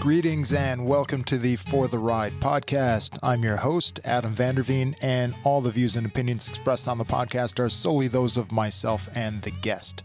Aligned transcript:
Greetings 0.00 0.54
and 0.54 0.86
welcome 0.86 1.22
to 1.24 1.36
the 1.36 1.56
For 1.56 1.86
the 1.86 1.98
Ride 1.98 2.32
podcast. 2.40 3.18
I'm 3.22 3.42
your 3.42 3.58
host, 3.58 4.00
Adam 4.02 4.34
Vanderveen, 4.34 4.96
and 5.02 5.34
all 5.44 5.60
the 5.60 5.70
views 5.70 5.94
and 5.94 6.06
opinions 6.06 6.48
expressed 6.48 6.88
on 6.88 6.96
the 6.96 7.04
podcast 7.04 7.60
are 7.60 7.68
solely 7.68 8.08
those 8.08 8.38
of 8.38 8.50
myself 8.50 9.10
and 9.14 9.42
the 9.42 9.50
guest. 9.50 10.02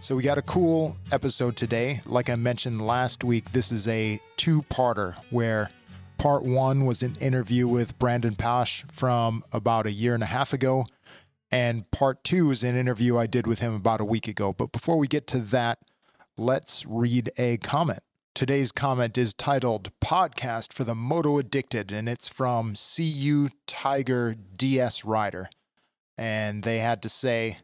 So, 0.00 0.16
we 0.16 0.24
got 0.24 0.38
a 0.38 0.42
cool 0.42 0.96
episode 1.12 1.54
today. 1.54 2.00
Like 2.04 2.30
I 2.30 2.34
mentioned 2.34 2.82
last 2.82 3.22
week, 3.22 3.52
this 3.52 3.70
is 3.70 3.86
a 3.86 4.18
two 4.36 4.62
parter 4.62 5.14
where 5.30 5.70
part 6.18 6.42
one 6.42 6.84
was 6.84 7.04
an 7.04 7.14
interview 7.20 7.68
with 7.68 7.96
Brandon 8.00 8.34
Paasch 8.34 8.90
from 8.90 9.44
about 9.52 9.86
a 9.86 9.92
year 9.92 10.14
and 10.14 10.24
a 10.24 10.26
half 10.26 10.52
ago, 10.52 10.84
and 11.52 11.88
part 11.92 12.24
two 12.24 12.50
is 12.50 12.64
an 12.64 12.74
interview 12.74 13.16
I 13.16 13.28
did 13.28 13.46
with 13.46 13.60
him 13.60 13.72
about 13.72 14.00
a 14.00 14.04
week 14.04 14.26
ago. 14.26 14.52
But 14.52 14.72
before 14.72 14.98
we 14.98 15.06
get 15.06 15.28
to 15.28 15.38
that, 15.38 15.78
let's 16.36 16.84
read 16.84 17.30
a 17.38 17.58
comment. 17.58 18.00
Today's 18.34 18.72
comment 18.72 19.18
is 19.18 19.34
titled 19.34 19.92
Podcast 20.00 20.72
for 20.72 20.84
the 20.84 20.94
Moto 20.94 21.36
Addicted, 21.36 21.92
and 21.92 22.08
it's 22.08 22.28
from 22.28 22.74
CU 22.74 23.50
Tiger 23.66 24.34
DS 24.56 25.04
Rider. 25.04 25.50
And 26.16 26.62
they 26.62 26.78
had 26.78 27.02
to 27.02 27.10
say, 27.10 27.58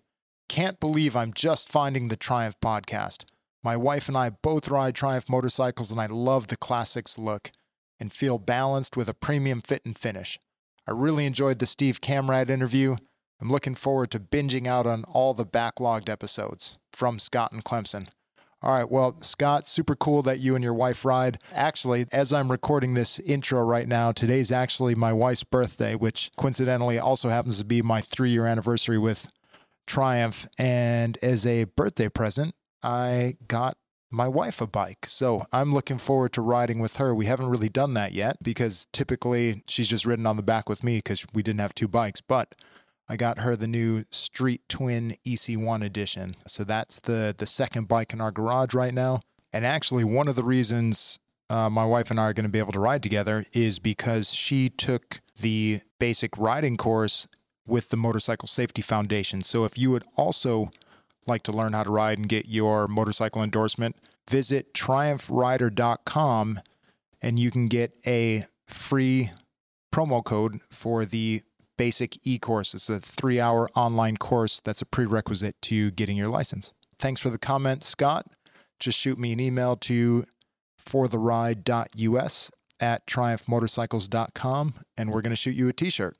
Can't 0.46 0.78
believe 0.78 1.16
I'm 1.16 1.32
just 1.32 1.70
finding 1.70 2.08
the 2.08 2.16
Triumph 2.16 2.56
podcast. 2.62 3.24
My 3.64 3.78
wife 3.78 4.08
and 4.08 4.16
I 4.16 4.28
both 4.28 4.68
ride 4.68 4.94
Triumph 4.94 5.26
motorcycles, 5.26 5.90
and 5.90 5.98
I 5.98 6.06
love 6.06 6.48
the 6.48 6.56
classics 6.56 7.18
look 7.18 7.50
and 7.98 8.12
feel 8.12 8.38
balanced 8.38 8.94
with 8.94 9.08
a 9.08 9.14
premium 9.14 9.62
fit 9.62 9.86
and 9.86 9.96
finish. 9.96 10.38
I 10.86 10.90
really 10.90 11.24
enjoyed 11.24 11.60
the 11.60 11.66
Steve 11.66 12.02
Camrad 12.02 12.50
interview. 12.50 12.96
I'm 13.40 13.50
looking 13.50 13.74
forward 13.74 14.10
to 14.10 14.20
binging 14.20 14.66
out 14.66 14.86
on 14.86 15.04
all 15.04 15.32
the 15.32 15.46
backlogged 15.46 16.10
episodes 16.10 16.76
from 16.92 17.18
Scott 17.18 17.52
and 17.52 17.64
Clemson. 17.64 18.08
All 18.60 18.74
right. 18.74 18.90
Well, 18.90 19.20
Scott, 19.20 19.68
super 19.68 19.94
cool 19.94 20.22
that 20.22 20.40
you 20.40 20.56
and 20.56 20.64
your 20.64 20.74
wife 20.74 21.04
ride. 21.04 21.38
Actually, 21.52 22.06
as 22.10 22.32
I'm 22.32 22.50
recording 22.50 22.94
this 22.94 23.20
intro 23.20 23.62
right 23.62 23.86
now, 23.86 24.10
today's 24.10 24.50
actually 24.50 24.96
my 24.96 25.12
wife's 25.12 25.44
birthday, 25.44 25.94
which 25.94 26.32
coincidentally 26.36 26.98
also 26.98 27.28
happens 27.28 27.58
to 27.60 27.64
be 27.64 27.82
my 27.82 28.00
three 28.00 28.30
year 28.30 28.46
anniversary 28.46 28.98
with 28.98 29.28
Triumph. 29.86 30.48
And 30.58 31.16
as 31.22 31.46
a 31.46 31.64
birthday 31.64 32.08
present, 32.08 32.54
I 32.82 33.34
got 33.46 33.76
my 34.10 34.26
wife 34.26 34.60
a 34.60 34.66
bike. 34.66 35.06
So 35.06 35.42
I'm 35.52 35.72
looking 35.72 35.98
forward 35.98 36.32
to 36.32 36.42
riding 36.42 36.80
with 36.80 36.96
her. 36.96 37.14
We 37.14 37.26
haven't 37.26 37.50
really 37.50 37.68
done 37.68 37.94
that 37.94 38.12
yet 38.12 38.42
because 38.42 38.88
typically 38.92 39.62
she's 39.68 39.88
just 39.88 40.06
ridden 40.06 40.26
on 40.26 40.36
the 40.36 40.42
back 40.42 40.68
with 40.68 40.82
me 40.82 40.98
because 40.98 41.24
we 41.32 41.42
didn't 41.42 41.60
have 41.60 41.74
two 41.74 41.88
bikes. 41.88 42.20
But 42.20 42.54
I 43.08 43.16
got 43.16 43.38
her 43.38 43.56
the 43.56 43.66
new 43.66 44.04
Street 44.10 44.62
Twin 44.68 45.16
EC1 45.26 45.84
edition. 45.84 46.36
So 46.46 46.64
that's 46.64 47.00
the 47.00 47.34
the 47.36 47.46
second 47.46 47.88
bike 47.88 48.12
in 48.12 48.20
our 48.20 48.30
garage 48.30 48.74
right 48.74 48.94
now. 48.94 49.20
And 49.52 49.64
actually, 49.64 50.04
one 50.04 50.28
of 50.28 50.36
the 50.36 50.44
reasons 50.44 51.18
uh, 51.50 51.70
my 51.70 51.84
wife 51.84 52.10
and 52.10 52.20
I 52.20 52.24
are 52.24 52.32
going 52.32 52.44
to 52.44 52.52
be 52.52 52.58
able 52.58 52.72
to 52.72 52.80
ride 52.80 53.02
together 53.02 53.44
is 53.52 53.78
because 53.78 54.34
she 54.34 54.68
took 54.68 55.20
the 55.40 55.80
basic 55.98 56.36
riding 56.36 56.76
course 56.76 57.26
with 57.66 57.88
the 57.90 57.96
Motorcycle 57.96 58.48
Safety 58.48 58.82
Foundation. 58.82 59.42
So 59.42 59.64
if 59.64 59.78
you 59.78 59.90
would 59.90 60.04
also 60.16 60.70
like 61.26 61.42
to 61.44 61.52
learn 61.52 61.72
how 61.72 61.84
to 61.84 61.90
ride 61.90 62.18
and 62.18 62.28
get 62.28 62.48
your 62.48 62.88
motorcycle 62.88 63.42
endorsement, 63.42 63.96
visit 64.28 64.74
triumphrider.com 64.74 66.60
and 67.22 67.38
you 67.38 67.50
can 67.50 67.68
get 67.68 67.92
a 68.06 68.44
free 68.66 69.30
promo 69.92 70.22
code 70.22 70.60
for 70.70 71.04
the 71.04 71.42
basic 71.78 72.18
e 72.26 72.38
course. 72.38 72.74
It's 72.74 72.90
a 72.90 73.00
three 73.00 73.40
hour 73.40 73.70
online 73.74 74.18
course 74.18 74.60
that's 74.60 74.82
a 74.82 74.86
prerequisite 74.86 75.56
to 75.62 75.90
getting 75.92 76.18
your 76.18 76.28
license. 76.28 76.74
Thanks 76.98 77.22
for 77.22 77.30
the 77.30 77.38
comment, 77.38 77.84
Scott. 77.84 78.26
Just 78.78 78.98
shoot 78.98 79.18
me 79.18 79.32
an 79.32 79.40
email 79.40 79.76
to 79.76 80.26
fortheride.us 80.84 82.50
at 82.80 83.06
triumphmotorcycles.com 83.06 84.74
and 84.96 85.10
we're 85.10 85.22
going 85.22 85.30
to 85.30 85.36
shoot 85.36 85.54
you 85.54 85.68
a 85.68 85.72
t 85.72 85.88
shirt. 85.88 86.16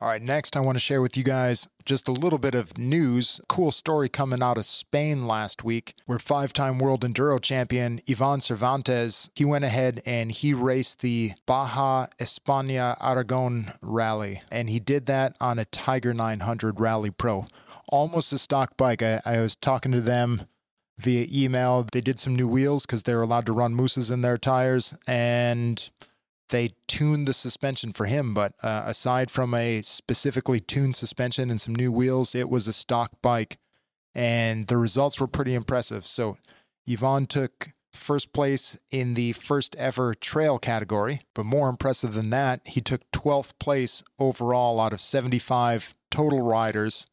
All 0.00 0.06
right, 0.06 0.22
next, 0.22 0.56
I 0.56 0.60
want 0.60 0.76
to 0.76 0.80
share 0.80 1.02
with 1.02 1.16
you 1.16 1.24
guys 1.24 1.68
just 1.84 2.06
a 2.06 2.12
little 2.12 2.38
bit 2.38 2.54
of 2.54 2.78
news. 2.78 3.40
Cool 3.48 3.72
story 3.72 4.08
coming 4.08 4.44
out 4.44 4.56
of 4.56 4.64
Spain 4.64 5.26
last 5.26 5.64
week, 5.64 5.94
where 6.06 6.20
five 6.20 6.52
time 6.52 6.78
world 6.78 7.00
enduro 7.00 7.42
champion 7.42 7.98
Ivan 8.08 8.40
Cervantes, 8.40 9.28
he 9.34 9.44
went 9.44 9.64
ahead 9.64 10.00
and 10.06 10.30
he 10.30 10.54
raced 10.54 11.00
the 11.00 11.32
Baja 11.46 12.06
España 12.20 12.96
Aragon 13.00 13.72
rally. 13.82 14.40
And 14.52 14.70
he 14.70 14.78
did 14.78 15.06
that 15.06 15.36
on 15.40 15.58
a 15.58 15.64
Tiger 15.64 16.14
900 16.14 16.78
Rally 16.78 17.10
Pro. 17.10 17.46
Almost 17.88 18.32
a 18.32 18.38
stock 18.38 18.76
bike. 18.76 19.02
I, 19.02 19.20
I 19.24 19.40
was 19.40 19.56
talking 19.56 19.90
to 19.90 20.00
them 20.00 20.42
via 20.96 21.26
email. 21.28 21.84
They 21.90 22.02
did 22.02 22.20
some 22.20 22.36
new 22.36 22.46
wheels 22.46 22.86
because 22.86 23.02
they're 23.02 23.22
allowed 23.22 23.46
to 23.46 23.52
run 23.52 23.74
mousses 23.74 24.12
in 24.12 24.20
their 24.20 24.38
tires. 24.38 24.96
And 25.08 25.90
they 26.48 26.70
tuned 26.86 27.28
the 27.28 27.32
suspension 27.32 27.92
for 27.92 28.06
him, 28.06 28.34
but 28.34 28.52
uh, 28.62 28.82
aside 28.86 29.30
from 29.30 29.54
a 29.54 29.82
specifically 29.82 30.60
tuned 30.60 30.96
suspension 30.96 31.50
and 31.50 31.60
some 31.60 31.74
new 31.74 31.92
wheels, 31.92 32.34
it 32.34 32.48
was 32.48 32.68
a 32.68 32.72
stock 32.72 33.12
bike, 33.22 33.58
and 34.14 34.66
the 34.66 34.76
results 34.76 35.20
were 35.20 35.26
pretty 35.26 35.54
impressive. 35.54 36.06
So, 36.06 36.36
Ivan 36.90 37.26
took 37.26 37.70
first 37.92 38.32
place 38.32 38.78
in 38.90 39.14
the 39.14 39.32
first 39.32 39.76
ever 39.76 40.14
trail 40.14 40.58
category, 40.58 41.20
but 41.34 41.44
more 41.44 41.68
impressive 41.68 42.14
than 42.14 42.30
that, 42.30 42.60
he 42.64 42.80
took 42.80 43.02
12th 43.12 43.52
place 43.58 44.02
overall 44.18 44.80
out 44.80 44.92
of 44.92 45.00
75 45.00 45.94
total 46.10 46.40
riders 46.40 47.06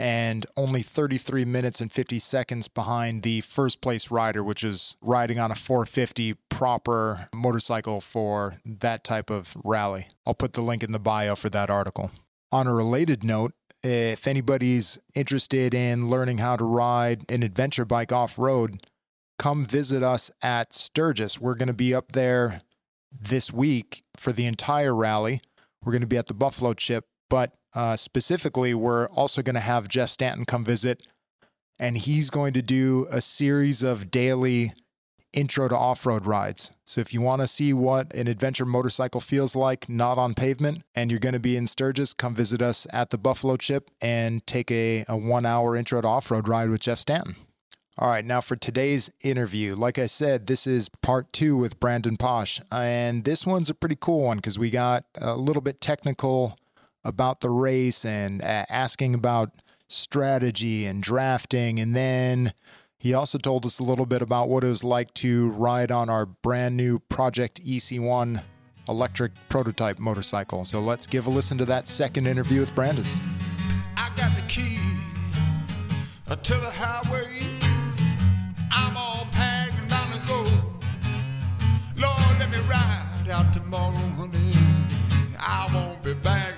and 0.00 0.46
only 0.56 0.80
33 0.80 1.44
minutes 1.44 1.82
and 1.82 1.92
50 1.92 2.18
seconds 2.18 2.68
behind 2.68 3.22
the 3.22 3.42
first 3.42 3.82
place 3.82 4.10
rider, 4.10 4.42
which 4.42 4.64
is 4.64 4.96
riding 5.02 5.38
on 5.38 5.50
a 5.50 5.54
450 5.54 6.34
proper 6.48 7.28
motorcycle 7.34 8.00
for 8.00 8.54
that 8.64 9.04
type 9.04 9.28
of 9.28 9.54
rally. 9.62 10.08
I'll 10.26 10.32
put 10.32 10.54
the 10.54 10.62
link 10.62 10.82
in 10.82 10.92
the 10.92 10.98
bio 10.98 11.36
for 11.36 11.50
that 11.50 11.68
article. 11.68 12.10
On 12.50 12.66
a 12.66 12.74
related 12.74 13.22
note, 13.22 13.52
if 13.82 14.26
anybody's 14.26 14.98
interested 15.14 15.74
in 15.74 16.08
learning 16.08 16.38
how 16.38 16.56
to 16.56 16.64
ride 16.64 17.30
an 17.30 17.42
adventure 17.42 17.84
bike 17.84 18.10
off 18.10 18.38
road, 18.38 18.78
come 19.38 19.66
visit 19.66 20.02
us 20.02 20.30
at 20.40 20.72
Sturgis. 20.72 21.38
We're 21.38 21.54
going 21.54 21.68
to 21.68 21.74
be 21.74 21.94
up 21.94 22.12
there 22.12 22.62
this 23.12 23.52
week 23.52 24.02
for 24.16 24.32
the 24.32 24.46
entire 24.46 24.94
rally. 24.94 25.42
We're 25.82 25.92
going 25.92 26.00
to 26.02 26.06
be 26.06 26.18
at 26.18 26.26
the 26.26 26.34
Buffalo 26.34 26.72
Chip, 26.72 27.04
but 27.30 27.54
uh, 27.74 27.96
specifically, 27.96 28.74
we're 28.74 29.06
also 29.08 29.40
going 29.40 29.54
to 29.54 29.60
have 29.60 29.88
Jeff 29.88 30.10
Stanton 30.10 30.44
come 30.44 30.64
visit, 30.64 31.06
and 31.78 31.96
he's 31.96 32.28
going 32.28 32.52
to 32.52 32.62
do 32.62 33.06
a 33.10 33.22
series 33.22 33.82
of 33.82 34.10
daily 34.10 34.74
intro 35.32 35.68
to 35.68 35.76
off 35.76 36.04
road 36.04 36.26
rides. 36.26 36.72
So, 36.84 37.00
if 37.00 37.14
you 37.14 37.20
want 37.20 37.40
to 37.40 37.46
see 37.46 37.72
what 37.72 38.12
an 38.12 38.26
adventure 38.26 38.66
motorcycle 38.66 39.20
feels 39.20 39.54
like, 39.54 39.88
not 39.88 40.18
on 40.18 40.34
pavement, 40.34 40.82
and 40.94 41.10
you're 41.10 41.20
going 41.20 41.34
to 41.34 41.40
be 41.40 41.56
in 41.56 41.68
Sturgis, 41.68 42.12
come 42.12 42.34
visit 42.34 42.60
us 42.60 42.86
at 42.92 43.10
the 43.10 43.18
Buffalo 43.18 43.56
Chip 43.56 43.90
and 44.02 44.44
take 44.46 44.70
a, 44.70 45.04
a 45.08 45.16
one 45.16 45.46
hour 45.46 45.76
intro 45.76 46.00
to 46.00 46.08
off 46.08 46.30
road 46.30 46.48
ride 46.48 46.68
with 46.68 46.80
Jeff 46.80 46.98
Stanton. 46.98 47.36
All 47.98 48.08
right, 48.08 48.24
now 48.24 48.40
for 48.40 48.56
today's 48.56 49.10
interview, 49.22 49.74
like 49.76 49.98
I 49.98 50.06
said, 50.06 50.46
this 50.46 50.66
is 50.66 50.88
part 50.88 51.32
two 51.32 51.56
with 51.56 51.78
Brandon 51.78 52.16
Paasch, 52.16 52.60
And 52.72 53.24
this 53.24 53.46
one's 53.46 53.68
a 53.68 53.74
pretty 53.74 53.96
cool 54.00 54.22
one 54.22 54.38
because 54.38 54.58
we 54.58 54.70
got 54.70 55.04
a 55.20 55.36
little 55.36 55.60
bit 55.60 55.80
technical 55.80 56.56
about 57.04 57.40
the 57.40 57.50
race 57.50 58.04
and 58.04 58.42
uh, 58.42 58.64
asking 58.68 59.14
about 59.14 59.54
strategy 59.88 60.86
and 60.86 61.02
drafting. 61.02 61.80
And 61.80 61.94
then 61.94 62.52
he 62.98 63.14
also 63.14 63.38
told 63.38 63.64
us 63.64 63.78
a 63.78 63.82
little 63.82 64.06
bit 64.06 64.22
about 64.22 64.48
what 64.48 64.62
it 64.64 64.68
was 64.68 64.84
like 64.84 65.14
to 65.14 65.50
ride 65.50 65.90
on 65.90 66.08
our 66.10 66.26
brand 66.26 66.76
new 66.76 66.98
Project 66.98 67.56
TE-1 67.56 68.42
electric 68.88 69.32
prototype 69.48 69.98
motorcycle. 69.98 70.64
So 70.64 70.80
let's 70.80 71.06
give 71.06 71.26
a 71.26 71.30
listen 71.30 71.58
to 71.58 71.64
that 71.66 71.88
second 71.88 72.26
interview 72.26 72.60
with 72.60 72.74
Brandon. 72.74 73.04
I 73.96 74.10
got 74.16 74.34
the 74.36 74.42
key 74.48 74.78
to 76.36 76.54
the 76.54 76.70
highway. 76.70 77.40
I'm 78.70 78.96
all 78.96 79.26
packed 79.32 79.74
and 79.80 79.90
to 79.90 80.28
go. 80.28 80.42
Lord, 81.96 82.38
let 82.38 82.50
me 82.50 82.58
ride 82.68 83.28
out 83.30 83.52
tomorrow, 83.52 83.96
honey. 84.16 84.52
I 85.38 85.68
won't 85.74 86.02
be 86.02 86.14
back 86.14 86.49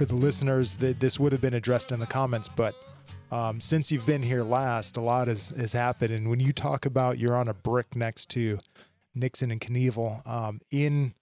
For 0.00 0.06
the 0.06 0.14
listeners, 0.14 0.76
that 0.76 0.98
this 0.98 1.20
would 1.20 1.30
have 1.32 1.42
been 1.42 1.52
addressed 1.52 1.92
in 1.92 2.00
the 2.00 2.06
comments, 2.06 2.48
but 2.48 2.74
um, 3.30 3.60
since 3.60 3.92
you've 3.92 4.06
been 4.06 4.22
here 4.22 4.42
last, 4.42 4.96
a 4.96 5.00
lot 5.02 5.28
has, 5.28 5.50
has 5.50 5.74
happened. 5.74 6.14
And 6.14 6.30
when 6.30 6.40
you 6.40 6.54
talk 6.54 6.86
about 6.86 7.18
you're 7.18 7.36
on 7.36 7.48
a 7.48 7.52
brick 7.52 7.94
next 7.94 8.30
to 8.30 8.60
Nixon 9.14 9.50
and 9.50 9.60
Knievel 9.60 10.26
um, 10.26 10.62
in 10.70 11.12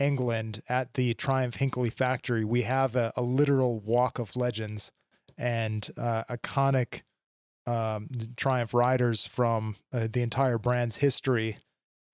England 0.00 0.64
at 0.68 0.94
the 0.94 1.14
Triumph 1.14 1.54
Hinckley 1.54 1.90
factory, 1.90 2.44
we 2.44 2.62
have 2.62 2.96
a, 2.96 3.12
a 3.16 3.22
literal 3.22 3.78
walk 3.78 4.18
of 4.18 4.34
legends 4.34 4.90
and 5.38 5.88
uh, 5.96 6.24
iconic 6.28 7.02
um, 7.68 8.08
Triumph 8.36 8.74
riders 8.74 9.24
from 9.28 9.76
uh, 9.92 10.08
the 10.12 10.22
entire 10.22 10.58
brand's 10.58 10.96
history 10.96 11.58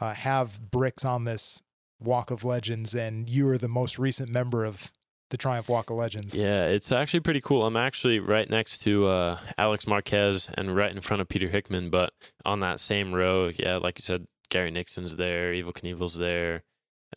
uh, 0.01 0.13
have 0.13 0.71
bricks 0.71 1.03
on 1.03 1.25
this 1.25 1.63
walk 1.99 2.31
of 2.31 2.45
legends, 2.45 2.95
and 2.95 3.27
you 3.31 3.49
are 3.49 3.57
the 3.57 3.69
most 3.69 3.99
recent 3.99 4.29
member 4.29 4.67
of 4.67 4.93
the 5.31 5.37
Triumph 5.37 5.69
Walk 5.69 5.91
of 5.91 5.97
Legends. 5.97 6.35
Yeah, 6.35 6.67
it's 6.67 6.93
actually 6.93 7.21
pretty 7.21 7.41
cool. 7.41 7.65
I'm 7.65 7.77
actually 7.77 8.19
right 8.21 8.49
next 8.49 8.79
to 8.83 9.07
uh, 9.07 9.39
Alex 9.57 9.87
Marquez 9.87 10.49
and 10.55 10.75
right 10.77 10.91
in 10.91 11.01
front 11.01 11.21
of 11.21 11.29
Peter 11.29 11.49
Hickman, 11.49 11.89
but 11.91 12.13
on 12.45 12.61
that 12.61 12.81
same 12.81 13.13
row, 13.13 13.51
yeah, 13.57 13.77
like 13.77 13.99
you 13.99 14.03
said, 14.03 14.27
Gary 14.51 14.71
Nixon's 14.71 15.17
there, 15.17 15.53
Evel 15.53 15.73
Knievel's 15.73 16.17
there. 16.17 16.65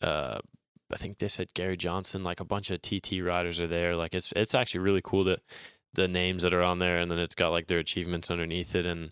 Uh, 0.02 0.38
I 0.92 0.98
think 0.98 1.18
they 1.18 1.28
said 1.28 1.54
Gary 1.56 1.76
Johnson, 1.76 2.24
like 2.24 2.40
a 2.40 2.46
bunch 2.46 2.70
of 2.70 2.82
TT 2.82 3.24
riders 3.24 3.60
are 3.60 3.68
there. 3.68 3.96
Like 3.96 4.14
it's 4.14 4.32
it's 4.36 4.54
actually 4.54 4.82
really 4.82 5.02
cool 5.04 5.24
that 5.26 5.42
the 5.94 6.08
names 6.08 6.44
that 6.44 6.54
are 6.54 6.62
on 6.62 6.80
there, 6.80 7.00
and 7.00 7.10
then 7.10 7.20
it's 7.20 7.36
got 7.36 7.50
like 7.50 7.68
their 7.68 7.80
achievements 7.80 8.30
underneath 8.30 8.76
it, 8.76 8.86
and 8.86 9.12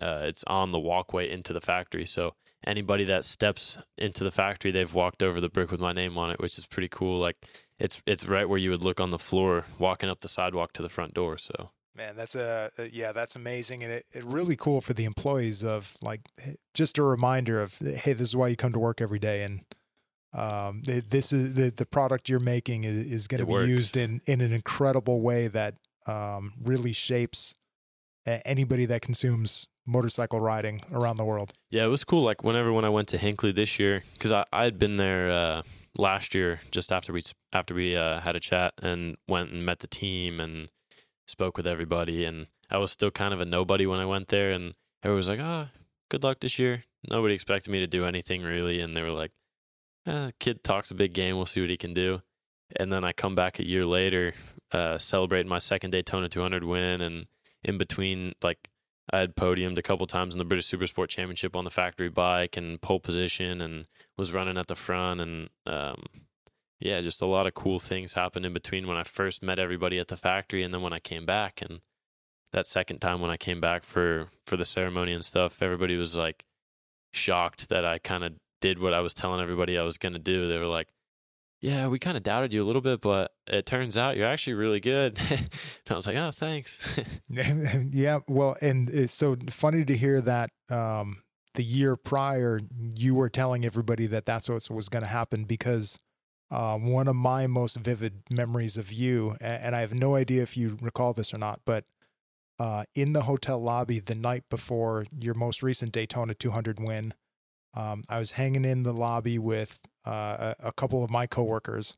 uh, 0.00 0.22
it's 0.24 0.44
on 0.48 0.72
the 0.72 0.80
walkway 0.80 1.30
into 1.30 1.52
the 1.52 1.60
factory. 1.60 2.06
So 2.06 2.34
anybody 2.66 3.04
that 3.04 3.24
steps 3.24 3.78
into 3.96 4.24
the 4.24 4.30
factory, 4.30 4.72
they've 4.72 4.92
walked 4.92 5.22
over 5.22 5.40
the 5.40 5.48
brick 5.48 5.70
with 5.70 5.80
my 5.80 5.92
name 5.92 6.18
on 6.18 6.30
it, 6.30 6.40
which 6.40 6.58
is 6.58 6.66
pretty 6.66 6.88
cool. 6.88 7.20
Like 7.20 7.36
it's 7.80 8.00
it's 8.06 8.26
right 8.26 8.48
where 8.48 8.58
you 8.58 8.70
would 8.70 8.84
look 8.84 9.00
on 9.00 9.10
the 9.10 9.18
floor 9.18 9.64
walking 9.78 10.08
up 10.08 10.20
the 10.20 10.28
sidewalk 10.28 10.72
to 10.74 10.82
the 10.82 10.88
front 10.88 11.14
door. 11.14 11.38
So 11.38 11.70
Man, 11.96 12.14
that's 12.16 12.36
a, 12.36 12.70
a 12.78 12.86
yeah, 12.86 13.10
that's 13.12 13.34
amazing, 13.34 13.82
and 13.82 13.92
it, 13.92 14.04
it 14.14 14.24
really 14.24 14.56
cool 14.56 14.80
for 14.80 14.92
the 14.92 15.04
employees 15.04 15.64
of 15.64 15.96
like 16.00 16.20
just 16.72 16.98
a 16.98 17.02
reminder 17.02 17.60
of 17.60 17.78
hey, 17.78 18.12
this 18.12 18.28
is 18.28 18.36
why 18.36 18.48
you 18.48 18.56
come 18.56 18.72
to 18.72 18.78
work 18.78 19.00
every 19.00 19.18
day, 19.18 19.42
and 19.42 19.64
um, 20.32 20.82
this 20.84 21.32
is 21.32 21.54
the 21.54 21.70
the 21.70 21.86
product 21.86 22.28
you're 22.28 22.38
making 22.38 22.84
is, 22.84 23.12
is 23.12 23.28
going 23.28 23.40
to 23.40 23.46
be 23.46 23.52
works. 23.52 23.68
used 23.68 23.96
in 23.96 24.20
in 24.26 24.40
an 24.40 24.52
incredible 24.52 25.20
way 25.20 25.48
that 25.48 25.74
um, 26.06 26.52
really 26.62 26.92
shapes 26.92 27.56
anybody 28.24 28.86
that 28.86 29.02
consumes 29.02 29.66
motorcycle 29.84 30.40
riding 30.40 30.82
around 30.92 31.16
the 31.16 31.24
world. 31.24 31.52
Yeah, 31.70 31.84
it 31.84 31.88
was 31.88 32.04
cool. 32.04 32.22
Like 32.22 32.44
whenever 32.44 32.72
when 32.72 32.84
I 32.84 32.88
went 32.90 33.08
to 33.08 33.18
Hinckley 33.18 33.50
this 33.50 33.80
year, 33.80 34.04
because 34.12 34.30
I 34.30 34.44
I 34.52 34.62
had 34.62 34.78
been 34.78 34.96
there 34.96 35.30
uh, 35.30 35.62
last 35.96 36.34
year 36.34 36.60
just 36.70 36.92
after 36.92 37.12
we 37.12 37.22
after 37.52 37.74
we 37.74 37.96
uh, 37.96 38.20
had 38.20 38.36
a 38.36 38.40
chat 38.40 38.74
and 38.82 39.16
went 39.28 39.50
and 39.50 39.64
met 39.64 39.80
the 39.80 39.86
team 39.86 40.40
and 40.40 40.70
spoke 41.26 41.56
with 41.56 41.66
everybody, 41.66 42.24
and 42.24 42.46
I 42.70 42.78
was 42.78 42.92
still 42.92 43.10
kind 43.10 43.32
of 43.34 43.40
a 43.40 43.44
nobody 43.44 43.86
when 43.86 44.00
I 44.00 44.06
went 44.06 44.28
there, 44.28 44.52
and 44.52 44.74
everyone 45.02 45.18
was 45.18 45.28
like, 45.28 45.40
"Ah, 45.40 45.70
good 46.08 46.24
luck 46.24 46.40
this 46.40 46.58
year." 46.58 46.84
Nobody 47.10 47.34
expected 47.34 47.70
me 47.70 47.80
to 47.80 47.86
do 47.86 48.04
anything 48.04 48.42
really, 48.42 48.80
and 48.80 48.96
they 48.96 49.02
were 49.02 49.10
like, 49.10 49.32
eh, 50.06 50.30
"Kid 50.38 50.62
talks 50.64 50.90
a 50.90 50.94
big 50.94 51.12
game. 51.12 51.36
We'll 51.36 51.46
see 51.46 51.60
what 51.60 51.70
he 51.70 51.76
can 51.76 51.94
do." 51.94 52.22
And 52.76 52.92
then 52.92 53.04
I 53.04 53.12
come 53.12 53.34
back 53.34 53.58
a 53.58 53.66
year 53.66 53.84
later, 53.84 54.34
uh, 54.72 54.98
celebrating 54.98 55.48
my 55.48 55.58
second 55.58 55.90
Daytona 55.90 56.28
200 56.28 56.64
win, 56.64 57.00
and 57.00 57.26
in 57.64 57.78
between, 57.78 58.34
like 58.42 58.70
I 59.12 59.18
had 59.18 59.34
podiumed 59.34 59.78
a 59.78 59.82
couple 59.82 60.06
times 60.06 60.34
in 60.34 60.38
the 60.38 60.44
British 60.44 60.70
Supersport 60.70 61.08
Championship 61.08 61.56
on 61.56 61.64
the 61.64 61.70
factory 61.70 62.08
bike 62.08 62.56
and 62.56 62.80
pole 62.80 63.00
position 63.00 63.60
and 63.60 63.86
was 64.20 64.32
running 64.32 64.56
at 64.56 64.68
the 64.68 64.76
front 64.76 65.20
and 65.20 65.48
um, 65.66 66.04
yeah, 66.78 67.00
just 67.00 67.20
a 67.20 67.26
lot 67.26 67.46
of 67.46 67.54
cool 67.54 67.78
things 67.80 68.12
happened 68.12 68.46
in 68.46 68.52
between 68.52 68.86
when 68.86 68.96
I 68.96 69.02
first 69.02 69.42
met 69.42 69.58
everybody 69.58 69.98
at 69.98 70.08
the 70.08 70.16
factory 70.16 70.62
and 70.62 70.72
then 70.72 70.82
when 70.82 70.92
I 70.92 71.00
came 71.00 71.26
back 71.26 71.60
and 71.60 71.80
that 72.52 72.66
second 72.66 73.00
time 73.00 73.20
when 73.20 73.30
I 73.30 73.36
came 73.36 73.60
back 73.60 73.82
for 73.84 74.28
for 74.46 74.56
the 74.56 74.64
ceremony 74.64 75.12
and 75.12 75.24
stuff, 75.24 75.62
everybody 75.62 75.96
was 75.96 76.16
like 76.16 76.44
shocked 77.12 77.68
that 77.68 77.84
I 77.84 77.98
kind 77.98 78.24
of 78.24 78.34
did 78.60 78.78
what 78.78 78.94
I 78.94 79.00
was 79.00 79.14
telling 79.14 79.40
everybody 79.40 79.78
I 79.78 79.82
was 79.82 79.98
going 79.98 80.12
to 80.12 80.18
do. 80.18 80.48
They 80.48 80.58
were 80.58 80.66
like, 80.66 80.88
"Yeah, 81.60 81.88
we 81.88 81.98
kind 81.98 82.16
of 82.16 82.22
doubted 82.22 82.52
you 82.52 82.62
a 82.62 82.66
little 82.66 82.82
bit, 82.82 83.00
but 83.00 83.32
it 83.46 83.66
turns 83.66 83.96
out 83.96 84.16
you're 84.16 84.26
actually 84.26 84.54
really 84.54 84.80
good." 84.80 85.18
and 85.30 85.48
I 85.88 85.94
was 85.94 86.06
like, 86.06 86.16
"Oh, 86.16 86.30
thanks." 86.30 86.78
yeah, 87.28 88.18
well, 88.28 88.56
and 88.60 88.90
it's 88.90 89.14
so 89.14 89.36
funny 89.50 89.84
to 89.84 89.96
hear 89.96 90.20
that 90.20 90.50
um, 90.70 91.22
the 91.54 91.64
year 91.64 91.96
prior 91.96 92.60
you 92.96 93.14
were 93.14 93.28
telling 93.28 93.64
everybody 93.64 94.06
that 94.06 94.26
that's 94.26 94.48
what 94.48 94.68
was 94.70 94.88
going 94.88 95.02
to 95.02 95.08
happen 95.08 95.44
because 95.44 95.98
uh, 96.50 96.76
one 96.76 97.08
of 97.08 97.16
my 97.16 97.46
most 97.46 97.76
vivid 97.76 98.22
memories 98.30 98.76
of 98.76 98.92
you, 98.92 99.36
and 99.40 99.74
I 99.74 99.80
have 99.80 99.94
no 99.94 100.16
idea 100.16 100.42
if 100.42 100.56
you 100.56 100.78
recall 100.80 101.12
this 101.12 101.32
or 101.32 101.38
not, 101.38 101.60
but 101.64 101.84
uh, 102.58 102.84
in 102.94 103.12
the 103.12 103.22
hotel 103.22 103.62
lobby 103.62 104.00
the 104.00 104.16
night 104.16 104.44
before 104.50 105.06
your 105.18 105.34
most 105.34 105.62
recent 105.62 105.92
Daytona 105.92 106.34
200 106.34 106.80
win, 106.80 107.14
um, 107.74 108.02
I 108.08 108.18
was 108.18 108.32
hanging 108.32 108.64
in 108.64 108.82
the 108.82 108.92
lobby 108.92 109.38
with 109.38 109.80
uh, 110.06 110.54
a, 110.60 110.68
a 110.68 110.72
couple 110.72 111.04
of 111.04 111.10
my 111.10 111.26
coworkers 111.26 111.96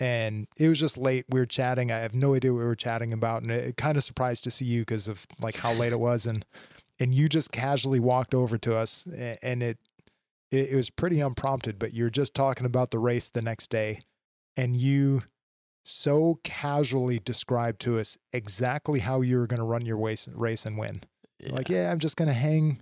and 0.00 0.46
it 0.56 0.68
was 0.68 0.78
just 0.80 0.96
late. 0.96 1.24
We 1.28 1.40
were 1.40 1.46
chatting. 1.46 1.90
I 1.90 1.98
have 1.98 2.14
no 2.14 2.34
idea 2.34 2.52
what 2.52 2.60
we 2.60 2.64
were 2.64 2.76
chatting 2.76 3.12
about, 3.12 3.42
and 3.42 3.50
it, 3.50 3.76
kind 3.76 3.96
of 3.96 4.04
surprised 4.04 4.44
to 4.44 4.50
see 4.50 4.64
you 4.64 4.82
because 4.82 5.08
of 5.08 5.26
like 5.40 5.56
how 5.56 5.72
late 5.72 5.92
it 5.92 6.00
was, 6.00 6.26
and 6.26 6.44
and 7.00 7.14
you 7.14 7.28
just 7.28 7.52
casually 7.52 8.00
walked 8.00 8.34
over 8.34 8.58
to 8.58 8.76
us, 8.76 9.06
and 9.42 9.62
it, 9.62 9.78
it 10.50 10.74
was 10.74 10.90
pretty 10.90 11.20
unprompted, 11.20 11.78
but 11.78 11.94
you're 11.94 12.10
just 12.10 12.34
talking 12.34 12.66
about 12.66 12.90
the 12.90 12.98
race 12.98 13.28
the 13.28 13.42
next 13.42 13.70
day, 13.70 14.00
and 14.56 14.76
you 14.76 15.22
so 15.84 16.38
casually 16.44 17.18
described 17.18 17.80
to 17.80 17.98
us 17.98 18.18
exactly 18.32 19.00
how 19.00 19.20
you 19.20 19.38
were 19.38 19.46
going 19.46 19.60
to 19.60 19.64
run 19.64 19.86
your 19.86 19.96
race 19.96 20.28
race 20.34 20.66
and 20.66 20.76
win. 20.76 21.02
Yeah. 21.38 21.52
Like, 21.52 21.68
yeah, 21.68 21.90
I'm 21.90 21.98
just 21.98 22.16
going 22.16 22.28
to 22.28 22.34
hang 22.34 22.80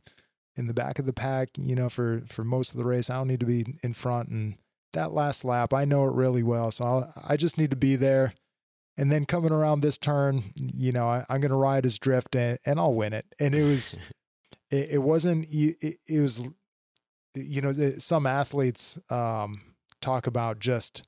in 0.57 0.67
the 0.67 0.75
back 0.75 0.99
of 0.99 1.07
the 1.07 1.13
pack, 1.13 1.51
you 1.59 1.77
know, 1.77 1.89
for 1.89 2.23
for 2.27 2.43
most 2.43 2.73
of 2.73 2.79
the 2.79 2.85
race. 2.85 3.11
I 3.11 3.15
don't 3.17 3.29
need 3.29 3.41
to 3.41 3.47
be 3.47 3.65
in 3.83 3.93
front 3.93 4.29
and 4.31 4.57
that 4.97 5.13
last 5.13 5.45
lap, 5.45 5.73
I 5.73 5.85
know 5.85 6.05
it 6.09 6.15
really 6.15 6.43
well. 6.43 6.71
So 6.73 6.85
I'll, 6.85 7.13
I 7.27 7.37
just 7.37 7.57
need 7.57 7.71
to 7.71 7.77
be 7.77 7.95
there. 7.95 8.35
And 8.99 9.13
then 9.13 9.27
coming 9.27 9.53
around 9.53 9.81
this 9.83 9.99
turn, 9.99 10.43
you 10.57 10.91
know, 10.93 11.07
I, 11.07 11.25
I'm 11.29 11.41
going 11.41 11.51
to 11.51 11.57
ride 11.57 11.85
his 11.85 11.99
drift 11.99 12.35
and, 12.35 12.59
and 12.65 12.81
I'll 12.81 12.95
win 12.95 13.13
it. 13.13 13.27
And 13.39 13.55
it 13.55 13.63
was, 13.65 13.99
it, 14.71 14.93
it 14.93 14.99
wasn't, 15.03 15.47
it, 15.51 15.97
it 16.09 16.21
was, 16.21 16.43
you 17.35 17.61
know, 17.61 17.73
some 17.99 18.27
athletes 18.27 18.99
um, 19.11 19.61
talk 20.01 20.27
about 20.27 20.59
just 20.61 21.07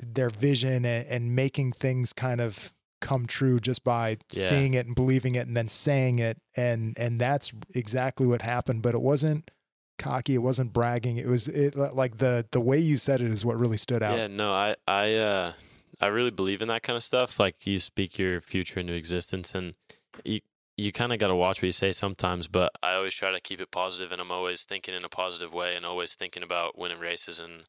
their 0.00 0.30
vision 0.30 0.84
and, 0.84 1.06
and 1.08 1.36
making 1.36 1.72
things 1.72 2.12
kind 2.12 2.40
of 2.40 2.72
come 3.02 3.26
true 3.26 3.58
just 3.60 3.84
by 3.84 4.10
Yeah. 4.32 4.48
seeing 4.48 4.74
it 4.74 4.86
and 4.86 4.94
believing 4.94 5.34
it 5.34 5.46
and 5.46 5.56
then 5.56 5.68
saying 5.68 6.18
it. 6.18 6.38
And, 6.56 6.98
and 6.98 7.20
that's 7.20 7.52
exactly 7.74 8.26
what 8.26 8.40
happened. 8.42 8.80
But 8.82 8.94
it 8.94 9.02
wasn't, 9.02 9.50
cocky. 9.98 10.34
It 10.34 10.38
wasn't 10.38 10.72
bragging. 10.72 11.16
It 11.16 11.26
was 11.26 11.48
it 11.48 11.74
like 11.74 12.18
the 12.18 12.46
the 12.52 12.60
way 12.60 12.78
you 12.78 12.96
said 12.98 13.22
it 13.22 13.30
is 13.30 13.44
what 13.46 13.58
really 13.58 13.78
stood 13.78 14.02
out. 14.02 14.18
Yeah, 14.18 14.26
no, 14.26 14.52
I 14.52 14.76
I 14.86 15.14
uh 15.14 15.52
I 16.00 16.06
really 16.06 16.30
believe 16.30 16.60
in 16.60 16.68
that 16.68 16.82
kind 16.82 16.96
of 16.96 17.02
stuff. 17.02 17.40
Like 17.40 17.66
you 17.66 17.78
speak 17.80 18.18
your 18.18 18.40
future 18.40 18.80
into 18.80 18.92
existence 18.92 19.54
and 19.54 19.74
you 20.24 20.40
you 20.76 20.92
kind 20.92 21.12
of 21.12 21.18
got 21.18 21.28
to 21.28 21.34
watch 21.34 21.62
what 21.62 21.66
you 21.66 21.72
say 21.72 21.92
sometimes, 21.92 22.48
but 22.48 22.72
I 22.82 22.94
always 22.94 23.14
try 23.14 23.30
to 23.30 23.40
keep 23.40 23.62
it 23.62 23.70
positive 23.70 24.12
and 24.12 24.20
I'm 24.20 24.30
always 24.30 24.64
thinking 24.64 24.94
in 24.94 25.04
a 25.04 25.08
positive 25.08 25.52
way 25.52 25.74
and 25.74 25.86
always 25.86 26.14
thinking 26.14 26.42
about 26.42 26.76
winning 26.76 26.98
races 26.98 27.38
and 27.40 27.62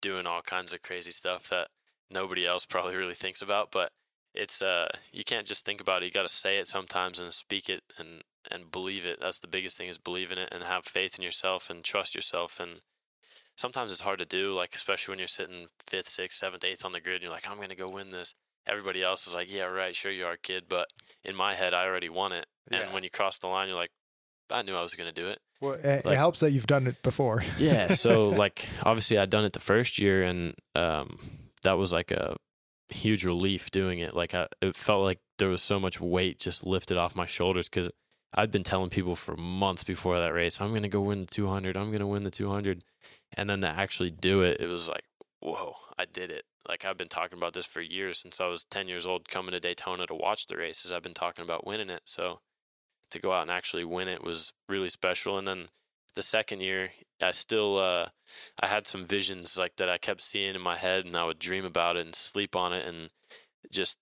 doing 0.00 0.26
all 0.26 0.42
kinds 0.42 0.72
of 0.72 0.82
crazy 0.82 1.10
stuff 1.10 1.48
that 1.48 1.68
nobody 2.08 2.46
else 2.46 2.64
probably 2.66 2.94
really 2.94 3.14
thinks 3.14 3.42
about, 3.42 3.70
but 3.72 3.92
it's 4.34 4.60
uh 4.60 4.86
you 5.12 5.24
can't 5.24 5.46
just 5.46 5.64
think 5.64 5.80
about 5.80 6.02
it. 6.02 6.06
You 6.06 6.12
got 6.12 6.22
to 6.22 6.28
say 6.28 6.58
it 6.58 6.68
sometimes 6.68 7.18
and 7.18 7.32
speak 7.32 7.68
it 7.68 7.82
and 7.98 8.22
and 8.48 8.70
believe 8.70 9.04
it. 9.04 9.18
That's 9.20 9.40
the 9.40 9.48
biggest 9.48 9.76
thing 9.76 9.88
is 9.88 9.98
believe 9.98 10.30
in 10.30 10.38
it 10.38 10.50
and 10.52 10.62
have 10.62 10.84
faith 10.84 11.18
in 11.18 11.24
yourself 11.24 11.68
and 11.68 11.82
trust 11.82 12.14
yourself 12.14 12.60
and 12.60 12.80
sometimes 13.56 13.90
it's 13.90 14.00
hard 14.00 14.18
to 14.20 14.24
do, 14.24 14.52
like 14.52 14.74
especially 14.74 15.12
when 15.12 15.18
you're 15.18 15.28
sitting 15.28 15.66
fifth, 15.86 16.08
sixth, 16.08 16.38
seventh, 16.38 16.64
eighth 16.64 16.84
on 16.84 16.92
the 16.92 17.00
grid 17.00 17.16
and 17.16 17.24
you're 17.24 17.32
like, 17.32 17.50
I'm 17.50 17.60
gonna 17.60 17.74
go 17.74 17.88
win 17.88 18.10
this. 18.10 18.34
Everybody 18.66 19.02
else 19.02 19.26
is 19.26 19.34
like, 19.34 19.52
Yeah, 19.52 19.64
right, 19.64 19.94
sure 19.94 20.12
you 20.12 20.26
are, 20.26 20.36
kid. 20.36 20.64
But 20.68 20.88
in 21.24 21.34
my 21.34 21.54
head 21.54 21.74
I 21.74 21.86
already 21.86 22.08
won 22.08 22.32
it. 22.32 22.46
Yeah. 22.70 22.80
And 22.80 22.92
when 22.92 23.02
you 23.02 23.10
cross 23.10 23.38
the 23.38 23.46
line 23.48 23.68
you're 23.68 23.76
like, 23.76 23.90
I 24.50 24.62
knew 24.62 24.76
I 24.76 24.82
was 24.82 24.94
gonna 24.94 25.12
do 25.12 25.28
it. 25.28 25.38
Well, 25.60 25.72
it, 25.72 26.04
it 26.04 26.16
helps 26.16 26.40
that 26.40 26.52
you've 26.52 26.66
done 26.66 26.86
it 26.86 27.02
before. 27.02 27.42
Yeah. 27.58 27.94
So 27.94 28.28
like 28.44 28.68
obviously 28.84 29.18
I'd 29.18 29.30
done 29.30 29.44
it 29.44 29.52
the 29.52 29.60
first 29.60 29.98
year 29.98 30.22
and 30.22 30.54
um 30.74 31.18
that 31.62 31.78
was 31.78 31.92
like 31.92 32.10
a 32.10 32.36
huge 32.90 33.24
relief 33.24 33.70
doing 33.70 33.98
it. 33.98 34.14
Like 34.14 34.34
I 34.34 34.48
it 34.60 34.76
felt 34.76 35.02
like 35.02 35.20
there 35.38 35.48
was 35.48 35.62
so 35.62 35.80
much 35.80 36.00
weight 36.00 36.38
just 36.38 36.66
lifted 36.66 36.96
off 36.96 37.14
my 37.16 37.26
shoulders 37.26 37.68
because 37.68 37.90
I'd 38.34 38.50
been 38.50 38.64
telling 38.64 38.90
people 38.90 39.16
for 39.16 39.34
months 39.36 39.82
before 39.82 40.20
that 40.20 40.34
race, 40.34 40.60
I'm 40.60 40.74
gonna 40.74 40.88
go 40.88 41.00
win 41.00 41.20
the 41.20 41.26
200. 41.26 41.76
I'm 41.76 41.90
gonna 41.90 42.06
win 42.06 42.22
the 42.22 42.30
200, 42.30 42.84
and 43.32 43.48
then 43.48 43.60
to 43.62 43.68
actually 43.68 44.10
do 44.10 44.42
it, 44.42 44.60
it 44.60 44.66
was 44.66 44.88
like, 44.88 45.04
whoa, 45.40 45.74
I 45.98 46.04
did 46.04 46.30
it. 46.30 46.44
Like 46.68 46.84
I've 46.84 46.96
been 46.96 47.08
talking 47.08 47.38
about 47.38 47.52
this 47.52 47.66
for 47.66 47.80
years 47.80 48.18
since 48.18 48.40
I 48.40 48.46
was 48.46 48.64
10 48.64 48.88
years 48.88 49.06
old, 49.06 49.28
coming 49.28 49.52
to 49.52 49.60
Daytona 49.60 50.06
to 50.06 50.14
watch 50.14 50.46
the 50.46 50.56
races. 50.56 50.90
I've 50.90 51.02
been 51.02 51.14
talking 51.14 51.44
about 51.44 51.66
winning 51.66 51.90
it. 51.90 52.02
So 52.04 52.40
to 53.10 53.18
go 53.20 53.32
out 53.32 53.42
and 53.42 53.50
actually 53.50 53.84
win 53.84 54.08
it 54.08 54.24
was 54.24 54.52
really 54.68 54.88
special. 54.88 55.38
And 55.38 55.46
then 55.46 55.66
the 56.14 56.22
second 56.22 56.60
year, 56.60 56.90
I 57.22 57.30
still 57.30 57.78
uh, 57.78 58.06
I 58.60 58.66
had 58.66 58.86
some 58.86 59.06
visions 59.06 59.56
like 59.56 59.76
that 59.76 59.88
I 59.88 59.98
kept 59.98 60.22
seeing 60.22 60.54
in 60.54 60.62
my 60.62 60.76
head, 60.76 61.04
and 61.04 61.16
I 61.16 61.24
would 61.24 61.38
dream 61.38 61.64
about 61.64 61.96
it 61.96 62.06
and 62.06 62.14
sleep 62.14 62.56
on 62.56 62.72
it, 62.72 62.86
and 62.86 63.10
just 63.70 63.98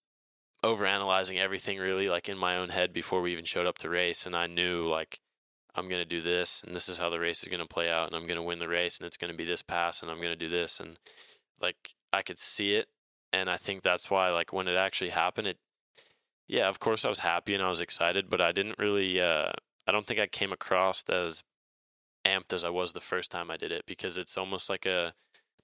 overanalyzing 0.64 1.38
everything 1.38 1.78
really 1.78 2.08
like 2.08 2.28
in 2.28 2.38
my 2.38 2.56
own 2.56 2.70
head 2.70 2.92
before 2.92 3.20
we 3.20 3.32
even 3.32 3.44
showed 3.44 3.66
up 3.66 3.78
to 3.78 3.90
race. 3.90 4.26
And 4.26 4.34
I 4.34 4.46
knew 4.46 4.84
like 4.84 5.20
I'm 5.74 5.88
gonna 5.88 6.04
do 6.04 6.22
this, 6.22 6.62
and 6.64 6.74
this 6.74 6.88
is 6.88 6.98
how 6.98 7.10
the 7.10 7.20
race 7.20 7.42
is 7.42 7.48
gonna 7.48 7.66
play 7.66 7.90
out, 7.90 8.06
and 8.06 8.16
I'm 8.16 8.26
gonna 8.26 8.42
win 8.42 8.58
the 8.58 8.68
race, 8.68 8.98
and 8.98 9.06
it's 9.06 9.16
gonna 9.16 9.34
be 9.34 9.44
this 9.44 9.62
pass, 9.62 10.02
and 10.02 10.10
I'm 10.10 10.20
gonna 10.20 10.36
do 10.36 10.48
this, 10.48 10.80
and 10.80 10.98
like 11.60 11.94
I 12.12 12.22
could 12.22 12.38
see 12.38 12.74
it, 12.74 12.88
and 13.32 13.50
I 13.50 13.56
think 13.56 13.82
that's 13.82 14.10
why 14.10 14.30
like 14.30 14.52
when 14.52 14.68
it 14.68 14.76
actually 14.76 15.10
happened, 15.10 15.48
it 15.48 15.58
yeah, 16.48 16.68
of 16.68 16.78
course 16.80 17.04
I 17.04 17.08
was 17.08 17.20
happy 17.20 17.54
and 17.54 17.62
I 17.62 17.68
was 17.68 17.80
excited, 17.80 18.28
but 18.30 18.40
I 18.40 18.52
didn't 18.52 18.78
really 18.78 19.20
uh, 19.20 19.52
I 19.86 19.92
don't 19.92 20.06
think 20.06 20.20
I 20.20 20.26
came 20.26 20.52
across 20.52 21.02
as 21.08 21.42
amped 22.24 22.52
as 22.52 22.64
I 22.64 22.70
was 22.70 22.92
the 22.92 23.00
first 23.00 23.30
time 23.30 23.50
I 23.50 23.56
did 23.56 23.72
it 23.72 23.84
because 23.86 24.18
it's 24.18 24.38
almost 24.38 24.70
like 24.70 24.86
a 24.86 25.14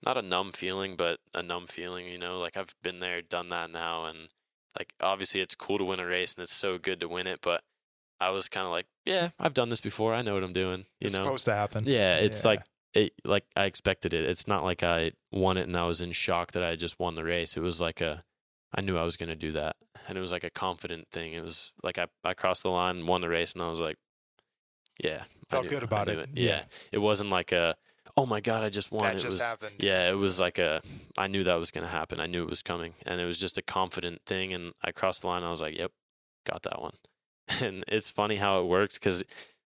not 0.03 0.17
a 0.17 0.23
numb 0.23 0.53
feeling, 0.53 0.97
but 0.97 1.21
a 1.35 1.43
numb 1.43 1.67
feeling. 1.67 2.07
You 2.07 2.19
know, 2.19 2.37
like 2.37 2.57
I've 2.57 2.75
been 2.83 3.01
there, 3.01 3.23
done 3.23 3.51
that 3.51 3.71
now, 3.71 4.07
and 4.07 4.29
like 4.79 4.95
obviously 5.01 5.41
it's 5.41 5.55
cool 5.55 5.79
to 5.79 5.85
win 5.85 6.01
a 6.01 6.07
race 6.07 6.35
and 6.35 6.43
it's 6.43 6.55
so 6.55 6.79
good 6.79 7.01
to 7.01 7.09
win 7.09 7.27
it, 7.27 7.41
but 7.43 7.63
I 8.21 8.31
was 8.31 8.49
kind 8.49 8.67
of 8.67 8.73
like, 8.73 8.87
yeah, 9.07 9.31
I've 9.39 9.55
done 9.55 9.69
this 9.71 9.81
before. 9.81 10.15
I 10.15 10.23
know 10.23 10.35
what 10.35 10.43
I'm 10.45 10.53
doing. 10.53 10.81
You 11.01 11.07
it's 11.07 11.17
know, 11.17 11.23
supposed 11.25 11.45
to 11.47 11.55
happen. 11.55 11.85
yeah, 11.87 12.17
it's 12.17 12.45
Yeah. 12.45 12.49
like 12.51 12.61
it, 12.93 13.13
like 13.25 13.45
I 13.57 13.65
expected 13.65 14.13
it. 14.13 14.25
It's 14.29 14.47
not 14.49 14.65
like 14.65 14.83
I 14.83 15.13
won 15.33 15.57
it 15.57 15.63
and 15.69 15.77
I 15.77 15.85
was 15.87 16.03
in 16.03 16.13
shock 16.13 16.53
that 16.53 16.63
I 16.65 16.75
just 16.77 16.99
won 16.99 17.15
the 17.15 17.25
race. 17.25 17.57
It 17.57 17.61
was 17.61 17.81
like 17.81 18.01
a, 18.01 18.25
I 18.75 18.81
knew 18.83 18.99
I 18.99 19.05
was 19.05 19.17
gonna 19.17 19.37
do 19.37 19.53
that, 19.53 19.77
and 20.09 20.19
it 20.19 20.21
was 20.21 20.33
like 20.33 20.45
a 20.45 20.51
confident 20.51 21.09
thing. 21.13 21.33
It 21.33 21.43
was 21.45 21.73
like 21.83 21.99
I 21.99 22.07
I 22.25 22.35
crossed 22.35 22.63
the 22.63 22.71
line, 22.71 23.07
won 23.07 23.21
the 23.21 23.29
race, 23.29 23.53
and 23.55 23.63
I 23.63 23.71
was 23.71 23.81
like, 23.81 23.97
yeah, 25.03 25.23
Felt 25.49 25.69
good 25.69 25.83
about 25.83 26.09
knew 26.09 26.19
it. 26.19 26.29
Yeah. 26.35 26.49
Yeah. 26.49 26.63
it 26.93 26.99
wasn't 26.99 27.31
like 27.31 27.53
a, 27.53 27.75
oh 28.17 28.27
my 28.27 28.41
god, 28.41 28.63
I 28.65 28.69
just 28.69 28.93
won. 28.93 29.05
that 29.05 29.13
it 29.17 29.21
just 29.21 29.39
was, 29.39 29.41
happened. 29.41 29.77
yeah, 29.79 30.09
it 30.11 30.15
was 30.17 30.39
like 30.39 30.59
a, 30.59 30.83
I 31.17 31.27
knew 31.27 31.43
that 31.45 31.55
was 31.55 31.71
gonna 31.71 31.87
happen. 31.89 32.21
I 32.21 32.27
knew 32.27 32.43
it 32.43 32.51
was 32.51 32.63
coming, 32.63 32.95
and 33.07 33.21
it 33.21 33.25
was 33.25 33.39
just 33.41 33.57
a 33.57 33.63
confident 33.63 34.21
thing. 34.27 34.53
And 34.53 34.73
I 34.85 34.91
crossed 34.93 35.23
the 35.23 35.29
line. 35.29 35.43
I 35.43 35.51
was 35.51 35.61
like, 35.61 35.77
yep, 35.79 35.93
got 36.45 36.63
that 36.65 36.81
one. 36.83 36.95
And 37.61 37.85
it's 37.89 38.11
funny 38.11 38.37
how 38.37 38.61
it 38.61 38.67
works 38.67 38.99
because, 38.99 39.23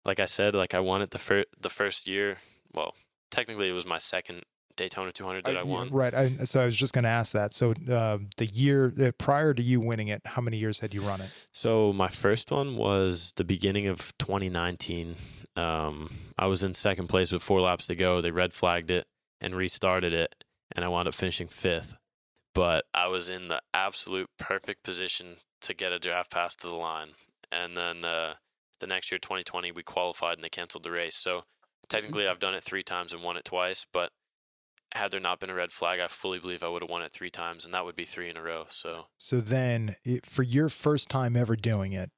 like 0.05 0.21
I 0.21 0.27
said, 0.27 0.55
like 0.55 0.75
I 0.75 0.81
won 0.81 1.03
it 1.03 1.11
the 1.11 1.19
first 1.19 1.49
the 1.61 1.71
first 1.71 2.07
year. 2.07 2.39
Well, 2.75 2.95
technically 3.31 3.69
it 3.69 3.73
was 3.73 3.87
my 3.87 3.99
second 3.99 4.43
Daytona 4.77 5.13
200 5.13 5.45
that 5.45 5.57
I, 5.57 5.61
Uh, 5.61 5.67
won. 5.67 5.91
Right. 5.91 6.15
I, 6.15 6.29
so 6.45 6.61
I 6.61 6.65
was 6.65 6.77
just 6.77 6.95
going 6.95 7.05
to 7.05 7.11
ask 7.11 7.33
that. 7.33 7.53
So 7.53 7.73
uh, 7.91 8.19
the 8.37 8.47
year 8.47 8.93
uh, 9.01 9.11
prior 9.19 9.53
to 9.53 9.63
you 9.63 9.81
winning 9.81 10.09
it, 10.09 10.23
how 10.25 10.41
many 10.41 10.57
years 10.59 10.79
had 10.81 10.95
you 10.95 11.03
run 11.03 11.21
it? 11.21 11.31
So 11.53 11.93
my 11.93 12.09
first 12.09 12.51
one 12.51 12.77
was 12.77 13.33
the 13.37 13.45
beginning 13.45 13.87
of 13.89 14.17
2019. 14.19 15.17
Um, 15.57 16.11
I 16.39 16.47
was 16.47 16.65
in 16.65 16.73
second 16.75 17.09
place 17.09 17.33
with 17.33 17.43
four 17.43 17.61
laps 17.61 17.87
to 17.89 17.95
go. 17.95 18.21
They 18.23 18.31
red 18.31 18.55
flagged 18.55 18.91
it 18.91 19.07
and 19.41 19.55
restarted 19.55 20.13
it, 20.15 20.35
and 20.75 20.85
I 20.85 20.89
wound 20.89 21.09
up 21.09 21.15
finishing 21.15 21.49
fifth. 21.49 21.95
But 22.55 22.85
I 22.95 23.09
was 23.09 23.29
in 23.29 23.49
the 23.49 23.61
absolute 23.75 24.29
perfect 24.39 24.83
position 24.83 25.37
to 25.63 25.75
get 25.75 25.93
a 25.93 25.99
draft 25.99 26.31
pass 26.31 26.57
to 26.57 26.69
the 26.69 26.75
line. 26.75 27.09
And 27.53 27.77
then 27.77 28.05
uh, 28.05 28.35
the 28.81 28.87
next 28.87 29.11
year, 29.13 29.19
2020, 29.19 29.73
we 29.73 29.83
qualified 29.83 30.35
and 30.35 30.45
they 30.45 30.49
canceled 30.49 30.85
the 30.85 30.91
race. 30.91 31.17
So 31.17 31.43
technically, 31.89 32.27
I've 32.27 32.39
done 32.39 32.55
it 32.55 32.65
three 32.65 32.83
times 32.83 33.13
and 33.13 33.23
won 33.23 33.37
it 33.37 33.45
twice. 33.45 33.87
But 33.93 34.11
had 34.95 35.11
there 35.11 35.21
not 35.21 35.41
been 35.41 35.51
a 35.51 35.55
red 35.55 35.73
flag, 35.73 36.01
I 36.01 36.09
fully 36.09 36.39
believe 36.39 36.63
I 36.63 36.69
would 36.69 36.83
have 36.83 36.91
won 36.91 37.03
it 37.03 37.13
three 37.13 37.31
times, 37.31 37.65
and 37.65 37.73
that 37.75 37.85
would 37.85 37.97
be 37.97 38.05
three 38.05 38.29
in 38.29 38.37
a 38.37 38.43
row. 38.43 38.65
So 38.71 39.07
So 39.19 39.41
then, 39.41 39.97
it, 40.05 40.27
for 40.27 40.43
your 40.43 40.69
first 40.69 41.09
time 41.09 41.37
ever 41.37 41.57
doing 41.57 41.93
it, 41.93 42.11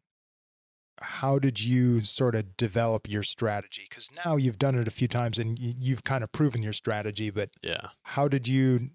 how 1.00 1.38
did 1.38 1.62
you 1.62 2.02
sort 2.02 2.34
of 2.34 2.56
develop 2.56 3.10
your 3.10 3.22
strategy? 3.22 3.86
Because 3.88 4.10
now 4.24 4.36
you've 4.36 4.58
done 4.58 4.76
it 4.76 4.86
a 4.86 4.92
few 4.92 5.08
times 5.08 5.38
and 5.38 5.58
you've 5.58 6.04
kind 6.04 6.22
of 6.22 6.30
proven 6.32 6.62
your 6.62 6.72
strategy, 6.72 7.30
but 7.30 7.50
yeah. 7.62 7.88
how 8.02 8.28
did 8.28 8.46
you 8.46 8.90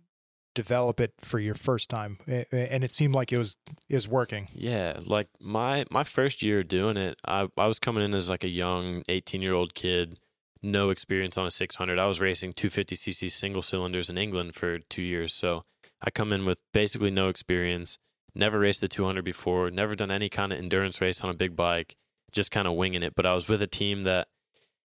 develop 0.54 1.00
it 1.00 1.14
for 1.22 1.40
your 1.40 1.56
first 1.56 1.90
time? 1.90 2.18
And 2.28 2.84
it 2.84 2.92
seemed 2.92 3.16
like 3.16 3.32
it 3.32 3.38
was 3.38 3.58
is 3.90 4.08
working. 4.08 4.48
Yeah, 4.54 5.00
like 5.06 5.28
my 5.40 5.86
my 5.92 6.04
first 6.04 6.42
year 6.42 6.64
doing 6.64 6.98
it, 6.98 7.18
I 7.26 7.48
I 7.58 7.68
was 7.68 7.80
coming 7.80 8.04
in 8.04 8.14
as 8.14 8.30
like 8.30 8.44
a 8.44 8.50
young 8.50 9.04
18-year-old 9.04 9.74
kid, 9.74 10.20
no 10.62 10.90
experience 10.90 11.38
on 11.38 11.48
a 11.48 11.52
600. 11.52 12.00
I 12.00 12.06
was 12.06 12.20
racing 12.20 12.54
250cc 12.54 13.32
single 13.32 13.62
cylinders 13.62 14.10
in 14.10 14.18
England 14.18 14.56
for 14.56 14.80
2 14.80 15.02
years. 15.02 15.34
So, 15.34 15.64
I 16.02 16.10
come 16.12 16.34
in 16.34 16.46
with 16.46 16.62
basically 16.74 17.12
no 17.12 17.28
experience, 17.30 17.98
never 18.36 18.60
raced 18.60 18.82
the 18.82 18.88
200 18.88 19.24
before, 19.24 19.70
never 19.70 19.96
done 19.96 20.12
any 20.12 20.30
kind 20.30 20.54
of 20.54 20.60
endurance 20.60 21.02
race 21.02 21.22
on 21.22 21.30
a 21.30 21.34
big 21.34 21.56
bike, 21.56 21.96
just 22.32 22.52
kind 22.52 22.68
of 22.68 22.76
winging 22.76 23.04
it, 23.04 23.16
but 23.16 23.26
I 23.26 23.34
was 23.34 23.48
with 23.48 23.62
a 23.62 23.68
team 23.68 24.04
that 24.04 24.28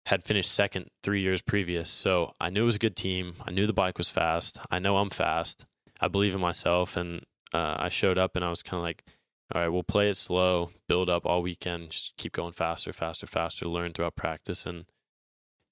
had 0.09 0.25
finished 0.25 0.51
second 0.51 0.91
3 1.03 1.21
years 1.21 1.43
previous. 1.43 1.91
So, 1.91 2.33
I 2.41 2.51
knew 2.51 2.63
it 2.63 2.67
was 2.67 2.77
a 2.77 2.81
good 2.81 2.97
team. 2.97 3.37
I 3.47 3.51
knew 3.51 3.67
the 3.67 3.73
bike 3.73 3.99
was 3.99 4.11
fast. 4.11 4.59
I 4.71 4.79
know 4.79 4.99
I'm 4.99 5.11
fast. 5.11 5.67
I 6.01 6.09
believe 6.09 6.35
in 6.35 6.41
myself 6.41 6.97
and 6.97 7.23
uh, 7.53 7.77
I 7.79 7.89
showed 7.89 8.19
up 8.19 8.37
and 8.37 8.45
I 8.45 8.51
was 8.51 8.63
kind 8.63 8.79
of 8.79 8.85
like 8.85 9.05
all 9.55 9.63
right, 9.63 9.69
we'll 9.69 9.83
play 9.83 10.11
it 10.11 10.17
slow, 10.17 10.71
build 10.89 11.09
up 11.09 11.25
all 11.25 11.41
weekend, 11.41 11.91
just 11.91 12.17
keep 12.19 12.33
going 12.33 12.53
faster, 12.53 12.93
faster, 12.93 13.27
faster, 13.27 13.67
learn 13.67 13.93
throughout 13.93 14.17
practice. 14.17 14.67
And 14.67 14.85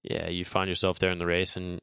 yeah, 0.02 0.28
you 0.28 0.46
find 0.46 0.68
yourself 0.68 0.98
there 0.98 1.10
in 1.10 1.18
the 1.18 1.26
race. 1.26 1.56
And 1.56 1.80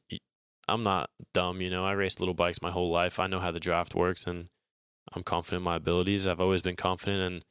I'm 0.66 0.82
not 0.82 1.10
dumb, 1.32 1.60
you 1.60 1.70
know, 1.70 1.84
I 1.84 1.92
raced 1.92 2.18
little 2.18 2.34
bikes 2.34 2.60
my 2.60 2.72
whole 2.72 2.90
life. 2.90 3.20
I 3.20 3.28
know 3.28 3.38
how 3.38 3.52
the 3.52 3.60
draft 3.60 3.94
works 3.94 4.26
and 4.26 4.48
I'm 5.12 5.22
confident 5.22 5.60
in 5.60 5.64
my 5.64 5.76
abilities. 5.76 6.26
I've 6.26 6.40
always 6.40 6.62
been 6.62 6.76
confident. 6.76 7.22
And 7.22 7.44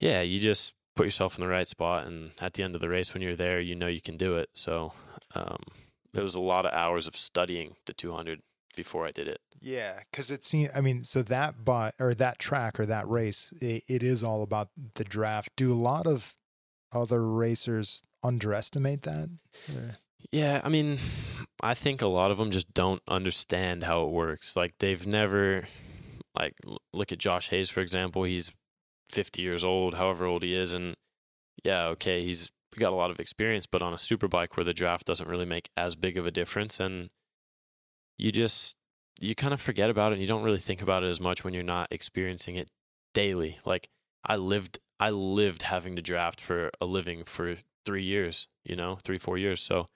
yeah, 0.00 0.20
you 0.20 0.38
just 0.38 0.74
put 0.96 1.06
yourself 1.06 1.38
in 1.38 1.44
the 1.44 1.50
right 1.50 1.68
spot. 1.68 2.06
And 2.06 2.32
at 2.40 2.54
the 2.54 2.64
end 2.64 2.74
of 2.74 2.80
the 2.80 2.88
race, 2.88 3.14
when 3.14 3.22
you're 3.22 3.36
there, 3.36 3.60
you 3.60 3.74
know 3.76 3.86
you 3.86 4.00
can 4.00 4.16
do 4.16 4.36
it. 4.36 4.48
So 4.54 4.92
um, 5.34 5.58
it 6.14 6.22
was 6.22 6.34
a 6.34 6.40
lot 6.40 6.66
of 6.66 6.72
hours 6.72 7.06
of 7.06 7.16
studying 7.16 7.76
the 7.86 7.92
200 7.92 8.40
before 8.74 9.06
I 9.06 9.10
did 9.12 9.28
it. 9.28 9.40
Yeah, 9.60 10.00
because 10.10 10.30
it 10.30 10.44
seems. 10.44 10.70
I 10.74 10.80
mean, 10.80 11.04
so 11.04 11.22
that 11.22 11.64
but 11.64 11.94
or 11.98 12.14
that 12.14 12.38
track 12.38 12.78
or 12.80 12.86
that 12.86 13.08
race, 13.08 13.52
it, 13.60 13.84
it 13.88 14.02
is 14.02 14.22
all 14.22 14.42
about 14.42 14.68
the 14.94 15.04
draft. 15.04 15.50
Do 15.56 15.72
a 15.72 15.74
lot 15.74 16.06
of 16.06 16.34
other 16.92 17.22
racers 17.26 18.02
underestimate 18.22 19.02
that? 19.02 19.30
Or- 19.74 19.96
Yeah, 20.30 20.60
I 20.62 20.68
mean, 20.68 20.98
I 21.62 21.72
think 21.74 22.02
a 22.02 22.06
lot 22.06 22.30
of 22.30 22.36
them 22.38 22.50
just 22.50 22.74
don't 22.74 23.02
understand 23.08 23.84
how 23.84 24.02
it 24.04 24.10
works. 24.10 24.56
Like 24.56 24.74
they've 24.78 25.06
never, 25.06 25.68
like, 26.38 26.54
look 26.92 27.12
at 27.12 27.18
Josh 27.18 27.48
Hayes 27.48 27.70
for 27.70 27.80
example. 27.80 28.24
He's 28.24 28.52
50 29.10 29.42
years 29.42 29.64
old, 29.64 29.94
however 29.94 30.26
old 30.26 30.42
he 30.42 30.54
is, 30.54 30.72
and 30.72 30.94
yeah, 31.64 31.86
okay, 31.86 32.22
he's 32.24 32.50
got 32.78 32.92
a 32.92 32.96
lot 32.96 33.10
of 33.10 33.18
experience, 33.18 33.66
but 33.66 33.82
on 33.82 33.94
a 33.94 33.98
super 33.98 34.28
bike 34.28 34.56
where 34.56 34.64
the 34.64 34.74
draft 34.74 35.06
doesn't 35.06 35.28
really 35.28 35.46
make 35.46 35.70
as 35.76 35.96
big 35.96 36.16
of 36.16 36.26
a 36.26 36.30
difference, 36.30 36.78
and 36.80 37.08
you 38.18 38.32
just 38.32 38.76
you 39.20 39.34
kind 39.34 39.54
of 39.54 39.60
forget 39.60 39.90
about 39.90 40.12
it. 40.12 40.16
and 40.16 40.22
You 40.22 40.28
don't 40.28 40.42
really 40.42 40.58
think 40.58 40.82
about 40.82 41.02
it 41.02 41.08
as 41.08 41.20
much 41.20 41.44
when 41.44 41.54
you're 41.54 41.62
not 41.62 41.88
experiencing 41.90 42.56
it 42.56 42.68
daily. 43.14 43.58
Like 43.64 43.88
I 44.24 44.36
lived, 44.36 44.78
I 45.00 45.10
lived 45.10 45.62
having 45.62 45.96
to 45.96 46.02
draft 46.02 46.40
for 46.40 46.70
a 46.80 46.86
living 46.86 47.24
for 47.24 47.54
three 47.84 48.02
years. 48.02 48.48
You 48.64 48.76
know, 48.76 48.96
three 49.02 49.18
four 49.18 49.38
years. 49.38 49.60
So 49.62 49.86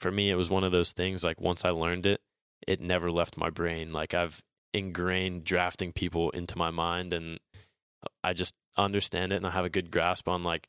for 0.00 0.10
me, 0.10 0.30
it 0.30 0.36
was 0.36 0.50
one 0.50 0.64
of 0.64 0.72
those 0.72 0.92
things. 0.92 1.24
Like 1.24 1.40
once 1.40 1.64
I 1.64 1.70
learned 1.70 2.06
it, 2.06 2.20
it 2.66 2.80
never 2.80 3.10
left 3.10 3.36
my 3.36 3.50
brain. 3.50 3.92
Like 3.92 4.14
I've 4.14 4.42
ingrained 4.74 5.44
drafting 5.44 5.92
people 5.92 6.30
into 6.30 6.58
my 6.58 6.70
mind, 6.70 7.12
and 7.12 7.38
I 8.22 8.32
just 8.32 8.54
understand 8.76 9.32
it, 9.32 9.36
and 9.36 9.46
I 9.46 9.50
have 9.50 9.64
a 9.64 9.70
good 9.70 9.90
grasp 9.90 10.28
on 10.28 10.42
like 10.42 10.68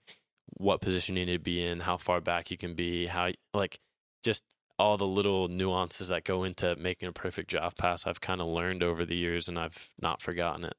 what 0.58 0.82
position 0.82 1.16
you 1.16 1.26
need 1.26 1.34
to 1.34 1.40
be 1.40 1.64
in, 1.64 1.82
how 1.82 1.98
far 1.98 2.22
back 2.22 2.52
you 2.52 2.58
can 2.58 2.74
be, 2.74 3.06
how 3.06 3.32
like 3.54 3.80
just 4.24 4.44
all 4.78 4.98
the 4.98 5.06
little 5.06 5.48
nuances 5.50 6.08
that 6.08 6.24
go 6.24 6.44
into 6.44 6.76
making 6.78 7.10
a 7.10 7.12
perfect 7.12 7.50
draft 7.50 7.78
pass. 7.78 8.08
I've 8.08 8.22
kind 8.22 8.40
of 8.42 8.48
learned 8.48 8.82
over 8.82 9.06
the 9.06 9.16
years, 9.16 9.48
and 9.48 9.60
I've 9.60 9.92
not 10.02 10.22
forgotten 10.22 10.64
it. 10.64 10.74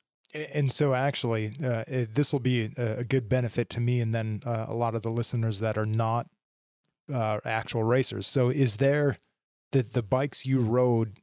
And 0.55 0.71
so, 0.71 0.95
actually, 0.95 1.53
uh, 1.65 1.85
this 1.89 2.33
will 2.33 2.41
be 2.41 2.71
a, 2.77 3.05
good 3.05 3.29
benefit 3.29 3.69
to 3.71 3.81
me, 3.81 4.01
and 4.01 4.15
then 4.15 4.41
uh, 4.47 4.67
a 4.69 4.75
lot 4.75 4.95
of 4.95 5.03
the 5.03 5.11
listeners 5.11 5.59
that 5.59 5.77
are 5.77 5.87
not 5.87 6.29
uh, 7.13 7.39
actual 7.45 7.83
racers. 7.83 8.27
So, 8.27 8.49
is 8.49 8.77
there 8.77 9.19
the 9.73 9.83
the 9.83 10.03
bikes 10.03 10.47
you 10.47 10.61
rode 10.61 11.19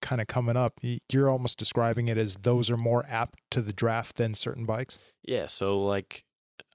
kind 0.00 0.20
of 0.20 0.26
coming 0.26 0.56
up? 0.56 0.80
You're 1.10 1.30
almost 1.30 1.58
describing 1.58 2.08
it 2.08 2.18
as 2.18 2.36
those 2.36 2.70
are 2.70 2.76
more 2.76 3.04
apt 3.08 3.40
to 3.50 3.62
the 3.62 3.72
draft 3.72 4.16
than 4.16 4.34
certain 4.34 4.66
bikes. 4.66 4.98
Yeah, 5.22 5.46
so 5.46 5.80
like 5.80 6.24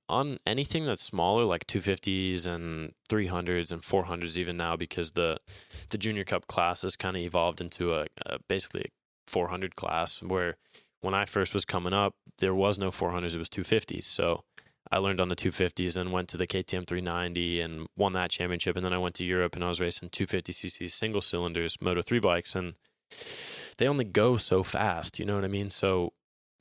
on 0.08 0.39
anything 0.46 0.86
that's 0.86 1.01
smaller, 1.01 1.44
like 1.44 1.65
250s 1.67 2.46
and 2.46 2.94
300s 3.10 3.72
and 3.72 3.82
400s, 3.82 4.38
even 4.38 4.58
now, 4.58 4.75
because 4.75 5.12
the 5.12 5.39
the 5.89 5.98
Junior 5.98 6.24
Cup 6.24 6.48
class 6.48 6.84
has 6.84 6.96
kind 6.96 7.15
of 7.15 7.24
evolved 7.24 7.62
into 7.62 7.94
a, 7.94 8.08
a 8.25 8.39
basically 8.48 8.82
a 8.82 9.32
400 9.32 9.75
class. 9.75 10.22
Where 10.22 10.58
when 11.01 11.13
I 11.13 11.25
first 11.25 11.53
was 11.53 11.65
coming 11.65 11.94
up, 11.94 12.15
there 12.39 12.55
was 12.55 12.77
no 12.77 12.91
400s; 12.91 13.36
it 13.36 13.39
was 13.39 13.50
250s. 13.50 14.03
So 14.03 14.44
I 14.91 14.98
learned 14.98 15.20
on 15.20 15.29
the 15.29 15.36
250s, 15.36 15.96
then 15.96 16.12
went 16.12 16.29
to 16.29 16.38
the 16.38 16.48
KTM 16.48 16.88
390 16.88 17.62
and 17.62 17.88
won 17.98 18.13
that 18.13 18.29
championship, 18.29 18.75
and 18.75 18.86
then 18.86 18.94
I 18.94 19.00
went 19.00 19.15
to 19.15 19.25
Europe 19.25 19.55
and 19.55 19.63
I 19.63 19.70
was 19.70 19.82
racing 19.82 20.10
250cc 20.10 20.91
single 20.91 21.22
cylinders 21.22 21.77
Moto 21.82 22.01
3 22.01 22.20
bikes, 22.20 22.55
and 22.55 22.75
they 23.77 23.88
only 23.88 24.05
go 24.05 24.38
so 24.38 24.63
fast. 24.63 25.19
You 25.19 25.25
know 25.25 25.36
what 25.36 25.45
I 25.45 25.50
mean? 25.50 25.69
So 25.69 26.13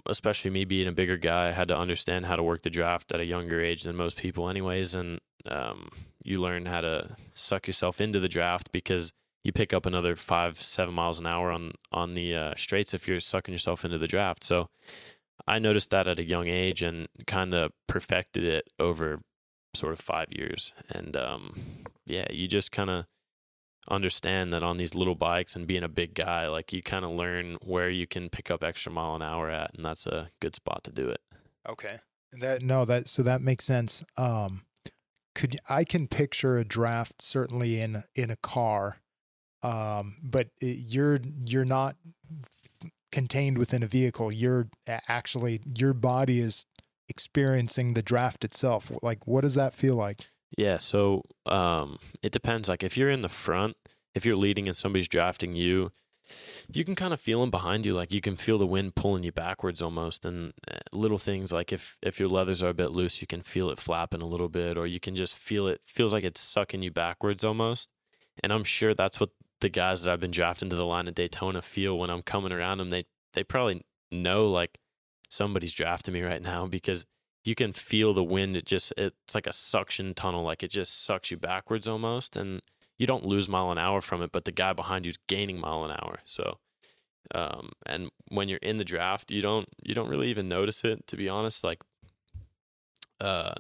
especially 0.07 0.51
me 0.51 0.65
being 0.65 0.89
a 0.89 0.93
bigger 0.93 1.17
guy, 1.17 1.49
I 1.49 1.53
had 1.53 1.69
to 1.69 1.79
understand 1.79 2.27
how 2.27 2.37
to 2.37 2.43
work 2.43 2.63
the 2.63 2.71
draft 2.71 3.13
at 3.13 3.21
a 3.21 3.25
younger 3.25 3.61
age 3.61 3.85
than 3.85 3.97
most 3.97 4.19
people, 4.19 4.49
anyways. 4.49 4.95
And 4.95 5.21
um, 5.47 5.89
you 6.23 6.41
learn 6.41 6.67
how 6.67 6.81
to 6.81 7.17
suck 7.35 7.67
yourself 7.67 8.01
into 8.01 8.21
the 8.21 8.29
draft 8.29 8.73
because 8.73 9.13
you 9.43 9.53
pick 9.53 9.73
up 9.73 9.87
another 9.87 10.17
five, 10.17 10.61
seven 10.61 10.95
miles 10.95 11.19
an 11.19 11.27
hour 11.27 11.51
on 11.51 11.73
on 11.93 12.15
the 12.15 12.35
uh, 12.35 12.55
straights 12.57 12.95
if 12.95 13.07
you're 13.07 13.21
sucking 13.21 13.53
yourself 13.53 13.85
into 13.85 13.99
the 13.99 14.07
draft. 14.07 14.43
So 14.43 14.69
I 15.47 15.59
noticed 15.59 15.91
that 15.91 16.09
at 16.09 16.19
a 16.19 16.25
young 16.25 16.49
age 16.49 16.83
and 16.83 17.09
kind 17.27 17.55
of 17.55 17.73
perfected 17.87 18.45
it 18.45 18.69
over 18.79 19.21
sort 19.75 19.93
of 19.93 20.01
five 20.01 20.29
years. 20.31 20.73
And 20.89 21.17
um, 21.17 21.61
yeah, 22.07 22.27
you 22.31 22.47
just 22.47 22.73
kind 22.73 22.91
of 22.91 23.07
understand 23.89 24.53
that 24.53 24.63
on 24.63 24.77
these 24.77 24.95
little 24.95 25.15
bikes 25.15 25.57
and 25.57 25.67
being 25.67 25.83
a 25.83 25.89
big 25.89 26.15
guy, 26.15 26.49
like 26.49 26.73
you 26.73 26.83
kind 26.83 27.05
of 27.05 27.13
learn 27.13 27.57
where 27.63 27.89
you 27.89 28.07
can 28.07 28.29
pick 28.29 28.51
up 28.51 28.63
extra 28.63 28.91
mile 28.93 29.15
an 29.15 29.23
hour 29.23 29.51
at, 29.51 29.75
and 29.75 29.85
that's 29.85 30.07
a 30.07 30.31
good 30.41 30.55
spot 30.55 30.85
to 30.85 30.91
do 30.91 31.09
it. 31.09 31.21
Okay. 31.69 31.97
That 32.33 32.63
no, 32.63 32.85
that 32.85 33.09
so 33.09 33.23
that 33.23 33.43
makes 33.43 33.65
sense. 33.65 34.03
Um, 34.17 34.63
could 35.35 35.59
I 35.69 35.85
can 35.85 36.09
picture 36.09 36.59
a 36.59 36.65
draft 36.65 37.23
certainly 37.23 37.81
in 37.81 38.03
in 38.15 38.31
a 38.31 38.37
car, 38.37 38.99
um, 39.63 40.17
but 40.23 40.49
it, 40.61 40.79
you're 40.89 41.21
you're 41.45 41.65
not 41.65 41.97
contained 43.13 43.59
within 43.59 43.83
a 43.83 43.87
vehicle. 43.87 44.33
You're 44.33 44.69
actually 44.87 45.61
your 45.77 45.93
body 45.93 46.41
is 46.41 46.67
experiencing 47.09 47.95
the 47.95 48.03
draft 48.03 48.45
itself. 48.45 48.91
Like, 49.03 49.27
what 49.27 49.43
does 49.43 49.55
that 49.55 49.75
feel 49.75 49.95
like? 49.95 50.29
Yeah, 50.57 50.79
so 50.79 51.23
um, 51.47 51.99
it 52.23 52.33
depends. 52.33 52.69
Like 52.69 52.83
if 52.83 52.97
you're 52.97 53.11
in 53.11 53.23
the 53.23 53.29
front, 53.29 53.77
if 54.15 54.25
you're 54.25 54.37
leading 54.37 54.69
and 54.69 54.77
somebody's 54.77 55.09
drafting 55.09 55.55
you, 55.55 55.91
you 56.73 56.85
can 56.85 56.95
kind 56.95 57.13
of 57.13 57.21
feel 57.21 57.41
them 57.41 57.51
behind 57.51 57.85
you. 57.85 57.95
Like 57.95 58.13
you 58.13 58.21
can 58.21 58.37
feel 58.37 58.59
the 58.59 58.67
wind 58.67 58.95
pulling 58.95 59.25
you 59.25 59.33
backwards 59.33 59.83
almost, 59.83 60.25
and 60.25 60.53
uh, 60.71 60.79
little 60.93 61.19
things 61.19 61.53
like 61.53 61.73
if 61.73 61.97
if 62.03 62.19
your 62.19 62.29
leathers 62.29 62.63
are 62.63 62.71
a 62.71 62.75
bit 62.75 62.93
loose, 62.93 63.21
you 63.21 63.27
can 63.27 63.43
feel 63.43 63.71
it 63.71 63.79
flapping 63.79 64.23
a 64.23 64.27
little 64.27 64.49
bit, 64.49 64.79
or 64.79 64.87
you 64.87 65.01
can 65.01 65.15
just 65.15 65.37
feel 65.37 65.67
it 65.67 65.81
feels 65.85 66.13
like 66.13 66.25
it's 66.25 66.41
sucking 66.41 66.83
you 66.83 66.91
backwards 66.91 67.45
almost. 67.45 67.91
And 68.43 68.53
I'm 68.53 68.65
sure 68.65 68.95
that's 68.95 69.21
what 69.21 69.31
the 69.61 69.69
guys 69.69 70.03
that 70.03 70.13
I've 70.13 70.21
been 70.21 70.31
drafting 70.31 70.69
to 70.71 70.77
the 70.77 70.85
line 70.85 71.09
of 71.09 71.15
Daytona 71.15 71.63
feel 71.63 71.99
when 71.99 72.11
I'm 72.11 72.23
coming 72.23 72.53
around 72.53 72.79
them. 72.79 72.91
They 72.91 73.05
they 73.35 73.45
probably 73.45 73.83
know 74.11 74.47
like 74.49 74.79
somebody's 75.29 75.75
drafting 75.75 76.15
me 76.15 76.23
right 76.23 76.43
now 76.43 76.67
because 76.67 77.07
you 77.45 77.55
can 77.55 77.73
feel 77.73 78.15
the 78.15 78.25
wind. 78.25 78.57
It 78.57 78.65
just 78.65 78.93
it's 78.97 79.35
like 79.35 79.47
a 79.47 79.53
suction 79.53 80.15
tunnel, 80.15 80.43
like 80.43 80.63
it 80.63 80.71
just 80.71 81.05
sucks 81.05 81.31
you 81.31 81.37
backwards 81.37 81.87
almost, 81.87 82.37
and 82.37 82.63
you 82.99 83.07
don't 83.07 83.27
lose 83.27 83.49
mile 83.49 83.71
an 83.71 83.79
hour 83.79 84.01
from 84.01 84.23
it, 84.23 84.33
but 84.33 84.45
the 84.45 84.53
guy 84.53 84.73
behind 84.73 85.05
you's 85.05 85.19
gaining 85.29 85.61
mile 85.61 85.85
an 85.85 85.91
hour. 85.91 86.21
So, 86.25 86.59
um, 87.35 87.73
and 87.85 88.11
when 88.29 88.49
you're 88.49 88.59
in 88.63 88.79
the 88.79 88.85
draft, 88.85 89.31
you 89.31 89.43
don't 89.43 89.69
you 89.83 89.95
don't 89.95 90.09
really 90.09 90.29
even 90.29 90.49
notice 90.49 90.85
it. 90.85 91.07
To 91.09 91.17
be 91.17 91.29
honest, 91.29 91.63
like, 91.63 91.83
uh, 93.21 93.55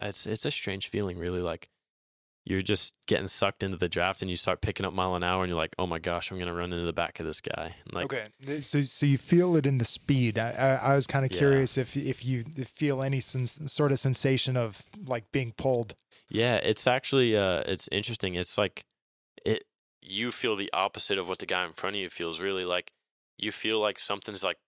it's 0.00 0.26
it's 0.26 0.44
a 0.44 0.50
strange 0.50 0.88
feeling, 0.88 1.18
really. 1.18 1.40
Like 1.40 1.70
you're 2.48 2.62
just 2.62 2.94
getting 3.08 3.26
sucked 3.26 3.64
into 3.64 3.76
the 3.76 3.88
draft, 3.88 4.22
and 4.22 4.30
you 4.30 4.36
start 4.36 4.60
picking 4.62 4.86
up 4.86 4.92
mile 4.92 5.16
an 5.16 5.24
hour, 5.24 5.42
and 5.42 5.50
you're 5.50 5.58
like, 5.58 5.74
oh 5.78 5.86
my 5.86 5.98
gosh, 5.98 6.30
I'm 6.30 6.38
gonna 6.38 6.54
run 6.54 6.72
into 6.72 6.86
the 6.86 6.92
back 6.92 7.18
of 7.18 7.26
this 7.26 7.40
guy. 7.40 7.74
Like, 7.92 8.04
okay, 8.04 8.60
so 8.60 8.80
so 8.82 9.04
you 9.04 9.18
feel 9.18 9.56
it 9.56 9.66
in 9.66 9.78
the 9.78 9.84
speed. 9.84 10.38
I 10.38 10.50
I, 10.50 10.92
I 10.92 10.94
was 10.94 11.06
kind 11.08 11.24
of 11.26 11.32
Yeah. 11.32 11.38
curious 11.38 11.76
if 11.76 11.96
if 11.96 12.24
you 12.24 12.44
feel 12.64 13.02
any 13.02 13.20
sens- 13.20 13.60
sort 13.70 13.90
of 13.92 13.98
sensation 13.98 14.56
of 14.56 14.82
like 15.04 15.30
being 15.32 15.52
pulled. 15.52 15.96
Yeah, 16.28 16.56
it's 16.56 16.86
actually 16.86 17.36
uh 17.36 17.64
it's 17.66 17.88
interesting. 17.90 18.34
It's 18.36 18.56
like 18.56 18.84
it 19.44 19.64
you 20.00 20.30
feel 20.30 20.54
the 20.54 20.70
opposite 20.72 21.18
of 21.18 21.28
what 21.28 21.40
the 21.40 21.46
guy 21.46 21.64
in 21.64 21.72
front 21.72 21.96
of 21.96 22.00
you 22.02 22.08
feels 22.08 22.40
really 22.40 22.64
like 22.64 22.92
you 23.36 23.50
feel 23.50 23.80
like 23.80 23.98
something's 23.98 24.44
like 24.44 24.58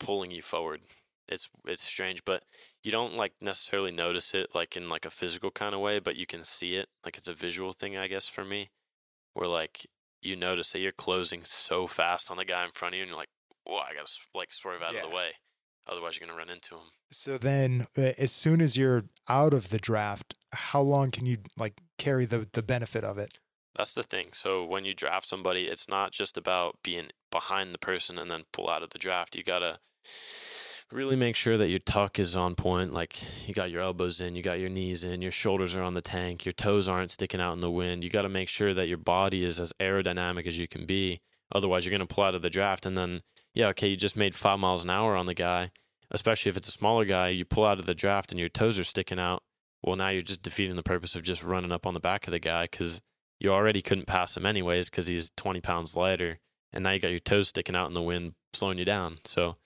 pulling 0.00 0.30
you 0.32 0.42
forward. 0.42 0.80
It's 1.28 1.48
it's 1.66 1.82
strange, 1.82 2.24
but 2.24 2.42
you 2.86 2.92
don't 2.92 3.16
like 3.16 3.32
necessarily 3.40 3.90
notice 3.90 4.32
it 4.32 4.54
like 4.54 4.76
in 4.76 4.88
like 4.88 5.04
a 5.04 5.10
physical 5.10 5.50
kind 5.50 5.74
of 5.74 5.80
way, 5.80 5.98
but 5.98 6.14
you 6.14 6.24
can 6.24 6.44
see 6.44 6.76
it. 6.76 6.86
Like 7.04 7.18
it's 7.18 7.26
a 7.26 7.34
visual 7.34 7.72
thing, 7.72 7.96
I 7.96 8.06
guess 8.06 8.28
for 8.28 8.44
me, 8.44 8.70
where 9.34 9.48
like 9.48 9.88
you 10.22 10.36
notice 10.36 10.70
that 10.70 10.78
you're 10.78 10.92
closing 10.92 11.42
so 11.42 11.88
fast 11.88 12.30
on 12.30 12.36
the 12.36 12.44
guy 12.44 12.64
in 12.64 12.70
front 12.70 12.94
of 12.94 12.98
you 12.98 13.02
and 13.02 13.08
you're 13.08 13.18
like, 13.18 13.30
"Whoa, 13.64 13.78
I 13.78 13.92
got 13.92 14.06
to 14.06 14.12
like 14.36 14.52
swerve 14.52 14.82
out 14.82 14.94
of 14.94 15.10
the 15.10 15.14
way." 15.14 15.32
Otherwise, 15.88 16.16
you're 16.16 16.28
going 16.28 16.36
to 16.36 16.38
run 16.38 16.48
into 16.48 16.76
him. 16.76 16.90
So 17.10 17.38
then, 17.38 17.86
uh, 17.98 18.12
as 18.18 18.30
soon 18.30 18.60
as 18.60 18.76
you're 18.76 19.04
out 19.28 19.52
of 19.52 19.70
the 19.70 19.78
draft, 19.78 20.34
how 20.52 20.80
long 20.80 21.10
can 21.10 21.26
you 21.26 21.38
like 21.56 21.80
carry 21.98 22.24
the 22.24 22.48
the 22.52 22.62
benefit 22.62 23.02
of 23.02 23.18
it? 23.18 23.40
That's 23.74 23.94
the 23.94 24.04
thing. 24.04 24.28
So 24.32 24.64
when 24.64 24.84
you 24.84 24.94
draft 24.94 25.26
somebody, 25.26 25.64
it's 25.64 25.88
not 25.88 26.12
just 26.12 26.36
about 26.36 26.76
being 26.84 27.08
behind 27.32 27.74
the 27.74 27.78
person 27.78 28.16
and 28.16 28.30
then 28.30 28.44
pull 28.52 28.70
out 28.70 28.84
of 28.84 28.90
the 28.90 28.98
draft. 28.98 29.34
You 29.34 29.42
gotta 29.42 29.80
really 30.92 31.16
make 31.16 31.36
sure 31.36 31.56
that 31.56 31.68
your 31.68 31.78
tuck 31.80 32.18
is 32.18 32.36
on 32.36 32.54
point. 32.54 32.92
Like 32.92 33.18
you 33.46 33.54
got 33.54 33.70
your 33.70 33.82
elbows 33.82 34.20
in, 34.20 34.36
you 34.36 34.42
got 34.42 34.60
your 34.60 34.68
knees 34.68 35.04
in, 35.04 35.22
your 35.22 35.32
shoulders 35.32 35.74
are 35.74 35.82
on 35.82 35.94
the 35.94 36.00
tank, 36.00 36.44
your 36.44 36.52
toes 36.52 36.88
aren't 36.88 37.10
sticking 37.10 37.40
out 37.40 37.54
in 37.54 37.60
the 37.60 37.70
wind. 37.70 38.04
You 38.04 38.10
got 38.10 38.22
to 38.22 38.28
make 38.28 38.48
sure 38.48 38.74
that 38.74 38.88
your 38.88 38.98
body 38.98 39.44
is 39.44 39.60
as 39.60 39.72
aerodynamic 39.80 40.46
as 40.46 40.58
you 40.58 40.68
can 40.68 40.86
be. 40.86 41.20
Otherwise, 41.52 41.84
you're 41.84 41.92
gonna 41.92 42.06
pull 42.06 42.24
out 42.24 42.34
of 42.34 42.42
the 42.42 42.50
draft 42.50 42.86
and 42.86 42.98
then 42.98 43.22
yeah, 43.54 43.68
okay, 43.68 43.88
you 43.88 43.96
just 43.96 44.16
made 44.16 44.34
five 44.34 44.58
miles 44.58 44.84
an 44.84 44.90
hour 44.90 45.16
on 45.16 45.26
the 45.26 45.34
guy. 45.34 45.70
Especially 46.10 46.50
if 46.50 46.56
it's 46.56 46.68
a 46.68 46.72
smaller 46.72 47.04
guy, 47.04 47.28
you 47.28 47.44
pull 47.44 47.64
out 47.64 47.80
of 47.80 47.86
the 47.86 47.94
draft 47.94 48.30
and 48.30 48.38
your 48.38 48.48
toes 48.48 48.78
are 48.78 48.84
sticking 48.84 49.18
out. 49.18 49.42
Well, 49.82 49.96
now 49.96 50.08
you're 50.08 50.22
just 50.22 50.42
defeating 50.42 50.76
the 50.76 50.82
purpose 50.82 51.16
of 51.16 51.22
just 51.22 51.42
running 51.42 51.72
up 51.72 51.86
on 51.86 51.94
the 51.94 52.00
back 52.00 52.26
of 52.26 52.32
the 52.32 52.38
guy 52.38 52.64
because 52.64 53.00
you 53.40 53.52
already 53.52 53.82
couldn't 53.82 54.06
pass 54.06 54.36
him 54.36 54.46
anyways 54.46 54.90
because 54.90 55.06
he's 55.06 55.30
20 55.36 55.60
pounds 55.60 55.96
lighter 55.96 56.38
and 56.72 56.84
now 56.84 56.90
you 56.90 57.00
got 57.00 57.10
your 57.10 57.20
toes 57.20 57.48
sticking 57.48 57.76
out 57.76 57.88
in 57.88 57.94
the 57.94 58.02
wind 58.02 58.34
slowing 58.52 58.78
you 58.78 58.84
down 58.84 59.18
so 59.24 59.56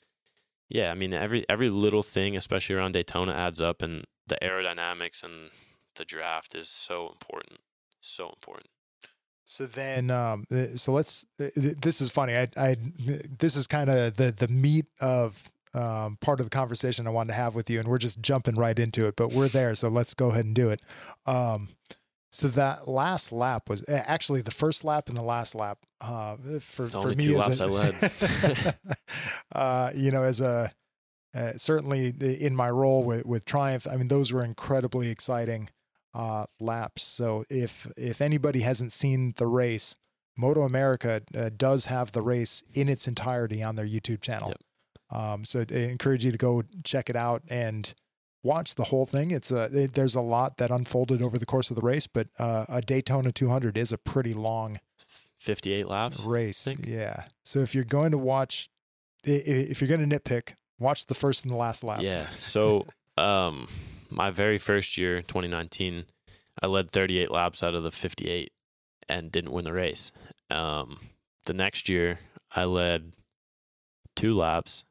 yeah 0.70 0.90
i 0.90 0.94
mean 0.94 1.12
every 1.12 1.44
every 1.50 1.68
little 1.68 2.02
thing 2.02 2.36
especially 2.36 2.74
around 2.74 2.92
daytona 2.92 3.32
adds 3.32 3.60
up 3.60 3.82
and 3.82 4.04
the 4.26 4.38
aerodynamics 4.40 5.22
and 5.22 5.50
the 5.96 6.04
draft 6.06 6.54
is 6.54 6.68
so 6.70 7.08
important 7.08 7.58
so 8.00 8.28
important 8.30 8.68
So 9.44 9.66
then, 9.66 10.10
um, 10.10 10.44
uh, 10.52 10.76
so 10.76 10.92
let's. 10.92 11.24
uh, 11.40 11.48
This 11.56 12.00
is 12.00 12.08
funny. 12.08 12.34
I, 12.36 12.46
I 12.56 12.76
this 13.38 13.56
is 13.56 13.66
kind 13.66 13.90
of 13.90 14.14
the 14.16 14.30
the 14.30 14.46
meat 14.48 14.86
of 15.00 15.50
um, 15.74 16.18
part 16.20 16.38
of 16.40 16.46
the 16.46 16.50
conversation 16.60 17.06
I 17.08 17.10
wanted 17.10 17.32
to 17.34 17.38
have 17.42 17.56
with 17.56 17.68
you, 17.68 17.80
and 17.80 17.88
we're 17.88 17.98
just 17.98 18.20
jumping 18.20 18.54
right 18.54 18.78
into 18.78 19.08
it. 19.08 19.16
But 19.16 19.32
we're 19.32 19.48
there, 19.48 19.74
so 19.74 19.88
let's 19.88 20.14
go 20.14 20.30
ahead 20.30 20.44
and 20.44 20.54
do 20.54 20.70
it. 20.70 20.80
Um, 21.26 21.68
so 22.30 22.48
that 22.48 22.86
last 22.86 23.32
lap 23.32 23.68
was 23.68 23.82
uh, 23.88 24.02
actually 24.06 24.42
the 24.42 24.52
first 24.52 24.84
lap 24.84 25.08
and 25.08 25.16
the 25.16 25.22
last 25.22 25.54
lap. 25.54 25.78
Uh, 26.00 26.36
for 26.60 26.84
The 26.84 26.90
for 26.90 26.98
only 26.98 27.16
me, 27.16 27.26
two 27.26 27.40
as 27.40 27.60
laps 27.60 28.22
I 28.22 28.74
a, 29.52 29.58
uh, 29.58 29.90
you 29.94 30.10
know, 30.10 30.22
as 30.22 30.40
a 30.40 30.70
uh, 31.34 31.52
certainly 31.56 32.08
in 32.40 32.54
my 32.54 32.70
role 32.70 33.04
with 33.04 33.26
with 33.26 33.44
Triumph, 33.44 33.86
I 33.90 33.96
mean, 33.96 34.08
those 34.08 34.32
were 34.32 34.44
incredibly 34.44 35.10
exciting 35.10 35.68
uh, 36.14 36.46
laps. 36.60 37.02
So 37.02 37.44
if 37.50 37.86
if 37.96 38.20
anybody 38.20 38.60
hasn't 38.60 38.92
seen 38.92 39.34
the 39.36 39.46
race, 39.46 39.96
Moto 40.36 40.62
America 40.62 41.22
uh, 41.36 41.50
does 41.56 41.86
have 41.86 42.12
the 42.12 42.22
race 42.22 42.62
in 42.74 42.88
its 42.88 43.06
entirety 43.06 43.62
on 43.62 43.76
their 43.76 43.86
YouTube 43.86 44.20
channel. 44.20 44.48
Yep. 44.50 45.20
Um, 45.20 45.44
so 45.44 45.64
I 45.68 45.74
encourage 45.78 46.24
you 46.24 46.32
to 46.32 46.38
go 46.38 46.62
check 46.84 47.10
it 47.10 47.16
out 47.16 47.42
and 47.48 47.92
watch 48.42 48.74
the 48.74 48.84
whole 48.84 49.06
thing. 49.06 49.30
It's 49.30 49.50
a 49.50 49.64
it, 49.72 49.94
there's 49.94 50.14
a 50.14 50.20
lot 50.20 50.58
that 50.58 50.70
unfolded 50.70 51.22
over 51.22 51.38
the 51.38 51.46
course 51.46 51.70
of 51.70 51.76
the 51.76 51.82
race, 51.82 52.06
but 52.06 52.28
uh, 52.38 52.66
a 52.68 52.80
Daytona 52.80 53.32
200 53.32 53.76
is 53.76 53.92
a 53.92 53.98
pretty 53.98 54.32
long 54.32 54.78
58 55.38 55.88
laps 55.88 56.24
race. 56.24 56.68
Yeah. 56.84 57.24
So 57.44 57.60
if 57.60 57.74
you're 57.74 57.84
going 57.84 58.10
to 58.12 58.18
watch, 58.18 58.68
if 59.24 59.80
you're 59.80 59.88
going 59.88 60.08
to 60.08 60.20
nitpick, 60.20 60.54
watch 60.78 61.06
the 61.06 61.14
first 61.14 61.44
and 61.44 61.52
the 61.52 61.56
last 61.56 61.82
lap. 61.82 62.02
Yeah. 62.02 62.26
So, 62.32 62.86
um, 63.16 63.68
my 64.10 64.30
very 64.30 64.58
first 64.58 64.98
year, 64.98 65.22
2019, 65.22 66.04
I 66.62 66.66
led 66.66 66.90
38 66.90 67.30
laps 67.30 67.62
out 67.62 67.74
of 67.74 67.84
the 67.84 67.90
58 67.90 68.52
and 69.08 69.30
didn't 69.30 69.52
win 69.52 69.64
the 69.64 69.72
race. 69.72 70.10
Um, 70.50 70.98
the 71.46 71.54
next 71.54 71.88
year, 71.88 72.18
I 72.54 72.64
led 72.64 73.12
two 74.16 74.34
laps, 74.34 74.84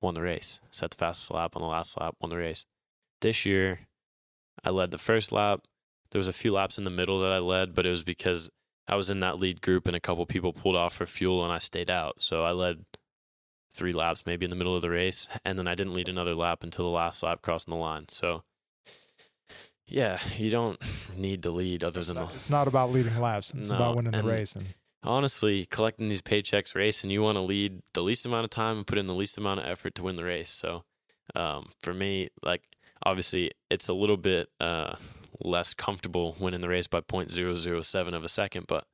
won 0.00 0.14
the 0.14 0.22
race, 0.22 0.60
set 0.70 0.90
the 0.90 0.96
fastest 0.96 1.32
lap 1.32 1.54
on 1.54 1.62
the 1.62 1.68
last 1.68 1.98
lap, 2.00 2.16
won 2.20 2.30
the 2.30 2.36
race. 2.36 2.66
This 3.24 3.46
year, 3.46 3.78
I 4.64 4.68
led 4.68 4.90
the 4.90 4.98
first 4.98 5.32
lap. 5.32 5.60
There 6.10 6.18
was 6.18 6.28
a 6.28 6.32
few 6.34 6.52
laps 6.52 6.76
in 6.76 6.84
the 6.84 6.90
middle 6.90 7.22
that 7.22 7.32
I 7.32 7.38
led, 7.38 7.74
but 7.74 7.86
it 7.86 7.90
was 7.90 8.02
because 8.02 8.50
I 8.86 8.96
was 8.96 9.08
in 9.08 9.20
that 9.20 9.38
lead 9.38 9.62
group 9.62 9.86
and 9.86 9.96
a 9.96 10.00
couple 10.00 10.26
people 10.26 10.52
pulled 10.52 10.76
off 10.76 10.92
for 10.92 11.06
fuel 11.06 11.42
and 11.42 11.50
I 11.50 11.58
stayed 11.58 11.88
out. 11.88 12.20
So 12.20 12.44
I 12.44 12.52
led 12.52 12.84
three 13.72 13.94
laps 13.94 14.26
maybe 14.26 14.44
in 14.44 14.50
the 14.50 14.56
middle 14.56 14.76
of 14.76 14.82
the 14.82 14.90
race 14.90 15.26
and 15.42 15.58
then 15.58 15.66
I 15.66 15.74
didn't 15.74 15.94
lead 15.94 16.10
another 16.10 16.34
lap 16.34 16.62
until 16.62 16.84
the 16.84 16.90
last 16.90 17.22
lap 17.22 17.40
crossing 17.40 17.72
the 17.72 17.80
line. 17.80 18.10
So 18.10 18.42
yeah, 19.86 20.18
you 20.36 20.50
don't 20.50 20.78
need 21.16 21.44
to 21.44 21.50
lead 21.50 21.82
other 21.82 22.00
It's 22.00 22.08
than 22.08 22.16
not, 22.16 22.34
it's 22.34 22.50
not 22.50 22.68
about 22.68 22.92
leading 22.92 23.18
laps. 23.18 23.54
It's 23.54 23.70
No, 23.70 23.76
about 23.76 23.96
winning 23.96 24.12
the 24.12 24.22
race. 24.22 24.54
And 24.54 24.66
honestly 25.02 25.64
collecting 25.64 26.10
these 26.10 26.20
paychecks 26.20 26.74
race 26.74 27.02
and 27.02 27.10
you 27.10 27.22
want 27.22 27.36
to 27.36 27.40
lead 27.40 27.80
the 27.94 28.02
least 28.02 28.26
amount 28.26 28.44
of 28.44 28.50
time 28.50 28.76
and 28.76 28.86
put 28.86 28.98
in 28.98 29.06
the 29.06 29.14
least 29.14 29.38
amount 29.38 29.60
of 29.60 29.66
effort 29.66 29.94
to 29.94 30.02
win 30.02 30.16
the 30.16 30.24
race. 30.24 30.50
So 30.50 30.84
um, 31.34 31.70
for 31.80 31.94
me, 31.94 32.28
like 32.42 32.64
obviously 33.04 33.50
it's 33.70 33.88
a 33.88 33.94
little 33.94 34.16
bit 34.16 34.48
uh, 34.60 34.94
less 35.40 35.74
comfortable 35.74 36.36
winning 36.38 36.60
the 36.60 36.68
race 36.68 36.86
by 36.86 37.00
0.007 37.00 38.14
of 38.14 38.24
a 38.24 38.28
second, 38.28 38.66
but 38.66 38.84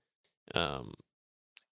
um, 0.55 0.95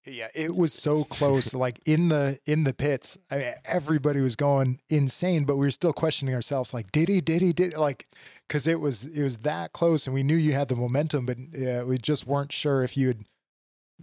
yeah, 0.07 0.29
it 0.35 0.55
was 0.55 0.73
so 0.73 1.05
close. 1.05 1.55
like 1.55 1.81
in 1.87 2.09
the 2.09 2.39
in 2.47 2.65
the 2.65 2.73
pits, 2.73 3.19
I 3.31 3.39
mean, 3.39 3.53
everybody 3.67 4.21
was 4.21 4.37
going 4.37 4.81
insane, 4.89 5.45
but 5.45 5.57
we 5.57 5.67
were 5.67 5.71
still 5.71 5.93
questioning 5.93 6.35
ourselves. 6.35 6.73
Like, 6.73 6.93
did 6.93 7.09
he? 7.09 7.21
Did 7.21 7.43
he? 7.43 7.53
Did 7.53 7.77
like? 7.77 8.07
Because 8.47 8.67
it 8.67 8.81
was 8.81 9.07
it 9.07 9.23
was 9.23 9.39
that 9.39 9.73
close, 9.73 10.07
and 10.07 10.15
we 10.15 10.23
knew 10.23 10.37
you 10.37 10.53
had 10.53 10.69
the 10.69 10.77
momentum, 10.77 11.27
but 11.27 11.37
uh, 11.37 11.85
we 11.87 11.99
just 11.99 12.27
weren't 12.27 12.53
sure 12.53 12.83
if 12.83 12.97
you 12.97 13.09
had 13.09 13.25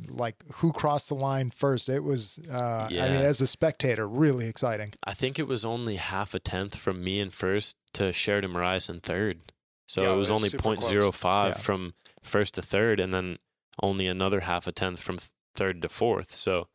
like 0.10 0.36
who 0.56 0.72
crossed 0.72 1.10
the 1.10 1.16
line 1.16 1.52
first. 1.52 1.88
It 1.90 2.04
was, 2.04 2.40
uh, 2.52 2.88
I 2.90 2.90
mean, 2.90 3.14
as 3.14 3.42
a 3.42 3.48
spectator, 3.48 4.08
really 4.08 4.48
exciting. 4.48 4.94
I 5.04 5.14
think 5.14 5.40
it 5.40 5.48
was 5.48 5.64
only 5.64 5.96
half 5.96 6.34
a 6.34 6.40
tenth 6.40 6.76
from 6.76 7.04
me 7.04 7.20
in 7.20 7.30
first 7.32 7.78
to 7.96 8.14
Sheridan 8.14 8.52
Morais 8.52 8.82
in 8.90 9.00
third. 9.02 9.52
So 9.88 10.04
Yeah, 10.04 10.14
it 10.14 10.18
was 10.18 10.30
only 10.32 10.50
super 10.50 10.64
0.05 10.76 11.48
Yeah. 11.50 11.54
from 11.56 11.94
first 12.24 12.54
to 12.56 12.62
third, 12.62 13.00
and 13.00 13.14
then 13.14 13.38
only 13.82 14.08
another 14.08 14.42
half 14.42 14.68
a 14.68 14.72
tenth 14.72 15.00
from 15.00 15.18
third 15.54 15.82
to 15.82 15.90
fourth. 15.90 16.32
So 16.36 16.68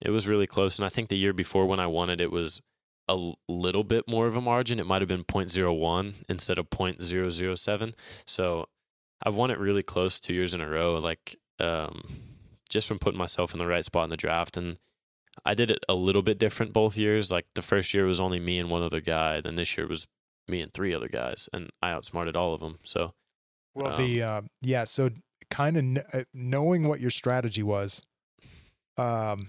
it 0.00 0.10
was 0.10 0.26
really 0.28 0.46
close. 0.46 0.78
And 0.78 0.84
I 0.84 0.88
think 0.88 1.08
the 1.08 1.18
year 1.18 1.32
before 1.32 1.66
when 1.66 1.80
I 1.80 1.86
won 1.86 2.10
it, 2.10 2.20
it 2.20 2.30
was 2.30 2.60
a 3.08 3.32
little 3.48 3.84
bit 3.84 4.08
more 4.08 4.26
of 4.26 4.34
a 4.36 4.40
margin. 4.40 4.80
It 4.80 4.86
might 4.86 5.02
have 5.02 5.08
been 5.08 5.24
0.01 5.24 6.14
instead 6.28 6.58
of 6.58 6.70
0.007. 6.70 7.94
So 8.26 8.68
I've 9.22 9.34
won 9.34 9.50
it 9.50 9.58
really 9.58 9.82
close 9.82 10.20
two 10.20 10.34
years 10.34 10.54
in 10.54 10.60
a 10.60 10.68
row. 10.68 10.98
Like, 10.98 11.36
um, 11.60 12.02
just 12.70 12.88
from 12.88 12.98
putting 12.98 13.18
myself 13.18 13.52
in 13.52 13.58
the 13.58 13.66
right 13.66 13.84
spot 13.84 14.04
in 14.04 14.10
the 14.10 14.16
draft. 14.16 14.56
And 14.56 14.78
I 15.44 15.54
did 15.54 15.70
it 15.70 15.84
a 15.88 15.94
little 15.94 16.22
bit 16.22 16.38
different 16.38 16.72
both 16.72 16.96
years. 16.96 17.30
Like 17.30 17.46
the 17.54 17.62
first 17.62 17.92
year 17.94 18.06
was 18.06 18.20
only 18.20 18.40
me 18.40 18.58
and 18.58 18.70
one 18.70 18.82
other 18.82 19.00
guy. 19.00 19.40
Then 19.40 19.56
this 19.56 19.76
year 19.76 19.86
was 19.86 20.06
me 20.48 20.60
and 20.60 20.72
three 20.72 20.94
other 20.94 21.08
guys, 21.08 21.48
and 21.52 21.70
I 21.82 21.90
outsmarted 21.90 22.36
all 22.36 22.54
of 22.54 22.60
them. 22.60 22.78
So 22.84 23.14
Well, 23.74 23.96
the 23.96 24.22
uh, 24.22 24.40
yeah, 24.62 24.84
so 24.84 25.10
kind 25.50 25.76
of 25.76 25.82
kn- 25.82 26.04
uh, 26.12 26.24
knowing 26.32 26.88
what 26.88 27.00
your 27.00 27.10
strategy 27.10 27.62
was, 27.62 28.02
um, 28.96 29.48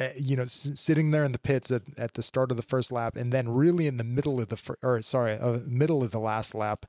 uh, 0.00 0.08
you 0.16 0.36
know, 0.36 0.42
s- 0.44 0.70
sitting 0.74 1.10
there 1.10 1.24
in 1.24 1.32
the 1.32 1.38
pits 1.38 1.70
at, 1.70 1.82
at 1.96 2.14
the 2.14 2.22
start 2.22 2.50
of 2.50 2.56
the 2.56 2.62
first 2.62 2.90
lap, 2.92 3.16
and 3.16 3.32
then 3.32 3.48
really 3.48 3.86
in 3.86 3.96
the 3.96 4.04
middle 4.04 4.40
of 4.40 4.48
the 4.48 4.56
fir- 4.56 4.76
or 4.82 5.00
sorry, 5.02 5.34
uh, 5.34 5.58
middle 5.66 6.02
of 6.02 6.10
the 6.10 6.18
last 6.20 6.54
lap, 6.54 6.86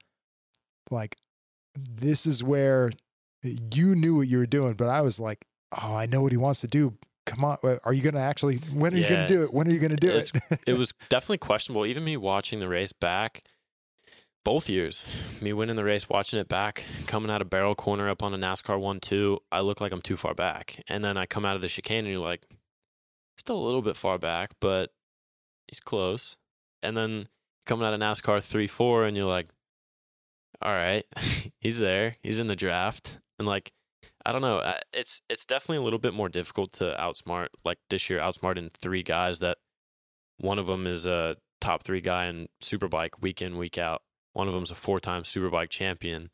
like 0.92 1.18
this 1.76 2.26
is 2.26 2.44
where 2.44 2.92
you 3.44 3.96
knew 3.96 4.16
what 4.16 4.28
you 4.28 4.38
were 4.40 4.46
doing, 4.46 4.74
but 4.74 4.88
I 4.90 5.02
was 5.02 5.20
like, 5.20 5.46
oh, 5.82 5.96
I 5.96 6.06
know 6.06 6.22
what 6.24 6.32
he 6.32 6.38
wants 6.38 6.62
to 6.62 6.68
do. 6.68 6.98
Come 7.26 7.44
on, 7.44 7.58
uh, 7.64 7.78
are 7.84 7.94
you 7.94 8.02
going 8.04 8.14
to 8.14 8.20
actually? 8.22 8.58
When 8.74 8.94
are 8.94 8.98
you 8.98 9.08
going 9.10 9.28
to 9.28 9.34
do 9.34 9.44
it? 9.44 9.54
When 9.54 9.68
are 9.68 9.72
you 9.72 9.80
going 9.80 9.92
to 9.92 9.96
do 9.98 10.10
It's- 10.10 10.32
it? 10.52 10.60
it 10.68 10.78
was 10.78 10.92
definitely 11.10 11.40
questionable. 11.40 11.86
Even 11.86 12.04
me 12.04 12.18
watching 12.18 12.60
the 12.60 12.68
race 12.70 12.94
back, 12.94 13.42
both 14.44 14.70
years, 14.70 15.04
me 15.42 15.52
winning 15.52 15.76
the 15.76 15.84
race, 15.84 16.08
watching 16.08 16.40
it 16.40 16.48
back, 16.48 16.84
coming 17.08 17.32
out 17.32 17.42
of 17.42 17.50
barrel 17.50 17.74
corner 17.74 18.08
up 18.10 18.22
on 18.22 18.34
a 18.34 18.38
NASCAR 18.38 18.80
one 18.80 19.00
two, 19.00 19.40
I 19.52 19.62
look 19.62 19.82
like 19.82 19.92
I'm 19.92 20.02
too 20.04 20.16
far 20.18 20.36
back, 20.36 20.84
and 20.88 21.04
then 21.04 21.18
I 21.18 21.26
come 21.26 21.46
out 21.46 21.56
of 21.56 21.62
the 21.64 21.68
chicane 21.68 22.06
and 22.06 22.10
you're 22.10 22.20
like, 22.20 22.46
still 23.38 23.58
a 23.58 23.66
little 23.66 23.82
bit 23.82 23.98
far 23.98 24.18
back, 24.20 24.52
but 24.62 24.92
he's 25.68 25.80
close. 25.80 26.38
And 26.84 26.96
then 26.96 27.28
coming 27.66 27.88
out 27.88 27.94
of 27.96 28.00
NASCAR 28.00 28.44
three 28.44 28.68
four, 28.68 29.04
and 29.06 29.18
you're 29.18 29.26
like, 29.26 29.48
all 30.62 30.74
right, 30.74 31.06
he's 31.60 31.80
there, 31.80 32.18
he's 32.22 32.40
in 32.40 32.46
the 32.48 32.56
draft, 32.56 33.20
and 33.40 33.48
like. 33.48 33.72
I 34.26 34.32
don't 34.32 34.42
know. 34.42 34.62
It's 34.94 35.22
it's 35.30 35.46
definitely 35.46 35.78
a 35.78 35.82
little 35.84 36.00
bit 36.00 36.14
more 36.14 36.30
difficult 36.30 36.72
to 36.74 36.96
outsmart. 37.00 37.48
Like 37.64 37.78
this 37.90 38.10
year, 38.10 38.20
outsmarting 38.20 38.74
three 38.74 39.04
guys 39.04 39.40
that 39.40 39.58
one 40.38 40.58
of 40.60 40.68
them 40.68 40.88
is 40.88 41.06
a 41.06 41.38
top 41.62 41.84
three 41.84 42.02
guy 42.02 42.26
in 42.26 42.48
Superbike 42.62 43.22
week 43.22 43.42
in 43.42 43.58
week 43.58 43.78
out. 43.78 44.02
One 44.34 44.48
of 44.48 44.54
them's 44.54 44.72
a 44.72 44.76
four 44.76 45.00
time 45.00 45.24
Superbike 45.24 45.70
champion, 45.70 46.32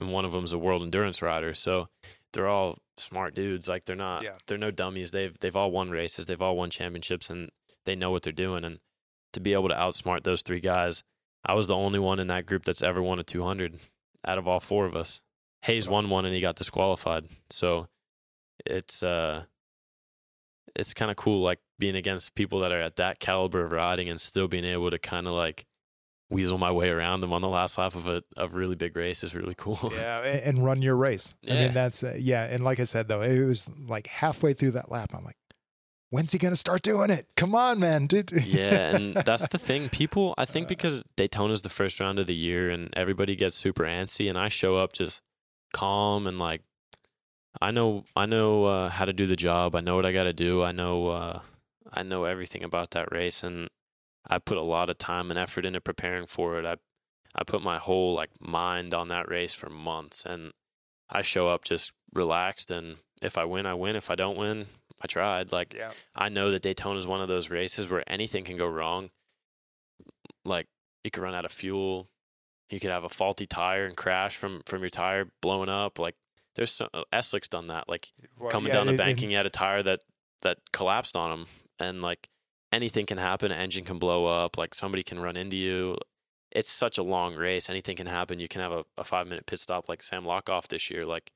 and 0.00 0.12
one 0.12 0.24
of 0.24 0.32
them's 0.32 0.52
a 0.52 0.58
world 0.58 0.82
endurance 0.82 1.22
rider. 1.22 1.54
So 1.54 1.88
they're 2.32 2.48
all 2.48 2.78
smart 2.96 3.34
dudes. 3.34 3.68
Like 3.68 3.84
they're 3.84 3.96
not 3.96 4.22
Yeah. 4.22 4.36
they're 4.46 4.58
no 4.58 4.70
dummies. 4.70 5.12
They've 5.12 5.38
they've 5.38 5.56
all 5.56 5.70
won 5.70 5.90
races. 5.90 6.26
They've 6.26 6.42
all 6.42 6.56
won 6.56 6.70
championships, 6.70 7.30
and 7.30 7.50
they 7.86 7.94
know 7.94 8.10
what 8.10 8.22
they're 8.22 8.32
doing. 8.32 8.64
And 8.64 8.80
to 9.32 9.40
be 9.40 9.52
able 9.52 9.68
to 9.68 9.74
outsmart 9.74 10.24
those 10.24 10.42
three 10.42 10.60
guys, 10.60 11.04
I 11.46 11.54
was 11.54 11.68
the 11.68 11.76
only 11.76 11.98
one 12.00 12.18
in 12.18 12.26
that 12.26 12.46
group 12.46 12.64
that's 12.64 12.82
ever 12.82 13.00
won 13.00 13.18
a 13.18 13.22
200 13.22 13.78
out 14.26 14.38
of 14.38 14.48
all 14.48 14.58
four 14.60 14.84
of 14.86 14.96
us. 14.96 15.20
Hayes 15.62 15.88
won 15.88 16.08
one 16.10 16.24
and 16.24 16.34
he 16.34 16.40
got 16.40 16.56
disqualified. 16.56 17.26
So 17.50 17.88
it's 18.66 19.02
uh 19.02 19.44
it's 20.76 20.94
kind 20.94 21.10
of 21.10 21.16
cool 21.16 21.42
like 21.42 21.58
being 21.78 21.96
against 21.96 22.34
people 22.34 22.60
that 22.60 22.72
are 22.72 22.80
at 22.80 22.96
that 22.96 23.18
caliber 23.20 23.64
of 23.64 23.72
riding 23.72 24.08
and 24.08 24.20
still 24.20 24.48
being 24.48 24.64
able 24.64 24.90
to 24.90 24.98
kind 24.98 25.26
of 25.26 25.32
like 25.32 25.66
weasel 26.30 26.58
my 26.58 26.70
way 26.70 26.90
around 26.90 27.20
them 27.20 27.32
on 27.32 27.40
the 27.40 27.48
last 27.48 27.78
lap 27.78 27.94
of 27.94 28.06
a 28.06 28.22
of 28.36 28.54
really 28.54 28.76
big 28.76 28.94
race 28.96 29.24
is 29.24 29.34
really 29.34 29.54
cool. 29.58 29.92
yeah, 29.94 30.18
and 30.44 30.64
run 30.64 30.82
your 30.82 30.94
race. 30.96 31.34
I 31.48 31.54
Yeah. 31.54 31.64
mean, 31.64 31.74
that's 31.74 32.04
uh, 32.04 32.14
yeah. 32.18 32.44
And 32.44 32.62
like 32.64 32.80
I 32.80 32.84
said, 32.84 33.08
though, 33.08 33.22
it 33.22 33.40
was 33.44 33.68
like 33.86 34.06
halfway 34.06 34.52
through 34.52 34.72
that 34.72 34.90
lap, 34.90 35.10
I'm 35.14 35.24
like, 35.24 35.36
when's 36.10 36.30
he 36.32 36.38
gonna 36.38 36.54
start 36.56 36.82
doing 36.82 37.10
it? 37.10 37.26
Come 37.36 37.54
on, 37.54 37.78
man, 37.80 38.06
dude. 38.06 38.30
yeah, 38.44 38.94
and 38.94 39.14
that's 39.14 39.48
the 39.48 39.58
thing. 39.58 39.88
People, 39.88 40.34
I 40.36 40.44
think 40.44 40.68
because 40.68 41.02
Daytona's 41.16 41.62
the 41.62 41.70
first 41.70 41.98
round 41.98 42.18
of 42.18 42.26
the 42.26 42.34
year 42.36 42.68
and 42.70 42.90
everybody 42.96 43.34
gets 43.34 43.56
super 43.56 43.84
antsy, 43.84 44.28
and 44.28 44.38
I 44.38 44.48
show 44.48 44.76
up 44.76 44.92
just 44.92 45.22
calm 45.72 46.26
and 46.26 46.38
like, 46.38 46.62
I 47.60 47.70
know, 47.70 48.04
I 48.14 48.26
know 48.26 48.64
uh, 48.64 48.88
how 48.88 49.04
to 49.04 49.12
do 49.12 49.26
the 49.26 49.36
job. 49.36 49.74
I 49.74 49.80
know 49.80 49.96
what 49.96 50.06
I 50.06 50.12
got 50.12 50.24
to 50.24 50.32
do. 50.32 50.62
I 50.62 50.72
know, 50.72 51.08
uh, 51.08 51.40
I 51.92 52.02
know 52.02 52.24
everything 52.24 52.62
about 52.62 52.90
that 52.92 53.10
race, 53.10 53.42
and 53.42 53.68
I 54.28 54.38
put 54.38 54.58
a 54.58 54.62
lot 54.62 54.90
of 54.90 54.98
time 54.98 55.30
and 55.30 55.38
effort 55.38 55.64
into 55.64 55.80
preparing 55.80 56.26
for 56.26 56.58
it. 56.58 56.66
I, 56.66 56.76
I 57.34 57.44
put 57.44 57.62
my 57.62 57.78
whole 57.78 58.14
like 58.14 58.30
mind 58.40 58.94
on 58.94 59.08
that 59.08 59.28
race 59.28 59.54
for 59.54 59.70
months, 59.70 60.24
and 60.24 60.52
I 61.08 61.22
show 61.22 61.48
up 61.48 61.64
just 61.64 61.92
relaxed. 62.14 62.70
And 62.70 62.98
if 63.22 63.38
I 63.38 63.44
win, 63.44 63.66
I 63.66 63.74
win. 63.74 63.96
If 63.96 64.10
I 64.10 64.14
don't 64.14 64.36
win, 64.36 64.66
I 65.02 65.06
tried. 65.06 65.52
Like 65.52 65.74
yeah, 65.74 65.92
I 66.14 66.28
know 66.28 66.50
that 66.50 66.62
Daytona 66.62 66.98
is 66.98 67.06
one 67.06 67.20
of 67.20 67.28
those 67.28 67.50
races 67.50 67.88
where 67.88 68.04
anything 68.06 68.44
can 68.44 68.56
go 68.56 68.66
wrong. 68.68 69.10
Like 70.44 70.66
you 71.04 71.10
could 71.10 71.22
run 71.22 71.34
out 71.34 71.44
of 71.44 71.52
fuel, 71.52 72.08
you 72.70 72.80
could 72.80 72.90
have 72.90 73.04
a 73.04 73.08
faulty 73.08 73.46
tire 73.46 73.84
and 73.86 73.96
crash 73.96 74.36
from 74.36 74.62
from 74.66 74.80
your 74.80 74.90
tire 74.90 75.26
blowing 75.40 75.68
up. 75.68 75.98
Like 75.98 76.16
there's 76.54 76.72
so 76.72 76.88
uh, 76.92 77.04
Eslick's 77.12 77.48
done 77.48 77.68
that. 77.68 77.88
Like 77.88 78.08
Well, 78.38 78.50
coming 78.50 78.68
yeah, 78.68 78.74
down 78.74 78.86
the 78.86 78.90
and- 78.92 78.98
banking, 78.98 79.30
he 79.30 79.34
had 79.34 79.46
a 79.46 79.50
tire 79.50 79.82
that 79.82 80.00
that 80.42 80.58
collapsed 80.72 81.16
on 81.16 81.32
him, 81.32 81.46
and 81.78 82.02
like 82.02 82.28
anything 82.72 83.06
can 83.06 83.18
happen. 83.18 83.50
An 83.50 83.58
engine 83.58 83.84
can 83.84 83.98
blow 83.98 84.26
up. 84.26 84.58
Like 84.58 84.74
somebody 84.74 85.02
can 85.02 85.18
run 85.20 85.36
into 85.36 85.56
you. 85.56 85.96
It's 86.50 86.70
such 86.70 86.96
a 86.98 87.02
long 87.02 87.34
race. 87.34 87.68
Anything 87.68 87.96
can 87.96 88.06
happen. 88.06 88.40
You 88.40 88.48
can 88.48 88.60
have 88.62 88.72
a, 88.72 88.84
a 88.96 89.04
five 89.04 89.26
minute 89.26 89.46
pit 89.46 89.60
stop 89.60 89.88
like 89.88 90.02
Sam 90.02 90.24
Lochoff 90.24 90.68
this 90.68 90.90
year. 90.90 91.04
Like 91.04 91.30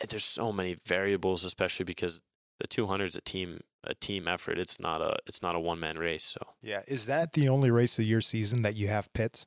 eh, 0.00 0.06
there's 0.08 0.24
so 0.24 0.52
many 0.52 0.76
variables, 0.86 1.44
especially 1.44 1.84
because 1.84 2.22
the 2.60 2.66
200 2.68 3.06
is 3.06 3.16
a 3.16 3.20
team 3.20 3.60
a 3.82 3.94
team 3.94 4.26
effort. 4.28 4.58
It's 4.58 4.78
not 4.80 5.00
a 5.02 5.16
it's 5.26 5.42
not 5.42 5.54
a 5.54 5.60
one 5.60 5.80
man 5.80 5.98
race. 5.98 6.24
So 6.24 6.40
yeah. 6.62 6.82
Is 6.86 7.06
that 7.06 7.32
the 7.32 7.48
only 7.48 7.70
race 7.70 7.98
of 7.98 8.04
your 8.04 8.20
season 8.20 8.62
that 8.62 8.74
you 8.76 8.88
have 8.88 9.12
pits? 9.12 9.46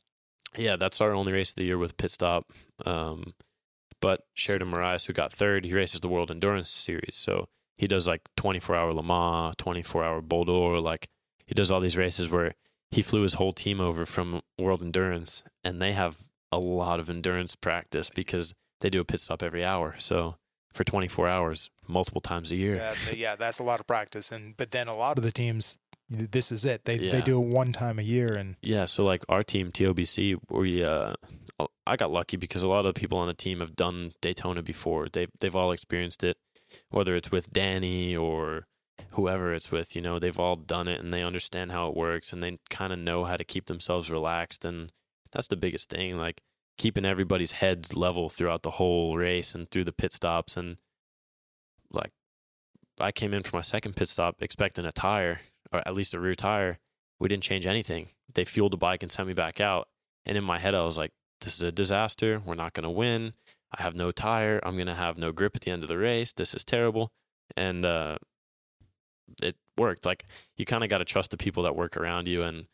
Yeah, 0.55 0.75
that's 0.75 1.01
our 1.01 1.13
only 1.13 1.33
race 1.33 1.49
of 1.51 1.55
the 1.55 1.65
year 1.65 1.77
with 1.77 1.97
pit 1.97 2.11
stop. 2.11 2.51
Um, 2.85 3.33
but 4.01 4.21
Sheridan 4.33 4.69
Morais, 4.69 4.99
who 5.05 5.13
got 5.13 5.31
third, 5.31 5.65
he 5.65 5.73
races 5.73 5.99
the 6.01 6.07
World 6.07 6.31
Endurance 6.31 6.69
Series. 6.69 7.15
So 7.15 7.49
he 7.75 7.87
does 7.87 8.07
like 8.07 8.21
24 8.37 8.75
hour 8.75 8.93
Le 8.93 9.03
Mans, 9.03 9.55
24 9.57 10.03
hour 10.03 10.21
Bol 10.21 10.45
d'Or. 10.45 10.79
Like 10.79 11.09
he 11.45 11.53
does 11.53 11.71
all 11.71 11.79
these 11.79 11.97
races 11.97 12.29
where 12.29 12.53
he 12.91 13.01
flew 13.01 13.21
his 13.21 13.35
whole 13.35 13.53
team 13.53 13.81
over 13.81 14.05
from 14.05 14.41
World 14.57 14.81
Endurance, 14.81 15.43
and 15.63 15.81
they 15.81 15.93
have 15.93 16.17
a 16.51 16.59
lot 16.59 16.99
of 16.99 17.09
endurance 17.09 17.55
practice 17.55 18.09
because 18.09 18.53
they 18.79 18.89
do 18.89 19.01
a 19.01 19.05
pit 19.05 19.19
stop 19.19 19.43
every 19.43 19.65
hour. 19.65 19.95
So 19.97 20.37
for 20.73 20.83
24 20.83 21.27
hours, 21.27 21.69
multiple 21.87 22.21
times 22.21 22.51
a 22.51 22.55
year. 22.55 22.75
Yeah, 22.75 22.95
yeah, 23.13 23.35
that's 23.35 23.59
a 23.59 23.63
lot 23.63 23.79
of 23.79 23.87
practice. 23.87 24.31
And 24.31 24.55
but 24.55 24.71
then 24.71 24.87
a 24.87 24.95
lot 24.95 25.17
of 25.17 25.23
the 25.23 25.31
teams, 25.31 25.77
this 26.09 26.51
is 26.51 26.65
it. 26.65 26.85
They 26.85 26.97
they 26.97 27.21
do 27.21 27.41
it 27.41 27.47
one 27.47 27.73
time 27.73 27.99
a 27.99 28.03
year, 28.03 28.35
and 28.35 28.55
Yeah, 28.61 28.85
so 28.85 29.03
like 29.03 29.23
our 29.27 29.43
team 29.43 29.71
TOBC, 29.71 30.37
we 30.49 30.83
uh, 30.83 31.13
I 31.85 31.95
got 31.95 32.11
lucky 32.11 32.37
because 32.37 32.63
a 32.63 32.67
lot 32.67 32.85
of 32.85 32.95
people 32.95 33.17
on 33.17 33.27
the 33.27 33.33
team 33.33 33.59
have 33.59 33.75
done 33.75 34.13
Daytona 34.21 34.61
before. 34.61 35.07
They 35.09 35.27
they've 35.39 35.55
all 35.55 35.71
experienced 35.71 36.23
it, 36.23 36.37
whether 36.89 37.15
it's 37.15 37.31
with 37.31 37.51
Danny 37.51 38.15
or 38.15 38.67
whoever 39.13 39.53
it's 39.53 39.71
with. 39.71 39.95
You 39.95 40.01
know, 40.01 40.17
they've 40.17 40.39
all 40.39 40.55
done 40.55 40.87
it 40.87 40.99
and 40.99 41.13
they 41.13 41.23
understand 41.23 41.71
how 41.71 41.89
it 41.89 41.95
works 41.95 42.33
and 42.33 42.41
they 42.41 42.59
kind 42.69 42.93
of 42.93 42.99
know 42.99 43.25
how 43.25 43.37
to 43.37 43.43
keep 43.43 43.65
themselves 43.65 44.11
relaxed. 44.11 44.65
And 44.65 44.91
that's 45.31 45.47
the 45.47 45.57
biggest 45.57 45.89
thing, 45.89 46.17
like 46.17 46.41
keeping 46.77 47.05
everybody's 47.05 47.53
heads 47.53 47.95
level 47.95 48.29
throughout 48.29 48.63
the 48.63 48.71
whole 48.71 49.17
race 49.17 49.55
and 49.55 49.69
through 49.69 49.85
the 49.85 49.91
pit 49.91 50.13
stops. 50.13 50.57
And 50.57 50.77
like, 51.91 52.11
I 52.99 53.11
came 53.11 53.33
in 53.33 53.43
for 53.43 53.55
my 53.55 53.61
second 53.61 53.95
pit 53.95 54.09
stop 54.09 54.37
expecting 54.41 54.85
a 54.85 54.91
tire 54.91 55.39
or 55.71 55.79
at 55.87 55.93
least 55.93 56.13
a 56.13 56.19
rear 56.19 56.35
tire. 56.35 56.77
We 57.19 57.27
didn't 57.27 57.43
change 57.43 57.65
anything. 57.65 58.09
They 58.33 58.45
fueled 58.45 58.73
the 58.73 58.77
bike 58.77 59.03
and 59.03 59.11
sent 59.11 59.27
me 59.27 59.33
back 59.33 59.59
out. 59.59 59.87
And 60.25 60.37
in 60.37 60.43
my 60.43 60.59
head, 60.59 60.75
I 60.75 60.83
was 60.83 60.97
like, 60.97 61.11
this 61.41 61.55
is 61.55 61.61
a 61.61 61.71
disaster. 61.71 62.41
We're 62.45 62.55
not 62.55 62.73
going 62.73 62.83
to 62.83 62.89
win. 62.89 63.33
I 63.77 63.81
have 63.81 63.95
no 63.95 64.11
tire. 64.11 64.59
I'm 64.63 64.75
going 64.75 64.87
to 64.87 64.95
have 64.95 65.17
no 65.17 65.31
grip 65.31 65.55
at 65.55 65.61
the 65.61 65.71
end 65.71 65.83
of 65.83 65.89
the 65.89 65.97
race. 65.97 66.33
This 66.33 66.53
is 66.53 66.63
terrible. 66.63 67.11
And 67.55 67.85
uh, 67.85 68.17
it 69.41 69.55
worked. 69.77 70.05
Like, 70.05 70.25
you 70.57 70.65
kind 70.65 70.83
of 70.83 70.89
got 70.89 70.99
to 70.99 71.05
trust 71.05 71.31
the 71.31 71.37
people 71.37 71.63
that 71.63 71.75
work 71.75 71.97
around 71.97 72.27
you. 72.27 72.43
And 72.43 72.67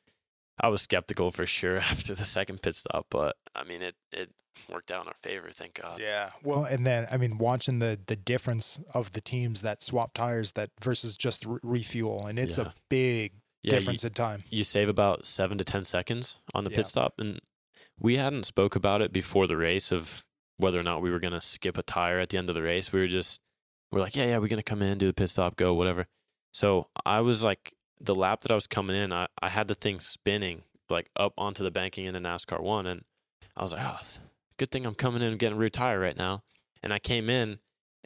I 0.60 0.68
was 0.70 0.82
skeptical 0.82 1.32
for 1.32 1.46
sure 1.46 1.78
after 1.92 2.16
the 2.16 2.26
second 2.26 2.62
pit 2.62 2.76
stop, 2.76 3.08
but 3.10 3.36
I 3.56 3.64
mean, 3.64 3.82
it, 3.82 3.96
it 4.12 4.32
worked 4.70 4.92
out 4.92 5.02
in 5.04 5.08
our 5.08 5.16
favor. 5.24 5.50
Thank 5.52 5.82
God. 5.82 6.00
yeah. 6.02 6.30
Well, 6.44 6.64
and 6.64 6.86
then 6.86 7.08
I 7.12 7.18
mean, 7.18 7.38
watching 7.38 7.80
the 7.80 8.00
the 8.06 8.16
difference 8.16 8.80
of 8.94 9.12
the 9.14 9.22
teams 9.22 9.62
that 9.62 9.82
swap 9.84 10.14
tires 10.14 10.54
that 10.54 10.70
versus 10.82 11.18
just 11.18 11.46
re- 11.46 11.60
refuel, 11.64 12.28
and 12.28 12.38
it's 12.40 12.58
Yeah. 12.58 12.66
a 12.68 12.74
big 12.90 13.34
Yeah, 13.62 13.74
you- 13.74 13.80
difference 13.80 14.04
in 14.04 14.14
time. 14.14 14.44
you 14.50 14.64
save 14.64 14.90
about 14.90 15.26
seven 15.26 15.58
to 15.58 15.64
ten 15.64 15.86
seconds 15.86 16.38
on 16.54 16.64
the 16.64 16.70
Yeah. 16.70 16.78
pit 16.78 16.88
stop 16.88 17.14
and 17.20 17.40
we 18.00 18.18
hadn't 18.18 18.44
spoke 18.44 18.76
about 18.76 19.02
it 19.02 19.14
before 19.14 19.48
the 19.48 19.56
race 19.58 19.92
of 19.92 20.26
whether 20.58 20.80
or 20.80 20.84
not 20.84 21.02
we 21.02 21.10
were 21.12 21.20
going 21.20 21.34
to 21.34 21.42
skip 21.42 21.78
a 21.78 21.84
tire 21.84 22.20
at 22.20 22.30
the 22.30 22.38
end 22.38 22.50
of 22.50 22.56
the 22.56 22.62
race 22.64 22.92
we 22.92 23.00
were 23.00 23.08
just 23.08 23.40
we're 23.92 24.02
like 24.02 24.16
yeah 24.16 24.26
yeah 24.26 24.38
we're 24.38 24.48
going 24.48 24.58
to 24.58 24.64
come 24.64 24.82
in 24.82 24.98
do 24.98 25.08
the 25.08 25.14
pit 25.14 25.30
stop 25.30 25.56
go 25.56 25.74
whatever 25.74 26.06
so 26.54 26.90
i 27.06 27.22
was 27.22 27.44
like 27.44 27.74
the 28.02 28.16
lap 28.16 28.42
that 28.42 28.52
i 28.52 28.56
was 28.56 28.68
coming 28.68 28.96
in 28.96 29.14
i, 29.14 29.28
I 29.42 29.50
had 29.50 29.68
the 29.68 29.76
thing 29.76 30.00
spinning 30.00 30.64
like 30.90 31.10
up 31.16 31.34
onto 31.38 31.64
the 31.64 31.72
banking 31.72 32.06
in 32.06 32.16
into 32.16 32.28
nascar 32.30 32.60
one 32.62 32.86
and 32.88 33.04
i 33.56 33.62
was 33.64 33.72
like 33.72 33.82
oh 33.86 34.00
good 34.58 34.72
thing 34.72 34.86
i'm 34.86 34.96
coming 34.96 35.22
in 35.22 35.30
and 35.30 35.40
getting 35.40 35.58
rear 35.58 35.70
tire 35.70 36.00
right 36.00 36.18
now 36.18 36.44
and 36.82 36.94
i 36.94 37.00
came 37.00 37.30
in 37.30 37.60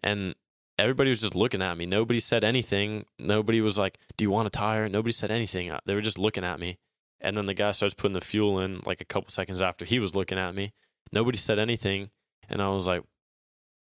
and 0.04 0.36
everybody 0.80 1.10
was 1.10 1.22
just 1.22 1.36
looking 1.36 1.62
at 1.62 1.76
me. 1.76 1.88
Nobody 1.88 2.20
said 2.20 2.44
anything. 2.44 3.06
Nobody 3.18 3.62
was 3.62 3.80
like, 3.80 3.98
"Do 4.16 4.24
you 4.24 4.30
want 4.30 4.46
a 4.48 4.52
tire?" 4.52 4.88
Nobody 4.88 5.12
said 5.12 5.32
anything. 5.32 5.72
Uh, 5.72 5.80
They 5.86 5.96
were 5.96 6.02
just 6.02 6.20
looking 6.20 6.44
at 6.44 6.60
me. 6.60 6.78
And 7.20 7.36
then 7.36 7.48
the 7.48 7.56
guy 7.56 7.72
starts 7.72 7.96
putting 7.96 8.14
the 8.14 8.22
fuel 8.22 8.60
in 8.60 8.82
like 8.86 9.02
a 9.02 9.06
couple 9.06 9.30
seconds 9.32 9.60
after 9.60 9.86
he 9.86 9.98
was 9.98 10.14
looking 10.16 10.38
at 10.38 10.54
me. 10.54 10.74
Nobody 11.12 11.40
said 11.40 11.58
anything, 11.58 12.12
and 12.48 12.62
I 12.62 12.70
was 12.70 12.86
like, 12.86 13.02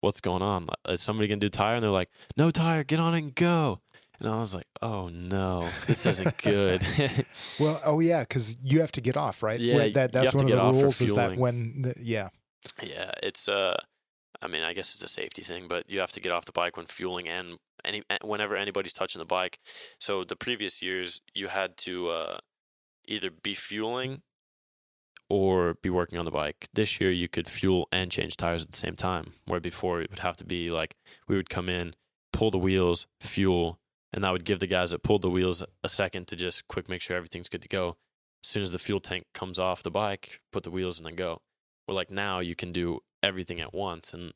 what's 0.01 0.23
going 0.23 0.41
on? 0.43 0.69
Is 0.89 1.03
somebody 1.03 1.29
gonna 1.29 1.41
do 1.41 1.51
tire? 1.51 1.75
And 1.75 1.85
they're 1.85 1.91
like, 1.91 2.09
no 2.37 2.51
tire, 2.51 2.83
get 2.83 2.99
on 2.99 3.15
and 3.15 3.35
go. 3.35 3.81
And 4.19 4.31
I 4.31 4.41
was 4.41 4.55
like, 4.55 4.67
oh 4.81 5.09
no, 5.09 5.69
this 5.87 6.07
isn't 6.07 6.39
good. 6.39 6.83
well, 7.61 7.79
oh 7.85 8.01
yeah, 8.01 8.21
because 8.21 8.59
you 8.63 8.81
have 8.81 8.93
to 8.93 9.03
get 9.03 9.19
off, 9.19 9.43
right? 9.43 9.61
Yeah, 9.61 9.89
that, 9.93 10.13
that's 10.13 10.35
one 10.35 10.45
of 10.47 10.51
the 10.51 10.63
rules 10.83 11.01
is 11.03 11.13
that 11.13 11.37
when, 11.37 11.83
the, 11.83 11.95
yeah, 12.01 12.31
yeah, 12.83 13.13
it's 13.23 13.49
uh, 13.49 13.77
I 14.43 14.49
mean, 14.49 14.63
I 14.63 14.73
guess 14.73 14.95
it's 14.95 15.05
a 15.05 15.09
safety 15.09 15.43
thing, 15.43 15.67
but 15.69 15.89
you 15.89 16.01
have 16.01 16.13
to 16.13 16.21
get 16.21 16.33
off 16.33 16.45
the 16.45 16.53
bike 16.53 16.77
when 16.77 16.87
fueling 16.87 17.29
and 17.29 17.59
any 17.85 18.03
whenever 18.23 18.57
anybody's 18.57 18.93
touching 18.93 19.19
the 19.19 19.27
bike. 19.27 19.59
So 19.99 20.25
the 20.25 20.37
previous 20.37 20.83
years, 20.83 21.21
you 21.35 21.49
had 21.49 21.77
to 21.79 22.11
uh, 22.11 22.39
either 23.07 23.31
be 23.31 23.55
fueling 23.55 24.23
or 25.29 25.75
be 25.83 25.91
working 25.91 26.19
on 26.19 26.25
the 26.25 26.31
bike. 26.31 26.69
This 26.73 27.01
year, 27.01 27.11
you 27.11 27.29
could 27.29 27.49
fuel 27.49 27.89
and 27.91 28.11
change 28.11 28.37
tires 28.37 28.65
at 28.65 28.71
the 28.71 28.77
same 28.77 28.97
time, 28.97 29.33
where 29.47 29.61
before 29.61 30.01
it 30.01 30.11
would 30.11 30.21
have 30.21 30.37
to 30.39 30.45
be 30.45 30.69
like 30.69 30.97
we 31.29 31.37
would 31.37 31.51
come 31.51 31.69
in, 31.69 31.95
pull 32.33 32.51
the 32.51 32.59
wheels, 32.59 33.07
fuel, 33.21 33.79
and 34.13 34.23
that 34.23 34.33
would 34.33 34.45
give 34.45 34.61
the 34.61 34.67
guys 34.67 34.91
that 34.91 35.03
pulled 35.03 35.23
the 35.23 35.31
wheels 35.31 35.65
a 35.83 35.89
second 35.89 36.27
to 36.29 36.37
just 36.37 36.69
quick 36.69 36.89
make 36.89 37.01
sure 37.01 37.17
everything's 37.17 37.49
good 37.49 37.63
to 37.63 37.69
go. 37.69 37.97
As 38.45 38.51
soon 38.51 38.63
as 38.63 38.71
the 38.71 38.79
fuel 38.79 39.01
tank 39.01 39.25
comes 39.35 39.59
off 39.59 39.83
the 39.83 39.91
bike, 39.91 40.41
put 40.53 40.63
the 40.63 40.71
wheels 40.71 40.99
and 40.99 41.07
then 41.07 41.17
go. 41.17 41.41
Where 41.87 41.95
like 41.95 42.11
now 42.11 42.41
you 42.41 42.55
can 42.55 42.73
do 42.73 43.01
everything 43.23 43.61
at 43.61 43.75
once, 43.75 44.13
and 44.13 44.33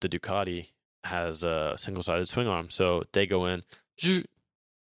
the 0.00 0.08
Ducati 0.08 0.68
has 1.04 1.42
a 1.42 1.74
single-sided 1.76 2.28
swing 2.28 2.46
arm, 2.46 2.70
so 2.70 3.02
they 3.12 3.26
go 3.26 3.46
in, 3.46 3.62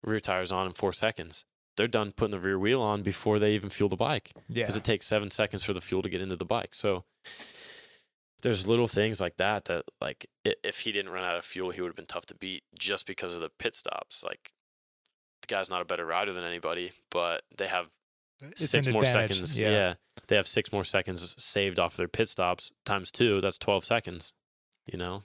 rear 0.04 0.20
tires 0.20 0.52
on 0.52 0.66
in 0.66 0.72
four 0.72 0.92
seconds. 0.92 1.44
They're 1.76 1.86
done 1.86 2.12
putting 2.12 2.32
the 2.32 2.40
rear 2.40 2.58
wheel 2.58 2.82
on 2.82 3.02
before 3.02 3.38
they 3.38 3.54
even 3.54 3.70
fuel 3.70 3.88
the 3.88 3.96
bike 3.96 4.32
yeah, 4.48 4.64
because 4.64 4.76
it 4.76 4.84
takes 4.84 5.06
seven 5.06 5.30
seconds 5.30 5.64
for 5.64 5.72
the 5.72 5.80
fuel 5.80 6.02
to 6.02 6.08
get 6.08 6.20
into 6.20 6.36
the 6.36 6.44
bike. 6.44 6.74
So 6.74 7.04
there's 8.42 8.66
little 8.66 8.88
things 8.88 9.20
like 9.20 9.36
that 9.36 9.66
that 9.66 9.84
like 10.00 10.26
if 10.44 10.80
he 10.80 10.92
didn't 10.92 11.12
run 11.12 11.24
out 11.24 11.36
of 11.36 11.44
fuel, 11.44 11.70
he 11.70 11.80
would 11.80 11.88
have 11.88 11.96
been 11.96 12.06
tough 12.06 12.26
to 12.26 12.34
beat 12.34 12.64
just 12.78 13.06
because 13.06 13.34
of 13.34 13.40
the 13.40 13.50
pit 13.58 13.74
stops. 13.74 14.22
Like 14.22 14.52
the 15.40 15.46
guy's 15.46 15.70
not 15.70 15.80
a 15.80 15.86
better 15.86 16.04
rider 16.04 16.32
than 16.32 16.44
anybody, 16.44 16.92
but 17.10 17.42
they 17.56 17.68
have 17.68 17.86
six 18.56 18.88
more 18.88 19.02
advantage. 19.02 19.30
seconds. 19.36 19.60
Yeah. 19.60 19.94
they 20.28 20.36
have 20.36 20.48
six 20.48 20.72
more 20.72 20.84
seconds 20.84 21.34
saved 21.42 21.78
off 21.78 21.96
their 21.96 22.08
pit 22.08 22.28
stops 22.28 22.70
times 22.84 23.10
two. 23.10 23.40
That's 23.40 23.58
twelve 23.58 23.84
seconds. 23.84 24.32
You 24.86 24.98
know, 24.98 25.22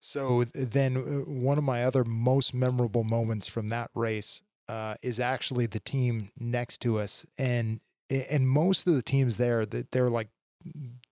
So 0.00 0.44
then, 0.54 0.96
uh, 0.96 1.30
one 1.30 1.58
of 1.58 1.64
my 1.64 1.84
other 1.84 2.04
most 2.04 2.54
memorable 2.54 3.04
moments 3.04 3.46
from 3.46 3.68
that 3.68 3.90
race 3.94 4.42
uh, 4.68 4.94
is 5.02 5.20
actually 5.20 5.66
the 5.66 5.80
team 5.80 6.30
next 6.38 6.78
to 6.82 6.98
us, 6.98 7.26
and 7.36 7.80
and 8.08 8.48
most 8.48 8.86
of 8.86 8.94
the 8.94 9.02
teams 9.02 9.36
there 9.36 9.66
that 9.66 9.90
they're 9.90 10.08
like 10.10 10.28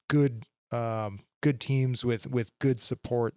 good 0.09 0.45
um, 0.73 1.21
good 1.43 1.61
teams 1.61 2.05
with 2.05 2.31
with 2.31 2.59
good 2.59 2.81
support, 2.81 3.35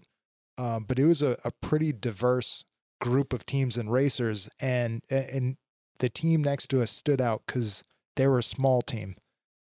um, 0.57 0.85
but 0.87 0.99
it 0.99 1.05
was 1.05 1.21
a, 1.21 1.37
a 1.43 1.51
pretty 1.51 1.91
diverse 1.91 2.65
group 3.01 3.33
of 3.33 3.45
teams 3.45 3.75
and 3.75 3.91
racers, 3.91 4.49
and 4.61 5.01
and 5.09 5.57
the 5.99 6.09
team 6.09 6.43
next 6.43 6.67
to 6.67 6.81
us 6.81 6.91
stood 6.91 7.19
out 7.19 7.41
because 7.47 7.83
they 8.15 8.27
were 8.27 8.39
a 8.39 8.43
small 8.43 8.81
team, 8.81 9.15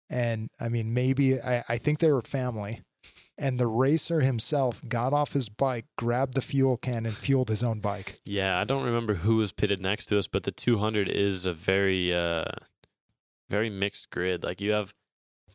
and 0.08 0.48
I 0.60 0.68
mean 0.68 0.94
maybe 0.94 1.40
I, 1.40 1.64
I 1.68 1.78
think 1.78 1.98
they 1.98 2.12
were 2.12 2.22
family 2.22 2.80
and 3.40 3.58
the 3.58 3.66
racer 3.66 4.20
himself 4.20 4.82
got 4.86 5.14
off 5.14 5.32
his 5.32 5.48
bike, 5.48 5.86
grabbed 5.96 6.34
the 6.34 6.42
fuel 6.42 6.76
can, 6.76 7.06
and 7.06 7.14
fueled 7.14 7.48
his 7.48 7.64
own 7.64 7.80
bike. 7.80 8.20
Yeah, 8.26 8.60
I 8.60 8.64
don't 8.64 8.84
remember 8.84 9.14
who 9.14 9.36
was 9.36 9.50
pitted 9.50 9.80
next 9.80 10.06
to 10.06 10.18
us, 10.18 10.28
but 10.28 10.42
the 10.42 10.52
200 10.52 11.08
is 11.08 11.46
a 11.46 11.54
very, 11.54 12.14
uh, 12.14 12.44
very 13.48 13.70
mixed 13.70 14.10
grid. 14.10 14.44
Like 14.44 14.60
you 14.60 14.72
have 14.72 14.92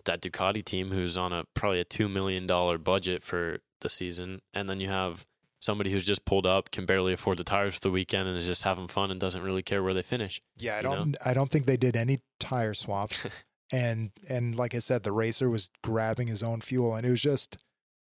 that 0.06 0.22
Ducati 0.22 0.66
team 0.66 0.90
who's 0.90 1.16
on 1.16 1.32
a 1.32 1.46
probably 1.54 1.80
a 1.80 1.86
two 1.86 2.10
million 2.10 2.48
dollar 2.48 2.80
budget 2.80 3.24
for 3.24 3.60
the 3.82 3.90
season, 3.90 4.42
and 4.52 4.68
then 4.68 4.80
you 4.80 4.90
have 4.90 5.28
somebody 5.66 5.92
who's 5.92 6.06
just 6.06 6.24
pulled 6.26 6.46
up, 6.46 6.72
can 6.72 6.86
barely 6.86 7.14
afford 7.14 7.38
the 7.38 7.44
tires 7.44 7.74
for 7.74 7.82
the 7.82 7.92
weekend, 7.92 8.28
and 8.30 8.38
is 8.38 8.48
just 8.48 8.64
having 8.64 8.88
fun 8.88 9.12
and 9.12 9.20
doesn't 9.20 9.42
really 9.42 9.64
care 9.64 9.84
where 9.84 9.94
they 9.94 10.04
finish. 10.04 10.42
Yeah, 10.56 10.78
I 10.78 10.82
don't. 10.82 11.18
I 11.26 11.34
don't 11.34 11.50
think 11.50 11.66
they 11.66 11.78
did 11.78 11.96
any 11.96 12.20
tire 12.40 12.74
swaps, 12.74 13.28
and 13.72 14.12
and 14.30 14.56
like 14.56 14.76
I 14.76 14.80
said, 14.80 15.04
the 15.04 15.12
racer 15.12 15.50
was 15.50 15.70
grabbing 15.84 16.28
his 16.28 16.44
own 16.44 16.62
fuel, 16.62 16.96
and 16.96 17.06
it 17.06 17.10
was 17.10 17.22
just. 17.22 17.58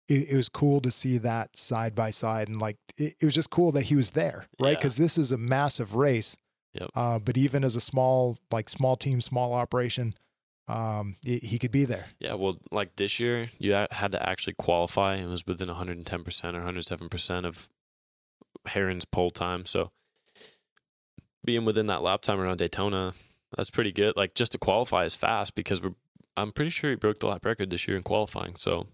It, 0.09 0.33
it 0.33 0.37
was 0.37 0.48
cool 0.48 0.81
to 0.81 0.90
see 0.90 1.16
that 1.18 1.57
side 1.57 1.94
by 1.94 2.11
side, 2.11 2.48
and 2.48 2.61
like 2.61 2.77
it, 2.98 3.14
it 3.20 3.25
was 3.25 3.37
just 3.37 3.51
cool 3.51 3.70
that 3.72 3.85
he 3.85 3.94
was 3.94 4.11
there, 4.11 4.46
right? 4.61 4.70
Yeah. 4.70 4.75
Because 4.75 4.96
this 4.96 5.16
is 5.16 5.31
a 5.31 5.38
massive 5.38 5.94
race. 5.94 6.37
Yep. 6.75 6.90
Uh, 6.96 7.18
but 7.20 7.37
even 7.37 7.62
as 7.62 7.77
a 7.77 7.81
small, 7.81 8.37
like 8.51 8.68
small 8.68 8.96
team, 8.96 9.20
small 9.20 9.55
operation, 9.55 10.14
um, 10.68 11.16
he, 11.25 11.38
he 11.38 11.59
could 11.59 11.72
be 11.72 11.85
there. 11.85 12.07
Yeah, 12.18 12.35
well, 12.35 12.59
like 12.70 12.96
this 12.96 13.18
year, 13.18 13.51
you 13.59 13.72
had 13.72 14.12
to 14.12 14.29
actually 14.29 14.55
qualify. 14.55 15.16
It 15.16 15.27
was 15.27 15.46
within 15.46 15.68
110% 15.68 16.07
or 16.55 16.61
107% 16.61 17.44
of 17.44 17.68
Herrin's 18.66 19.05
pole 19.05 19.31
time. 19.31 19.66
So 19.66 19.90
being 21.44 21.64
within 21.64 21.87
that 21.87 22.03
lap 22.03 22.22
time 22.22 22.40
around 22.40 22.59
Daytona, 22.59 23.14
that's 23.57 23.70
pretty 23.70 23.92
good. 23.92 24.16
Like 24.16 24.35
just 24.35 24.53
to 24.53 24.59
qualify 24.59 25.05
is 25.05 25.14
fast 25.14 25.55
because 25.55 25.83
we're. 25.83 25.94
I'm 26.35 26.53
pretty 26.53 26.70
sure 26.70 26.88
he 26.88 26.96
broke 26.96 27.18
the 27.18 27.27
lap 27.27 27.44
record 27.44 27.68
this 27.68 27.87
year 27.87 27.96
in 27.96 28.03
qualifying. 28.03 28.57
So 28.57 28.87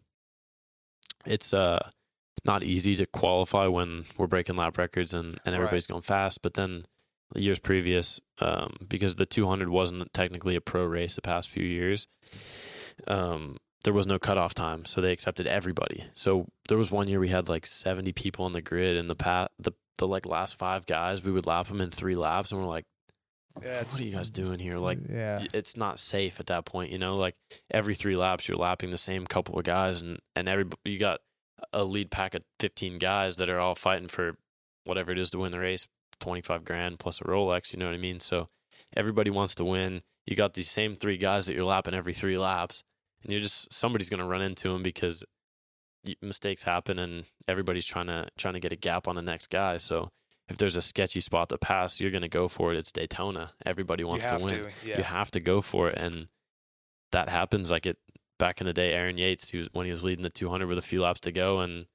it's 1.24 1.54
uh 1.54 1.90
not 2.44 2.64
easy 2.64 2.96
to 2.96 3.06
qualify 3.06 3.66
when 3.68 4.06
we're 4.16 4.26
breaking 4.26 4.56
lap 4.56 4.76
records 4.76 5.14
and 5.14 5.38
and 5.44 5.54
everybody's 5.54 5.86
going 5.86 6.02
fast. 6.02 6.42
But 6.42 6.54
then 6.54 6.84
years 7.34 7.58
previous, 7.58 8.20
um, 8.40 8.76
because 8.88 9.16
the 9.16 9.26
200 9.26 9.68
wasn't 9.68 10.12
technically 10.12 10.56
a 10.56 10.60
pro 10.60 10.84
race 10.84 11.14
the 11.14 11.22
past 11.22 11.50
few 11.50 11.64
years, 11.64 12.06
um, 13.06 13.56
there 13.84 13.92
was 13.92 14.06
no 14.06 14.18
cutoff 14.18 14.54
time, 14.54 14.84
so 14.84 15.00
they 15.00 15.12
accepted 15.12 15.46
everybody. 15.46 16.04
So 16.14 16.46
there 16.68 16.78
was 16.78 16.90
one 16.90 17.08
year 17.08 17.20
we 17.20 17.28
had 17.28 17.48
like 17.48 17.66
70 17.66 18.12
people 18.12 18.44
on 18.44 18.52
the 18.52 18.60
grid, 18.62 18.96
and 18.96 19.08
the 19.08 19.14
pat 19.14 19.52
the 19.58 19.72
the 19.98 20.06
like 20.06 20.26
last 20.26 20.56
five 20.56 20.86
guys, 20.86 21.24
we 21.24 21.32
would 21.32 21.46
lap 21.46 21.68
them 21.68 21.80
in 21.80 21.90
three 21.90 22.16
laps, 22.16 22.52
and 22.52 22.60
we're 22.60 22.66
like, 22.68 22.84
Yeah, 23.62 23.82
what 23.82 24.00
are 24.00 24.04
you 24.04 24.12
guys 24.12 24.30
doing 24.30 24.58
here? 24.58 24.78
Like, 24.78 24.98
yeah, 25.08 25.44
it's 25.52 25.76
not 25.76 25.98
safe 26.00 26.38
at 26.40 26.46
that 26.46 26.64
point, 26.66 26.90
you 26.90 26.98
know. 26.98 27.14
Like 27.14 27.34
every 27.70 27.94
three 27.94 28.16
laps, 28.16 28.48
you're 28.48 28.56
lapping 28.56 28.90
the 28.90 28.98
same 28.98 29.26
couple 29.26 29.58
of 29.58 29.64
guys, 29.64 30.02
and 30.02 30.18
and 30.34 30.48
every 30.48 30.66
you 30.84 30.98
got 30.98 31.20
a 31.72 31.84
lead 31.84 32.10
pack 32.10 32.34
of 32.34 32.42
15 32.60 32.98
guys 32.98 33.36
that 33.36 33.48
are 33.48 33.58
all 33.58 33.74
fighting 33.74 34.08
for 34.08 34.36
whatever 34.84 35.10
it 35.10 35.18
is 35.18 35.30
to 35.30 35.38
win 35.38 35.50
the 35.50 35.58
race, 35.58 35.86
25 36.20 36.64
grand 36.64 36.98
plus 36.98 37.20
a 37.20 37.24
Rolex. 37.24 37.72
You 37.72 37.78
know 37.78 37.86
what 37.86 37.94
I 37.94 37.98
mean? 37.98 38.20
So 38.20 38.48
everybody 38.96 39.30
wants 39.30 39.54
to 39.56 39.64
win. 39.64 40.02
You 40.26 40.36
got 40.36 40.54
these 40.54 40.70
same 40.70 40.94
three 40.94 41.16
guys 41.16 41.46
that 41.46 41.54
you're 41.54 41.64
lapping 41.64 41.94
every 41.94 42.14
three 42.14 42.36
laps, 42.36 42.82
and 43.22 43.32
you're 43.32 43.40
just 43.40 43.72
somebody's 43.72 44.10
gonna 44.10 44.26
run 44.26 44.42
into 44.42 44.72
them 44.72 44.82
because 44.82 45.24
mistakes 46.20 46.62
happen, 46.64 46.98
and 46.98 47.24
everybody's 47.46 47.86
trying 47.86 48.06
to 48.06 48.28
trying 48.36 48.54
to 48.54 48.60
get 48.60 48.72
a 48.72 48.76
gap 48.76 49.08
on 49.08 49.16
the 49.16 49.22
next 49.22 49.48
guy. 49.48 49.78
So 49.78 50.10
if 50.48 50.58
there's 50.58 50.76
a 50.76 50.82
sketchy 50.82 51.20
spot 51.20 51.48
to 51.48 51.58
pass, 51.58 52.00
you're 52.00 52.10
gonna 52.10 52.28
go 52.28 52.48
for 52.48 52.72
it. 52.72 52.78
It's 52.78 52.92
Daytona. 52.92 53.52
Everybody 53.64 54.04
wants 54.04 54.26
to 54.26 54.44
win 54.44 54.64
to. 54.64 54.70
Yeah, 54.84 54.98
you 54.98 55.04
have 55.04 55.30
to 55.32 55.40
go 55.40 55.60
for 55.62 55.88
it 55.88 55.98
and 55.98 56.28
that 57.12 57.28
happens 57.28 57.70
like 57.70 57.86
it 57.86 57.96
back 58.38 58.60
in 58.60 58.66
the 58.66 58.72
day 58.72 58.92
aaron 58.92 59.18
yates 59.18 59.50
he 59.50 59.58
was 59.58 59.68
when 59.72 59.86
he 59.86 59.92
was 59.92 60.04
leading 60.04 60.22
the 60.22 60.30
200 60.30 60.66
with 60.68 60.78
a 60.78 60.82
few 60.82 61.00
laps 61.00 61.20
to 61.20 61.32
go 61.32 61.60
and 61.60 61.86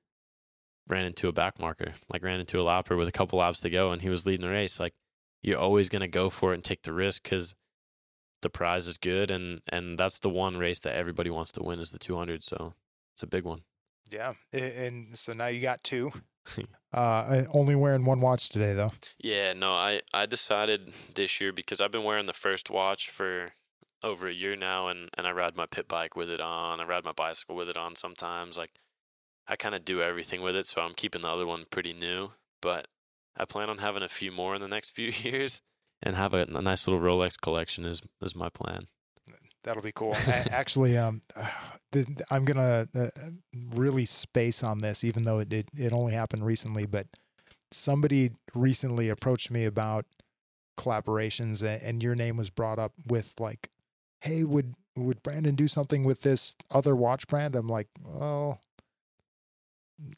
ran 0.87 1.05
into 1.05 1.27
a 1.27 1.31
back 1.31 1.59
marker 1.59 1.93
like 2.09 2.23
ran 2.23 2.39
into 2.39 2.59
a 2.59 2.63
lapper 2.63 2.97
with 2.97 3.07
a 3.07 3.11
couple 3.11 3.39
laps 3.39 3.61
to 3.61 3.69
go 3.69 3.91
and 3.91 4.01
he 4.01 4.09
was 4.09 4.25
leading 4.25 4.45
the 4.45 4.51
race 4.51 4.79
like 4.79 4.93
you're 5.41 5.59
always 5.59 5.89
going 5.89 6.01
to 6.01 6.07
go 6.07 6.29
for 6.29 6.51
it 6.51 6.55
and 6.55 6.63
take 6.63 6.83
the 6.83 6.93
risk 6.93 7.23
because 7.23 7.55
the 8.41 8.49
prize 8.49 8.87
is 8.87 8.97
good 8.97 9.31
and 9.31 9.61
and 9.69 9.97
that's 9.97 10.19
the 10.19 10.29
one 10.29 10.57
race 10.57 10.81
that 10.81 10.95
everybody 10.95 11.29
wants 11.29 11.51
to 11.51 11.63
win 11.63 11.79
is 11.79 11.91
the 11.91 11.99
200 11.99 12.43
so 12.43 12.73
it's 13.13 13.23
a 13.23 13.27
big 13.27 13.43
one 13.45 13.59
Yeah, 14.11 14.33
and 14.51 15.17
so 15.17 15.33
now 15.33 15.47
you 15.47 15.61
got 15.61 15.83
two. 15.83 16.11
uh, 16.93 17.43
only 17.53 17.75
wearing 17.75 18.05
one 18.05 18.21
watch 18.21 18.49
today 18.49 18.73
though. 18.73 18.91
Yeah, 19.21 19.53
no, 19.53 19.73
I 19.73 20.01
I 20.13 20.25
decided 20.25 20.93
this 21.15 21.39
year 21.39 21.53
because 21.53 21.79
I've 21.79 21.91
been 21.91 22.03
wearing 22.03 22.25
the 22.25 22.33
first 22.33 22.69
watch 22.69 23.09
for 23.09 23.53
over 24.03 24.27
a 24.27 24.33
year 24.33 24.55
now, 24.55 24.87
and 24.87 25.09
and 25.17 25.25
I 25.25 25.31
ride 25.31 25.55
my 25.55 25.65
pit 25.65 25.87
bike 25.87 26.15
with 26.15 26.29
it 26.29 26.41
on. 26.41 26.79
I 26.79 26.83
ride 26.83 27.05
my 27.05 27.13
bicycle 27.13 27.55
with 27.55 27.69
it 27.69 27.77
on 27.77 27.95
sometimes. 27.95 28.57
Like 28.57 28.71
I 29.47 29.55
kind 29.55 29.75
of 29.75 29.83
do 29.83 30.01
everything 30.01 30.41
with 30.41 30.55
it, 30.55 30.67
so 30.67 30.81
I'm 30.81 30.93
keeping 30.93 31.21
the 31.21 31.29
other 31.29 31.45
one 31.45 31.65
pretty 31.69 31.93
new. 31.93 32.31
But 32.61 32.87
I 33.37 33.45
plan 33.45 33.69
on 33.69 33.79
having 33.79 34.03
a 34.03 34.09
few 34.09 34.31
more 34.31 34.55
in 34.55 34.61
the 34.61 34.67
next 34.67 34.91
few 34.95 35.09
years, 35.09 35.61
and 36.01 36.15
have 36.15 36.33
a, 36.33 36.43
a 36.43 36.61
nice 36.61 36.87
little 36.87 37.01
Rolex 37.01 37.39
collection. 37.39 37.85
Is 37.85 38.01
is 38.21 38.35
my 38.35 38.49
plan. 38.49 38.87
That'll 39.63 39.83
be 39.83 39.93
cool. 39.93 40.15
Actually, 40.27 40.97
um, 40.97 41.21
I'm 42.31 42.45
gonna 42.45 42.87
uh, 42.95 43.07
really 43.75 44.05
space 44.05 44.63
on 44.63 44.79
this, 44.79 45.03
even 45.03 45.25
though 45.25 45.39
it, 45.39 45.51
it 45.53 45.67
it 45.77 45.93
only 45.93 46.13
happened 46.13 46.45
recently. 46.45 46.85
But 46.85 47.07
somebody 47.71 48.31
recently 48.53 49.09
approached 49.09 49.51
me 49.51 49.65
about 49.65 50.05
collaborations, 50.77 51.63
and 51.63 52.01
your 52.01 52.15
name 52.15 52.37
was 52.37 52.49
brought 52.49 52.79
up 52.79 52.93
with 53.07 53.35
like, 53.39 53.69
"Hey, 54.21 54.43
would 54.43 54.73
would 54.95 55.21
Brandon 55.21 55.55
do 55.55 55.67
something 55.67 56.03
with 56.03 56.21
this 56.21 56.55
other 56.71 56.95
watch 56.95 57.27
brand?" 57.27 57.55
I'm 57.55 57.67
like, 57.67 57.89
"Well." 58.01 58.61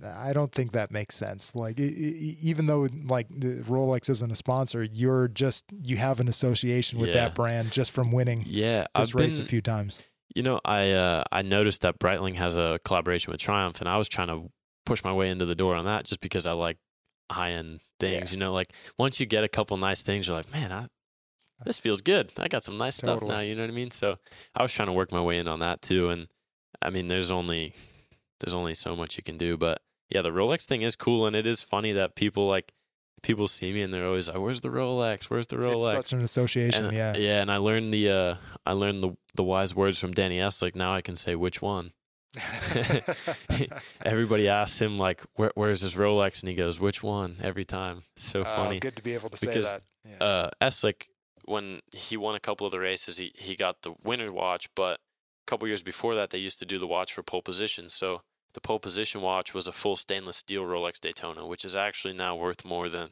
I 0.03 0.33
don't 0.33 0.51
think 0.51 0.71
that 0.73 0.91
makes 0.91 1.15
sense. 1.15 1.55
Like, 1.55 1.79
even 1.79 2.65
though 2.65 2.87
like 3.05 3.27
the 3.29 3.63
Rolex 3.67 4.09
isn't 4.09 4.31
a 4.31 4.35
sponsor, 4.35 4.83
you're 4.83 5.27
just 5.27 5.65
you 5.83 5.97
have 5.97 6.19
an 6.19 6.27
association 6.27 6.99
with 6.99 7.09
Yeah. 7.09 7.15
that 7.15 7.35
brand 7.35 7.71
just 7.71 7.91
from 7.91 8.11
winning 8.11 8.43
Yeah, 8.45 8.85
this 8.95 9.09
I've 9.09 9.15
race 9.15 9.37
been, 9.37 9.45
a 9.45 9.47
few 9.47 9.61
times. 9.61 10.03
You 10.35 10.43
know, 10.43 10.59
I 10.65 10.91
uh, 10.91 11.23
I 11.31 11.41
noticed 11.43 11.81
that 11.81 11.99
Breitling 11.99 12.35
has 12.35 12.55
a 12.57 12.79
collaboration 12.83 13.31
with 13.31 13.39
Triumph, 13.39 13.79
and 13.79 13.89
I 13.89 13.97
was 13.97 14.09
trying 14.09 14.27
to 14.27 14.49
push 14.85 15.03
my 15.03 15.13
way 15.13 15.29
into 15.29 15.45
the 15.45 15.55
door 15.55 15.75
on 15.75 15.85
that 15.85 16.05
just 16.05 16.21
because 16.21 16.45
I 16.45 16.51
like 16.51 16.77
high 17.31 17.51
end 17.51 17.79
things. 17.99 18.31
Yeah. 18.31 18.37
You 18.37 18.43
know, 18.43 18.53
like 18.53 18.73
once 18.99 19.19
you 19.19 19.25
get 19.25 19.43
a 19.43 19.47
couple 19.47 19.77
nice 19.77 20.03
things, 20.03 20.27
you're 20.27 20.35
like, 20.37 20.51
man, 20.51 20.71
I, 20.71 20.87
this 21.63 21.79
feels 21.79 22.01
good. 22.01 22.31
I 22.37 22.47
got 22.49 22.63
some 22.63 22.77
nice 22.77 22.97
stuff 22.97 23.21
now. 23.23 23.39
You 23.39 23.55
know 23.55 23.61
what 23.63 23.69
I 23.71 23.73
mean? 23.73 23.91
So 23.91 24.17
I 24.55 24.61
was 24.61 24.73
trying 24.73 24.87
to 24.87 24.93
work 24.93 25.11
my 25.11 25.21
way 25.21 25.37
in 25.37 25.47
on 25.47 25.59
that 25.59 25.81
too. 25.81 26.09
And 26.09 26.27
I 26.81 26.89
mean, 26.89 27.07
there's 27.07 27.31
only 27.31 27.73
there's 28.39 28.53
only 28.53 28.75
so 28.75 28.95
much 28.95 29.17
you 29.17 29.23
can 29.23 29.37
do. 29.37 29.57
But 29.57 29.81
yeah, 30.09 30.21
the 30.21 30.31
Rolex 30.31 30.65
thing 30.65 30.81
is 30.81 30.95
cool, 30.95 31.25
and 31.25 31.35
it 31.35 31.47
is 31.47 31.61
funny 31.61 31.91
that 31.93 32.15
people 32.15 32.47
like 32.47 32.73
people 33.21 33.47
see 33.47 33.71
me 33.73 33.81
and 33.81 33.91
they're 33.93 34.05
always 34.05 34.27
like, 34.27 34.37
"Where's 34.37 34.61
the 34.61 34.69
Rolex? 34.69 35.25
Where's 35.29 35.47
the 35.47 35.55
Rolex?" 35.57 35.67
It's 35.67 35.77
Rolex?" 35.77 35.91
such 35.93 36.13
an 36.13 36.23
association. 36.23 36.85
and, 36.85 36.95
yeah. 36.95 37.15
yeah, 37.15 37.41
and 37.41 37.51
I 37.51 37.57
learned 37.57 37.93
the 37.93 38.09
uh, 38.09 38.35
I 38.65 38.73
learned 38.73 39.03
the 39.03 39.17
the 39.35 39.43
wise 39.43 39.73
words 39.75 39.97
from 39.97 40.13
Danny 40.13 40.39
Eslick. 40.39 40.75
Now 40.75 40.93
I 40.93 41.01
can 41.01 41.15
say 41.15 41.35
which 41.35 41.61
one. 41.61 41.91
Everybody 44.05 44.47
asks 44.47 44.79
him 44.81 44.97
like, 44.97 45.21
Where, 45.35 45.51
"Where's 45.55 45.81
his 45.81 45.95
Rolex?" 45.95 46.41
and 46.41 46.49
he 46.49 46.55
goes, 46.55 46.79
"Which 46.79 47.01
one?" 47.03 47.37
Every 47.41 47.65
time. 47.65 48.03
It's 48.15 48.29
so 48.29 48.41
Oh, 48.41 48.43
funny. 48.43 48.79
good 48.79 48.95
to 48.95 49.01
be 49.01 49.13
able 49.13 49.29
to 49.29 49.37
say 49.37 49.47
Because, 49.47 49.71
that. 49.71 49.81
Yeah. 50.07 50.23
Uh, 50.25 50.49
Eslick, 50.61 51.07
when 51.45 51.79
he 51.91 52.17
won 52.17 52.35
a 52.35 52.39
couple 52.39 52.65
of 52.67 52.71
the 52.71 52.79
races, 52.79 53.17
he 53.17 53.31
he 53.35 53.55
got 53.55 53.81
the 53.81 53.93
winner 54.03 54.31
watch, 54.31 54.69
but 54.75 54.99
couple 55.45 55.67
years 55.67 55.83
before 55.83 56.15
that, 56.15 56.29
they 56.29 56.37
used 56.37 56.59
to 56.59 56.65
do 56.65 56.79
the 56.79 56.87
watch 56.87 57.13
for 57.13 57.23
pole 57.23 57.41
position. 57.41 57.89
So 57.89 58.21
the 58.53 58.61
pole 58.61 58.79
position 58.79 59.21
watch 59.21 59.53
was 59.53 59.67
a 59.67 59.71
full 59.71 59.95
stainless 59.95 60.37
steel 60.37 60.63
Rolex 60.63 60.99
Daytona, 60.99 61.45
which 61.45 61.65
is 61.65 61.75
actually 61.75 62.13
now 62.13 62.35
worth 62.35 62.63
more 62.65 62.89
than 62.89 63.09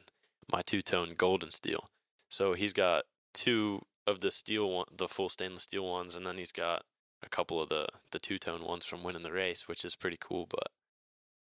my 0.50 0.62
two 0.62 0.82
tone 0.82 1.14
golden 1.16 1.50
steel. 1.50 1.86
So 2.28 2.54
he's 2.54 2.72
got 2.72 3.04
two 3.32 3.82
of 4.06 4.20
the 4.20 4.30
steel 4.30 4.70
one, 4.70 4.86
the 4.96 5.08
full 5.08 5.28
stainless 5.28 5.64
steel 5.64 5.88
ones, 5.88 6.16
and 6.16 6.26
then 6.26 6.38
he's 6.38 6.52
got 6.52 6.82
a 7.22 7.28
couple 7.28 7.60
of 7.60 7.68
the 7.68 7.86
the 8.10 8.18
two 8.18 8.38
tone 8.38 8.62
ones 8.62 8.84
from 8.84 9.02
winning 9.02 9.22
the 9.22 9.32
race, 9.32 9.68
which 9.68 9.84
is 9.84 9.96
pretty 9.96 10.18
cool. 10.20 10.46
But 10.48 10.68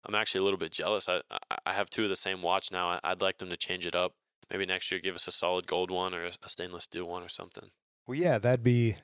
I'm 0.05 0.15
actually 0.15 0.41
a 0.41 0.45
little 0.45 0.59
bit 0.59 0.73
jealous. 0.73 1.09
I 1.09 1.21
I, 1.65 1.73
have 1.73 1.91
two 1.91 2.05
of 2.05 2.11
the 2.11 2.17
same 2.17 2.43
watch 2.43 2.71
now. 2.71 2.99
I'd 3.03 3.23
like 3.23 3.39
them 3.39 3.51
to 3.51 3.57
change 3.57 3.87
it 3.87 3.95
up. 3.95 4.15
Maybe 4.51 4.67
next 4.67 4.91
year 4.91 5.01
give 5.01 5.15
us 5.15 5.29
a 5.29 5.33
solid 5.33 5.67
gold 5.67 5.91
one 5.91 6.15
or 6.15 6.25
a 6.25 6.49
stainless 6.49 6.85
steel 6.85 7.07
one 7.07 7.23
or 7.23 7.29
something. 7.29 7.71
well, 8.07 8.19
yeah, 8.19 8.39
that'd 8.39 8.65
be. 8.65 8.97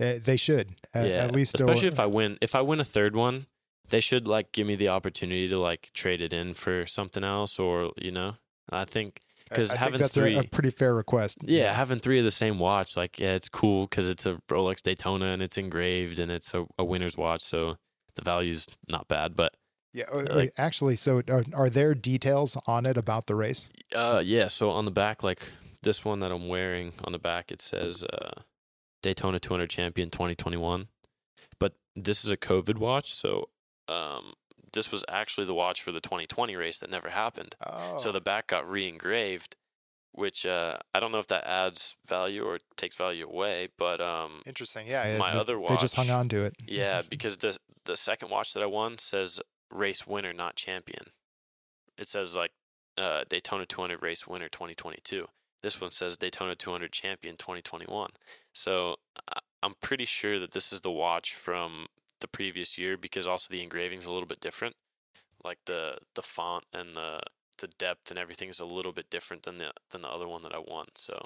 Uh, 0.00 0.14
they 0.22 0.36
should 0.36 0.70
at, 0.92 1.06
yeah, 1.08 1.14
at 1.24 1.32
least. 1.32 1.54
especially 1.54 1.88
uh, 1.88 1.92
if 1.92 2.00
I 2.00 2.06
win. 2.06 2.38
If 2.40 2.54
I 2.54 2.60
win 2.62 2.80
a 2.80 2.84
third 2.84 3.14
one, 3.14 3.46
they 3.90 4.00
should 4.00 4.26
like 4.26 4.50
give 4.52 4.66
me 4.66 4.74
the 4.76 4.88
opportunity 4.88 5.48
to 5.48 5.58
like 5.58 5.90
trade 5.94 6.20
it 6.20 6.32
in 6.32 6.54
for 6.54 6.86
something 6.86 7.22
else, 7.22 7.58
or 7.58 7.92
you 7.96 8.10
know, 8.10 8.34
I 8.70 8.84
think 8.86 9.20
'cause 9.50 9.70
I 9.70 9.76
having 9.76 9.92
think 9.92 10.00
that's 10.02 10.14
three- 10.14 10.34
a, 10.34 10.40
a 10.40 10.44
pretty 10.44 10.70
fair 10.70 10.94
request. 10.94 11.38
yeah, 11.42 11.72
having 11.72 12.00
three 12.00 12.18
of 12.18 12.24
the 12.24 12.30
same 12.32 12.58
watch, 12.58 12.96
like 12.96 13.20
yeah, 13.20 13.34
it's 13.34 13.48
cool 13.48 13.86
because 13.86 14.08
it's 14.08 14.26
a 14.26 14.40
Rolex 14.48 14.82
Daytona 14.82 15.26
and 15.26 15.40
it's 15.42 15.58
engraved 15.58 16.18
and 16.18 16.32
it's 16.32 16.52
a, 16.54 16.66
a 16.78 16.84
winner's 16.84 17.16
watch, 17.16 17.42
so 17.42 17.76
the 18.16 18.22
value's 18.22 18.66
not 18.88 19.06
bad. 19.06 19.36
But 19.36 19.54
Yeah. 19.92 20.04
uh, 20.12 20.24
like- 20.28 20.52
actually, 20.58 20.96
so 20.96 21.22
are, 21.28 21.44
are 21.54 21.70
there 21.70 21.94
details 21.94 22.56
on 22.66 22.84
it 22.86 22.96
about 22.96 23.26
the 23.28 23.36
race? 23.36 23.70
Uh, 23.94 24.22
yeah. 24.24 24.48
So 24.48 24.70
on 24.70 24.86
the 24.86 24.90
back, 24.90 25.22
like 25.22 25.52
this 25.82 26.04
one 26.04 26.18
that 26.20 26.32
I'm 26.32 26.48
wearing 26.48 26.94
on 27.04 27.12
the 27.12 27.18
back, 27.20 27.52
it 27.52 27.60
says 27.62 28.02
uh, 28.02 28.40
Daytona 29.04 29.38
200 29.38 29.68
Champion 29.68 30.08
2021. 30.08 30.88
But 31.60 31.74
this 31.94 32.24
is 32.24 32.30
a 32.30 32.38
COVID 32.38 32.78
watch, 32.78 33.12
so 33.12 33.50
um, 33.86 34.32
this 34.72 34.90
was 34.90 35.04
actually 35.08 35.46
the 35.46 35.54
watch 35.54 35.82
for 35.82 35.92
the 35.92 36.00
2020 36.00 36.56
race 36.56 36.78
that 36.78 36.90
never 36.90 37.10
happened. 37.10 37.54
Oh, 37.64 37.98
So 37.98 38.10
the 38.10 38.22
back 38.22 38.46
got 38.46 38.68
re-engraved, 38.68 39.56
which 40.12 40.46
uh, 40.46 40.78
I 40.94 41.00
don't 41.00 41.12
know 41.12 41.18
if 41.18 41.26
that 41.28 41.46
adds 41.46 41.96
value 42.08 42.44
or 42.44 42.60
takes 42.76 42.96
value 42.96 43.28
away, 43.28 43.68
but 43.76 44.00
um, 44.00 44.40
interesting. 44.46 44.86
Yeah. 44.86 45.18
my 45.18 45.34
they, 45.34 45.38
other 45.38 45.58
watch, 45.60 45.68
They 45.68 45.76
just 45.76 45.96
hung 45.96 46.08
on 46.08 46.30
to 46.30 46.42
it. 46.42 46.54
yeah, 46.66 47.02
because 47.08 47.36
the 47.36 47.56
the 47.84 47.98
second 47.98 48.30
watch 48.30 48.54
that 48.54 48.62
I 48.62 48.66
won 48.66 48.96
says 48.96 49.38
race 49.70 50.06
winner, 50.06 50.32
not 50.32 50.56
champion. 50.56 51.04
It 51.98 52.08
says 52.08 52.34
like 52.34 52.52
uh, 52.96 53.24
Daytona 53.28 53.66
200 53.66 54.02
race 54.02 54.26
winner 54.26 54.48
2022. 54.48 55.28
This 55.62 55.80
one 55.80 55.92
says 55.92 56.16
Daytona 56.16 56.54
200 56.54 56.90
champion 56.92 57.36
2021. 57.36 58.10
So 58.54 58.96
I'm 59.62 59.74
pretty 59.80 60.04
sure 60.04 60.38
that 60.38 60.52
this 60.52 60.72
is 60.72 60.80
the 60.80 60.90
watch 60.90 61.34
from 61.34 61.86
the 62.20 62.28
previous 62.28 62.78
year 62.78 62.96
because 62.96 63.26
also 63.26 63.52
the 63.52 63.62
engraving's 63.62 64.06
a 64.06 64.12
little 64.12 64.26
bit 64.26 64.40
different. 64.40 64.76
Like 65.44 65.58
the 65.66 65.98
the 66.14 66.22
font 66.22 66.64
and 66.72 66.96
the 66.96 67.20
the 67.58 67.68
depth 67.78 68.10
and 68.10 68.18
everything 68.18 68.48
is 68.48 68.60
a 68.60 68.64
little 68.64 68.92
bit 68.92 69.10
different 69.10 69.44
than 69.44 69.58
the 69.58 69.72
than 69.90 70.02
the 70.02 70.08
other 70.08 70.26
one 70.26 70.42
that 70.42 70.54
I 70.54 70.58
won. 70.58 70.86
So 70.94 71.16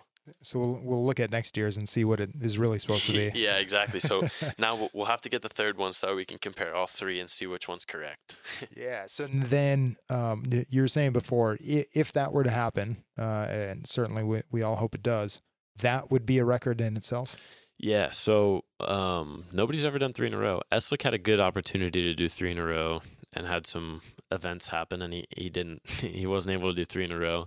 So 0.42 0.58
we'll 0.58 0.80
we'll 0.82 1.06
look 1.06 1.20
at 1.20 1.30
next 1.30 1.56
year's 1.56 1.76
and 1.76 1.88
see 1.88 2.04
what 2.04 2.20
it 2.20 2.30
is 2.40 2.58
really 2.58 2.78
supposed 2.78 3.06
to 3.06 3.12
be. 3.12 3.30
yeah, 3.34 3.58
exactly. 3.58 4.00
So 4.00 4.22
now 4.58 4.76
we'll, 4.76 4.90
we'll 4.92 5.06
have 5.06 5.20
to 5.22 5.28
get 5.28 5.42
the 5.42 5.48
third 5.48 5.78
one 5.78 5.92
so 5.92 6.16
we 6.16 6.24
can 6.24 6.38
compare 6.38 6.74
all 6.74 6.86
three 6.86 7.20
and 7.20 7.30
see 7.30 7.46
which 7.46 7.68
one's 7.68 7.84
correct. 7.84 8.36
Yeah. 8.76 9.06
So 9.06 9.26
then 9.26 9.96
um, 10.10 10.44
you 10.68 10.82
were 10.82 10.88
saying 10.88 11.12
before, 11.12 11.58
if 11.60 12.12
that 12.12 12.32
were 12.32 12.44
to 12.44 12.50
happen, 12.50 13.04
uh, 13.18 13.46
and 13.50 13.86
certainly 13.86 14.22
we, 14.22 14.42
we 14.50 14.62
all 14.62 14.76
hope 14.76 14.94
it 14.94 15.02
does, 15.02 15.40
that 15.80 16.10
would 16.10 16.26
be 16.26 16.38
a 16.38 16.44
record 16.44 16.80
in 16.80 16.96
itself. 16.96 17.36
yeah. 17.78 18.10
So 18.12 18.64
um, 18.80 19.44
nobody's 19.52 19.84
ever 19.84 19.98
done 19.98 20.12
three 20.12 20.26
in 20.26 20.34
a 20.34 20.38
row. 20.38 20.62
Eslick 20.72 21.02
had 21.02 21.14
a 21.14 21.18
good 21.18 21.40
opportunity 21.40 22.02
to 22.02 22.14
do 22.14 22.28
three 22.28 22.50
in 22.50 22.58
a 22.58 22.64
row 22.64 23.02
and 23.32 23.46
had 23.46 23.66
some 23.66 24.00
events 24.32 24.68
happen, 24.68 25.02
and 25.02 25.12
he, 25.12 25.26
he 25.36 25.48
didn't. 25.50 25.88
he 26.00 26.26
wasn't 26.26 26.52
able 26.52 26.70
to 26.70 26.76
do 26.76 26.84
three 26.84 27.04
in 27.04 27.12
a 27.12 27.18
row. 27.18 27.46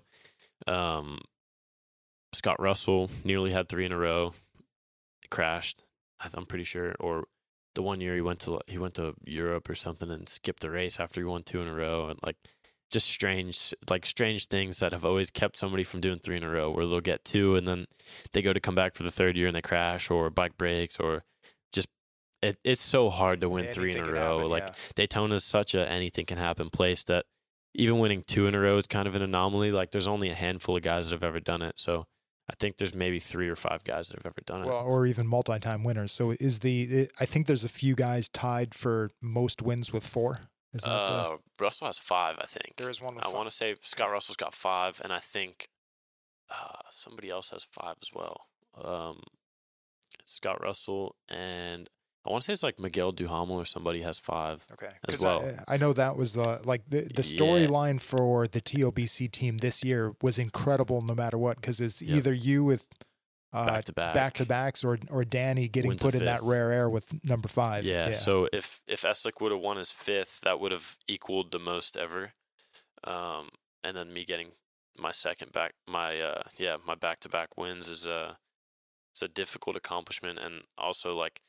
Um, 0.68 1.20
Scott 2.34 2.60
Russell 2.60 3.10
nearly 3.24 3.52
had 3.52 3.68
three 3.68 3.86
in 3.86 3.92
a 3.92 3.98
row, 3.98 4.34
crashed. 5.30 5.84
I'm 6.36 6.46
pretty 6.46 6.66
sure, 6.66 6.96
or 7.00 7.26
the 7.74 7.82
one 7.82 8.00
year 8.00 8.14
he 8.14 8.22
went 8.22 8.40
to 8.42 8.60
he 8.68 8.78
went 8.78 8.94
to 8.96 9.14
Europe 9.26 9.70
or 9.70 9.76
something 9.76 10.12
and 10.12 10.30
skipped 10.30 10.62
the 10.62 10.70
race 10.70 11.00
after 11.00 11.20
he 11.20 11.26
won 11.26 11.44
two 11.44 11.62
in 11.62 11.68
a 11.68 11.74
row, 11.74 12.08
and 12.08 12.20
like 12.24 12.38
just 12.92 13.08
strange 13.08 13.74
like 13.90 14.06
strange 14.06 14.48
things 14.48 14.80
that 14.80 14.92
have 14.92 15.06
always 15.06 15.32
kept 15.32 15.58
somebody 15.58 15.84
from 15.84 16.02
doing 16.02 16.20
three 16.20 16.38
in 16.38 16.44
a 16.44 16.50
row, 16.50 16.70
where 16.70 16.86
they'll 16.86 17.02
get 17.02 17.24
two 17.26 17.56
and 17.56 17.68
then 17.68 17.86
they 18.34 18.42
go 18.42 18.54
to 18.54 18.60
come 18.60 18.76
back 18.76 18.96
for 18.96 19.04
the 19.04 19.12
third 19.12 19.36
year 19.38 19.48
and 19.48 19.56
they 19.56 19.62
crash 19.62 20.12
or 20.12 20.30
bike 20.30 20.58
breaks 20.58 21.00
or 21.00 21.24
just 21.72 21.88
it, 22.42 22.58
it's 22.64 22.82
so 22.82 23.10
hard 23.10 23.42
to 23.42 23.50
win 23.50 23.68
three 23.74 23.96
in 23.96 24.04
a 24.04 24.12
row. 24.12 24.38
happen, 24.38 24.50
like 24.50 24.64
yeah. 24.64 24.74
Daytona 24.96 25.36
is 25.36 25.44
such 25.44 25.74
a 25.74 25.90
anything 25.90 26.26
can 26.26 26.38
happen 26.38 26.70
place 26.70 27.04
that 27.06 27.26
even 27.74 28.00
winning 28.00 28.24
two 28.28 28.48
in 28.48 28.56
a 28.56 28.60
row 28.60 28.78
is 28.78 28.88
kind 28.88 29.08
of 29.08 29.16
an 29.16 29.22
anomaly. 29.22 29.72
Like 29.72 29.92
there's 29.92 30.08
only 30.08 30.30
a 30.30 30.36
handful 30.36 30.76
of 30.76 30.84
guys 30.84 31.10
that 31.10 31.16
have 31.16 31.24
ever 31.24 31.40
done 31.40 31.62
it. 31.62 31.80
So 31.80 32.06
I 32.50 32.54
think 32.60 32.78
there's 32.78 32.94
maybe 32.94 33.20
three 33.20 33.48
or 33.48 33.56
five 33.56 33.84
guys 33.86 34.10
that 34.10 34.18
have 34.18 34.26
ever 34.26 34.42
done 34.46 34.62
it. 34.62 34.68
well, 34.68 34.86
or 34.86 35.06
even 35.06 35.26
multi-time 35.26 35.84
winners. 35.84 36.12
So 36.12 36.32
is 36.32 36.60
the 36.60 37.08
I 37.20 37.26
think 37.26 37.48
there's 37.48 37.64
a 37.64 37.70
few 37.70 37.96
guys 37.96 38.28
tied 38.28 38.76
for 38.76 39.12
most 39.22 39.62
wins 39.62 39.94
with 39.94 40.06
four. 40.06 40.42
Is 40.74 40.84
that 40.84 40.90
the, 40.90 41.14
uh, 41.14 41.38
Russell 41.60 41.88
has 41.88 41.98
five, 42.00 42.38
I 42.40 42.46
think. 42.46 42.76
there 42.78 42.90
is 42.90 43.02
one 43.02 43.16
with 43.16 43.26
I 43.26 43.30
want 43.30 43.50
to 43.50 43.56
say 43.56 43.76
Scott 43.82 44.10
Russell's 44.12 44.38
got 44.38 44.54
five, 44.54 45.02
and 45.04 45.12
I 45.12 45.20
think 45.20 45.68
uh, 46.50 46.80
somebody 46.90 47.30
else 47.30 47.50
has 47.50 47.64
five 47.64 47.96
as 48.02 48.10
well. 48.14 48.48
Um, 48.82 49.22
Scott 50.26 50.62
Russell 50.62 51.16
and 51.30 51.90
I 52.26 52.30
want 52.30 52.44
to 52.44 52.46
say 52.46 52.54
it's 52.54 52.62
like 52.64 52.80
Miguel 52.80 53.12
Duhamel 53.12 53.56
or 53.58 53.66
somebody 53.66 54.02
has 54.04 54.20
five. 54.20 54.66
Okay, 54.72 54.92
as 55.08 55.16
'Cause 55.16 55.24
well. 55.24 55.52
I, 55.68 55.74
I 55.74 55.78
know 55.78 55.92
that 55.94 56.16
was 56.16 56.34
the 56.34 56.62
like 56.64 56.84
the 56.88 57.02
the 57.02 57.24
Yeah. 57.24 57.40
storyline 57.42 58.00
for 58.00 58.48
the 58.48 58.62
TOBC 58.62 59.28
team 59.32 59.58
this 59.58 59.84
year 59.84 60.14
was 60.22 60.38
incredible 60.38 61.02
no 61.02 61.16
matter 61.16 61.38
what 61.38 61.56
because 61.58 61.82
it's 61.82 62.02
Yep. 62.02 62.18
either 62.18 62.34
you 62.34 62.64
with 62.64 62.86
uh, 63.54 63.66
back 63.66 63.86
to 63.86 63.94
back. 63.94 64.14
back 64.14 64.34
to 64.36 64.46
backs 64.46 64.84
or 64.84 64.98
or 65.10 65.24
Danny 65.24 65.68
getting 65.68 65.90
Wins 65.90 66.02
put 66.02 66.16
in 66.16 66.26
that 66.26 66.42
rare 66.44 66.72
air 66.72 66.90
with 66.90 67.24
number 67.26 67.48
five. 67.48 67.86
Yeah, 67.86 68.12
So 68.14 68.48
if 68.54 68.82
if 68.88 69.02
Eslick 69.02 69.42
would 69.42 69.52
have 69.52 69.62
won 69.62 69.78
his 69.78 69.92
fifth, 69.92 70.42
that 70.42 70.60
would 70.60 70.72
have 70.72 70.98
equaled 71.08 71.52
the 71.52 71.60
most 71.60 71.98
ever. 71.98 72.34
Um, 73.04 73.50
and 73.84 73.98
then 73.98 74.14
me 74.14 74.26
getting 74.26 74.50
my 74.98 75.12
second 75.12 75.52
back, 75.52 75.74
my 75.88 76.20
uh, 76.20 76.44
yeah, 76.58 76.78
my 76.86 76.96
back 76.96 77.20
to 77.22 77.30
back 77.30 77.58
wins 77.58 77.90
is 77.90 78.06
a 78.06 78.38
it's 79.14 79.22
a 79.22 79.28
difficult 79.28 79.76
accomplishment, 79.76 80.40
and 80.40 80.62
also 80.78 81.16
like 81.16 81.42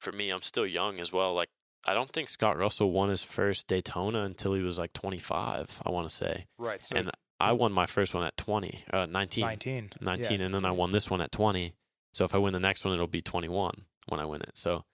for 0.00 0.12
me, 0.12 0.30
I'm 0.30 0.42
still 0.42 0.66
young 0.66 1.00
as 1.00 1.12
well. 1.12 1.34
Like 1.34 1.50
I 1.86 1.94
don't 1.94 2.12
think 2.12 2.28
Scott 2.28 2.58
Russell 2.58 2.92
won 2.92 3.08
his 3.08 3.22
first 3.22 3.66
Daytona 3.66 4.22
until 4.22 4.54
he 4.54 4.62
was 4.62 4.78
like 4.78 4.92
25. 4.92 5.82
I 5.84 5.90
want 5.90 6.08
to 6.08 6.14
say, 6.14 6.46
right. 6.58 6.84
So 6.84 6.96
and 6.96 7.10
I 7.40 7.52
won 7.52 7.72
my 7.72 7.86
first 7.86 8.14
one 8.14 8.24
at 8.24 8.36
20, 8.36 8.84
uh, 8.92 9.06
19. 9.06 9.42
19. 9.44 9.90
19 10.00 10.40
yeah. 10.40 10.46
and 10.46 10.54
then 10.54 10.64
I 10.64 10.70
won 10.70 10.92
this 10.92 11.10
one 11.10 11.20
at 11.20 11.32
20. 11.32 11.74
So 12.12 12.24
if 12.24 12.34
I 12.34 12.38
win 12.38 12.52
the 12.52 12.60
next 12.60 12.84
one 12.84 12.94
it'll 12.94 13.06
be 13.06 13.22
21 13.22 13.84
when 14.08 14.20
I 14.20 14.24
win 14.26 14.42
it. 14.42 14.56
So 14.56 14.84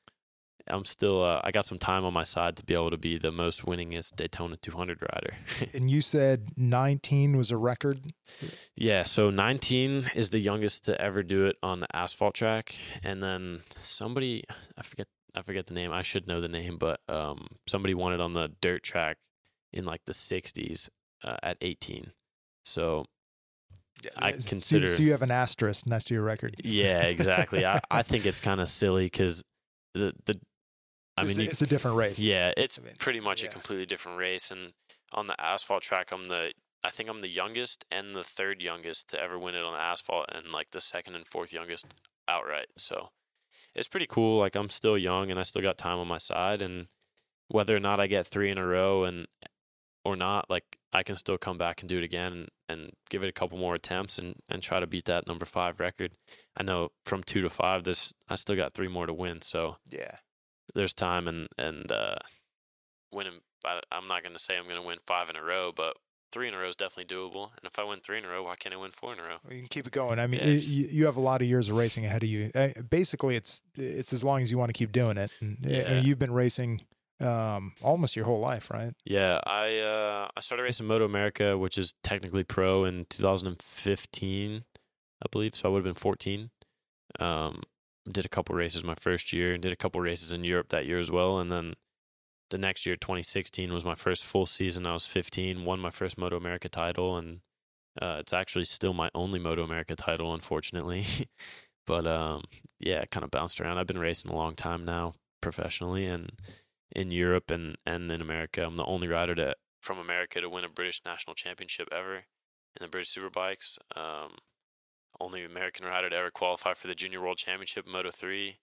I'm 0.69 0.85
still 0.85 1.23
uh, 1.23 1.41
I 1.45 1.51
got 1.51 1.65
some 1.65 1.79
time 1.79 2.05
on 2.05 2.13
my 2.13 2.25
side 2.25 2.57
to 2.57 2.65
be 2.65 2.75
able 2.75 2.91
to 2.91 2.97
be 2.97 3.19
the 3.19 3.31
most 3.31 3.65
winningest 3.65 4.17
Daytona 4.17 4.57
200 4.57 5.03
rider. 5.03 5.35
And 5.75 5.91
you 5.91 6.01
said 6.01 6.51
19 6.57 7.37
was 7.37 7.51
a 7.51 7.57
record. 7.57 8.01
yeah, 8.75 9.05
so 9.05 9.31
19 9.31 10.11
is 10.15 10.31
the 10.31 10.39
youngest 10.39 10.87
to 10.87 11.01
ever 11.01 11.23
do 11.23 11.47
it 11.47 11.57
on 11.63 11.81
the 11.81 11.97
asphalt 11.97 12.35
track 12.35 12.77
and 13.03 13.23
then 13.23 13.61
somebody 13.81 14.45
I 14.77 14.83
forget 14.83 15.09
I 15.35 15.43
forget 15.43 15.67
the 15.67 15.75
name. 15.75 15.93
I 15.93 16.03
should 16.03 16.27
know 16.27 16.41
the 16.41 16.49
name, 16.49 16.79
but 16.79 17.01
um 17.09 17.47
somebody 17.67 17.95
won 17.95 18.13
it 18.13 18.21
on 18.21 18.33
the 18.33 18.53
dirt 18.61 18.83
track 18.83 19.19
in 19.73 19.85
like 19.85 20.05
the 20.07 20.13
60s 20.13 20.89
uh, 21.23 21.37
at 21.43 21.59
18. 21.61 22.13
So 22.67 23.05
I 24.17 24.33
so- 24.33 24.49
consider- 24.49 24.89
So, 24.89 25.03
you 25.03 25.13
have 25.13 25.23
an 25.23 25.31
asterisk 25.31 25.87
next 25.87 26.05
to 26.07 26.15
your 26.15 26.23
record. 26.23 26.57
Yeah, 26.63 27.03
exactly. 27.03 27.65
I, 27.65 27.81
I 27.91 28.03
think 28.09 28.27
it's 28.27 28.41
kind 28.41 28.61
of 28.61 28.69
silly 28.69 29.07
because 29.07 29.43
the 29.95 30.13
the 30.27 30.39
I 31.17 31.23
it's, 31.23 31.39
mean, 31.39 31.45
you, 31.47 31.51
it's 31.51 31.63
a 31.63 31.67
different 31.67 31.97
race. 31.97 32.19
yeah, 32.19 32.53
it's 32.59 32.79
I 32.79 32.83
mean, 32.83 32.93
pretty 32.99 33.21
much 33.21 33.43
yeah. 33.43 33.49
a 33.49 33.53
completely 33.53 33.87
different 33.87 34.19
race, 34.19 34.51
and 34.51 34.73
on 35.15 35.29
the 35.29 35.41
asphalt 35.41 35.83
track, 35.83 36.13
I'm 36.13 36.29
the 36.29 36.53
I 36.85 36.91
think 36.91 37.09
I'm 37.09 37.23
the 37.23 37.29
youngest 37.29 37.87
and 37.91 38.15
the 38.15 38.23
third 38.23 38.61
youngest 38.61 39.09
to 39.11 39.21
ever 39.23 39.39
win 39.39 39.55
it 39.55 39.63
on 39.65 39.73
the 39.73 39.81
asphalt, 39.81 40.27
and 40.35 40.53
like 40.53 40.73
the 40.73 40.81
second 40.81 41.15
and 41.15 41.27
fourth 41.27 41.53
youngest 41.55 41.87
outright. 42.29 42.67
So 42.77 43.09
it's 43.75 43.89
pretty 43.89 44.07
cool. 44.07 44.41
Like 44.41 44.57
I'm 44.57 44.69
still 44.69 44.99
young 44.99 45.31
and 45.31 45.41
I 45.41 45.45
still 45.45 45.63
got 45.63 45.79
time 45.79 45.99
on 45.99 46.07
my 46.09 46.19
side, 46.19 46.61
and 46.61 46.89
whether 47.49 47.75
or 47.75 47.81
not 47.81 47.99
I 48.01 48.09
get 48.09 48.27
three 48.27 48.51
in 48.51 48.59
a 48.59 48.67
row 48.67 49.05
and 49.05 49.27
or 50.07 50.17
not, 50.17 50.49
like 50.49 50.65
I 50.93 51.03
can 51.03 51.17
still 51.17 51.37
come 51.39 51.59
back 51.59 51.81
and 51.83 51.89
do 51.89 51.99
it 51.99 52.05
again 52.05 52.33
and, 52.33 52.49
and 52.69 52.91
give 53.11 53.23
it 53.23 53.29
a 53.29 53.33
couple 53.33 53.59
more 53.59 53.75
attempts 53.75 54.19
and, 54.19 54.35
and 54.49 54.63
try 54.63 54.81
to 54.81 54.87
beat 54.87 55.05
that 55.07 55.27
number 55.27 55.45
five 55.45 55.81
record. 55.81 56.13
I 56.57 56.63
know 56.63 56.91
from 57.05 57.23
two 57.23 57.43
to 57.43 57.51
five, 57.51 57.85
this 57.85 58.13
I 58.29 58.37
still 58.37 58.57
got 58.57 58.75
three 58.75 58.89
more 58.89 59.07
to 59.07 59.13
win, 59.15 59.43
so 59.43 59.77
Yeah. 59.91 60.17
there's 60.75 60.95
time 60.95 61.29
and 61.29 61.49
and 61.59 61.91
uh, 61.93 62.17
winning. 63.13 63.41
I, 63.65 63.81
I'm 63.91 64.09
not 64.09 64.23
going 64.23 64.35
to 64.35 64.39
say 64.39 64.57
I'm 64.57 64.65
going 64.65 64.81
to 64.81 64.87
win 64.87 64.99
five 65.07 65.29
in 65.29 65.37
a 65.37 65.43
row, 65.43 65.73
but 65.75 65.97
three 66.33 66.49
in 66.49 66.55
a 66.55 66.59
row 66.59 66.69
is 66.69 66.77
definitely 66.77 67.15
doable. 67.15 67.51
And 67.57 67.65
if 67.65 67.79
I 67.79 67.85
win 67.85 68.01
three 68.01 68.19
in 68.19 68.25
a 68.25 68.29
row, 68.29 68.43
why 68.45 68.55
can't 68.57 68.75
I 68.75 68.79
win 68.79 68.91
four 68.91 69.13
in 69.13 69.19
a 69.19 69.23
row? 69.23 69.37
Well, 69.45 69.55
you 69.55 69.61
can 69.61 69.69
keep 69.69 69.87
it 69.87 69.93
going. 69.93 70.19
I 70.19 70.27
mean, 70.27 70.41
Yeah, 70.41 70.47
you, 70.55 70.87
you 70.91 71.07
have 71.07 71.17
a 71.17 71.21
lot 71.21 71.41
of 71.43 71.49
years 71.49 71.69
of 71.69 71.77
racing 71.77 72.05
ahead 72.05 72.23
of 72.23 72.29
you. 72.29 72.51
Uh, 72.55 72.69
basically, 72.89 73.37
it's 73.37 73.63
it's 73.75 74.13
as 74.13 74.23
long 74.23 74.43
as 74.43 74.51
you 74.51 74.59
want 74.59 74.69
to 74.69 74.79
keep 74.79 74.93
doing 74.93 75.17
it. 75.17 75.33
And, 75.41 75.59
uh, 75.65 75.69
Yeah. 75.69 75.93
you've 76.01 76.19
been 76.19 76.33
racing 76.33 76.83
um, 77.21 77.73
almost 77.83 78.17
your 78.17 78.27
whole 78.27 78.41
life, 78.41 78.71
right? 78.71 78.93
Yeah, 79.05 79.41
I 79.47 79.79
uh, 79.79 80.29
I 80.37 80.41
started 80.41 80.65
racing 80.65 80.87
Moto 80.87 81.05
America, 81.05 81.57
which 81.57 81.79
is 81.79 81.95
technically 82.03 82.45
pro 82.45 82.85
in 82.85 83.07
2015, 83.09 84.65
I 85.23 85.27
believe. 85.31 85.55
So 85.55 85.69
I 85.69 85.73
would 85.73 85.79
have 85.79 85.95
been 85.95 85.95
14. 85.95 86.51
Um, 87.19 87.63
did 88.11 88.27
a 88.27 88.29
couple 88.29 88.55
races 88.55 88.85
my 88.85 88.95
first 88.95 89.33
year, 89.33 89.53
and 89.53 89.63
did 89.63 89.73
a 89.73 89.77
couple 89.77 90.01
races 90.01 90.33
in 90.33 90.45
Europe 90.45 90.69
that 90.69 90.87
year 90.87 90.99
as 90.99 91.11
well. 91.11 91.39
And 91.39 91.51
then 91.51 91.75
the 92.51 92.59
next 92.59 92.87
year, 92.87 92.97
2016, 92.97 93.73
was 93.73 93.85
my 93.85 93.95
first 93.95 94.25
full 94.25 94.47
season. 94.47 94.87
I 94.87 94.93
was 94.93 95.07
15, 95.07 95.65
won 95.65 95.81
my 95.81 95.91
first 95.91 96.19
Moto 96.19 96.37
America 96.37 96.69
title, 96.69 97.17
and 97.17 97.41
uh, 98.01 98.19
it's 98.21 98.33
actually 98.33 98.65
still 98.65 98.93
my 98.93 99.11
only 99.15 99.39
Moto 99.39 99.65
America 99.65 99.97
title, 99.97 100.35
unfortunately. 100.35 101.05
but 101.87 102.07
um, 102.07 102.45
yeah, 102.79 103.05
kind 103.11 103.25
of 103.25 103.31
bounced 103.31 103.61
around. 103.61 103.79
I've 103.79 103.87
been 103.87 103.99
racing 103.99 104.31
a 104.31 104.37
long 104.37 104.55
time 104.55 104.85
now 104.85 105.15
professionally, 105.41 106.07
and 106.07 106.31
in 106.97 107.11
Europe 107.11 107.51
and, 107.51 107.77
and 107.85 108.11
in 108.11 108.23
America. 108.23 108.65
I'm 108.65 108.79
the 108.79 108.85
only 108.87 109.07
rider 109.07 109.35
to 109.35 109.55
from 109.83 109.99
America 109.99 110.41
to 110.41 110.49
win 110.49 110.65
a 110.65 110.69
British 110.69 111.03
national 111.05 111.35
championship 111.35 111.89
ever 111.93 112.15
in 112.17 112.81
the 112.81 112.89
British 112.89 113.15
Superbikes. 113.15 113.79
Um, 113.95 114.33
only 115.21 115.45
American 115.45 115.87
rider 115.87 116.11
to 116.11 116.17
ever 116.17 116.31
qualify 116.31 116.75
for 116.75 116.89
the 116.89 116.95
Junior 116.95 117.21
World 117.21 117.37
Championship 117.37 117.87
Moto 117.87 118.11
3. 118.11 118.57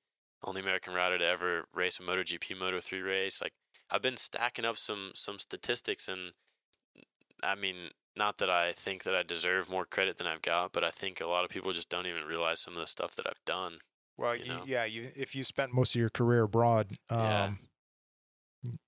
Only 0.43 0.61
American 0.61 0.93
rider 0.93 1.17
to 1.19 1.25
ever 1.25 1.65
race 1.73 1.99
a 1.99 2.03
MotoGP 2.03 2.59
Moto 2.59 2.81
3 2.81 2.99
race. 3.01 3.39
Like 3.41 3.53
I've 3.89 4.01
been 4.01 4.17
stacking 4.17 4.65
up 4.65 4.77
some 4.77 5.11
some 5.13 5.37
statistics 5.39 6.07
and 6.07 6.33
I 7.43 7.55
mean 7.55 7.91
not 8.17 8.39
that 8.39 8.49
I 8.49 8.73
think 8.73 9.03
that 9.03 9.15
I 9.15 9.23
deserve 9.23 9.69
more 9.69 9.85
credit 9.85 10.17
than 10.17 10.27
I've 10.27 10.41
got, 10.41 10.71
but 10.73 10.83
I 10.83 10.91
think 10.91 11.21
a 11.21 11.27
lot 11.27 11.43
of 11.43 11.49
people 11.49 11.71
just 11.71 11.89
don't 11.89 12.05
even 12.07 12.25
realize 12.25 12.59
some 12.59 12.73
of 12.73 12.79
the 12.79 12.87
stuff 12.87 13.15
that 13.15 13.25
I've 13.27 13.43
done. 13.45 13.79
Well, 14.17 14.35
You 14.35 14.47
know? 14.49 14.61
yeah. 14.65 14.85
You 14.85 15.07
if 15.15 15.35
you 15.35 15.43
spent 15.43 15.73
most 15.73 15.95
of 15.95 16.01
your 16.01 16.09
career 16.09 16.43
abroad, 16.43 16.87
um, 17.09 17.19
Yeah. 17.19 17.49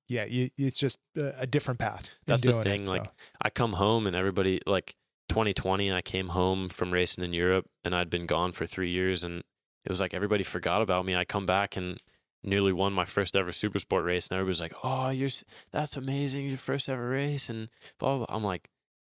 Yeah, 0.07 0.25
you, 0.25 0.49
it's 0.57 0.77
just 0.77 0.99
a, 1.17 1.41
a 1.41 1.47
different 1.47 1.79
path. 1.79 2.09
That's 2.25 2.41
the 2.41 2.51
doing 2.51 2.61
it, 2.61 2.63
thing, 2.63 2.85
like, 2.85 3.05
so. 3.05 3.11
I 3.41 3.49
come 3.49 3.73
home 3.73 4.07
and 4.07 4.15
everybody 4.15 4.59
like 4.65 4.95
2020 5.29 5.91
I 5.91 6.01
came 6.01 6.29
home 6.29 6.69
from 6.69 6.91
racing 6.91 7.23
in 7.23 7.33
Europe 7.33 7.65
and 7.83 7.95
I'd 7.95 8.09
been 8.09 8.25
gone 8.25 8.51
for 8.51 8.65
3 8.65 8.89
years 8.89 9.23
and 9.23 9.43
it 9.83 9.89
was 9.89 9.99
like 9.99 10.13
everybody 10.13 10.43
forgot 10.43 10.81
about 10.81 11.05
me. 11.05 11.15
I 11.15 11.25
come 11.25 11.45
back 11.45 11.75
and 11.77 11.99
nearly 12.43 12.73
won 12.73 12.93
my 12.93 13.05
first 13.05 13.35
ever 13.35 13.51
super 13.51 13.79
sport 13.79 14.05
race 14.05 14.27
and 14.27 14.37
everybody's 14.37 14.61
like, 14.61 14.75
"Oh, 14.83 15.09
you're 15.09 15.29
that's 15.71 15.97
amazing. 15.97 16.47
Your 16.47 16.57
first 16.57 16.89
ever 16.89 17.09
race." 17.09 17.49
And 17.49 17.69
blah 17.99 18.17
blah. 18.17 18.25
blah. 18.25 18.35
I'm 18.35 18.43
like, 18.43 18.69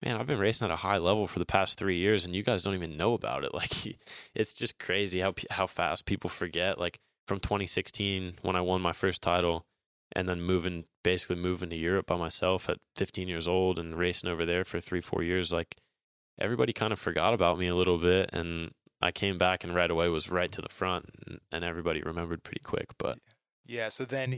"Man, 0.03 0.15
I've 0.15 0.27
been 0.27 0.39
racing 0.39 0.65
at 0.65 0.71
a 0.71 0.77
high 0.77 0.97
level 0.97 1.27
for 1.27 1.39
the 1.39 1.45
past 1.45 1.79
3 1.79 1.97
years 1.97 2.25
and 2.25 2.35
you 2.35 2.43
guys 2.43 2.63
don't 2.63 2.75
even 2.75 2.97
know 2.97 3.13
about 3.13 3.43
it." 3.43 3.51
Like 3.59 3.97
it's 4.35 4.53
just 4.53 4.79
crazy 4.79 5.19
how 5.19 5.33
how 5.51 5.67
fast 5.67 6.05
people 6.05 6.29
forget 6.29 6.79
like 6.79 6.99
from 7.27 7.39
2016 7.39 8.33
when 8.41 8.55
I 8.55 8.61
won 8.61 8.81
my 8.81 8.93
first 8.93 9.21
title 9.21 9.65
and 10.13 10.27
then 10.27 10.41
moving 10.41 10.85
basically 11.03 11.35
moving 11.35 11.69
to 11.69 11.75
Europe 11.75 12.07
by 12.07 12.17
myself 12.17 12.67
at 12.69 12.77
15 12.95 13.27
years 13.27 13.47
old 13.47 13.79
and 13.79 13.97
racing 13.97 14.29
over 14.29 14.45
there 14.45 14.65
for 14.65 14.79
3 14.79 15.01
4 15.01 15.23
years 15.23 15.51
like 15.53 15.77
everybody 16.39 16.73
kind 16.73 16.93
of 16.93 16.99
forgot 16.99 17.33
about 17.33 17.57
me 17.59 17.67
a 17.67 17.75
little 17.75 17.97
bit 17.97 18.29
and 18.33 18.71
I 19.01 19.11
came 19.11 19.37
back 19.37 19.63
and 19.63 19.73
right 19.75 19.89
away 19.89 20.09
was 20.09 20.29
right 20.29 20.51
to 20.51 20.61
the 20.61 20.69
front 20.69 21.05
and, 21.27 21.39
and 21.51 21.63
everybody 21.63 22.01
remembered 22.01 22.43
pretty 22.43 22.61
quick 22.63 22.87
but 22.97 23.17
Yeah. 23.65 23.89
So 23.89 24.03
then, 24.05 24.33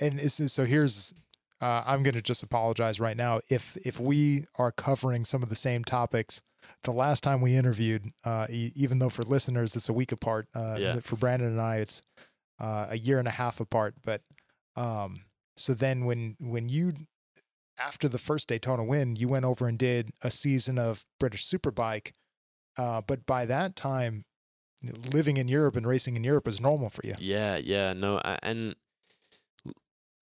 and 0.00 0.18
this 0.18 0.40
is, 0.40 0.52
so 0.52 0.64
here's, 0.64 1.14
uh, 1.62 1.82
I'm 1.86 2.02
going 2.02 2.14
to 2.14 2.22
just 2.22 2.42
apologize 2.42 2.98
right 2.98 3.16
now. 3.16 3.40
If, 3.48 3.76
if 3.84 4.00
we 4.00 4.44
are 4.58 4.72
covering 4.72 5.24
some 5.24 5.42
of 5.42 5.48
the 5.50 5.54
same 5.54 5.84
topics, 5.84 6.42
the 6.84 6.90
last 6.92 7.22
time 7.22 7.40
we 7.40 7.54
interviewed, 7.54 8.06
uh, 8.24 8.46
e- 8.50 8.72
even 8.74 8.98
though 8.98 9.08
for 9.08 9.22
listeners, 9.22 9.76
it's 9.76 9.88
a 9.88 9.92
week 9.92 10.10
apart, 10.10 10.48
uh, 10.54 10.76
Yeah. 10.78 10.98
for 11.00 11.16
Brandon 11.16 11.48
and 11.48 11.60
I, 11.60 11.76
it's, 11.76 12.02
uh, 12.58 12.86
a 12.90 12.98
year 12.98 13.18
and 13.18 13.28
a 13.28 13.32
half 13.32 13.60
apart. 13.60 13.94
But, 14.04 14.22
um, 14.76 15.24
so 15.56 15.74
then 15.74 16.04
when, 16.04 16.36
when 16.40 16.68
you, 16.68 16.92
after 17.78 18.08
the 18.08 18.18
first 18.18 18.48
Daytona 18.48 18.84
win, 18.84 19.16
you 19.16 19.28
went 19.28 19.44
over 19.44 19.66
and 19.68 19.78
did 19.78 20.10
a 20.22 20.30
season 20.30 20.78
of 20.78 21.04
British 21.18 21.46
Superbike. 21.46 22.12
Uh, 22.76 23.00
but 23.00 23.26
by 23.26 23.46
that 23.46 23.76
time, 23.76 24.24
living 25.12 25.36
in 25.36 25.48
Europe 25.48 25.76
and 25.76 25.86
racing 25.86 26.16
in 26.16 26.24
Europe 26.24 26.48
is 26.48 26.60
normal 26.60 26.88
for 26.90 27.04
you. 27.04 27.14
Yeah, 27.18 27.56
yeah, 27.56 27.92
no, 27.92 28.20
I- 28.24 28.38
and 28.42 28.74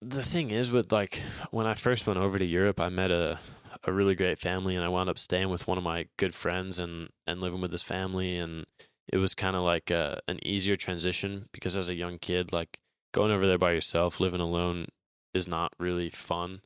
the 0.01 0.23
thing 0.23 0.51
is 0.51 0.71
with 0.71 0.91
like 0.91 1.21
when 1.51 1.67
I 1.67 1.73
first 1.73 2.07
went 2.07 2.19
over 2.19 2.39
to 2.39 2.45
Europe, 2.45 2.79
I 2.79 2.89
met 2.89 3.11
a 3.11 3.39
a 3.85 3.93
really 3.93 4.15
great 4.15 4.39
family, 4.39 4.75
and 4.75 4.83
I 4.83 4.89
wound 4.89 5.09
up 5.09 5.17
staying 5.19 5.49
with 5.49 5.67
one 5.67 5.77
of 5.77 5.83
my 5.83 6.07
good 6.17 6.35
friends 6.35 6.79
and 6.79 7.09
and 7.27 7.39
living 7.39 7.61
with 7.61 7.71
this 7.71 7.83
family, 7.83 8.37
and 8.37 8.65
it 9.11 9.17
was 9.17 9.33
kind 9.35 9.55
of 9.55 9.63
like 9.63 9.89
a, 9.91 10.21
an 10.27 10.45
easier 10.45 10.75
transition 10.75 11.47
because 11.51 11.77
as 11.77 11.89
a 11.89 11.95
young 11.95 12.17
kid, 12.17 12.51
like 12.51 12.79
going 13.11 13.31
over 13.31 13.47
there 13.47 13.57
by 13.57 13.71
yourself, 13.71 14.19
living 14.19 14.41
alone, 14.41 14.87
is 15.33 15.47
not 15.47 15.73
really 15.79 16.09
fun. 16.09 16.61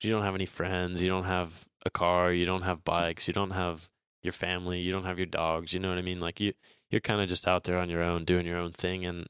You 0.00 0.10
don't 0.10 0.22
have 0.22 0.34
any 0.34 0.46
friends, 0.46 1.02
you 1.02 1.08
don't 1.08 1.24
have 1.24 1.66
a 1.84 1.90
car, 1.90 2.32
you 2.32 2.46
don't 2.46 2.62
have 2.62 2.84
bikes, 2.84 3.26
you 3.26 3.34
don't 3.34 3.50
have 3.50 3.88
your 4.22 4.32
family, 4.32 4.80
you 4.80 4.92
don't 4.92 5.04
have 5.04 5.18
your 5.18 5.26
dogs. 5.26 5.72
You 5.72 5.80
know 5.80 5.88
what 5.88 5.98
I 5.98 6.02
mean? 6.02 6.20
Like 6.20 6.40
you 6.40 6.52
you're 6.90 7.00
kind 7.00 7.20
of 7.20 7.28
just 7.28 7.46
out 7.46 7.64
there 7.64 7.78
on 7.78 7.90
your 7.90 8.02
own 8.02 8.24
doing 8.24 8.46
your 8.46 8.58
own 8.58 8.72
thing 8.72 9.04
and 9.04 9.26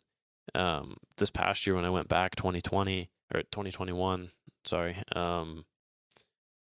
um, 0.55 0.97
this 1.17 1.31
past 1.31 1.67
year 1.67 1.77
when 1.77 1.85
I 1.85 1.91
went 1.91 2.09
back 2.09 2.35
2020 2.37 3.11
or 3.35 3.43
2021, 3.43 4.31
sorry, 4.65 4.97
um, 5.15 5.65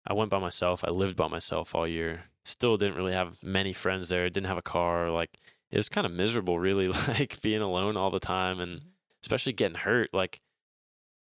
I 0.07 0.14
went 0.14 0.30
by 0.30 0.38
myself. 0.38 0.84
I 0.84 0.90
lived 0.90 1.16
by 1.16 1.28
myself 1.28 1.74
all 1.74 1.86
year. 1.86 2.24
Still 2.44 2.76
didn't 2.76 2.97
really 2.97 3.12
have 3.12 3.42
many 3.42 3.72
friends 3.72 4.09
there. 4.09 4.30
Didn't 4.30 4.47
have 4.47 4.59
a 4.59 4.62
car. 4.62 5.11
Like 5.11 5.38
it 5.70 5.76
was 5.76 5.88
kind 5.88 6.07
of 6.07 6.12
miserable, 6.12 6.59
really, 6.59 6.88
like 7.09 7.40
being 7.42 7.61
alone 7.61 7.97
all 7.97 8.11
the 8.11 8.20
time 8.20 8.61
and 8.61 8.80
especially 9.26 9.52
getting 9.52 9.78
hurt. 9.78 10.14
Like 10.14 10.38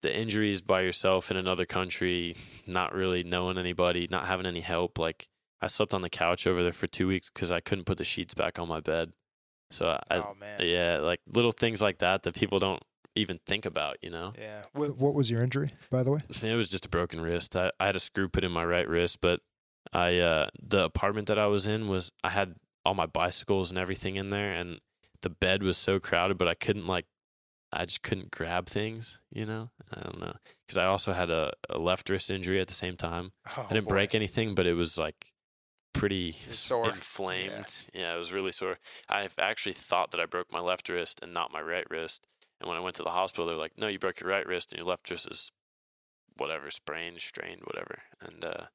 the 0.02 0.14
injuries 0.14 0.60
by 0.60 0.80
yourself 0.80 1.30
in 1.30 1.36
another 1.36 1.64
country, 1.64 2.36
not 2.66 2.92
really 2.92 3.22
knowing 3.22 3.56
anybody, 3.56 4.08
not 4.10 4.24
having 4.24 4.46
any 4.46 4.60
help. 4.60 4.98
Like 4.98 5.28
I 5.60 5.68
slept 5.68 5.94
on 5.94 6.02
the 6.02 6.10
couch 6.10 6.46
over 6.46 6.62
there 6.62 6.72
for 6.72 6.88
two 6.88 7.06
weeks 7.06 7.30
because 7.30 7.52
I 7.52 7.60
couldn't 7.60 7.84
put 7.84 7.98
the 7.98 8.04
sheets 8.04 8.34
back 8.34 8.58
on 8.58 8.68
my 8.68 8.80
bed. 8.80 9.12
So 9.70 9.98
I, 10.10 10.18
oh 10.18 10.34
man. 10.38 10.60
yeah, 10.60 10.98
like 10.98 11.20
little 11.32 11.52
things 11.52 11.80
like 11.80 11.98
that 11.98 12.24
that 12.24 12.34
people 12.34 12.58
don't 12.58 12.82
even 13.14 13.38
think 13.46 13.64
about, 13.64 13.98
you 14.02 14.10
know. 14.10 14.32
Yeah. 14.38 14.62
What, 14.72 14.98
what 14.98 15.14
was 15.14 15.30
your 15.30 15.42
injury, 15.42 15.70
by 15.88 16.02
the 16.02 16.10
way? 16.10 16.20
So 16.30 16.48
It 16.48 16.54
was 16.54 16.68
just 16.68 16.84
a 16.84 16.88
broken 16.88 17.20
wrist. 17.20 17.56
I, 17.56 17.70
I 17.78 17.86
had 17.86 17.96
a 17.96 18.00
screw 18.00 18.28
put 18.28 18.44
in 18.44 18.50
my 18.52 18.64
right 18.64 18.88
wrist, 18.88 19.20
but 19.20 19.40
I 19.92 20.18
uh 20.18 20.48
the 20.60 20.84
apartment 20.84 21.28
that 21.28 21.38
I 21.38 21.46
was 21.46 21.66
in 21.66 21.88
was 21.88 22.12
I 22.22 22.30
had 22.30 22.54
all 22.84 22.94
my 22.94 23.06
bicycles 23.06 23.70
and 23.70 23.78
everything 23.78 24.16
in 24.16 24.30
there 24.30 24.52
and 24.52 24.80
the 25.22 25.30
bed 25.30 25.62
was 25.62 25.76
so 25.76 26.00
crowded 26.00 26.38
but 26.38 26.48
I 26.48 26.54
couldn't 26.54 26.86
like 26.86 27.06
I 27.72 27.84
just 27.86 28.02
couldn't 28.02 28.30
grab 28.30 28.66
things, 28.66 29.18
you 29.32 29.46
know? 29.46 29.70
I 29.92 30.00
don't 30.00 30.20
know. 30.20 30.34
Cuz 30.68 30.76
I 30.76 30.84
also 30.84 31.12
had 31.12 31.30
a, 31.30 31.52
a 31.70 31.78
left 31.78 32.08
wrist 32.10 32.30
injury 32.30 32.60
at 32.60 32.68
the 32.68 32.74
same 32.74 32.96
time. 32.96 33.32
Oh, 33.56 33.66
I 33.68 33.72
didn't 33.72 33.88
boy. 33.88 33.94
break 33.94 34.14
anything, 34.14 34.54
but 34.54 34.66
it 34.66 34.74
was 34.74 34.98
like 34.98 35.32
pretty 35.92 36.32
sore. 36.50 36.88
inflamed. 36.88 37.74
Yeah. 37.94 38.14
it 38.14 38.18
was 38.18 38.32
really 38.32 38.52
sore. 38.52 38.78
I've 39.08 39.34
actually 39.38 39.74
thought 39.74 40.10
that 40.10 40.20
I 40.20 40.26
broke 40.26 40.52
my 40.52 40.60
left 40.60 40.88
wrist 40.88 41.20
and 41.22 41.32
not 41.32 41.52
my 41.52 41.60
right 41.62 41.86
wrist. 41.90 42.26
And 42.60 42.68
when 42.68 42.76
I 42.76 42.80
went 42.80 42.96
to 42.96 43.02
the 43.02 43.10
hospital, 43.10 43.46
they 43.46 43.54
were 43.54 43.60
like, 43.60 43.76
"No, 43.76 43.88
you 43.88 43.98
broke 43.98 44.20
your 44.20 44.30
right 44.30 44.46
wrist 44.46 44.72
and 44.72 44.78
your 44.78 44.86
left 44.86 45.10
wrist 45.10 45.28
is 45.30 45.50
whatever, 46.36 46.70
sprained, 46.70 47.20
strained, 47.20 47.62
whatever." 47.64 48.02
And 48.20 48.44
uh, 48.44 48.66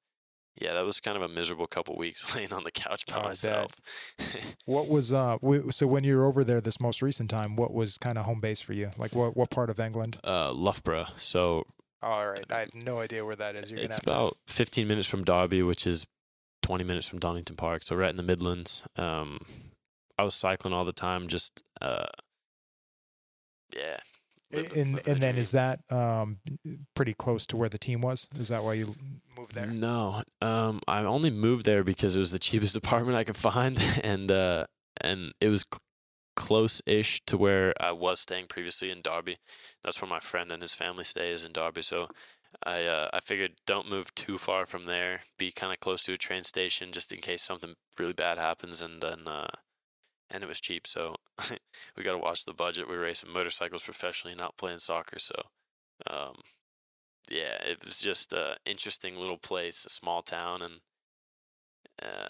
yeah, 0.60 0.74
that 0.74 0.86
was 0.86 1.00
kind 1.00 1.16
of 1.16 1.24
a 1.24 1.28
miserable 1.28 1.68
couple 1.68 1.96
weeks 1.98 2.34
laying 2.36 2.54
on 2.54 2.64
the 2.64 2.72
couch 2.72 3.06
by 3.06 3.18
I 3.18 3.24
myself. 3.24 3.72
What 4.66 4.90
was 4.90 5.14
uh? 5.14 5.38
So 5.70 5.88
when 5.88 6.04
you 6.04 6.18
were 6.18 6.26
over 6.26 6.44
there 6.44 6.60
this 6.60 6.82
most 6.82 7.02
recent 7.02 7.30
time, 7.30 7.56
what 7.56 7.74
was 7.74 7.98
kind 7.98 8.18
of 8.18 8.26
home 8.26 8.42
base 8.42 8.60
for 8.60 8.74
you? 8.74 8.92
Like 8.98 9.16
what 9.16 9.38
what 9.38 9.50
part 9.50 9.70
of 9.70 9.80
England? 9.80 10.18
uh, 10.24 10.52
Loughborough. 10.52 11.08
So 11.18 11.66
All 12.02 12.28
right, 12.28 12.44
I 12.52 12.60
have 12.60 12.76
no 12.76 13.00
idea 13.00 13.26
where 13.26 13.36
that 13.36 13.56
is. 13.56 13.72
You're 13.72 13.80
it's 13.80 14.00
gonna 14.00 14.18
have 14.18 14.28
about 14.30 14.38
15 14.48 14.88
minutes 14.88 15.08
from 15.08 15.24
Derby, 15.24 15.64
which 15.64 15.88
is 15.88 16.06
20 16.64 16.84
minutes 16.84 17.08
from 17.08 17.20
Donington 17.20 17.56
Park. 17.56 17.84
So 17.84 17.96
right 17.96 18.10
in 18.10 18.18
the 18.18 18.24
Midlands. 18.24 18.84
Um, 18.98 19.40
I 20.18 20.24
was 20.24 20.36
cycling 20.36 20.74
all 20.74 20.84
the 20.84 20.92
time. 20.92 21.28
Just 21.28 21.64
uh, 21.82 22.08
yeah. 23.74 23.98
And 24.76 25.02
and 25.08 25.22
then 25.22 25.38
is 25.38 25.52
that 25.52 25.80
um 25.92 26.40
pretty 26.96 27.14
close 27.14 27.46
to 27.48 27.58
where 27.58 27.70
the 27.70 27.78
team 27.78 28.02
was? 28.02 28.28
Is 28.40 28.48
that 28.48 28.64
why 28.64 28.74
you 28.74 28.96
there? 29.54 29.68
No, 29.68 30.24
um, 30.42 30.82
I 30.88 31.00
only 31.00 31.32
moved 31.32 31.66
there 31.66 31.84
because 31.84 32.16
it 32.16 32.20
was 32.20 32.32
the 32.32 32.40
cheapest 32.48 32.76
apartment 32.76 33.18
I 33.18 33.24
could 33.24 33.38
find, 33.38 33.80
and 34.04 34.32
uh, 34.32 34.66
and 35.00 35.34
it 35.42 35.50
was 35.50 35.66
cl- 35.72 35.82
close-ish 36.36 37.22
to 37.26 37.38
where 37.38 37.74
I 37.80 37.92
was 37.92 38.20
staying 38.20 38.48
previously 38.48 38.92
in 38.92 39.02
Derby. 39.02 39.38
That's 39.84 40.02
where 40.02 40.10
my 40.10 40.20
friend 40.20 40.52
and 40.52 40.62
his 40.62 40.76
family 40.76 41.04
stay 41.04 41.32
is 41.32 41.46
in 41.46 41.52
Derby. 41.52 41.82
So 41.82 42.08
I 42.64 42.86
uh, 42.86 43.10
I 43.14 43.20
figured 43.20 43.54
don't 43.66 43.90
move 43.90 44.14
too 44.16 44.38
far 44.38 44.66
from 44.66 44.86
there. 44.86 45.22
Be 45.38 45.52
kind 45.52 45.74
of 45.74 45.80
close 45.80 46.04
to 46.04 46.14
a 46.14 46.18
train 46.18 46.44
station 46.44 46.92
just 46.92 47.12
in 47.12 47.20
case 47.20 47.42
something 47.42 47.76
really 48.00 48.14
bad 48.14 48.38
happens, 48.38 48.82
and 48.82 49.02
then 49.02 49.28
uh, 49.28 49.48
and 50.30 50.44
it 50.44 50.48
was 50.48 50.62
cheap. 50.62 50.88
So 50.88 51.16
we 51.98 52.04
got 52.04 52.14
to 52.14 52.18
watch 52.18 52.46
the 52.46 52.54
budget. 52.54 52.88
We're 52.88 53.02
racing 53.02 53.32
motorcycles 53.32 53.84
professionally, 53.84 54.36
not 54.36 54.58
playing 54.58 54.80
soccer. 54.80 55.20
So 55.20 55.36
um, 56.10 56.36
yeah, 57.30 57.58
it 57.66 57.84
was 57.84 58.00
just 58.00 58.34
a 58.34 58.58
interesting 58.66 59.16
little 59.18 59.38
place, 59.38 59.86
a 59.86 59.90
small 59.90 60.22
town, 60.22 60.62
and 60.62 60.74
uh, 62.02 62.30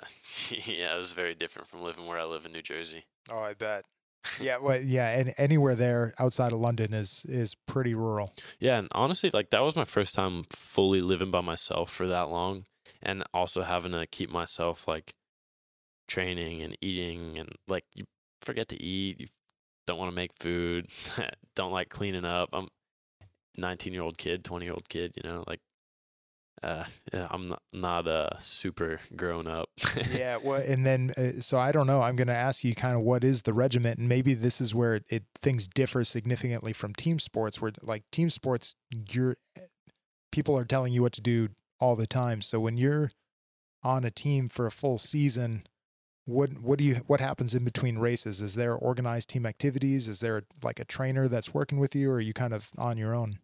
yeah, 0.50 0.96
it 0.96 1.00
was 1.00 1.14
very 1.14 1.36
different 1.36 1.68
from 1.68 1.82
living 1.82 2.06
where 2.06 2.20
I 2.20 2.26
live 2.26 2.46
in 2.46 2.52
New 2.52 2.62
Jersey. 2.62 3.06
Oh, 3.32 3.40
I 3.40 3.54
bet. 3.54 3.86
Yeah, 4.42 4.58
well, 4.58 4.82
yeah, 4.82 5.18
and 5.18 5.34
anywhere 5.38 5.74
there 5.74 6.14
outside 6.20 6.52
of 6.52 6.60
London 6.60 6.94
is 6.94 7.26
is 7.30 7.56
pretty 7.56 7.96
rural. 7.96 8.34
Yeah, 8.60 8.78
and 8.78 8.90
honestly, 8.92 9.30
like 9.34 9.52
that 9.52 9.64
was 9.64 9.76
my 9.76 9.86
first 9.86 10.14
time 10.16 10.44
fully 10.50 11.02
living 11.02 11.32
by 11.32 11.40
myself 11.40 11.92
for 11.92 12.08
that 12.08 12.30
long, 12.30 12.66
and 13.02 13.24
also 13.34 13.62
having 13.62 13.94
to 13.94 14.06
keep 14.06 14.30
myself 14.30 14.86
like 14.86 15.14
training 16.10 16.62
and 16.62 16.78
eating, 16.82 17.38
and 17.38 17.50
like 17.70 17.86
you 17.96 18.04
forget 18.42 18.68
to 18.70 18.84
eat, 18.84 19.22
you 19.22 19.28
don't 19.86 19.98
want 19.98 20.12
to 20.12 20.16
make 20.16 20.32
food, 20.40 20.88
don't 21.56 21.72
like 21.72 21.88
cleaning 21.90 22.26
up. 22.26 22.50
I'm 22.52 22.68
19 23.58 23.94
year 23.94 24.04
old 24.04 24.18
kid, 24.18 24.44
20 24.44 24.66
year 24.66 24.74
old 24.74 24.88
kid, 24.90 25.14
you 25.16 25.30
know, 25.30 25.44
like 25.48 25.60
uh, 26.64 26.86
I'm 27.14 27.50
not 27.50 27.62
not 27.72 28.08
uh 28.08 28.40
super 28.40 29.00
grown 29.16 29.48
up. 29.48 29.70
yeah, 30.12 30.38
well, 30.44 30.62
and 30.62 30.86
then 30.86 31.14
uh, 31.18 31.40
so 31.40 31.60
I 31.60 31.72
don't 31.72 31.86
know. 31.86 32.02
I'm 32.02 32.16
going 32.16 32.28
to 32.28 32.36
ask 32.36 32.64
you 32.64 32.74
kind 32.74 32.96
of 32.96 33.02
what 33.02 33.24
is 33.24 33.44
the 33.44 33.54
regiment, 33.54 34.00
and 34.00 34.10
maybe 34.10 34.34
this 34.34 34.60
is 34.60 34.74
where 34.74 34.96
it, 34.96 35.06
it 35.10 35.24
things 35.42 35.68
differ 35.68 36.04
significantly 36.04 36.74
from 36.74 36.96
team 36.96 37.20
sports, 37.20 37.62
where 37.62 37.74
like 37.84 38.04
team 38.12 38.30
sports, 38.30 38.74
you're 39.12 39.38
people 40.32 40.58
are 40.58 40.66
telling 40.66 40.94
you 40.94 41.02
what 41.02 41.14
to 41.14 41.22
do 41.22 41.50
all 41.80 41.96
the 41.96 42.08
time. 42.08 42.42
So 42.42 42.60
when 42.60 42.78
you're 42.78 43.12
on 43.84 44.04
a 44.04 44.12
team 44.12 44.50
for 44.50 44.66
a 44.66 44.72
full 44.72 44.98
season, 44.98 45.68
what 46.26 46.60
what 46.60 46.80
do 46.80 46.86
you 46.86 46.96
what 47.08 47.20
happens 47.20 47.54
in 47.54 47.64
between 47.64 48.00
races? 48.00 48.42
Is 48.42 48.56
there 48.56 48.74
organized 48.74 49.30
team 49.30 49.46
activities? 49.46 50.08
Is 50.08 50.22
there 50.22 50.44
like 50.64 50.80
a 50.80 50.86
trainer 50.86 51.28
that's 51.28 51.54
working 51.54 51.78
with 51.78 51.96
you, 51.96 52.10
or 52.10 52.16
are 52.16 52.20
you 52.20 52.34
kind 52.34 52.54
of 52.54 52.72
on 52.78 52.98
your 52.98 53.14
own? 53.14 53.38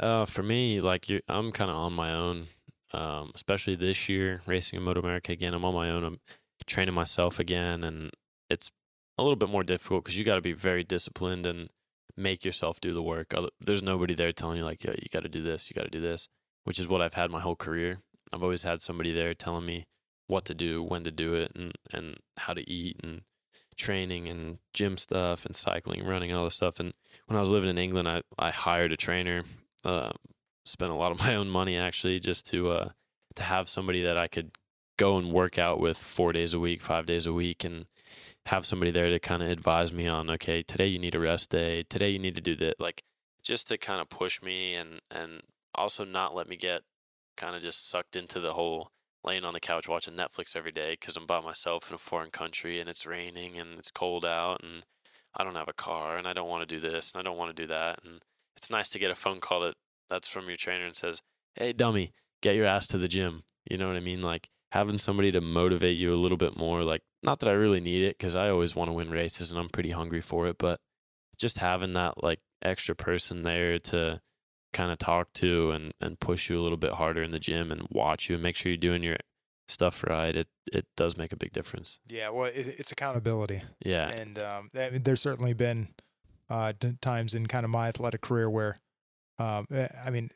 Uh, 0.00 0.24
for 0.24 0.42
me, 0.42 0.80
like 0.80 1.08
you, 1.08 1.20
I'm 1.28 1.52
kind 1.52 1.70
of 1.70 1.76
on 1.76 1.92
my 1.92 2.12
own. 2.12 2.48
Um, 2.92 3.32
especially 3.34 3.74
this 3.74 4.08
year, 4.08 4.40
racing 4.46 4.78
in 4.78 4.82
Moto 4.82 5.00
America 5.00 5.30
again. 5.32 5.52
I'm 5.52 5.64
on 5.64 5.74
my 5.74 5.90
own. 5.90 6.04
I'm 6.04 6.20
training 6.66 6.94
myself 6.94 7.38
again, 7.38 7.84
and 7.84 8.10
it's 8.48 8.70
a 9.18 9.22
little 9.22 9.36
bit 9.36 9.50
more 9.50 9.64
difficult 9.64 10.04
because 10.04 10.18
you 10.18 10.24
got 10.24 10.36
to 10.36 10.40
be 10.40 10.54
very 10.54 10.84
disciplined 10.84 11.44
and 11.44 11.68
make 12.16 12.44
yourself 12.44 12.80
do 12.80 12.94
the 12.94 13.02
work. 13.02 13.34
There's 13.60 13.82
nobody 13.82 14.14
there 14.14 14.32
telling 14.32 14.56
you 14.56 14.64
like, 14.64 14.84
"Yeah, 14.84 14.92
you 14.92 15.08
got 15.12 15.24
to 15.24 15.28
do 15.28 15.42
this, 15.42 15.68
you 15.68 15.74
got 15.74 15.84
to 15.84 15.90
do 15.90 16.00
this," 16.00 16.28
which 16.64 16.78
is 16.78 16.88
what 16.88 17.02
I've 17.02 17.14
had 17.14 17.30
my 17.30 17.40
whole 17.40 17.56
career. 17.56 17.98
I've 18.32 18.42
always 18.42 18.62
had 18.62 18.80
somebody 18.80 19.12
there 19.12 19.34
telling 19.34 19.66
me 19.66 19.86
what 20.26 20.44
to 20.46 20.54
do, 20.54 20.82
when 20.82 21.04
to 21.04 21.10
do 21.10 21.34
it, 21.34 21.52
and 21.54 21.72
and 21.92 22.16
how 22.38 22.54
to 22.54 22.68
eat, 22.70 23.00
and 23.02 23.22
training 23.76 24.28
and 24.28 24.58
gym 24.72 24.96
stuff, 24.96 25.44
and 25.44 25.54
cycling, 25.54 26.06
running, 26.06 26.30
and 26.30 26.38
all 26.38 26.44
this 26.44 26.54
stuff. 26.54 26.80
And 26.80 26.94
when 27.26 27.36
I 27.36 27.40
was 27.40 27.50
living 27.50 27.68
in 27.68 27.76
England, 27.76 28.08
I 28.08 28.22
I 28.38 28.50
hired 28.50 28.92
a 28.92 28.96
trainer 28.96 29.44
uh, 29.84 30.10
spent 30.64 30.90
a 30.90 30.96
lot 30.96 31.12
of 31.12 31.18
my 31.26 31.34
own 31.34 31.48
money 31.48 31.76
actually 31.76 32.20
just 32.20 32.46
to 32.50 32.70
uh, 32.70 32.88
to 33.36 33.42
have 33.42 33.68
somebody 33.68 34.02
that 34.02 34.18
I 34.18 34.26
could 34.26 34.52
go 34.96 35.16
and 35.16 35.32
work 35.32 35.58
out 35.58 35.78
with 35.78 35.96
four 35.96 36.32
days 36.32 36.52
a 36.54 36.58
week, 36.58 36.82
five 36.82 37.06
days 37.06 37.26
a 37.26 37.32
week, 37.32 37.64
and 37.64 37.86
have 38.46 38.66
somebody 38.66 38.90
there 38.90 39.10
to 39.10 39.18
kind 39.18 39.42
of 39.42 39.48
advise 39.50 39.92
me 39.92 40.06
on 40.06 40.30
okay, 40.30 40.62
today 40.62 40.86
you 40.86 40.98
need 40.98 41.14
a 41.14 41.20
rest 41.20 41.50
day, 41.50 41.84
today 41.88 42.10
you 42.10 42.18
need 42.18 42.34
to 42.34 42.40
do 42.40 42.56
that, 42.56 42.80
like 42.80 43.02
just 43.42 43.68
to 43.68 43.78
kind 43.78 44.00
of 44.00 44.08
push 44.08 44.42
me 44.42 44.74
and 44.74 45.00
and 45.10 45.40
also 45.74 46.04
not 46.04 46.34
let 46.34 46.48
me 46.48 46.56
get 46.56 46.82
kind 47.36 47.54
of 47.54 47.62
just 47.62 47.88
sucked 47.88 48.16
into 48.16 48.40
the 48.40 48.52
whole 48.54 48.90
laying 49.24 49.44
on 49.44 49.52
the 49.52 49.60
couch 49.60 49.88
watching 49.88 50.14
Netflix 50.14 50.56
every 50.56 50.72
day 50.72 50.92
because 50.92 51.16
I'm 51.16 51.26
by 51.26 51.40
myself 51.40 51.88
in 51.88 51.94
a 51.94 51.98
foreign 51.98 52.30
country 52.30 52.80
and 52.80 52.88
it's 52.88 53.06
raining 53.06 53.58
and 53.58 53.78
it's 53.78 53.90
cold 53.90 54.24
out 54.24 54.62
and 54.62 54.84
I 55.36 55.44
don't 55.44 55.54
have 55.54 55.68
a 55.68 55.72
car 55.72 56.16
and 56.16 56.26
I 56.26 56.32
don't 56.32 56.48
want 56.48 56.66
to 56.66 56.74
do 56.74 56.80
this 56.80 57.12
and 57.12 57.20
I 57.20 57.22
don't 57.22 57.36
want 57.36 57.54
to 57.54 57.62
do 57.62 57.66
that 57.68 58.00
and 58.04 58.20
it's 58.58 58.70
nice 58.70 58.88
to 58.90 58.98
get 58.98 59.10
a 59.10 59.14
phone 59.14 59.40
call 59.40 59.60
that 59.60 59.74
that's 60.10 60.28
from 60.28 60.48
your 60.48 60.56
trainer 60.56 60.84
and 60.84 60.96
says, 60.96 61.22
"Hey, 61.54 61.72
dummy, 61.72 62.12
get 62.42 62.56
your 62.56 62.66
ass 62.66 62.86
to 62.88 62.98
the 62.98 63.08
gym." 63.08 63.44
You 63.70 63.78
know 63.78 63.86
what 63.86 63.96
I 63.96 64.00
mean? 64.00 64.20
Like 64.20 64.50
having 64.72 64.98
somebody 64.98 65.32
to 65.32 65.40
motivate 65.40 65.96
you 65.96 66.12
a 66.12 66.16
little 66.16 66.36
bit 66.36 66.56
more. 66.56 66.82
Like 66.82 67.02
not 67.22 67.40
that 67.40 67.48
I 67.48 67.52
really 67.52 67.80
need 67.80 68.02
it 68.02 68.18
because 68.18 68.36
I 68.36 68.50
always 68.50 68.74
want 68.76 68.88
to 68.88 68.92
win 68.92 69.10
races 69.10 69.50
and 69.50 69.58
I'm 69.58 69.68
pretty 69.68 69.90
hungry 69.90 70.20
for 70.20 70.46
it, 70.48 70.56
but 70.58 70.80
just 71.38 71.58
having 71.58 71.94
that 71.94 72.22
like 72.22 72.40
extra 72.62 72.94
person 72.94 73.44
there 73.44 73.78
to 73.78 74.20
kind 74.72 74.90
of 74.90 74.98
talk 74.98 75.32
to 75.32 75.70
and 75.70 75.94
and 76.00 76.20
push 76.20 76.50
you 76.50 76.58
a 76.58 76.62
little 76.62 76.76
bit 76.76 76.92
harder 76.92 77.22
in 77.22 77.30
the 77.30 77.38
gym 77.38 77.70
and 77.72 77.86
watch 77.90 78.28
you 78.28 78.34
and 78.34 78.42
make 78.42 78.56
sure 78.56 78.70
you're 78.70 78.76
doing 78.76 79.02
your 79.02 79.16
stuff 79.68 80.04
right 80.04 80.34
it 80.36 80.48
it 80.72 80.86
does 80.96 81.16
make 81.16 81.32
a 81.32 81.36
big 81.36 81.52
difference 81.52 81.98
yeah 82.08 82.28
well 82.28 82.44
it, 82.44 82.66
it's 82.78 82.92
accountability 82.92 83.62
yeah 83.84 84.08
and 84.10 84.38
um, 84.38 84.70
there's 84.72 85.20
certainly 85.20 85.52
been 85.52 85.88
uh, 86.50 86.72
times 87.00 87.34
in 87.34 87.46
kind 87.46 87.64
of 87.64 87.70
my 87.70 87.88
athletic 87.88 88.20
career 88.20 88.48
where, 88.48 88.76
um, 89.38 89.66
eh, 89.70 89.88
I 90.04 90.10
mean, 90.10 90.30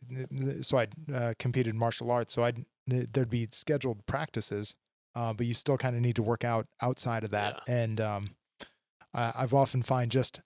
so 0.63 0.79
I 0.79 0.87
uh, 1.15 1.35
competed 1.39 1.75
in 1.75 1.79
martial 1.79 2.11
arts, 2.11 2.35
so 2.35 2.45
I 2.45 2.53
there'd 2.87 3.31
be 3.31 3.47
scheduled 3.51 4.05
practices, 4.07 4.75
uh, 5.15 5.33
but 5.33 5.47
you 5.47 5.55
still 5.55 5.79
kind 5.79 5.95
of 5.95 6.03
need 6.03 6.17
to 6.17 6.23
work 6.23 6.45
out 6.45 6.67
outside 6.81 7.25
of 7.25 7.31
that. 7.31 7.61
Yeah. 7.67 7.75
And 7.75 8.01
um, 8.01 8.31
I, 9.15 9.33
I've 9.37 9.55
often 9.55 9.83
find 9.83 10.11
just 10.11 10.41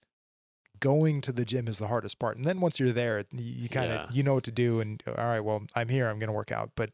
going 0.81 1.21
to 1.23 1.33
the 1.33 1.45
gym 1.45 1.69
is 1.69 1.79
the 1.79 1.89
hardest 1.89 2.19
part. 2.19 2.37
And 2.37 2.47
then 2.47 2.61
once 2.61 2.79
you're 2.79 2.93
there, 2.93 3.25
you, 3.33 3.69
kind 3.69 3.93
of 3.93 4.01
yeah. 4.01 4.07
you 4.13 4.23
know 4.23 4.35
what 4.35 4.45
to 4.45 4.53
do. 4.53 4.81
And 4.81 5.03
all 5.07 5.15
right, 5.15 5.41
well, 5.41 5.63
I'm 5.75 5.89
here. 5.89 6.09
I'm 6.09 6.19
going 6.19 6.29
to 6.29 6.35
work 6.35 6.53
out. 6.53 6.71
But 6.77 6.91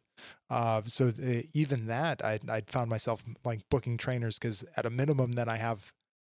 uh, 0.50 0.82
so 0.86 1.10
the, 1.10 1.38
eh, 1.38 1.42
even 1.54 1.86
that, 1.86 2.24
I 2.24 2.38
I 2.48 2.62
found 2.66 2.90
myself 2.90 3.24
like 3.44 3.60
booking 3.70 3.96
trainers 3.96 4.38
because 4.38 4.64
at 4.76 4.86
a 4.86 4.90
minimum, 4.90 5.32
then 5.32 5.48
I 5.48 5.56
have 5.56 5.92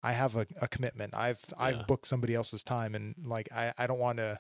I 0.04 0.14
have 0.14 0.36
a, 0.36 0.46
a 0.62 0.68
commitment. 0.68 1.16
I've 1.16 1.40
yeah. 1.50 1.66
I've 1.66 1.88
booked 1.88 2.08
somebody 2.08 2.36
else's 2.36 2.62
time, 2.64 2.94
and 2.94 3.16
like 3.24 3.50
I, 3.52 3.74
I 3.78 3.88
don't 3.88 4.00
want 4.00 4.18
to 4.18 4.38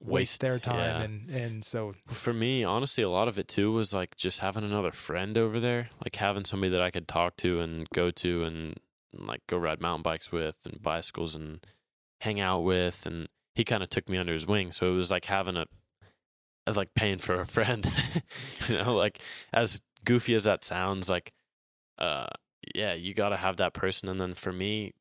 waste, 0.00 0.40
their 0.40 0.58
time. 0.58 0.76
Yeah. 0.78 1.02
And 1.02 1.30
and 1.30 1.64
so 1.64 1.94
for 2.08 2.32
me, 2.32 2.64
honestly, 2.64 3.02
a 3.02 3.08
lot 3.08 3.28
of 3.28 3.38
it 3.38 3.48
too 3.48 3.72
was 3.72 3.92
like 3.92 4.16
just 4.16 4.40
having 4.40 4.64
another 4.64 4.92
friend 4.92 5.38
over 5.38 5.58
there, 5.58 5.88
like 6.04 6.16
having 6.16 6.44
somebody 6.44 6.70
that 6.70 6.82
I 6.82 6.90
could 6.90 7.08
talk 7.08 7.36
to 7.38 7.60
and 7.60 7.88
go 7.94 8.10
to 8.10 8.44
and 8.44 8.78
like 9.14 9.40
go 9.48 9.56
ride 9.56 9.80
mountain 9.80 10.02
bikes 10.02 10.30
with 10.30 10.58
and 10.64 10.80
bicycles 10.82 11.34
and 11.34 11.64
hang 12.20 12.40
out 12.40 12.62
with, 12.62 13.06
and 13.06 13.28
he 13.54 13.64
kind 13.64 13.82
of 13.82 13.90
took 13.90 14.08
me 14.08 14.18
under 14.18 14.32
his 14.32 14.46
wing. 14.46 14.72
So 14.72 14.92
it 14.92 14.96
was 14.96 15.10
like 15.10 15.24
having 15.24 15.56
a 15.56 15.66
like 16.70 16.94
paying 16.94 17.18
for 17.18 17.40
a 17.40 17.46
friend, 17.46 17.90
you 18.68 18.76
know, 18.76 18.94
like 18.94 19.20
as 19.52 19.80
goofy 20.04 20.34
as 20.34 20.44
that 20.44 20.64
sounds, 20.64 21.08
like 21.08 21.32
uh 21.98 22.26
yeah, 22.74 22.94
you 22.94 23.14
got 23.14 23.30
to 23.30 23.36
have 23.36 23.56
that 23.56 23.74
person. 23.74 24.08
And 24.08 24.20
then 24.20 24.34
for 24.34 24.52
me, 24.52 24.94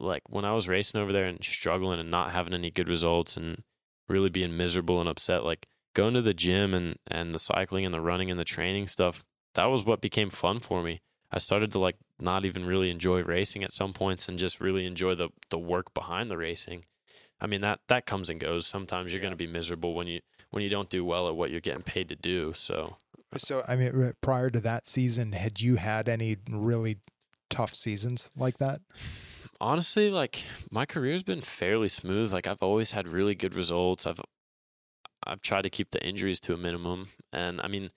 like 0.00 0.22
when 0.28 0.44
I 0.44 0.52
was 0.52 0.68
racing 0.68 1.00
over 1.00 1.12
there 1.12 1.26
and 1.26 1.42
struggling 1.42 2.00
and 2.00 2.10
not 2.10 2.32
having 2.32 2.54
any 2.54 2.70
good 2.70 2.88
results 2.88 3.36
and 3.36 3.62
really 4.08 4.30
being 4.30 4.56
miserable 4.56 5.00
and 5.00 5.08
upset, 5.08 5.44
like 5.44 5.66
going 5.94 6.14
to 6.14 6.22
the 6.22 6.34
gym 6.34 6.74
and, 6.74 6.96
and 7.06 7.34
the 7.34 7.38
cycling 7.38 7.84
and 7.84 7.94
the 7.94 8.00
running 8.00 8.30
and 8.30 8.38
the 8.38 8.44
training 8.44 8.88
stuff, 8.88 9.24
that 9.54 9.66
was 9.66 9.84
what 9.84 10.00
became 10.00 10.30
fun 10.30 10.60
for 10.60 10.82
me. 10.82 11.00
I 11.30 11.38
started 11.38 11.72
to 11.72 11.78
like 11.78 11.96
not 12.20 12.44
even 12.44 12.64
really 12.64 12.90
enjoy 12.90 13.22
racing 13.22 13.64
at 13.64 13.72
some 13.72 13.92
points 13.92 14.28
and 14.28 14.38
just 14.38 14.60
really 14.60 14.86
enjoy 14.86 15.14
the, 15.14 15.30
the 15.50 15.58
work 15.58 15.92
behind 15.94 16.30
the 16.30 16.36
racing. 16.36 16.84
I 17.40 17.46
mean 17.46 17.60
that 17.62 17.80
that 17.88 18.06
comes 18.06 18.30
and 18.30 18.40
goes. 18.40 18.66
Sometimes 18.66 19.12
you're 19.12 19.18
yeah. 19.18 19.24
going 19.24 19.32
to 19.32 19.36
be 19.36 19.46
miserable 19.46 19.94
when 19.94 20.06
you 20.06 20.20
when 20.50 20.62
you 20.62 20.68
don't 20.68 20.88
do 20.88 21.04
well 21.04 21.28
at 21.28 21.34
what 21.34 21.50
you're 21.50 21.60
getting 21.60 21.82
paid 21.82 22.08
to 22.08 22.16
do. 22.16 22.52
So 22.54 22.96
so, 23.40 23.62
I 23.66 23.76
mean, 23.76 24.12
prior 24.20 24.50
to 24.50 24.60
that 24.60 24.86
season, 24.86 25.32
had 25.32 25.60
you 25.60 25.76
had 25.76 26.08
any 26.08 26.36
really 26.48 26.98
tough 27.50 27.74
seasons 27.74 28.30
like 28.36 28.58
that? 28.58 28.80
Honestly, 29.60 30.10
like 30.10 30.44
my 30.70 30.84
career's 30.84 31.22
been 31.22 31.40
fairly 31.40 31.88
smooth. 31.88 32.32
Like 32.32 32.46
I've 32.46 32.62
always 32.62 32.90
had 32.90 33.08
really 33.08 33.34
good 33.34 33.54
results. 33.54 34.06
I've 34.06 34.20
I've 35.26 35.40
tried 35.40 35.62
to 35.62 35.70
keep 35.70 35.90
the 35.90 36.04
injuries 36.06 36.40
to 36.40 36.52
a 36.52 36.56
minimum, 36.56 37.08
and 37.32 37.60
I 37.62 37.68
mean, 37.68 37.90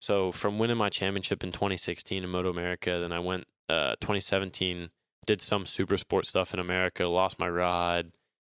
so 0.00 0.32
from 0.32 0.58
winning 0.58 0.76
my 0.76 0.90
championship 0.90 1.42
in 1.42 1.50
2016 1.50 2.22
in 2.22 2.28
Moto 2.28 2.50
America, 2.50 2.98
then 3.00 3.10
I 3.12 3.20
went 3.20 3.44
uh, 3.70 3.94
2017, 4.00 4.90
did 5.24 5.40
some 5.40 5.64
super 5.64 5.96
sport 5.96 6.26
stuff 6.26 6.52
in 6.52 6.60
America, 6.60 7.08
lost 7.08 7.38
my 7.38 7.48
ride, 7.48 8.10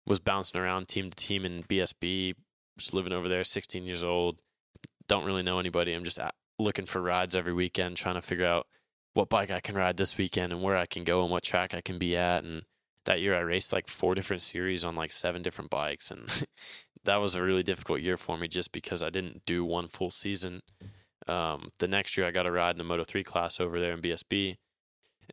was 0.06 0.20
bouncing 0.20 0.58
around 0.58 0.88
team 0.88 1.10
to 1.10 1.16
team 1.16 1.44
in 1.44 1.64
BSB, 1.64 2.34
just 2.78 2.94
living 2.94 3.12
over 3.12 3.28
there, 3.28 3.44
16 3.44 3.84
years 3.84 4.02
old 4.02 4.38
don't 5.08 5.24
really 5.24 5.42
know 5.42 5.58
anybody. 5.58 5.92
I'm 5.92 6.04
just 6.04 6.18
looking 6.58 6.86
for 6.86 7.00
rides 7.00 7.36
every 7.36 7.52
weekend, 7.52 7.96
trying 7.96 8.14
to 8.14 8.22
figure 8.22 8.46
out 8.46 8.66
what 9.14 9.28
bike 9.28 9.50
I 9.50 9.60
can 9.60 9.76
ride 9.76 9.96
this 9.96 10.18
weekend 10.18 10.52
and 10.52 10.62
where 10.62 10.76
I 10.76 10.86
can 10.86 11.04
go 11.04 11.22
and 11.22 11.30
what 11.30 11.42
track 11.42 11.74
I 11.74 11.80
can 11.80 11.98
be 11.98 12.16
at. 12.16 12.44
And 12.44 12.62
that 13.04 13.20
year 13.20 13.36
I 13.36 13.40
raced 13.40 13.72
like 13.72 13.88
four 13.88 14.14
different 14.14 14.42
series 14.42 14.84
on 14.84 14.96
like 14.96 15.12
seven 15.12 15.42
different 15.42 15.70
bikes. 15.70 16.10
And 16.10 16.46
that 17.04 17.16
was 17.16 17.34
a 17.34 17.42
really 17.42 17.62
difficult 17.62 18.00
year 18.00 18.16
for 18.16 18.36
me 18.36 18.48
just 18.48 18.72
because 18.72 19.02
I 19.02 19.10
didn't 19.10 19.42
do 19.46 19.64
one 19.64 19.88
full 19.88 20.10
season. 20.10 20.62
Um, 21.26 21.70
the 21.78 21.88
next 21.88 22.16
year, 22.16 22.26
I 22.26 22.32
got 22.32 22.46
a 22.46 22.52
ride 22.52 22.72
in 22.72 22.78
the 22.78 22.84
Moto 22.84 23.04
3 23.04 23.22
class 23.24 23.60
over 23.60 23.80
there 23.80 23.92
in 23.92 24.02
BSB, 24.02 24.56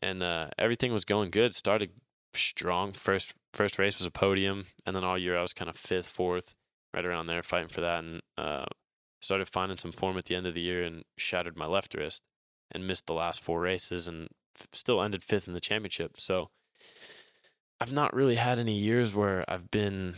and 0.01 0.23
uh, 0.23 0.47
everything 0.57 0.93
was 0.93 1.05
going 1.05 1.31
good. 1.31 1.53
Started 1.53 1.91
strong. 2.33 2.93
First 2.93 3.33
first 3.53 3.77
race 3.77 3.97
was 3.97 4.05
a 4.05 4.11
podium, 4.11 4.67
and 4.85 4.95
then 4.95 5.03
all 5.03 5.17
year 5.17 5.37
I 5.37 5.41
was 5.41 5.53
kind 5.53 5.69
of 5.69 5.75
fifth, 5.75 6.07
fourth, 6.07 6.55
right 6.93 7.05
around 7.05 7.27
there, 7.27 7.43
fighting 7.43 7.69
for 7.69 7.81
that. 7.81 8.03
And 8.03 8.21
uh, 8.37 8.65
started 9.21 9.47
finding 9.47 9.77
some 9.77 9.91
form 9.91 10.17
at 10.17 10.25
the 10.25 10.35
end 10.35 10.47
of 10.47 10.53
the 10.53 10.61
year, 10.61 10.83
and 10.83 11.03
shattered 11.17 11.57
my 11.57 11.65
left 11.65 11.93
wrist, 11.93 12.23
and 12.71 12.85
missed 12.85 13.07
the 13.07 13.13
last 13.13 13.41
four 13.41 13.61
races, 13.61 14.07
and 14.07 14.27
f- 14.59 14.67
still 14.73 15.01
ended 15.01 15.23
fifth 15.23 15.47
in 15.47 15.53
the 15.53 15.59
championship. 15.59 16.19
So 16.19 16.49
I've 17.79 17.91
not 17.91 18.13
really 18.13 18.35
had 18.35 18.59
any 18.59 18.77
years 18.77 19.15
where 19.15 19.43
I've 19.49 19.71
been 19.71 20.15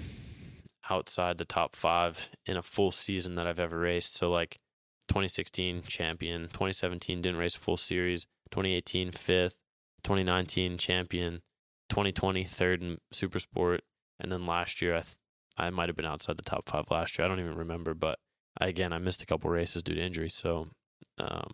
outside 0.89 1.37
the 1.37 1.45
top 1.45 1.75
five 1.75 2.29
in 2.45 2.57
a 2.57 2.61
full 2.61 2.91
season 2.91 3.35
that 3.35 3.47
I've 3.47 3.59
ever 3.59 3.79
raced. 3.79 4.15
So 4.15 4.29
like 4.29 4.59
2016 5.07 5.83
champion, 5.83 6.43
2017 6.43 7.21
didn't 7.21 7.39
race 7.39 7.55
a 7.55 7.59
full 7.59 7.77
series, 7.77 8.25
2018 8.51 9.11
fifth, 9.11 9.61
2019 10.03 10.77
champion, 10.77 11.41
2020 11.89 12.43
third 12.43 12.81
in 12.81 12.97
super 13.11 13.39
sport, 13.39 13.81
and 14.19 14.31
then 14.31 14.45
last 14.45 14.81
year 14.81 14.95
I 14.95 15.01
th- 15.01 15.15
I 15.55 15.69
might 15.69 15.87
have 15.87 15.95
been 15.95 16.05
outside 16.05 16.37
the 16.37 16.43
top 16.43 16.67
five 16.67 16.89
last 16.89 17.17
year. 17.17 17.25
I 17.25 17.27
don't 17.27 17.39
even 17.39 17.55
remember, 17.55 17.93
but 17.93 18.19
again 18.59 18.93
I 18.93 18.97
missed 18.97 19.21
a 19.21 19.25
couple 19.25 19.49
races 19.49 19.83
due 19.83 19.95
to 19.95 20.01
injury. 20.01 20.29
So 20.29 20.69
um, 21.17 21.51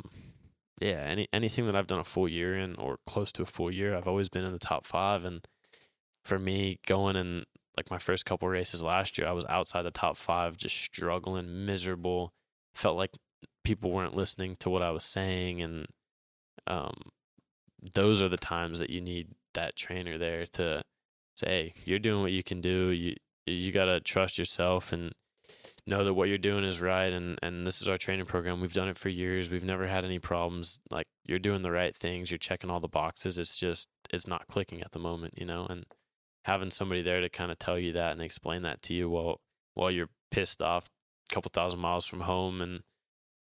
yeah, 0.82 1.04
any 1.06 1.28
anything 1.34 1.66
that 1.68 1.76
I've 1.76 1.88
done 1.88 2.00
a 2.00 2.06
full 2.06 2.28
year 2.28 2.56
in 2.56 2.76
or 2.76 3.00
close 3.06 3.32
to 3.34 3.44
a 3.44 3.48
full 3.48 3.72
year, 3.72 3.96
I've 3.96 4.08
always 4.08 4.30
been 4.30 4.46
in 4.46 4.54
the 4.54 4.60
top 4.60 4.86
five. 4.86 5.26
And 5.26 5.46
for 6.24 6.40
me, 6.40 6.80
going 6.88 7.16
in 7.16 7.44
like 7.76 7.92
my 7.92 7.98
first 7.98 8.26
couple 8.26 8.48
races 8.48 8.82
last 8.82 9.18
year, 9.18 9.28
I 9.28 9.34
was 9.34 9.46
outside 9.48 9.84
the 9.84 9.92
top 9.92 10.18
five, 10.18 10.58
just 10.58 10.76
struggling, 10.76 11.66
miserable. 11.66 12.34
Felt 12.74 12.98
like 12.98 13.12
people 13.64 13.92
weren't 13.92 14.16
listening 14.16 14.56
to 14.58 14.70
what 14.70 14.82
I 14.82 14.92
was 14.92 15.04
saying, 15.04 15.62
and 15.62 15.88
um, 16.68 16.94
those 17.94 18.22
are 18.22 18.30
the 18.30 18.38
times 18.38 18.80
that 18.80 18.90
you 18.90 19.02
need 19.02 19.30
that 19.54 19.76
trainer 19.76 20.18
there 20.18 20.46
to 20.46 20.84
say, 21.36 21.48
"Hey, 21.48 21.74
you're 21.86 22.00
doing 22.00 22.22
what 22.22 22.32
you 22.32 22.44
can 22.44 22.62
do. 22.62 22.90
You 22.90 23.16
you 23.46 23.72
gotta 23.72 24.00
trust 24.00 24.38
yourself 24.38 24.94
and 24.94 25.14
know 25.86 26.04
that 26.04 26.14
what 26.14 26.30
you're 26.30 26.38
doing 26.38 26.64
is 26.64 26.82
right 26.82 27.12
and 27.12 27.38
and 27.42 27.66
this 27.66 27.82
is 27.82 27.88
our 27.88 27.98
training 27.98 28.26
program. 28.26 28.62
We've 28.62 28.74
done 28.74 28.90
it 28.90 28.98
for 28.98 29.10
years. 29.10 29.50
We've 29.50 29.64
never 29.64 29.88
had 29.88 30.06
any 30.06 30.20
problems. 30.20 30.80
Like 30.92 31.08
you're 31.26 31.40
doing 31.40 31.62
the 31.62 31.72
right 31.72 31.96
things. 31.96 32.32
You're 32.32 32.38
checking 32.38 32.70
all 32.70 32.80
the 32.80 32.88
boxes. 32.88 33.38
It's 33.38 33.58
just 33.58 33.90
it's 34.12 34.28
not 34.28 34.48
clicking 34.48 34.82
at 34.82 34.92
the 34.92 35.00
moment 35.00 35.36
you 35.38 35.46
know? 35.46 35.68
And 35.70 35.86
having 36.46 36.72
somebody 36.72 37.02
there 37.02 37.22
to 37.22 37.30
kind 37.30 37.52
of 37.52 37.60
tell 37.60 37.78
you 37.78 37.94
that 37.94 38.14
and 38.14 38.22
explain 38.22 38.64
that 38.64 38.82
to 38.84 38.94
you 38.94 39.10
while 39.10 39.42
while 39.74 39.92
you're 39.92 40.10
pissed 40.32 40.62
off 40.62 40.88
a 41.30 41.34
couple 41.34 41.50
thousand 41.54 41.80
miles 41.80 42.06
from 42.06 42.22
home 42.22 42.62
and 42.62 42.82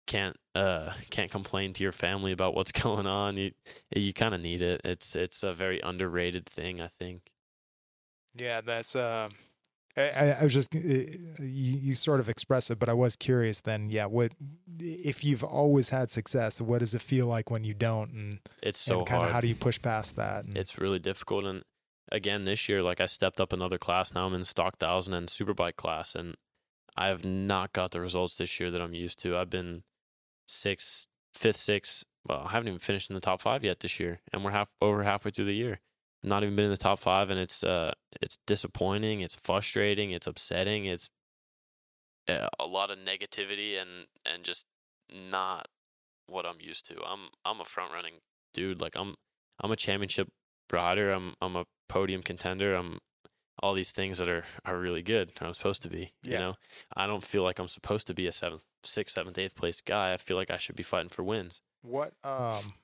can't 0.06 0.36
uh 0.54 0.92
can't 1.10 1.30
complain 1.30 1.72
to 1.74 1.82
your 1.82 1.92
family 1.92 2.32
about 2.32 2.54
what's 2.54 2.72
going 2.82 3.06
on 3.06 3.36
you 3.36 3.50
you 3.94 4.12
kind 4.12 4.34
of 4.34 4.40
need 4.40 4.62
it. 4.62 4.80
It's 4.84 5.16
it's 5.16 5.42
a 5.42 5.52
very 5.52 5.80
underrated 5.80 6.46
thing 6.46 6.80
i 6.80 6.88
think. 6.88 7.32
Yeah, 8.38 8.60
that's. 8.60 8.94
Uh, 8.94 9.28
I, 9.98 10.36
I 10.40 10.44
was 10.44 10.54
just 10.54 10.74
uh, 10.74 10.78
you, 10.78 11.06
you 11.38 11.94
sort 11.94 12.20
of 12.20 12.28
express 12.28 12.70
it, 12.70 12.78
but 12.78 12.88
I 12.88 12.92
was 12.92 13.16
curious. 13.16 13.60
Then, 13.60 13.90
yeah, 13.90 14.06
what 14.06 14.32
if 14.78 15.24
you've 15.24 15.44
always 15.44 15.90
had 15.90 16.10
success? 16.10 16.60
What 16.60 16.78
does 16.78 16.94
it 16.94 17.02
feel 17.02 17.26
like 17.26 17.50
when 17.50 17.64
you 17.64 17.74
don't? 17.74 18.10
And, 18.12 18.40
it's 18.62 18.80
so 18.80 18.98
and 18.98 19.06
kind 19.06 19.18
hard 19.18 19.28
of 19.28 19.34
how 19.34 19.40
do 19.40 19.48
you 19.48 19.54
push 19.54 19.80
past 19.80 20.16
that? 20.16 20.46
And, 20.46 20.56
it's 20.56 20.78
really 20.78 20.98
difficult 20.98 21.44
and 21.44 21.62
again 22.10 22.44
this 22.44 22.68
year 22.68 22.82
like 22.82 23.00
i 23.00 23.06
stepped 23.06 23.40
up 23.40 23.52
another 23.52 23.78
class 23.78 24.14
now 24.14 24.26
i'm 24.26 24.34
in 24.34 24.44
stock 24.44 24.78
thousand 24.78 25.14
and 25.14 25.28
superbike 25.28 25.76
class 25.76 26.14
and 26.14 26.36
i 26.96 27.08
have 27.08 27.24
not 27.24 27.72
got 27.72 27.90
the 27.90 28.00
results 28.00 28.38
this 28.38 28.58
year 28.58 28.70
that 28.70 28.80
i'm 28.80 28.94
used 28.94 29.18
to 29.18 29.36
i've 29.36 29.50
been 29.50 29.82
six 30.46 31.06
fifth 31.34 31.58
six 31.58 32.04
well 32.26 32.44
i 32.46 32.52
haven't 32.52 32.68
even 32.68 32.78
finished 32.78 33.10
in 33.10 33.14
the 33.14 33.20
top 33.20 33.40
five 33.40 33.62
yet 33.62 33.80
this 33.80 34.00
year 34.00 34.20
and 34.32 34.42
we're 34.42 34.50
half 34.50 34.68
over 34.80 35.02
halfway 35.02 35.30
through 35.30 35.44
the 35.44 35.54
year 35.54 35.80
not 36.22 36.42
even 36.42 36.56
been 36.56 36.64
in 36.66 36.70
the 36.70 36.76
top 36.76 36.98
five 36.98 37.30
and 37.30 37.38
it's 37.38 37.62
uh 37.62 37.92
it's 38.20 38.38
disappointing 38.46 39.20
it's 39.20 39.36
frustrating 39.44 40.10
it's 40.10 40.26
upsetting 40.26 40.84
it's 40.84 41.08
uh, 42.28 42.48
a 42.58 42.66
lot 42.66 42.90
of 42.90 42.98
negativity 42.98 43.80
and 43.80 44.06
and 44.26 44.42
just 44.42 44.66
not 45.10 45.66
what 46.26 46.44
i'm 46.44 46.60
used 46.60 46.86
to. 46.86 46.94
I'm 47.06 47.28
i'm 47.44 47.60
a 47.60 47.64
front 47.64 47.92
running 47.92 48.14
dude 48.52 48.80
like 48.80 48.96
i'm 48.96 49.14
i'm 49.60 49.70
a 49.70 49.76
championship 49.76 50.28
rider 50.72 51.10
i'm 51.10 51.34
i'm 51.40 51.56
a 51.56 51.64
podium 51.88 52.22
contender 52.22 52.74
i'm 52.74 52.98
all 53.60 53.74
these 53.74 53.92
things 53.92 54.18
that 54.18 54.28
are 54.28 54.44
are 54.64 54.78
really 54.78 55.02
good 55.02 55.32
i'm 55.40 55.54
supposed 55.54 55.82
to 55.82 55.88
be 55.88 56.12
you 56.22 56.38
know? 56.38 56.54
I 56.96 57.06
don't 57.06 57.24
feel 57.24 57.42
like 57.42 57.58
i'm 57.58 57.68
supposed 57.68 58.06
to 58.08 58.14
be 58.14 58.26
a 58.26 58.32
seventh 58.32 58.64
sixth 58.84 59.14
seventh 59.14 59.38
eighth 59.38 59.56
place 59.56 59.80
guy 59.80 60.12
i 60.12 60.16
feel 60.16 60.36
like 60.36 60.50
i 60.50 60.58
should 60.58 60.76
be 60.76 60.82
fighting 60.82 61.08
for 61.08 61.22
wins. 61.22 61.60
What 61.82 62.12
um 62.24 62.74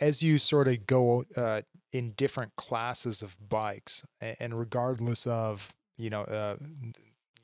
as 0.00 0.22
you 0.22 0.38
sort 0.38 0.68
of 0.68 0.86
go 0.86 1.24
uh 1.36 1.62
in 1.92 2.12
different 2.12 2.54
classes 2.56 3.22
of 3.22 3.36
bikes 3.48 4.04
and 4.20 4.58
regardless 4.58 5.26
of 5.26 5.74
you 5.96 6.10
know 6.10 6.22
uh 6.22 6.56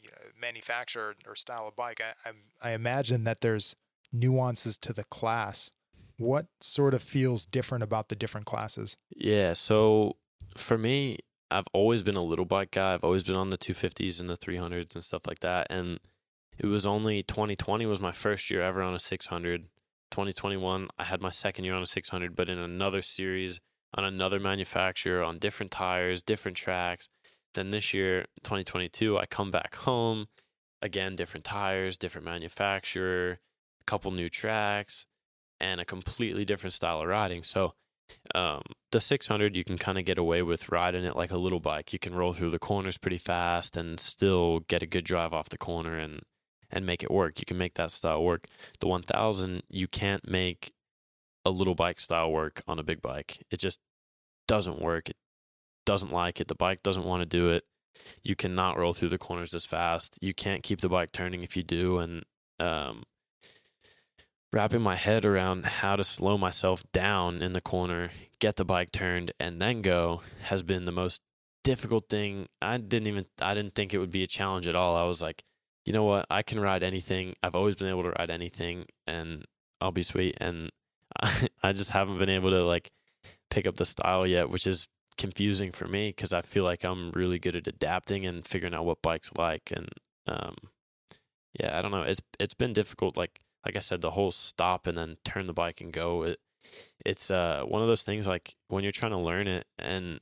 you 0.01 0.09
know, 0.11 0.17
manufacturer 0.41 1.15
or 1.27 1.35
style 1.35 1.67
of 1.67 1.75
bike 1.75 2.01
I, 2.01 2.29
I 2.29 2.71
I 2.71 2.73
imagine 2.73 3.25
that 3.25 3.41
there's 3.41 3.77
nuances 4.13 4.77
to 4.79 4.93
the 4.93 5.05
class 5.05 5.73
what 6.19 6.47
sort 6.61 6.95
of 6.95 7.03
feels 7.03 7.45
different 7.45 7.85
about 7.85 8.09
the 8.09 8.17
different 8.17 8.47
classes 8.47 8.97
Yeah, 9.11 9.53
so 9.53 10.17
for 10.59 10.79
me, 10.79 11.19
I've 11.51 11.69
always 11.73 12.03
been 12.03 12.17
a 12.17 12.23
little 12.23 12.45
bike 12.45 12.73
guy. 12.73 12.95
I've 12.95 13.05
always 13.05 13.25
been 13.25 13.37
on 13.37 13.51
the 13.51 13.59
250s 13.59 14.21
and 14.21 14.29
the 14.29 14.37
300s 14.37 14.95
and 14.95 15.05
stuff 15.05 15.27
like 15.27 15.41
that. 15.41 15.67
And 15.71 16.01
it 16.59 16.67
was 16.67 16.87
only 16.87 17.23
2020 17.23 17.87
was 17.87 18.01
my 18.01 18.13
first 18.13 18.51
year 18.51 18.63
ever 18.63 18.83
on 18.83 18.95
a 18.95 18.99
600. 18.99 19.69
2021, 20.11 20.89
I 20.99 21.05
had 21.05 21.21
my 21.21 21.31
second 21.31 21.65
year 21.65 21.75
on 21.75 21.83
a 21.83 21.87
600, 21.87 22.35
but 22.37 22.49
in 22.49 22.59
another 22.59 23.03
series 23.03 23.61
on 23.97 24.05
another 24.05 24.39
manufacturer 24.39 25.23
on 25.23 25.39
different 25.39 25.73
tires, 25.73 26.23
different 26.23 26.57
tracks. 26.57 27.09
Then 27.55 27.71
this 27.71 27.95
year, 27.95 28.27
2022, 28.43 29.19
I 29.19 29.25
come 29.27 29.51
back 29.51 29.77
home, 29.77 30.27
again, 30.83 31.17
different 31.17 31.45
tires, 31.45 31.97
different 31.97 32.25
manufacturer, 32.25 33.39
a 33.81 33.85
couple 33.87 34.11
new 34.11 34.29
tracks, 34.29 35.07
and 35.59 35.81
a 35.81 35.85
completely 35.85 36.45
different 36.45 36.75
style 36.75 37.01
of 37.01 37.09
riding. 37.09 37.43
So, 37.43 37.73
um, 38.35 38.63
the 38.93 39.01
600 39.01 39.57
you 39.57 39.65
can 39.65 39.79
kind 39.79 39.99
of 39.99 40.05
get 40.05 40.19
away 40.19 40.43
with 40.43 40.71
riding 40.71 41.05
it 41.05 41.17
like 41.17 41.31
a 41.31 41.37
little 41.37 41.61
bike 41.61 41.93
you 41.93 41.99
can 41.99 42.15
roll 42.15 42.33
through 42.33 42.51
the 42.51 42.59
corners 42.59 42.99
pretty 42.99 43.19
fast 43.19 43.77
and 43.77 43.99
still 43.99 44.61
get 44.61 44.83
a 44.83 44.87
good 44.87 45.05
drive 45.05 45.33
off 45.33 45.49
the 45.49 45.59
corner 45.59 45.99
and 45.99 46.21
and 46.71 46.87
make 46.87 47.03
it 47.03 47.11
work 47.11 47.39
you 47.39 47.45
can 47.45 47.59
make 47.59 47.75
that 47.75 47.91
style 47.91 48.23
work 48.23 48.47
the 48.81 48.87
1000 48.87 49.63
you 49.69 49.89
can't 49.89 50.29
make 50.29 50.73
a 51.45 51.51
little 51.51 51.75
bike 51.75 52.01
style 52.01 52.31
work 52.31 52.63
on 52.67 52.79
a 52.79 52.83
big 52.83 53.01
bike 53.03 53.45
it 53.51 53.59
just 53.59 53.81
doesn't 54.47 54.81
work 54.81 55.09
it 55.09 55.17
doesn't 55.85 56.13
like 56.13 56.41
it 56.41 56.49
the 56.49 56.55
bike 56.55 56.83
doesn't 56.83 57.05
want 57.05 57.21
to 57.21 57.27
do 57.27 57.49
it 57.51 57.65
you 58.23 58.37
cannot 58.37 58.79
roll 58.79 58.93
through 58.93 59.09
the 59.09 59.19
corners 59.19 59.55
as 59.55 59.65
fast 59.65 60.19
you 60.21 60.35
can't 60.35 60.63
keep 60.63 60.81
the 60.81 60.89
bike 60.89 61.13
turning 61.13 61.43
if 61.43 61.57
you 61.57 61.63
do 61.63 61.99
and 61.99 62.23
um 62.61 63.03
wrapping 64.57 64.81
my 64.81 64.97
head 64.97 65.27
around 65.27 65.67
how 65.67 65.97
to 65.97 66.03
slow 66.03 66.39
myself 66.39 66.83
down 66.93 67.43
in 67.43 67.53
the 67.53 67.61
corner, 67.61 68.11
get 68.39 68.57
the 68.57 68.65
bike 68.65 68.91
turned, 68.91 69.33
and 69.39 69.61
then 69.61 69.83
go 69.83 70.23
has 70.45 70.63
been 70.63 70.87
the 70.87 70.93
most 70.93 71.21
difficult 71.63 72.09
thing. 72.09 72.47
I 72.63 72.79
didn't 72.79 73.09
even 73.09 73.27
I 73.41 73.53
didn't 73.53 73.75
think 73.75 73.93
it 73.93 73.99
would 73.99 74.11
be 74.11 74.23
a 74.23 74.27
challenge 74.27 74.67
at 74.67 74.75
all. 74.75 74.97
I 74.97 75.05
was 75.05 75.21
like, 75.21 75.45
you 75.85 75.93
know 75.93 76.05
what? 76.05 76.27
I 76.31 76.43
can 76.43 76.59
ride 76.59 76.83
anything. 76.83 77.35
I've 77.43 77.55
always 77.55 77.77
been 77.77 77.89
able 77.89 78.05
to 78.05 78.15
ride 78.19 78.31
anything, 78.31 78.87
and 79.07 79.45
I'll 79.81 79.93
be 79.93 80.03
sweet. 80.03 80.37
And 80.41 80.71
I, 81.21 81.49
I 81.63 81.73
just 81.73 81.91
haven't 81.91 82.19
been 82.19 82.31
able 82.31 82.51
to 82.51 82.65
like 82.65 82.91
pick 83.51 83.67
up 83.67 83.77
the 83.77 83.85
style 83.85 84.27
yet, 84.27 84.51
which 84.51 84.67
is 84.67 84.89
confusing 85.17 85.73
for 85.73 85.87
me 85.87 86.11
because 86.11 86.33
I 86.33 86.43
feel 86.43 86.65
like 86.65 86.85
I'm 86.85 87.11
really 87.13 87.39
good 87.39 87.57
at 87.57 87.67
adapting 87.67 88.27
and 88.27 88.47
figuring 88.47 88.75
out 88.75 88.85
what 88.85 89.03
bikes 89.03 89.33
like. 89.37 89.73
And 89.75 89.89
um, 90.27 90.55
yeah, 91.59 91.79
I 91.79 91.83
don't 91.83 91.91
know. 91.91 92.03
It's 92.03 92.21
it's 92.39 92.55
been 92.55 92.73
difficult. 92.73 93.17
Like 93.17 93.41
like 93.65 93.77
I 93.77 93.81
said, 93.81 94.01
the 94.01 94.13
whole 94.13 94.33
stop 94.33 94.87
and 94.87 94.97
then 94.97 95.17
turn 95.25 95.47
the 95.47 95.53
bike 95.53 95.81
and 95.81 95.93
go. 95.93 96.23
It 96.23 96.39
it's 97.05 97.31
uh 97.31 97.63
one 97.67 97.83
of 97.83 97.89
those 97.89 98.03
things 98.03 98.27
like 98.27 98.57
when 98.69 98.83
you're 98.83 98.93
trying 98.93 99.13
to 99.13 99.19
learn 99.19 99.47
it 99.47 99.67
and 99.79 100.21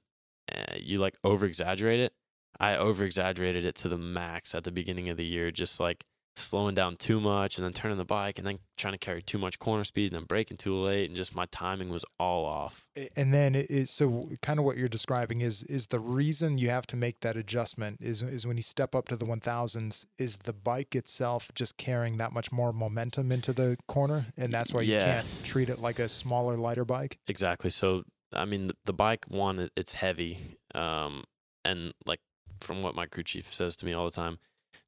uh, 0.55 0.75
you 0.79 0.99
like 0.99 1.17
over 1.25 1.47
exaggerate 1.47 2.01
it. 2.01 2.13
I 2.61 2.77
over 2.77 3.05
exaggerated 3.05 3.65
it 3.65 3.75
to 3.77 3.89
the 3.89 3.99
max 3.99 4.55
at 4.55 4.63
the 4.65 4.71
beginning 4.71 5.09
of 5.09 5.17
the 5.17 5.25
year, 5.25 5.51
just 5.51 5.81
like 5.81 6.05
slowing 6.37 6.75
down 6.75 6.97
too 6.97 7.21
much 7.21 7.57
and 7.59 7.65
then 7.65 7.73
turning 7.73 7.97
the 7.97 8.05
bike 8.05 8.39
and 8.39 8.47
then 8.47 8.59
trying 8.77 8.93
to 8.93 8.99
carry 8.99 9.23
too 9.23 9.39
much 9.39 9.59
corner 9.61 9.85
speed 9.85 10.13
and 10.13 10.21
then 10.21 10.27
braking 10.27 10.57
too 10.57 10.75
late 10.75 11.07
and 11.09 11.17
just 11.17 11.35
my 11.35 11.47
timing 11.47 11.89
was 11.91 12.05
all 12.19 12.45
off. 12.45 12.89
And 13.17 13.33
then 13.33 13.55
it 13.55 13.71
is 13.71 13.91
so 13.91 14.29
kind 14.43 14.59
of 14.59 14.65
what 14.65 14.77
you're 14.77 14.89
describing 14.89 15.43
is 15.43 15.63
is 15.65 15.87
the 15.89 16.01
reason 16.01 16.59
you 16.59 16.71
have 16.71 16.87
to 16.89 16.97
make 16.97 17.21
that 17.21 17.37
adjustment 17.37 17.99
is 18.01 18.23
is 18.23 18.47
when 18.47 18.57
you 18.57 18.63
step 18.65 18.95
up 18.95 19.09
to 19.09 19.17
the 19.17 19.25
1000s 19.27 20.07
is 20.19 20.37
the 20.39 20.53
bike 20.53 20.95
itself 20.97 21.51
just 21.55 21.77
carrying 21.77 22.17
that 22.19 22.33
much 22.33 22.51
more 22.51 22.73
momentum 22.73 23.31
into 23.31 23.53
the 23.53 23.77
corner 23.87 24.27
and 24.37 24.53
that's 24.53 24.75
why 24.75 24.81
you 24.83 24.95
Yeah. 24.95 25.23
can't 25.23 25.45
treat 25.45 25.69
it 25.69 25.79
like 25.79 25.99
a 26.01 26.09
smaller 26.09 26.57
lighter 26.57 26.85
bike 26.85 27.19
Exactly. 27.29 27.71
So 27.71 28.03
I 28.33 28.45
mean, 28.45 28.67
the, 28.67 28.75
the 28.87 28.93
bike 28.93 29.27
one, 29.29 29.71
it's 29.77 29.95
heavy, 29.95 30.57
um, 30.75 31.23
and 31.65 31.95
like 32.05 32.19
from 32.61 32.83
what 32.83 32.97
my 32.97 33.07
crew 33.07 33.23
chief 33.23 33.55
says 33.55 33.77
to 33.77 33.87
me 33.87 33.95
all 33.95 34.07
the 34.07 34.11
time, 34.11 34.39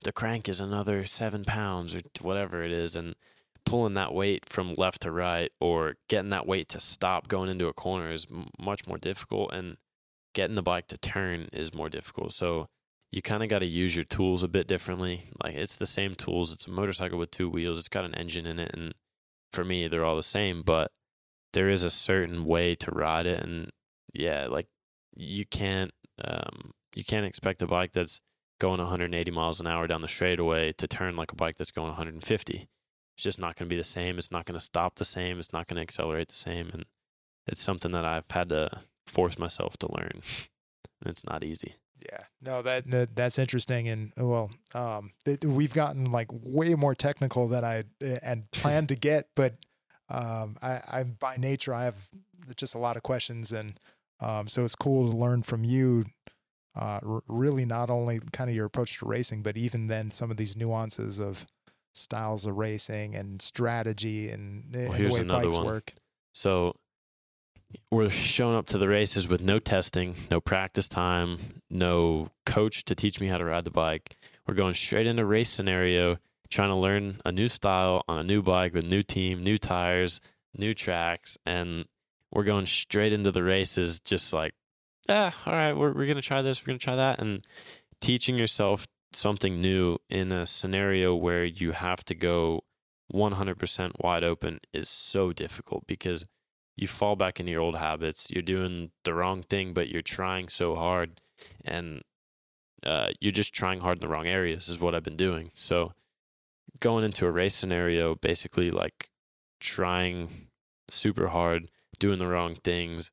the 0.07 0.13
crank 0.13 0.49
is 0.49 0.61
another 0.61 1.05
seven 1.05 1.45
pounds 1.45 1.97
or 1.97 2.01
whatever 2.23 2.63
it 2.63 2.71
is, 2.71 2.95
and 2.95 3.17
pulling 3.65 3.95
that 3.95 4.15
weight 4.15 4.49
from 4.49 4.73
left 4.75 5.03
to 5.03 5.11
right 5.11 5.51
or 5.61 5.97
getting 6.09 6.31
that 6.31 6.47
weight 6.47 6.69
to 6.69 6.79
stop 6.79 7.27
going 7.27 7.51
into 7.51 7.67
a 7.67 7.73
corner 7.73 8.13
is 8.13 8.29
m- 8.31 8.49
much 8.57 8.87
more 8.87 8.99
difficult 8.99 9.53
and 9.53 9.77
getting 10.33 10.55
the 10.55 10.63
bike 10.63 10.87
to 10.87 10.97
turn 10.97 11.49
is 11.53 11.75
more 11.75 11.89
difficult. 11.89 12.33
So 12.33 12.69
you 13.11 13.21
kind 13.21 13.43
of 13.43 13.49
got 13.49 13.59
to 13.59 13.67
use 13.67 13.97
your 13.97 14.05
tools 14.05 14.45
a 14.45 14.49
bit 14.49 14.69
differently. 14.69 15.25
Like 15.43 15.57
it's 15.57 15.77
the 15.77 15.89
same 15.89 16.15
tools. 16.15 16.53
It's 16.53 16.69
a 16.69 16.71
motorcycle 16.71 17.19
with 17.19 17.33
two 17.33 17.51
wheels. 17.51 17.81
It's 17.81 17.89
got 17.89 18.05
an 18.05 18.15
engine 18.15 18.47
in 18.47 18.61
it 18.61 18.71
and 18.73 18.95
for 19.53 19.65
me 19.65 19.89
they're 19.89 20.05
all 20.05 20.17
the 20.17 20.23
same 20.23 20.63
but 20.63 20.93
there 21.53 21.69
is 21.69 21.83
a 21.83 21.91
certain 21.91 22.45
way 22.45 22.75
to 22.75 22.91
ride 22.91 23.27
it 23.27 23.41
and 23.41 23.71
yeah 24.13 24.47
like 24.47 24.67
you 25.17 25.47
can't 25.47 25.93
um, 26.23 26.73
you 26.95 27.05
can't 27.05 27.27
expect 27.27 27.63
a 27.63 27.67
bike 27.67 27.93
that's 27.93 28.21
going 28.59 28.79
180 28.79 29.31
miles 29.31 29.61
an 29.61 29.67
hour 29.67 29.87
down 29.87 30.03
the 30.03 30.09
straightaway 30.09 30.73
to 30.73 30.87
turn 30.87 31.17
like 31.17 31.33
a 31.33 31.37
bike 31.37 31.57
that's 31.59 31.71
going 31.71 31.89
150. 31.89 32.69
It's 33.17 33.23
just 33.23 33.41
not 33.41 33.57
going 33.57 33.69
to 33.69 33.75
be 33.75 33.79
the 33.79 33.85
same. 33.85 34.19
It's 34.19 34.31
not 34.31 34.45
going 34.45 34.59
to 34.59 34.65
stop 34.65 34.97
the 34.97 35.05
same. 35.05 35.39
It's 35.39 35.53
not 35.53 35.67
going 35.67 35.77
to 35.77 35.83
accelerate 35.83 36.29
the 36.29 36.35
same. 36.35 36.71
And 36.73 36.85
it's 37.47 37.63
something 37.63 37.93
that 37.93 38.05
I've 38.05 38.31
had 38.31 38.49
to 38.51 38.69
force 39.07 39.39
myself 39.39 39.77
to 39.79 39.93
learn. 39.93 40.21
it's 41.07 41.25
not 41.25 41.45
easy. 41.45 41.75
Yeah, 42.01 42.25
no, 42.43 42.63
that, 42.63 42.89
that 42.91 43.17
that's 43.17 43.39
interesting, 43.39 43.89
and 43.89 44.13
well, 44.19 44.51
um, 44.75 45.13
th- 45.25 45.45
we've 45.45 45.73
gotten 45.73 46.11
like 46.11 46.29
way 46.31 46.75
more 46.75 46.95
technical 46.95 47.49
than 47.49 47.65
I 47.65 47.85
uh, 48.05 48.19
had 48.23 48.51
planned 48.53 48.91
to 48.91 48.97
get, 48.97 49.29
but 49.35 49.55
um, 50.11 50.57
I, 50.63 50.81
I 50.89 51.03
by 51.05 51.37
nature 51.37 51.73
I 51.73 51.85
have 51.85 51.97
just 52.55 52.75
a 52.75 52.79
lot 52.79 52.97
of 52.97 53.03
questions, 53.03 53.51
and 53.51 53.81
um, 54.21 54.47
so 54.47 54.65
it's 54.65 54.77
cool 54.77 55.11
to 55.11 55.17
learn 55.17 55.43
from 55.43 55.65
you 55.65 56.05
uh, 56.77 57.01
r- 57.03 57.23
really 57.29 57.65
not 57.65 57.89
only 57.91 58.21
kind 58.33 58.51
of 58.51 58.57
your 58.57 58.67
approach 58.67 58.99
to 58.99 59.07
racing, 59.07 59.43
but 59.43 59.57
even 59.57 59.87
then 59.87 60.11
some 60.11 60.31
of 60.31 60.37
these 60.37 60.57
nuances 60.57 61.19
of 61.19 61.47
styles 61.95 62.45
of 62.47 62.57
racing 62.57 63.15
and 63.15 63.41
strategy 63.41 64.29
and, 64.29 64.65
Well, 64.75 64.93
and 64.93 65.07
the 65.07 65.15
way 65.15 65.21
another 65.21 65.45
bikes 65.45 65.57
one. 65.57 65.67
work. 65.67 65.93
So 66.35 66.77
we're 67.91 68.11
showing 68.11 68.57
up 68.57 68.67
to 68.67 68.79
the 68.79 68.89
races 68.89 69.27
with 69.29 69.41
no 69.41 69.59
testing, 69.59 70.15
no 70.31 70.41
practice 70.41 70.89
time, 70.89 71.63
no 71.71 72.29
coach 72.45 72.85
to 72.85 72.95
teach 72.95 73.21
me 73.21 73.27
how 73.29 73.39
to 73.39 73.45
ride 73.45 73.65
the 73.65 73.71
bike. 73.71 74.17
We're 74.47 74.55
going 74.55 74.75
straight 74.75 75.07
into 75.07 75.25
race 75.25 75.49
scenario, 75.49 76.19
trying 76.51 76.69
to 76.69 76.77
learn 76.77 77.21
a 77.25 77.33
new 77.33 77.49
style 77.49 78.03
on 78.09 78.19
a 78.19 78.23
new 78.25 78.43
bike 78.43 78.75
with 78.75 78.85
new 78.85 79.03
team, 79.03 79.43
new 79.43 79.59
tires, 79.59 80.21
new 80.57 80.75
tracks, 80.75 81.37
and 81.47 81.87
we're 82.33 82.45
going 82.45 82.67
straight 82.67 83.13
into 83.13 83.33
the 83.33 83.43
races 83.43 83.99
just 84.01 84.33
like, 84.33 84.55
ah, 85.09 85.35
all 85.47 85.53
right, 85.53 85.73
we're 85.73 85.93
we're 85.93 86.07
gonna 86.07 86.23
try 86.23 86.43
this, 86.43 86.63
we're 86.63 86.73
gonna 86.73 86.79
try 86.79 86.97
that, 86.97 87.21
and 87.21 87.47
teaching 88.01 88.37
yourself 88.37 88.87
something 89.13 89.61
new 89.61 89.99
in 90.11 90.33
a 90.33 90.47
scenario 90.47 91.15
where 91.15 91.45
you 91.45 91.73
have 91.73 92.05
to 92.05 92.15
go 92.15 92.63
100% 93.13 93.93
wide 94.01 94.25
open 94.25 94.61
is 94.73 94.89
so 94.89 95.33
difficult 95.33 95.87
because 95.87 96.27
you 96.77 96.87
fall 96.87 97.17
back 97.17 97.41
into 97.41 97.53
your 97.53 97.63
old 97.63 97.77
habits. 97.77 98.29
You're 98.31 98.43
doing 98.43 98.91
the 99.05 99.15
wrong 99.15 99.43
thing, 99.43 99.73
but 99.73 99.89
you're 99.89 100.03
trying 100.03 100.49
so 100.49 100.75
hard, 100.75 101.21
and 101.65 102.03
uh, 102.85 103.11
you're 103.21 103.33
just 103.33 103.55
trying 103.55 103.81
hard 103.81 103.99
in 103.99 104.03
the 104.03 104.09
wrong 104.09 104.27
areas. 104.27 104.69
Is 104.69 104.79
what 104.79 104.95
I've 104.95 105.03
been 105.03 105.17
doing. 105.17 105.51
So 105.55 105.93
going 106.81 107.05
into 107.05 107.27
a 107.27 107.31
race 107.31 107.55
scenario, 107.55 108.15
basically 108.15 108.71
like 108.71 109.09
trying 109.61 110.49
super 110.89 111.29
hard, 111.29 111.69
doing 111.99 112.19
the 112.19 112.27
wrong 112.27 112.57
things, 112.63 113.11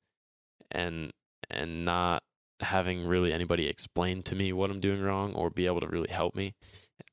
and 0.69 1.13
and 1.55 1.85
not 1.85 2.23
having 2.59 3.05
really 3.07 3.33
anybody 3.33 3.67
explain 3.67 4.23
to 4.23 4.35
me 4.35 4.53
what 4.53 4.69
I'm 4.69 4.79
doing 4.79 5.01
wrong 5.01 5.33
or 5.33 5.49
be 5.49 5.65
able 5.65 5.81
to 5.81 5.87
really 5.87 6.09
help 6.11 6.35
me 6.35 6.53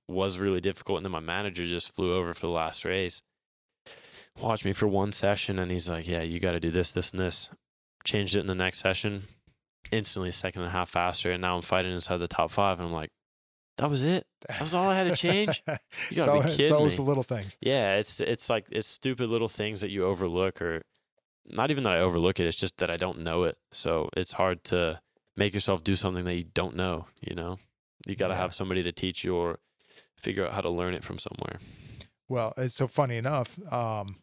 was 0.09 0.38
really 0.38 0.61
difficult. 0.61 0.99
And 0.99 1.05
then 1.07 1.12
my 1.12 1.20
manager 1.20 1.64
just 1.64 1.95
flew 1.95 2.14
over 2.14 2.34
for 2.34 2.47
the 2.47 2.53
last 2.53 2.84
race 2.84 3.22
watched 4.41 4.64
me 4.64 4.72
for 4.72 4.86
one 4.86 5.12
session 5.12 5.59
and 5.59 5.70
he's 5.70 5.88
like, 5.88 6.07
Yeah, 6.09 6.22
you 6.22 6.41
got 6.41 6.53
to 6.53 6.61
do 6.61 6.70
this, 6.70 6.93
this, 6.93 7.11
and 7.11 7.20
this. 7.20 7.51
Changed 8.05 8.36
it 8.36 8.41
in 8.41 8.47
the 8.47 8.55
next 8.55 8.78
session, 8.78 9.24
instantly 9.93 10.30
a 10.30 10.32
second 10.32 10.62
and 10.62 10.68
a 10.70 10.72
half 10.72 10.88
faster. 10.88 11.30
And 11.30 11.43
now 11.43 11.57
I'm 11.57 11.62
fighting 11.62 11.93
inside 11.93 12.18
the 12.18 12.28
top 12.28 12.51
five. 12.51 12.78
And 12.78 12.88
I'm 12.88 12.95
like, 12.95 13.11
That 13.78 13.91
was 13.91 14.03
it. 14.03 14.24
That 14.49 14.61
was 14.61 14.72
all 14.74 14.88
I 14.88 14.95
had 14.97 15.09
to 15.09 15.16
change. 15.16 15.62
You 16.11 16.16
gotta 16.16 16.32
be 16.32 16.38
al- 16.38 16.45
it's 16.47 16.57
kidding 16.57 16.72
always 16.72 16.93
me. 16.93 16.97
the 16.97 17.03
little 17.03 17.22
things. 17.22 17.59
Yeah, 17.61 17.97
it's 17.97 18.20
it's 18.20 18.49
like 18.49 18.66
it's 18.72 18.86
stupid 18.86 19.28
little 19.30 19.49
things 19.49 19.80
that 19.82 19.91
you 19.91 20.05
overlook, 20.05 20.62
or 20.62 20.82
not 21.53 21.70
even 21.70 21.84
that 21.84 21.92
I 21.94 22.01
overlook 22.01 22.40
it. 22.40 22.46
It's 22.46 22.57
just 22.59 22.76
that 22.78 22.90
I 22.90 22.96
don't 22.96 23.20
know 23.20 23.44
it. 23.44 23.57
So 23.72 24.09
it's 24.16 24.32
hard 24.32 24.64
to 24.64 25.01
make 25.36 25.55
yourself 25.55 25.82
do 25.84 25.96
something 25.96 26.24
that 26.24 26.34
you 26.34 26.44
don't 26.44 26.76
know. 26.76 27.07
You 27.20 27.34
know, 27.34 27.59
you 28.07 28.16
got 28.16 28.28
to 28.28 28.34
Yeah. 28.34 28.40
have 28.40 28.55
somebody 28.55 28.82
to 28.82 28.92
teach 28.92 29.24
you 29.24 29.34
or 29.36 29.59
figure 30.16 30.46
out 30.46 30.53
how 30.53 30.61
to 30.61 30.68
learn 30.70 30.94
it 30.94 31.05
from 31.05 31.18
somewhere. 31.18 31.59
Well, 32.28 32.53
it's 32.57 32.74
so 32.74 32.86
funny 32.86 33.16
enough. 33.16 33.59
Um, 33.72 34.16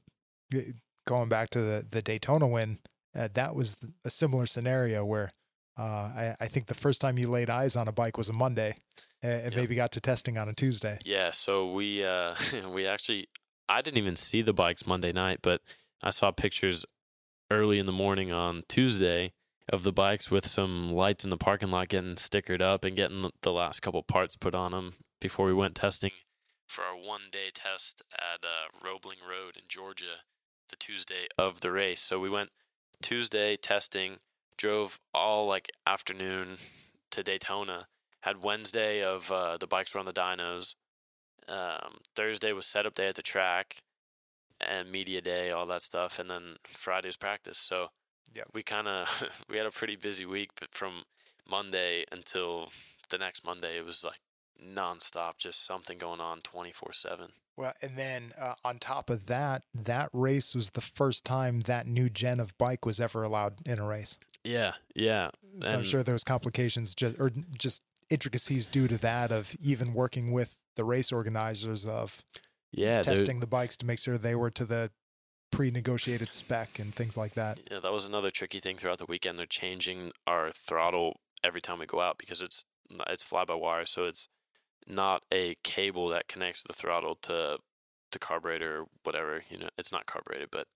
going 1.06 1.30
back 1.30 1.50
to 1.52 1.60
the 1.62 1.86
the 1.90 2.02
Daytona 2.02 2.48
win, 2.48 2.80
uh, 3.18 3.30
that 3.34 3.56
was 3.56 3.78
a 4.06 4.10
similar 4.10 4.46
scenario 4.46 5.04
where 5.06 5.32
uh, 5.78 5.82
I, 5.84 6.36
I 6.40 6.48
think 6.48 6.68
the 6.68 6.74
first 6.74 7.02
time 7.02 7.18
you 7.18 7.30
laid 7.30 7.50
eyes 7.50 7.76
on 7.76 7.88
a 7.88 7.92
bike 7.92 8.18
was 8.18 8.30
a 8.30 8.34
Monday, 8.34 8.76
and 9.22 9.44
Yep. 9.44 9.54
maybe 9.56 9.76
got 9.76 9.92
to 9.94 10.02
testing 10.02 10.38
on 10.38 10.50
a 10.50 10.54
Tuesday. 10.54 11.00
Yeah, 11.04 11.32
so 11.32 11.72
we 11.72 12.04
uh 12.06 12.36
we 12.74 12.88
actually 12.88 13.28
I 13.70 13.82
didn't 13.82 13.98
even 13.98 14.16
see 14.16 14.42
the 14.42 14.54
bikes 14.54 14.88
Monday 14.88 15.12
night, 15.12 15.40
but 15.42 15.62
I 16.02 16.12
saw 16.12 16.32
pictures 16.32 16.86
early 17.50 17.80
in 17.80 17.86
the 17.86 17.92
morning 17.92 18.32
on 18.32 18.64
Tuesday 18.68 19.34
of 19.70 19.84
the 19.84 19.92
bikes 19.92 20.32
with 20.32 20.48
some 20.48 20.92
lights 20.92 21.24
in 21.24 21.30
the 21.30 21.38
parking 21.38 21.72
lot 21.72 21.90
getting 21.90 22.16
stickered 22.16 22.62
up 22.62 22.84
and 22.84 22.96
getting 22.96 23.24
the- 23.42 23.52
last 23.52 23.82
couple 23.82 24.02
parts 24.04 24.36
put 24.36 24.56
on 24.56 24.72
them 24.72 24.96
before 25.20 25.46
we 25.46 25.54
went 25.54 25.76
testing 25.76 26.12
for 26.68 26.84
our 26.84 26.96
one 26.96 27.24
day 27.32 27.50
test 27.54 28.02
at 28.14 28.46
uh, 28.46 28.68
Roebling 28.86 29.20
Road 29.28 29.56
in 29.56 29.64
Georgia 29.68 30.22
the 30.70 30.76
Tuesday 30.76 31.28
of 31.38 31.62
the 31.62 31.72
race. 31.72 32.02
So 32.02 32.20
we 32.20 32.30
went 32.30 32.50
Tuesday 33.02 33.56
testing, 33.56 34.18
drove 34.58 35.00
all 35.14 35.48
like 35.48 35.72
afternoon 35.86 36.58
to 37.12 37.24
Daytona, 37.24 37.88
had 38.22 38.44
Wednesday 38.44 39.02
of 39.02 39.32
uh, 39.32 39.58
the 39.58 39.68
bikes 39.68 39.94
were 39.94 40.00
on 40.02 40.06
the 40.06 40.14
dynos. 40.14 40.76
Um, 41.48 42.00
Thursday 42.16 42.52
was 42.52 42.66
setup 42.66 42.96
day 42.96 43.08
at 43.08 43.16
the 43.16 43.22
track 43.22 43.78
and 44.62 44.92
media 44.92 45.22
day, 45.22 45.52
all 45.52 45.66
that 45.68 45.82
stuff, 45.82 46.20
and 46.20 46.30
then 46.30 46.56
Friday's 46.66 47.18
practice. 47.18 47.58
So 47.58 47.88
Yep. 48.34 48.48
we 48.54 48.64
kind 48.64 48.88
of 48.88 49.24
we 49.50 49.58
had 49.58 49.66
a 49.66 49.72
pretty 49.72 49.96
busy 49.96 50.26
week, 50.26 50.52
but 50.60 50.74
from 50.74 51.04
Monday 51.50 52.06
until 52.12 52.70
the 53.10 53.18
next 53.18 53.46
Monday, 53.46 53.78
it 53.78 53.86
was 53.86 54.04
like 54.04 54.20
nonstop, 54.64 55.38
just 55.38 55.66
something 55.66 55.98
going 55.98 56.20
on 56.20 56.42
twenty 56.42 56.72
four 56.72 56.94
seven. 56.94 57.30
Well, 57.56 57.74
and 57.82 57.98
then 57.98 58.34
uh, 58.40 58.54
on 58.64 58.78
top 58.78 59.10
of 59.10 59.26
that, 59.26 59.64
that 59.74 60.10
race 60.14 60.54
was 60.54 60.70
the 60.72 60.82
first 60.82 61.26
time 61.26 61.62
that 61.62 61.88
new 61.88 62.08
gen 62.08 62.40
of 62.40 62.56
bike 62.60 62.86
was 62.86 63.00
ever 63.00 63.24
allowed 63.24 63.56
in 63.66 63.80
a 63.80 63.88
race. 63.88 64.20
Yeah, 64.44 64.74
yeah, 64.96 65.32
So 65.64 65.76
I'm 65.76 65.84
sure 65.84 66.04
there 66.04 66.14
was 66.14 66.24
complications 66.24 66.94
just 66.94 67.20
or 67.20 67.32
just 67.58 67.82
intricacies 68.10 68.68
due 68.68 68.88
to 68.88 68.98
that 69.00 69.32
of 69.32 69.56
even 69.60 69.94
working 69.94 70.32
with 70.32 70.60
the 70.76 70.84
race 70.84 71.12
organizers 71.12 71.86
of 71.86 72.24
yeah. 72.78 73.02
testing 73.02 73.40
the 73.40 73.48
bikes 73.48 73.76
to 73.78 73.86
make 73.86 74.00
sure 74.00 74.18
they 74.18 74.36
were 74.36 74.52
to 74.52 74.66
the 74.66 74.92
pre-negotiated 75.52 76.34
spec 76.34 76.80
and 76.80 76.94
things 76.94 77.18
like 77.18 77.34
that. 77.34 77.60
Yeah, 77.72 77.80
that 77.80 77.92
was 77.92 78.06
another 78.06 78.32
tricky 78.32 78.60
thing 78.60 78.78
throughout 78.78 79.00
the 79.00 79.06
weekend. 79.06 79.40
They're 79.40 79.46
changing 79.46 80.12
our 80.26 80.52
throttle 80.52 81.20
every 81.44 81.62
time 81.62 81.80
we 81.80 81.86
go 81.86 82.02
out 82.02 82.18
because 82.18 82.42
it's 82.42 82.66
it's 83.08 83.24
fly 83.24 83.44
by 83.46 83.56
wire, 83.56 83.86
so 83.86 84.06
it's 84.06 84.30
not 84.88 85.24
a 85.34 85.56
cable 85.64 86.08
that 86.10 86.28
connects 86.28 86.64
the 86.64 86.74
throttle 86.74 87.16
to 87.24 87.58
the 88.12 88.20
carburetor 88.20 88.82
or 88.82 88.86
whatever. 89.04 89.44
You 89.50 89.60
know, 89.60 89.70
it's 89.78 89.92
not 89.92 90.06
carbureted, 90.06 90.50
but 90.52 90.68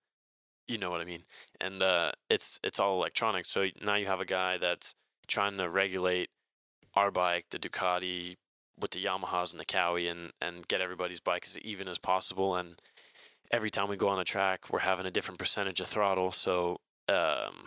you 0.68 0.78
know 0.78 0.90
what 0.90 1.00
I 1.00 1.04
mean. 1.04 1.24
And 1.60 1.82
uh, 1.82 2.12
it's 2.28 2.58
it's 2.62 2.80
all 2.80 2.96
electronic. 2.96 3.46
So 3.46 3.68
now 3.82 3.94
you 3.94 4.06
have 4.06 4.20
a 4.20 4.26
guy 4.26 4.58
that's 4.58 4.94
trying 5.26 5.56
to 5.58 5.68
regulate 5.68 6.30
our 6.94 7.10
bike, 7.10 7.46
the 7.50 7.58
Ducati, 7.58 8.36
with 8.80 8.92
the 8.92 9.04
Yamahas 9.04 9.52
and 9.52 9.60
the 9.60 9.64
Kawi, 9.64 10.10
and 10.10 10.32
and 10.40 10.66
get 10.68 10.80
everybody's 10.80 11.20
bike 11.20 11.44
as 11.46 11.58
even 11.60 11.88
as 11.88 11.98
possible. 11.98 12.56
And 12.56 12.80
every 13.50 13.70
time 13.70 13.88
we 13.88 13.96
go 13.96 14.08
on 14.08 14.18
a 14.18 14.24
track, 14.24 14.70
we're 14.70 14.80
having 14.80 15.06
a 15.06 15.10
different 15.10 15.38
percentage 15.38 15.80
of 15.80 15.88
throttle. 15.88 16.32
So 16.32 16.80
um, 17.08 17.66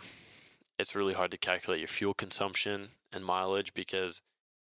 it's 0.78 0.94
really 0.94 1.14
hard 1.14 1.30
to 1.30 1.38
calculate 1.38 1.80
your 1.80 1.88
fuel 1.88 2.14
consumption 2.14 2.88
and 3.12 3.24
mileage 3.24 3.72
because 3.74 4.20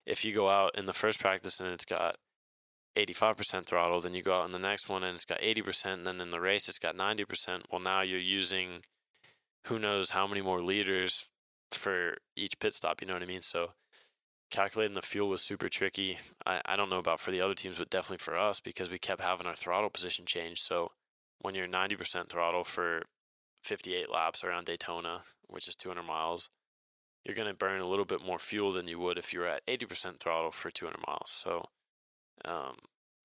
if 0.05 0.25
you 0.25 0.33
go 0.33 0.49
out 0.49 0.77
in 0.77 0.85
the 0.85 0.93
first 0.93 1.19
practice 1.19 1.59
and 1.59 1.69
it's 1.69 1.85
got 1.85 2.17
85% 2.95 3.65
throttle, 3.65 4.01
then 4.01 4.13
you 4.13 4.21
go 4.21 4.39
out 4.39 4.45
in 4.45 4.51
the 4.51 4.59
next 4.59 4.89
one 4.89 5.03
and 5.03 5.15
it's 5.15 5.25
got 5.25 5.39
80%, 5.39 5.85
and 5.85 6.07
then 6.07 6.21
in 6.21 6.29
the 6.29 6.41
race 6.41 6.69
it's 6.69 6.79
got 6.79 6.95
90%. 6.95 7.63
Well, 7.71 7.81
now 7.81 8.01
you're 8.01 8.19
using 8.19 8.81
who 9.67 9.79
knows 9.79 10.11
how 10.11 10.27
many 10.27 10.41
more 10.41 10.61
liters 10.61 11.27
for 11.71 12.17
each 12.35 12.59
pit 12.59 12.73
stop, 12.73 13.01
you 13.01 13.07
know 13.07 13.13
what 13.13 13.23
I 13.23 13.27
mean? 13.27 13.41
So 13.41 13.71
calculating 14.53 14.93
the 14.93 15.01
fuel 15.01 15.29
was 15.29 15.41
super 15.41 15.67
tricky. 15.67 16.19
I, 16.45 16.61
I 16.63 16.75
don't 16.75 16.89
know 16.89 16.99
about 16.99 17.19
for 17.19 17.31
the 17.31 17.41
other 17.41 17.55
teams, 17.55 17.79
but 17.79 17.89
definitely 17.89 18.19
for 18.19 18.37
us 18.37 18.59
because 18.59 18.89
we 18.89 18.99
kept 18.99 19.21
having 19.21 19.47
our 19.47 19.55
throttle 19.55 19.89
position 19.89 20.25
change. 20.25 20.61
So 20.61 20.91
when 21.41 21.55
you're 21.55 21.67
90% 21.67 22.29
throttle 22.29 22.63
for 22.63 23.01
58 23.63 24.11
laps 24.11 24.43
around 24.43 24.65
Daytona, 24.65 25.23
which 25.47 25.67
is 25.67 25.75
200 25.75 26.03
miles, 26.03 26.49
you're 27.25 27.35
going 27.35 27.47
to 27.47 27.53
burn 27.53 27.81
a 27.81 27.87
little 27.87 28.05
bit 28.05 28.23
more 28.23 28.37
fuel 28.37 28.71
than 28.71 28.87
you 28.87 28.99
would 28.99 29.17
if 29.17 29.33
you 29.33 29.39
were 29.39 29.47
at 29.47 29.65
80% 29.65 30.19
throttle 30.19 30.51
for 30.51 30.69
200 30.69 30.99
miles. 31.07 31.31
So 31.31 31.65
um, 32.45 32.75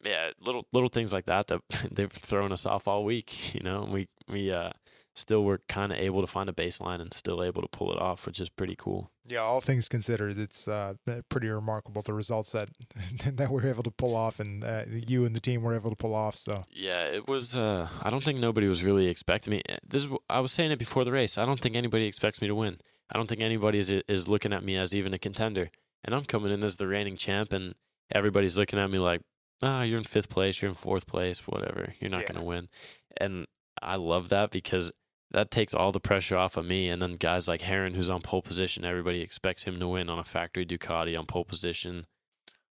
yeah, 0.04 0.30
little 0.40 0.66
little 0.72 0.88
things 0.88 1.12
like 1.12 1.26
that 1.26 1.48
that 1.48 1.60
they've 1.90 2.10
thrown 2.10 2.52
us 2.52 2.64
off 2.64 2.88
all 2.88 3.04
week. 3.04 3.54
You 3.54 3.60
know, 3.62 3.86
we 3.90 4.08
we 4.28 4.50
uh, 4.50 4.70
still 5.18 5.44
were 5.44 5.60
kind 5.68 5.92
of 5.92 5.98
able 5.98 6.20
to 6.20 6.26
find 6.26 6.48
a 6.48 6.52
baseline 6.52 7.00
and 7.00 7.12
still 7.12 7.42
able 7.42 7.60
to 7.60 7.68
pull 7.68 7.90
it 7.90 7.98
off, 7.98 8.24
which 8.24 8.40
is 8.40 8.48
pretty 8.48 8.76
cool. 8.76 9.10
Yeah, 9.26 9.40
all 9.40 9.60
things 9.60 9.88
considered, 9.88 10.38
it's 10.38 10.68
uh, 10.68 10.94
pretty 11.28 11.48
remarkable 11.48 12.02
the 12.02 12.14
results 12.14 12.52
that 12.52 12.68
that 13.32 13.50
we're 13.50 13.66
able 13.66 13.82
to 13.82 13.90
pull 13.90 14.14
off, 14.14 14.40
and 14.40 14.64
uh, 14.64 14.84
you 14.88 15.24
and 15.24 15.34
the 15.34 15.40
team 15.40 15.62
were 15.62 15.74
able 15.74 15.90
to 15.90 15.96
pull 15.96 16.14
off. 16.14 16.36
So 16.36 16.64
yeah, 16.70 17.04
it 17.04 17.28
was. 17.28 17.56
Uh, 17.56 17.88
I 18.02 18.10
don't 18.10 18.24
think 18.24 18.38
nobody 18.38 18.68
was 18.68 18.82
really 18.84 19.08
expecting 19.08 19.50
me. 19.52 19.62
This 19.86 20.04
is, 20.04 20.10
I 20.30 20.40
was 20.40 20.52
saying 20.52 20.70
it 20.70 20.78
before 20.78 21.04
the 21.04 21.12
race. 21.12 21.36
I 21.36 21.44
don't 21.44 21.60
think 21.60 21.76
anybody 21.76 22.06
expects 22.06 22.40
me 22.40 22.48
to 22.48 22.54
win. 22.54 22.78
I 23.10 23.18
don't 23.18 23.28
think 23.28 23.40
anybody 23.40 23.78
is 23.78 23.90
is 23.90 24.28
looking 24.28 24.52
at 24.52 24.62
me 24.62 24.76
as 24.76 24.94
even 24.94 25.12
a 25.12 25.18
contender. 25.18 25.70
And 26.04 26.14
I'm 26.14 26.24
coming 26.24 26.52
in 26.52 26.62
as 26.62 26.76
the 26.76 26.86
reigning 26.86 27.16
champ, 27.16 27.52
and 27.52 27.74
everybody's 28.14 28.56
looking 28.56 28.78
at 28.78 28.90
me 28.90 28.98
like, 28.98 29.20
"Ah, 29.62 29.80
oh, 29.80 29.82
you're 29.82 29.98
in 29.98 30.04
fifth 30.04 30.28
place, 30.28 30.62
you're 30.62 30.68
in 30.68 30.76
fourth 30.76 31.06
place, 31.06 31.46
whatever. 31.46 31.92
You're 32.00 32.10
not 32.10 32.22
yeah. 32.22 32.28
going 32.28 32.40
to 32.40 32.46
win." 32.46 32.68
And 33.16 33.46
I 33.82 33.96
love 33.96 34.28
that 34.28 34.50
because 34.50 34.92
that 35.30 35.50
takes 35.50 35.74
all 35.74 35.92
the 35.92 36.00
pressure 36.00 36.36
off 36.36 36.56
of 36.56 36.64
me. 36.64 36.88
And 36.88 37.00
then 37.02 37.14
guys 37.14 37.48
like 37.48 37.60
Herrin, 37.62 37.94
who's 37.94 38.08
on 38.08 38.20
pole 38.20 38.42
position, 38.42 38.84
everybody 38.84 39.20
expects 39.20 39.64
him 39.64 39.78
to 39.78 39.88
win 39.88 40.08
on 40.08 40.18
a 40.18 40.24
factory 40.24 40.64
Ducati 40.64 41.18
on 41.18 41.26
pole 41.26 41.44
position. 41.44 42.06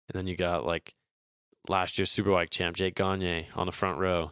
And 0.09 0.13
then 0.13 0.27
you 0.27 0.35
got 0.35 0.65
like 0.65 0.95
last 1.69 1.97
year's 1.97 2.11
Superbike 2.11 2.49
champ 2.49 2.75
Jake 2.75 2.95
Gagne 2.95 3.47
on 3.55 3.65
the 3.65 3.71
front 3.71 3.99
row. 3.99 4.31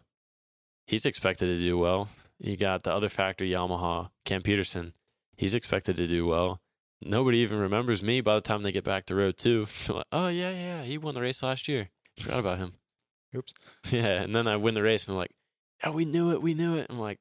He's 0.88 1.06
expected 1.06 1.48
to 1.48 1.60
do 1.60 1.78
well. 1.78 2.10
You 2.40 2.58
got 2.58 2.84
the 2.84 2.94
other 2.94 3.10
factory 3.10 3.50
Yamaha, 3.50 4.10
Cam 4.26 4.42
Petersen. 4.42 4.94
He's 5.38 5.56
expected 5.56 5.98
to 5.98 6.08
do 6.08 6.26
well. 6.26 6.62
Nobody 7.02 7.40
even 7.40 7.60
remembers 7.60 8.02
me 8.02 8.22
by 8.22 8.36
the 8.36 8.42
time 8.42 8.64
they 8.64 8.72
get 8.72 8.84
back 8.84 9.06
to 9.08 9.16
row 9.16 9.32
two. 9.32 9.68
like, 9.90 10.06
oh 10.12 10.28
yeah, 10.28 10.52
yeah, 10.52 10.84
he 10.84 10.98
won 10.98 11.14
the 11.14 11.22
race 11.22 11.44
last 11.44 11.68
year. 11.68 11.90
Forgot 12.18 12.40
about 12.40 12.58
him. 12.58 12.74
Oops. 13.36 13.54
Yeah, 13.92 14.22
and 14.22 14.36
then 14.36 14.48
I 14.48 14.58
win 14.58 14.74
the 14.74 14.82
race, 14.82 15.08
and 15.08 15.14
they're 15.14 15.22
like, 15.22 15.36
"Oh, 15.84 15.92
we 15.92 16.06
knew 16.06 16.32
it, 16.32 16.42
we 16.42 16.54
knew 16.54 16.78
it." 16.78 16.88
I'm 16.90 17.00
like, 17.00 17.20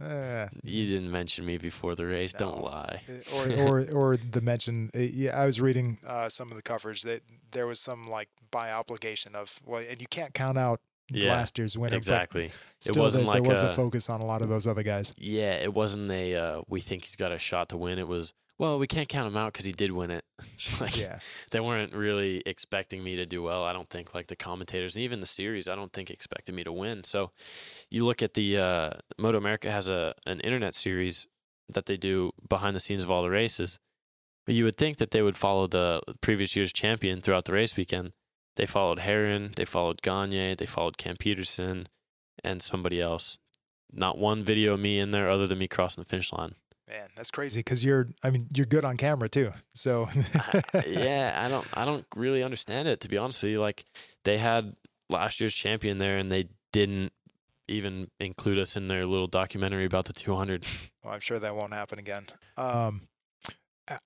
uh, 0.00 0.46
you 0.62 0.86
didn't 0.86 1.10
mention 1.10 1.44
me 1.46 1.58
before 1.58 1.94
the 1.94 2.06
race. 2.06 2.34
No. 2.34 2.50
Don't 2.50 2.62
lie. 2.62 3.00
Uh, 3.08 3.36
or, 3.36 3.68
or, 3.68 3.90
or 3.92 4.16
the 4.16 4.40
mention. 4.40 4.90
Uh, 4.94 5.00
yeah, 5.00 5.40
I 5.40 5.46
was 5.46 5.60
reading 5.60 5.98
uh, 6.06 6.28
some 6.28 6.50
of 6.50 6.56
the 6.56 6.62
coverage 6.62 7.02
that 7.02 7.22
there 7.52 7.66
was 7.66 7.80
some 7.80 8.08
like 8.08 8.28
by 8.50 8.70
obligation 8.72 9.34
of 9.34 9.60
well, 9.64 9.82
and 9.88 10.00
you 10.00 10.06
can't 10.08 10.34
count 10.34 10.58
out 10.58 10.80
yeah, 11.10 11.32
last 11.32 11.58
year's 11.58 11.78
winner. 11.78 11.96
Exactly. 11.96 12.50
it 12.84 12.96
wasn't 12.96 13.26
like 13.26 13.42
there 13.42 13.50
was 13.50 13.62
a, 13.62 13.70
a, 13.70 13.74
focus 13.74 14.10
on 14.10 14.20
a 14.20 14.26
lot 14.26 14.42
of 14.42 14.48
those 14.48 14.66
other 14.66 14.82
guys. 14.82 15.14
Yeah, 15.16 15.54
it 15.54 15.72
wasn't 15.72 16.10
a. 16.10 16.34
Uh, 16.34 16.62
we 16.68 16.80
think 16.80 17.04
he's 17.04 17.16
got 17.16 17.32
a 17.32 17.38
shot 17.38 17.70
to 17.70 17.76
win. 17.76 17.98
It 17.98 18.08
was 18.08 18.34
well, 18.58 18.78
we 18.78 18.88
can't 18.88 19.08
count 19.08 19.28
him 19.28 19.36
out 19.36 19.52
because 19.52 19.64
he 19.64 19.72
did 19.72 19.92
win 19.92 20.10
it. 20.10 20.24
like, 20.80 20.98
yeah. 20.98 21.20
they 21.52 21.60
weren't 21.60 21.94
really 21.94 22.42
expecting 22.44 23.04
me 23.04 23.16
to 23.16 23.24
do 23.24 23.42
well. 23.42 23.64
I 23.64 23.72
don't 23.72 23.88
think 23.88 24.14
like 24.14 24.26
the 24.26 24.36
commentators 24.36 24.96
and 24.96 25.04
even 25.04 25.20
the 25.20 25.26
series, 25.26 25.68
I 25.68 25.76
don't 25.76 25.92
think 25.92 26.10
expected 26.10 26.54
me 26.54 26.64
to 26.64 26.72
win. 26.72 27.04
So 27.04 27.30
you 27.88 28.04
look 28.04 28.22
at 28.22 28.34
the 28.34 28.58
uh, 28.58 28.90
Moto 29.16 29.38
America 29.38 29.70
has 29.70 29.88
a 29.88 30.14
an 30.26 30.40
internet 30.40 30.74
series 30.74 31.26
that 31.68 31.86
they 31.86 31.96
do 31.96 32.32
behind 32.48 32.74
the 32.74 32.80
scenes 32.80 33.04
of 33.04 33.10
all 33.10 33.22
the 33.22 33.30
races. 33.30 33.78
But 34.44 34.54
you 34.54 34.64
would 34.64 34.76
think 34.76 34.96
that 34.96 35.10
they 35.10 35.22
would 35.22 35.36
follow 35.36 35.66
the 35.66 36.00
previous 36.20 36.56
year's 36.56 36.72
champion 36.72 37.20
throughout 37.20 37.44
the 37.44 37.52
race 37.52 37.76
weekend. 37.76 38.12
They 38.56 38.66
followed 38.66 39.00
Herrin, 39.00 39.52
they 39.54 39.66
followed 39.66 40.02
Gagne, 40.02 40.54
they 40.54 40.66
followed 40.66 40.96
Cam 40.96 41.16
Petersen, 41.16 41.86
and 42.42 42.62
somebody 42.62 43.00
else. 43.00 43.38
Not 43.92 44.18
one 44.18 44.42
video 44.42 44.74
of 44.74 44.80
me 44.80 44.98
in 44.98 45.12
there 45.12 45.28
other 45.28 45.46
than 45.46 45.58
me 45.58 45.68
crossing 45.68 46.02
the 46.02 46.08
finish 46.08 46.32
line. 46.32 46.54
Man, 46.88 47.08
that's 47.16 47.30
crazy 47.30 47.60
because 47.60 47.84
you're, 47.84 48.08
I 48.22 48.30
mean, 48.30 48.48
you're 48.54 48.66
good 48.66 48.84
on 48.84 48.96
camera 48.96 49.28
too. 49.28 49.52
So, 49.74 50.08
yeah, 50.86 51.42
I 51.44 51.48
don't, 51.48 51.66
I 51.74 51.84
don't 51.84 52.06
really 52.16 52.42
understand 52.42 52.88
it 52.88 53.00
to 53.00 53.08
be 53.08 53.18
honest 53.18 53.42
with 53.42 53.52
you. 53.52 53.60
Like, 53.60 53.84
they 54.24 54.38
had 54.38 54.74
last 55.10 55.40
year's 55.40 55.54
champion 55.54 55.98
there, 55.98 56.16
and 56.16 56.32
they 56.32 56.48
didn't 56.72 57.12
even 57.66 58.10
include 58.18 58.58
us 58.58 58.76
in 58.76 58.88
their 58.88 59.04
little 59.04 59.26
documentary 59.26 59.84
about 59.84 60.06
the 60.06 60.12
200. 60.12 60.64
Well, 61.04 61.14
I'm 61.14 61.20
sure 61.20 61.38
that 61.38 61.56
won't 61.56 61.72
happen 61.72 61.98
again. 61.98 62.26
Um, 62.58 63.02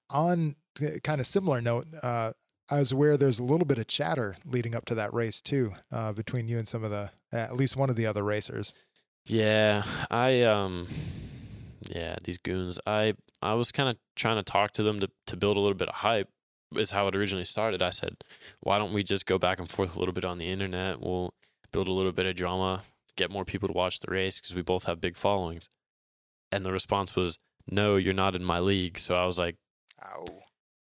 on 0.09 0.55
kind 1.03 1.20
of 1.20 1.26
similar 1.26 1.61
note, 1.61 1.87
uh, 2.01 2.33
I 2.70 2.78
was 2.78 2.93
aware 2.93 3.16
there's 3.16 3.41
a 3.41 3.43
little 3.45 3.66
bit 3.66 3.78
of 3.78 3.89
chatter 3.89 4.37
leading 4.45 4.76
up 4.76 4.85
to 4.85 4.95
that 4.95 5.12
race 5.12 5.41
too, 5.41 5.72
uh, 5.91 6.12
between 6.12 6.47
you 6.47 6.59
and 6.59 6.68
some 6.68 6.85
of 6.85 6.91
the, 6.91 7.11
at 7.33 7.57
least 7.57 7.76
one 7.76 7.91
of 7.91 7.97
the 7.97 8.07
other 8.07 8.22
racers. 8.22 8.74
Yeah, 9.24 9.83
I 10.11 10.43
um 10.43 10.87
yeah, 11.95 12.16
these 12.24 12.38
goons. 12.38 12.78
I 12.86 13.14
I 13.40 13.55
was 13.55 13.70
kind 13.70 13.88
of 13.88 13.97
trying 14.16 14.36
to 14.36 14.43
talk 14.43 14.72
to 14.72 14.82
them 14.82 15.01
to 15.01 15.09
to 15.26 15.36
build 15.36 15.57
a 15.57 15.61
little 15.61 15.76
bit 15.76 15.88
of 15.88 15.97
hype. 15.97 16.28
Is 16.74 16.93
how 16.93 17.07
it 17.07 17.14
originally 17.14 17.45
started. 17.45 17.82
I 17.82 17.90
said, 17.90 18.16
"Why 18.61 18.78
don't 18.78 18.95
we 18.95 19.03
just 19.03 19.26
go 19.26 19.38
back 19.38 19.59
and 19.59 19.68
forth 19.68 19.95
a 19.95 19.99
little 19.99 20.14
bit 20.14 20.24
on 20.24 20.38
the 20.38 20.49
internet? 20.49 21.01
We'll 21.01 21.34
build 21.70 21.86
a 21.86 21.93
little 21.93 22.12
bit 22.12 22.24
of 22.24 22.34
drama, 22.34 22.82
get 23.16 23.30
more 23.30 23.45
people 23.45 23.68
to 23.68 23.74
watch 23.74 24.01
the 24.01 24.11
race 24.11 24.40
because 24.40 24.55
we 24.55 24.62
both 24.62 24.84
have 24.84 25.01
big 25.01 25.16
followings." 25.16 25.68
And 26.51 26.64
the 26.64 26.72
response 26.72 27.14
was, 27.14 27.38
"No, 27.70 27.97
you're 27.97 28.14
not 28.14 28.34
in 28.34 28.43
my 28.43 28.59
league." 28.59 28.99
So 28.99 29.16
I 29.16 29.26
was 29.26 29.38
like, 29.38 29.57
"Ow." 30.03 30.24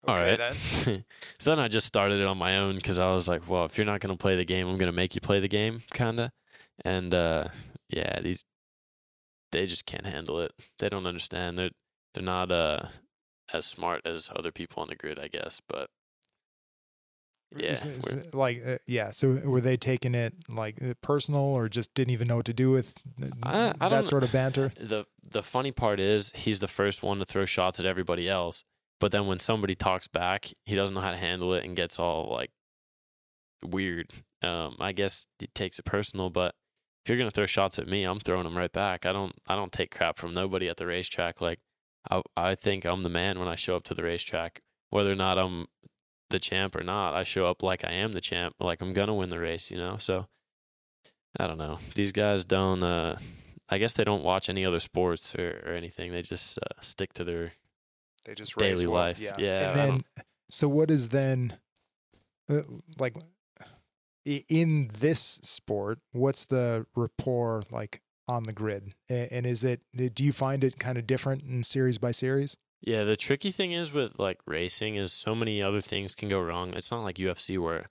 Okay, 0.05 0.11
All 0.11 0.15
right. 0.15 0.37
Then. 0.37 1.05
so 1.39 1.55
then 1.55 1.59
I 1.59 1.69
just 1.69 1.87
started 1.87 2.19
it 2.19 2.27
on 2.27 2.37
my 2.37 2.57
own 2.57 2.75
because 2.75 2.99
I 2.99 3.13
was 3.15 3.29
like, 3.29 3.49
well, 3.49 3.63
if 3.63 3.77
you're 3.77 3.85
not 3.85 4.01
going 4.01 4.13
to 4.13 4.21
play 4.21 4.35
the 4.35 4.43
game, 4.43 4.67
I'm 4.67 4.77
going 4.77 4.91
to 4.91 4.95
make 4.95 5.15
you 5.15 5.21
play 5.21 5.39
the 5.39 5.47
game, 5.47 5.79
kind 5.91 6.19
of. 6.19 6.29
And 6.83 7.13
uh, 7.13 7.47
yeah, 7.87 8.19
these 8.19 8.43
they 9.53 9.65
just 9.65 9.85
can't 9.85 10.05
handle 10.05 10.41
it. 10.41 10.51
They 10.79 10.89
don't 10.89 11.07
understand. 11.07 11.57
They're 11.57 11.71
they're 12.13 12.23
not 12.23 12.51
uh 12.51 12.87
as 13.53 13.65
smart 13.65 14.01
as 14.05 14.29
other 14.35 14.51
people 14.51 14.81
on 14.81 14.89
the 14.89 14.95
grid, 14.95 15.19
I 15.19 15.27
guess. 15.27 15.61
But 15.67 15.89
yeah, 17.55 17.77
like 18.33 18.61
uh, 18.65 18.77
yeah. 18.87 19.11
So 19.11 19.39
were 19.45 19.61
they 19.61 19.77
taking 19.77 20.15
it 20.15 20.33
like 20.49 20.81
uh, 20.81 20.95
personal, 21.01 21.47
or 21.47 21.69
just 21.69 21.93
didn't 21.93 22.11
even 22.11 22.27
know 22.27 22.37
what 22.37 22.45
to 22.47 22.53
do 22.53 22.71
with 22.71 22.95
I, 23.43 23.73
I 23.79 23.89
that 23.89 24.05
sort 24.07 24.23
of 24.23 24.31
banter? 24.31 24.73
The 24.79 25.05
the 25.29 25.43
funny 25.43 25.71
part 25.71 25.99
is 25.99 26.31
he's 26.35 26.59
the 26.59 26.67
first 26.67 27.03
one 27.03 27.19
to 27.19 27.25
throw 27.25 27.45
shots 27.45 27.79
at 27.79 27.85
everybody 27.85 28.27
else, 28.27 28.63
but 28.99 29.11
then 29.11 29.27
when 29.27 29.39
somebody 29.39 29.75
talks 29.75 30.07
back, 30.07 30.49
he 30.65 30.75
doesn't 30.75 30.95
know 30.95 31.01
how 31.01 31.11
to 31.11 31.17
handle 31.17 31.53
it 31.53 31.63
and 31.63 31.75
gets 31.75 31.99
all 31.99 32.31
like 32.31 32.49
weird. 33.63 34.11
Um, 34.41 34.75
I 34.79 34.91
guess 34.91 35.27
he 35.39 35.47
takes 35.47 35.77
it 35.77 35.85
personal, 35.85 36.29
but 36.29 36.55
if 37.03 37.09
you're 37.09 37.17
gonna 37.17 37.31
throw 37.31 37.45
shots 37.45 37.79
at 37.79 37.87
me, 37.87 38.03
I'm 38.03 38.19
throwing 38.19 38.45
them 38.45 38.57
right 38.57 38.71
back. 38.71 39.05
I 39.05 39.13
don't 39.13 39.33
I 39.47 39.55
don't 39.55 39.71
take 39.71 39.95
crap 39.95 40.17
from 40.17 40.33
nobody 40.33 40.69
at 40.69 40.77
the 40.77 40.85
racetrack. 40.85 41.41
Like 41.41 41.59
I 42.09 42.21
I 42.37 42.55
think 42.55 42.85
I'm 42.85 43.03
the 43.03 43.09
man 43.09 43.39
when 43.39 43.47
I 43.47 43.55
show 43.55 43.75
up 43.75 43.83
to 43.85 43.93
the 43.93 44.03
racetrack, 44.03 44.61
whether 44.89 45.11
or 45.11 45.15
not 45.15 45.37
I'm 45.37 45.67
the 46.29 46.39
champ 46.39 46.75
or 46.75 46.83
not. 46.83 47.13
I 47.13 47.23
show 47.23 47.45
up 47.45 47.61
like 47.61 47.87
I 47.87 47.91
am 47.91 48.13
the 48.13 48.21
champ, 48.21 48.55
like 48.59 48.81
I'm 48.81 48.93
gonna 48.93 49.13
win 49.13 49.29
the 49.29 49.39
race. 49.39 49.69
You 49.69 49.77
know, 49.77 49.97
so 49.97 50.27
I 51.39 51.47
don't 51.47 51.57
know. 51.57 51.79
These 51.95 52.11
guys 52.11 52.45
don't. 52.45 52.83
uh 52.83 53.17
I 53.69 53.77
guess 53.77 53.93
they 53.93 54.03
don't 54.03 54.23
watch 54.23 54.49
any 54.49 54.65
other 54.65 54.79
sports 54.79 55.33
or, 55.35 55.61
or 55.65 55.73
anything. 55.73 56.11
They 56.11 56.21
just 56.21 56.59
uh, 56.59 56.81
stick 56.81 57.13
to 57.13 57.23
their 57.23 57.53
they 58.25 58.35
just 58.35 58.55
daily 58.57 58.87
well, 58.87 59.01
life. 59.01 59.19
Yeah. 59.19 59.35
yeah 59.37 59.69
and 59.69 59.75
then, 59.75 60.03
so 60.49 60.67
what 60.67 60.91
is 60.91 61.09
then 61.09 61.57
uh, 62.49 62.61
like 62.99 63.15
in 64.25 64.89
this 64.99 65.39
sport, 65.43 65.99
what's 66.11 66.45
the 66.45 66.85
rapport 66.95 67.63
like 67.71 68.01
on 68.27 68.43
the 68.43 68.53
grid? 68.53 68.93
And 69.09 69.45
is 69.45 69.63
it, 69.63 69.81
eh, 69.97 70.09
do 70.13 70.23
you 70.23 70.31
find 70.31 70.63
it 70.63 70.79
kind 70.79 70.97
of 70.97 71.07
different 71.07 71.43
in 71.43 71.63
series 71.63 71.97
by 71.97 72.11
series? 72.11 72.57
Yeah, 72.81 73.03
the 73.05 73.15
tricky 73.15 73.51
thing 73.51 73.71
is 73.71 73.93
with 73.93 74.19
like 74.19 74.39
racing 74.45 74.95
is 74.95 75.13
so 75.13 75.33
many 75.33 75.61
other 75.61 75.81
things 75.81 76.15
can 76.15 76.29
go 76.29 76.41
wrong. 76.41 76.73
It's 76.73 76.91
not 76.91 77.03
like 77.03 77.15
UFC 77.15 77.57
where 77.57 77.89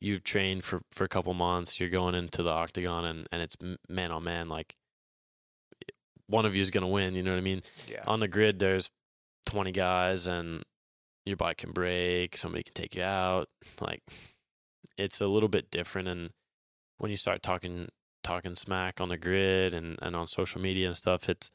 you've 0.00 0.24
trained 0.24 0.64
for, 0.64 0.82
for 0.92 1.04
a 1.04 1.08
couple 1.08 1.34
months, 1.34 1.78
you're 1.78 1.90
going 1.90 2.14
into 2.14 2.42
the 2.42 2.50
octagon 2.50 3.04
and, 3.04 3.26
and 3.30 3.42
it's 3.42 3.56
man 3.88 4.12
on 4.12 4.24
man. 4.24 4.48
Like 4.48 4.76
one 6.26 6.46
of 6.46 6.54
you 6.54 6.62
is 6.62 6.70
going 6.70 6.82
to 6.82 6.88
win. 6.88 7.14
You 7.14 7.22
know 7.22 7.32
what 7.32 7.38
I 7.38 7.42
mean? 7.42 7.62
Yeah. 7.88 8.02
On 8.06 8.20
the 8.20 8.28
grid, 8.28 8.58
there's 8.58 8.90
20 9.46 9.72
guys 9.72 10.26
and 10.26 10.62
your 11.26 11.36
bike 11.36 11.58
can 11.58 11.72
break. 11.72 12.36
Somebody 12.36 12.62
can 12.62 12.74
take 12.74 12.94
you 12.94 13.02
out. 13.02 13.48
Like 13.80 14.02
it's 14.96 15.20
a 15.20 15.26
little 15.26 15.48
bit 15.48 15.70
different 15.70 16.08
and 16.08 16.30
when 16.98 17.10
you 17.10 17.16
start 17.16 17.42
talking 17.42 17.88
talking 18.22 18.56
smack 18.56 19.00
on 19.00 19.08
the 19.08 19.18
grid 19.18 19.74
and, 19.74 19.98
and 20.00 20.16
on 20.16 20.26
social 20.26 20.60
media 20.60 20.86
and 20.86 20.96
stuff 20.96 21.28
it's 21.28 21.52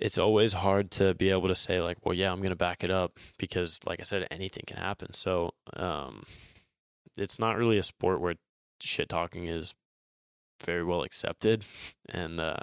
it's 0.00 0.18
always 0.18 0.52
hard 0.52 0.90
to 0.92 1.14
be 1.14 1.30
able 1.30 1.48
to 1.48 1.54
say 1.54 1.80
like 1.80 1.98
well 2.04 2.14
yeah 2.14 2.30
i'm 2.30 2.38
going 2.38 2.50
to 2.50 2.56
back 2.56 2.84
it 2.84 2.90
up 2.90 3.18
because 3.38 3.78
like 3.86 4.00
i 4.00 4.04
said 4.04 4.26
anything 4.30 4.62
can 4.66 4.76
happen. 4.76 5.12
So 5.12 5.50
um 5.76 6.22
it's 7.16 7.38
not 7.38 7.56
really 7.56 7.78
a 7.78 7.82
sport 7.82 8.20
where 8.20 8.34
shit 8.80 9.08
talking 9.08 9.46
is 9.46 9.74
very 10.64 10.84
well 10.84 11.02
accepted 11.02 11.64
and 12.08 12.40
uh 12.40 12.56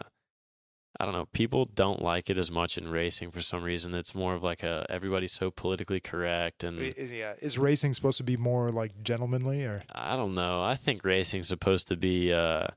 I 0.99 1.05
don't 1.05 1.13
know. 1.13 1.27
People 1.33 1.65
don't 1.65 2.01
like 2.01 2.29
it 2.29 2.37
as 2.37 2.49
much 2.49 2.77
in 2.77 2.87
racing 2.87 3.31
for 3.31 3.41
some 3.41 3.63
reason. 3.63 3.93
It's 3.93 4.15
more 4.15 4.33
of 4.33 4.43
like 4.43 4.63
a 4.63 4.85
everybody's 4.89 5.33
so 5.33 5.51
politically 5.51 5.99
correct 5.99 6.63
and 6.63 6.79
is, 6.79 7.11
yeah. 7.11 7.33
Is 7.41 7.57
racing 7.57 7.93
supposed 7.93 8.17
to 8.17 8.23
be 8.23 8.37
more 8.37 8.69
like 8.69 9.03
gentlemanly 9.03 9.65
or? 9.65 9.83
I 9.93 10.15
don't 10.15 10.35
know. 10.35 10.63
I 10.63 10.75
think 10.75 11.03
racing's 11.03 11.49
supposed 11.49 11.89
to 11.89 11.97
be 11.97 12.31
uh, 12.31 12.67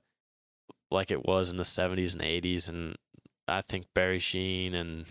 like 0.90 1.10
it 1.10 1.24
was 1.24 1.50
in 1.50 1.58
the 1.58 1.64
'70s 1.64 2.14
and 2.14 2.22
'80s, 2.22 2.68
and 2.68 2.96
I 3.46 3.60
think 3.60 3.86
Barry 3.94 4.18
Sheene 4.18 4.74
and 4.74 5.06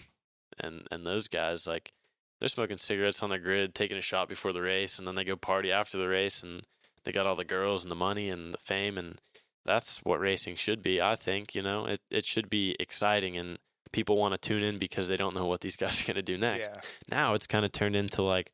and 0.59 0.85
and 0.91 1.05
those 1.05 1.29
guys 1.29 1.65
like 1.65 1.93
they're 2.39 2.49
smoking 2.49 2.77
cigarettes 2.77 3.23
on 3.23 3.29
the 3.29 3.39
grid, 3.39 3.73
taking 3.73 3.97
a 3.97 4.01
shot 4.01 4.27
before 4.27 4.53
the 4.53 4.61
race, 4.61 4.99
and 4.99 5.07
then 5.07 5.15
they 5.15 5.23
go 5.23 5.35
party 5.35 5.71
after 5.71 5.97
the 5.97 6.07
race 6.07 6.43
and 6.43 6.61
they 7.03 7.13
got 7.13 7.25
all 7.25 7.37
the 7.37 7.45
girls 7.45 7.83
and 7.83 7.91
the 7.91 7.95
money 7.95 8.29
and 8.29 8.53
the 8.53 8.57
fame 8.57 8.97
and 8.97 9.21
that's 9.67 9.99
what 9.99 10.19
racing 10.19 10.55
should 10.55 10.81
be. 10.81 10.99
I 10.99 11.15
think 11.15 11.53
you 11.53 11.61
know 11.61 11.85
it 11.85 12.01
it 12.09 12.25
should 12.25 12.49
be 12.49 12.75
exciting 12.79 13.37
and 13.37 13.59
people 13.91 14.17
want 14.17 14.33
to 14.33 14.37
tune 14.37 14.63
in 14.63 14.77
because 14.79 15.07
they 15.07 15.15
don't 15.17 15.35
know 15.35 15.45
what 15.45 15.61
these 15.61 15.75
guys 15.83 16.01
are 16.01 16.05
gonna 16.07 16.23
do 16.23 16.37
next. 16.37 16.71
Yeah. 16.73 16.81
Now 17.09 17.33
it's 17.35 17.45
kind 17.45 17.63
of 17.65 17.71
turned 17.71 17.95
into 17.95 18.23
like, 18.23 18.51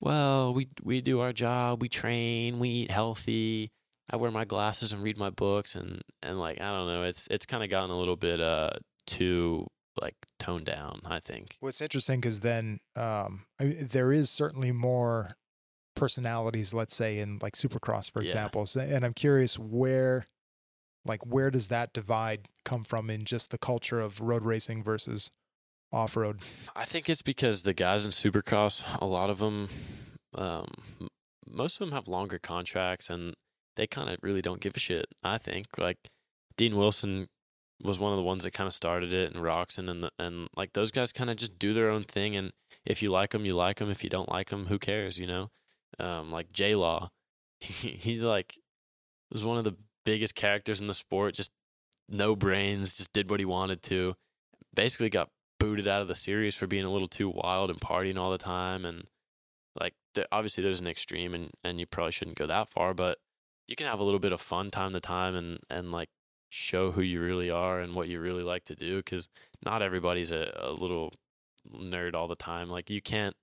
well, 0.00 0.54
we 0.54 0.68
we 0.82 1.00
do 1.02 1.20
our 1.20 1.32
job, 1.32 1.82
we 1.82 1.88
train, 1.88 2.58
we 2.58 2.68
eat 2.68 2.90
healthy. 2.90 3.70
I 4.10 4.16
wear 4.16 4.30
my 4.30 4.44
glasses 4.44 4.92
and 4.92 5.02
read 5.02 5.16
my 5.18 5.30
books 5.30 5.74
and 5.74 6.02
and 6.22 6.38
like 6.38 6.60
I 6.60 6.70
don't 6.70 6.86
know, 6.86 7.02
it's 7.04 7.28
it's 7.30 7.46
kind 7.46 7.62
of 7.62 7.68
gotten 7.70 7.90
a 7.90 7.98
little 7.98 8.16
bit 8.16 8.40
uh 8.40 8.70
too 9.06 9.66
like 10.00 10.14
toned 10.38 10.64
down. 10.64 11.00
I 11.04 11.20
think. 11.20 11.56
What's 11.60 11.80
interesting 11.80 12.20
because 12.20 12.40
then 12.40 12.80
um, 12.96 13.44
I 13.60 13.64
mean, 13.64 13.86
there 13.90 14.10
is 14.12 14.30
certainly 14.30 14.72
more 14.72 15.36
personalities, 15.94 16.72
let's 16.74 16.94
say 16.96 17.18
in 17.18 17.38
like 17.42 17.54
Supercross, 17.54 18.10
for 18.10 18.22
Yeah. 18.22 18.26
example. 18.28 18.66
So, 18.66 18.80
and 18.80 19.04
I'm 19.04 19.12
curious 19.14 19.58
where, 19.58 20.26
like, 21.04 21.24
where 21.26 21.50
does 21.50 21.68
that 21.68 21.92
divide 21.92 22.48
come 22.64 22.84
from 22.84 23.10
in 23.10 23.24
just 23.24 23.50
the 23.50 23.58
culture 23.58 24.00
of 24.00 24.20
road 24.20 24.44
racing 24.44 24.82
versus 24.82 25.30
off 25.92 26.16
road? 26.16 26.40
I 26.74 26.84
think 26.84 27.08
it's 27.08 27.22
because 27.22 27.62
the 27.62 27.74
guys 27.74 28.06
in 28.06 28.12
Supercross, 28.12 28.84
a 29.00 29.06
lot 29.06 29.30
of 29.30 29.38
them, 29.38 29.68
um, 30.34 30.68
most 31.48 31.80
of 31.80 31.86
them 31.86 31.94
have 31.94 32.08
longer 32.08 32.38
contracts 32.38 33.10
and 33.10 33.34
they 33.76 33.86
kind 33.86 34.08
of 34.08 34.18
really 34.22 34.40
don't 34.40 34.60
give 34.60 34.76
a 34.76 34.80
shit. 34.80 35.06
I 35.22 35.38
think 35.38 35.66
like 35.78 35.98
Dean 36.56 36.76
Wilson 36.76 37.28
was 37.82 37.98
one 37.98 38.12
of 38.12 38.16
the 38.16 38.22
ones 38.22 38.44
that 38.44 38.52
kind 38.52 38.66
of 38.66 38.74
started 38.74 39.12
it, 39.12 39.34
and 39.34 39.42
Roczen 39.42 39.90
and 39.90 40.04
the, 40.04 40.10
and 40.18 40.48
like 40.56 40.72
those 40.72 40.90
guys 40.90 41.12
kind 41.12 41.30
of 41.30 41.36
just 41.36 41.58
do 41.58 41.72
their 41.72 41.90
own 41.90 42.04
thing. 42.04 42.36
And 42.36 42.52
if 42.84 43.02
you 43.02 43.10
like 43.10 43.30
them, 43.30 43.44
you 43.44 43.54
like 43.54 43.78
them. 43.78 43.90
If 43.90 44.04
you 44.04 44.10
don't 44.10 44.30
like 44.30 44.50
them, 44.50 44.66
who 44.66 44.78
cares? 44.78 45.18
You 45.18 45.26
know, 45.26 45.50
um, 45.98 46.30
like 46.30 46.52
J 46.52 46.74
Law, 46.74 47.10
he, 47.60 47.90
he 47.90 48.20
like 48.20 48.58
was 49.30 49.44
one 49.44 49.58
of 49.58 49.64
the 49.64 49.76
biggest 50.04 50.34
characters 50.34 50.80
in 50.80 50.86
the 50.86 50.94
sport. 50.94 51.34
Just 51.34 51.52
no 52.08 52.36
brains, 52.36 52.94
just 52.94 53.12
did 53.12 53.30
what 53.30 53.40
he 53.40 53.46
wanted 53.46 53.82
to. 53.84 54.14
Basically, 54.74 55.10
got 55.10 55.28
booted 55.62 55.86
out 55.86 56.02
of 56.02 56.08
the 56.08 56.14
series 56.16 56.56
for 56.56 56.66
being 56.66 56.84
a 56.84 56.90
little 56.90 57.06
too 57.06 57.28
wild 57.28 57.70
and 57.70 57.80
partying 57.80 58.18
all 58.18 58.32
the 58.32 58.36
time 58.36 58.84
and 58.84 59.04
like 59.78 59.94
obviously 60.32 60.60
there's 60.60 60.80
an 60.80 60.88
extreme 60.88 61.34
and 61.34 61.50
and 61.62 61.78
you 61.78 61.86
probably 61.86 62.10
shouldn't 62.10 62.36
go 62.36 62.48
that 62.48 62.68
far 62.68 62.92
but 62.92 63.18
you 63.68 63.76
can 63.76 63.86
have 63.86 64.00
a 64.00 64.02
little 64.02 64.18
bit 64.18 64.32
of 64.32 64.40
fun 64.40 64.72
time 64.72 64.92
to 64.92 64.98
time 64.98 65.36
and 65.36 65.60
and 65.70 65.92
like 65.92 66.08
show 66.50 66.90
who 66.90 67.00
you 67.00 67.22
really 67.22 67.48
are 67.48 67.78
and 67.78 67.94
what 67.94 68.08
you 68.08 68.18
really 68.18 68.42
like 68.42 68.64
to 68.64 68.74
do 68.74 69.00
cuz 69.04 69.28
not 69.64 69.82
everybody's 69.82 70.32
a, 70.32 70.52
a 70.56 70.72
little 70.72 71.12
nerd 71.72 72.14
all 72.14 72.26
the 72.26 72.34
time 72.34 72.68
like 72.68 72.90
you 72.90 73.00
can't 73.00 73.36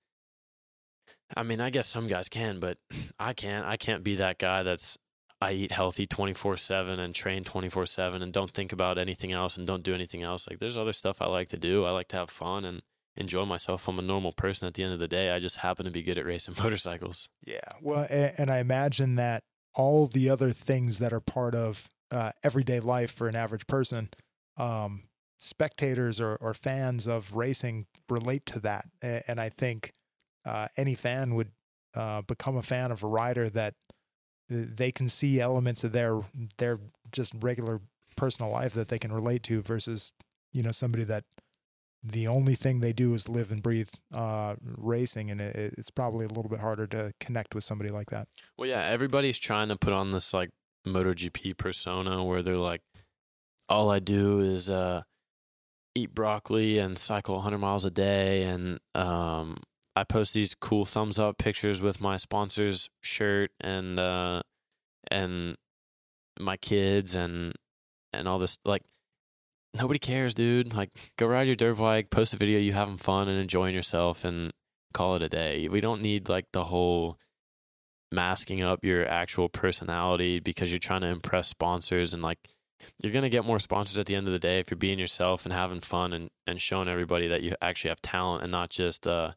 I 1.34 1.42
mean 1.42 1.58
I 1.58 1.70
guess 1.70 1.86
some 1.86 2.06
guys 2.06 2.28
can 2.28 2.60
but 2.60 2.76
I 3.18 3.32
can't 3.32 3.66
I 3.66 3.78
can't 3.78 4.04
be 4.04 4.14
that 4.16 4.36
guy 4.36 4.62
that's 4.62 4.98
I 5.40 5.52
eat 5.52 5.72
healthy 5.72 6.06
24/7 6.06 6.98
and 6.98 7.14
train 7.14 7.44
24/7 7.44 8.22
and 8.22 8.32
don't 8.32 8.50
think 8.52 8.72
about 8.72 8.98
anything 8.98 9.32
else 9.32 9.56
and 9.56 9.66
don't 9.66 9.82
do 9.82 9.94
anything 9.94 10.22
else. 10.22 10.48
Like 10.48 10.58
there's 10.58 10.76
other 10.76 10.92
stuff 10.92 11.22
I 11.22 11.26
like 11.26 11.48
to 11.48 11.56
do. 11.56 11.84
I 11.84 11.90
like 11.90 12.08
to 12.08 12.16
have 12.16 12.30
fun 12.30 12.64
and 12.64 12.82
enjoy 13.16 13.44
myself. 13.44 13.88
I'm 13.88 13.98
a 13.98 14.02
normal 14.02 14.32
person 14.32 14.68
at 14.68 14.74
the 14.74 14.82
end 14.82 14.92
of 14.92 14.98
the 14.98 15.08
day. 15.08 15.30
I 15.30 15.38
just 15.40 15.58
happen 15.58 15.84
to 15.84 15.90
be 15.90 16.02
good 16.02 16.18
at 16.18 16.24
racing 16.26 16.54
motorcycles. 16.62 17.28
Yeah. 17.44 17.60
Well, 17.80 18.06
and, 18.10 18.32
and 18.38 18.50
I 18.50 18.58
imagine 18.58 19.16
that 19.16 19.42
all 19.74 20.06
the 20.06 20.28
other 20.28 20.52
things 20.52 20.98
that 20.98 21.12
are 21.12 21.20
part 21.20 21.54
of 21.54 21.88
uh, 22.10 22.32
everyday 22.42 22.80
life 22.80 23.10
for 23.12 23.28
an 23.28 23.36
average 23.36 23.66
person, 23.66 24.10
um, 24.58 25.04
spectators 25.38 26.20
or, 26.20 26.36
or 26.40 26.54
fans 26.54 27.06
of 27.06 27.34
racing 27.34 27.86
relate 28.08 28.44
to 28.46 28.60
that. 28.60 28.84
A- 29.02 29.22
And 29.28 29.40
I 29.40 29.48
think 29.48 29.92
uh, 30.44 30.68
any 30.76 30.94
fan 30.94 31.34
would 31.34 31.50
uh, 31.94 32.22
become 32.22 32.56
a 32.56 32.62
fan 32.62 32.90
of 32.92 33.02
a 33.02 33.06
rider 33.06 33.48
that 33.50 33.74
th- 33.88 33.89
they 34.50 34.90
can 34.90 35.08
see 35.08 35.40
elements 35.40 35.84
of 35.84 35.92
their 35.92 36.20
their 36.58 36.78
just 37.12 37.32
regular 37.40 37.80
personal 38.16 38.50
life 38.50 38.74
that 38.74 38.88
they 38.88 38.98
can 38.98 39.12
relate 39.12 39.42
to 39.44 39.62
versus 39.62 40.12
you 40.52 40.62
know 40.62 40.72
somebody 40.72 41.04
that 41.04 41.24
the 42.02 42.26
only 42.26 42.54
thing 42.54 42.80
they 42.80 42.92
do 42.92 43.14
is 43.14 43.28
live 43.28 43.50
and 43.50 43.62
breathe 43.62 43.90
uh, 44.14 44.54
racing, 44.62 45.30
and 45.30 45.40
it, 45.40 45.74
it's 45.76 45.90
probably 45.90 46.24
a 46.24 46.28
little 46.28 46.48
bit 46.48 46.60
harder 46.60 46.86
to 46.88 47.12
connect 47.20 47.54
with 47.54 47.62
somebody 47.62 47.90
like 47.90 48.10
that. 48.10 48.26
Well, 48.56 48.68
yeah, 48.68 48.82
everybody's 48.84 49.38
trying 49.38 49.68
to 49.68 49.76
put 49.76 49.92
on 49.92 50.10
this 50.10 50.32
like 50.32 50.50
MotoGP 50.86 51.58
persona 51.58 52.24
where 52.24 52.42
they're 52.42 52.56
like, 52.56 52.80
all 53.68 53.90
I 53.90 53.98
do 53.98 54.40
is 54.40 54.70
uh, 54.70 55.02
eat 55.94 56.14
broccoli 56.14 56.78
and 56.78 56.98
cycle 56.98 57.34
100 57.36 57.58
miles 57.58 57.84
a 57.84 57.90
day, 57.90 58.44
and 58.44 58.78
um, 58.94 59.58
I 60.00 60.04
post 60.04 60.32
these 60.32 60.54
cool 60.54 60.86
thumbs 60.86 61.18
up 61.18 61.36
pictures 61.36 61.82
with 61.82 62.00
my 62.00 62.16
sponsor's 62.16 62.88
shirt 63.02 63.50
and 63.60 64.00
uh, 64.00 64.40
and 65.10 65.56
my 66.38 66.56
kids 66.56 67.14
and 67.14 67.52
and 68.14 68.26
all 68.26 68.38
this 68.38 68.56
like 68.64 68.82
nobody 69.74 69.98
cares, 69.98 70.32
dude. 70.32 70.72
Like 70.72 70.88
go 71.18 71.26
ride 71.26 71.48
your 71.48 71.56
dirt 71.56 71.76
bike, 71.76 72.08
post 72.08 72.32
a 72.32 72.38
video 72.38 72.58
you 72.58 72.72
having 72.72 72.96
fun 72.96 73.28
and 73.28 73.38
enjoying 73.38 73.74
yourself 73.74 74.24
and 74.24 74.54
call 74.94 75.16
it 75.16 75.22
a 75.22 75.28
day. 75.28 75.68
We 75.68 75.82
don't 75.82 76.00
need 76.00 76.30
like 76.30 76.46
the 76.52 76.64
whole 76.64 77.18
masking 78.10 78.62
up 78.62 78.82
your 78.82 79.06
actual 79.06 79.50
personality 79.50 80.40
because 80.40 80.72
you're 80.72 80.78
trying 80.78 81.02
to 81.02 81.08
impress 81.08 81.48
sponsors 81.48 82.14
and 82.14 82.22
like 82.22 82.38
you're 83.02 83.12
going 83.12 83.22
to 83.22 83.28
get 83.28 83.44
more 83.44 83.58
sponsors 83.58 83.98
at 83.98 84.06
the 84.06 84.16
end 84.16 84.26
of 84.26 84.32
the 84.32 84.38
day 84.38 84.60
if 84.60 84.70
you're 84.70 84.78
being 84.78 84.98
yourself 84.98 85.44
and 85.44 85.52
having 85.52 85.80
fun 85.80 86.14
and, 86.14 86.30
and 86.46 86.58
showing 86.58 86.88
everybody 86.88 87.28
that 87.28 87.42
you 87.42 87.54
actually 87.60 87.90
have 87.90 88.00
talent 88.00 88.42
and 88.42 88.50
not 88.50 88.70
just 88.70 89.06
uh 89.06 89.32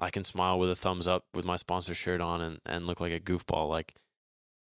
I 0.00 0.10
can 0.10 0.24
smile 0.24 0.58
with 0.58 0.70
a 0.70 0.74
thumbs 0.74 1.06
up 1.06 1.24
with 1.34 1.44
my 1.44 1.56
sponsor 1.56 1.94
shirt 1.94 2.20
on 2.20 2.40
and, 2.40 2.60
and 2.66 2.86
look 2.86 3.00
like 3.00 3.12
a 3.12 3.20
goofball. 3.20 3.68
Like 3.68 3.94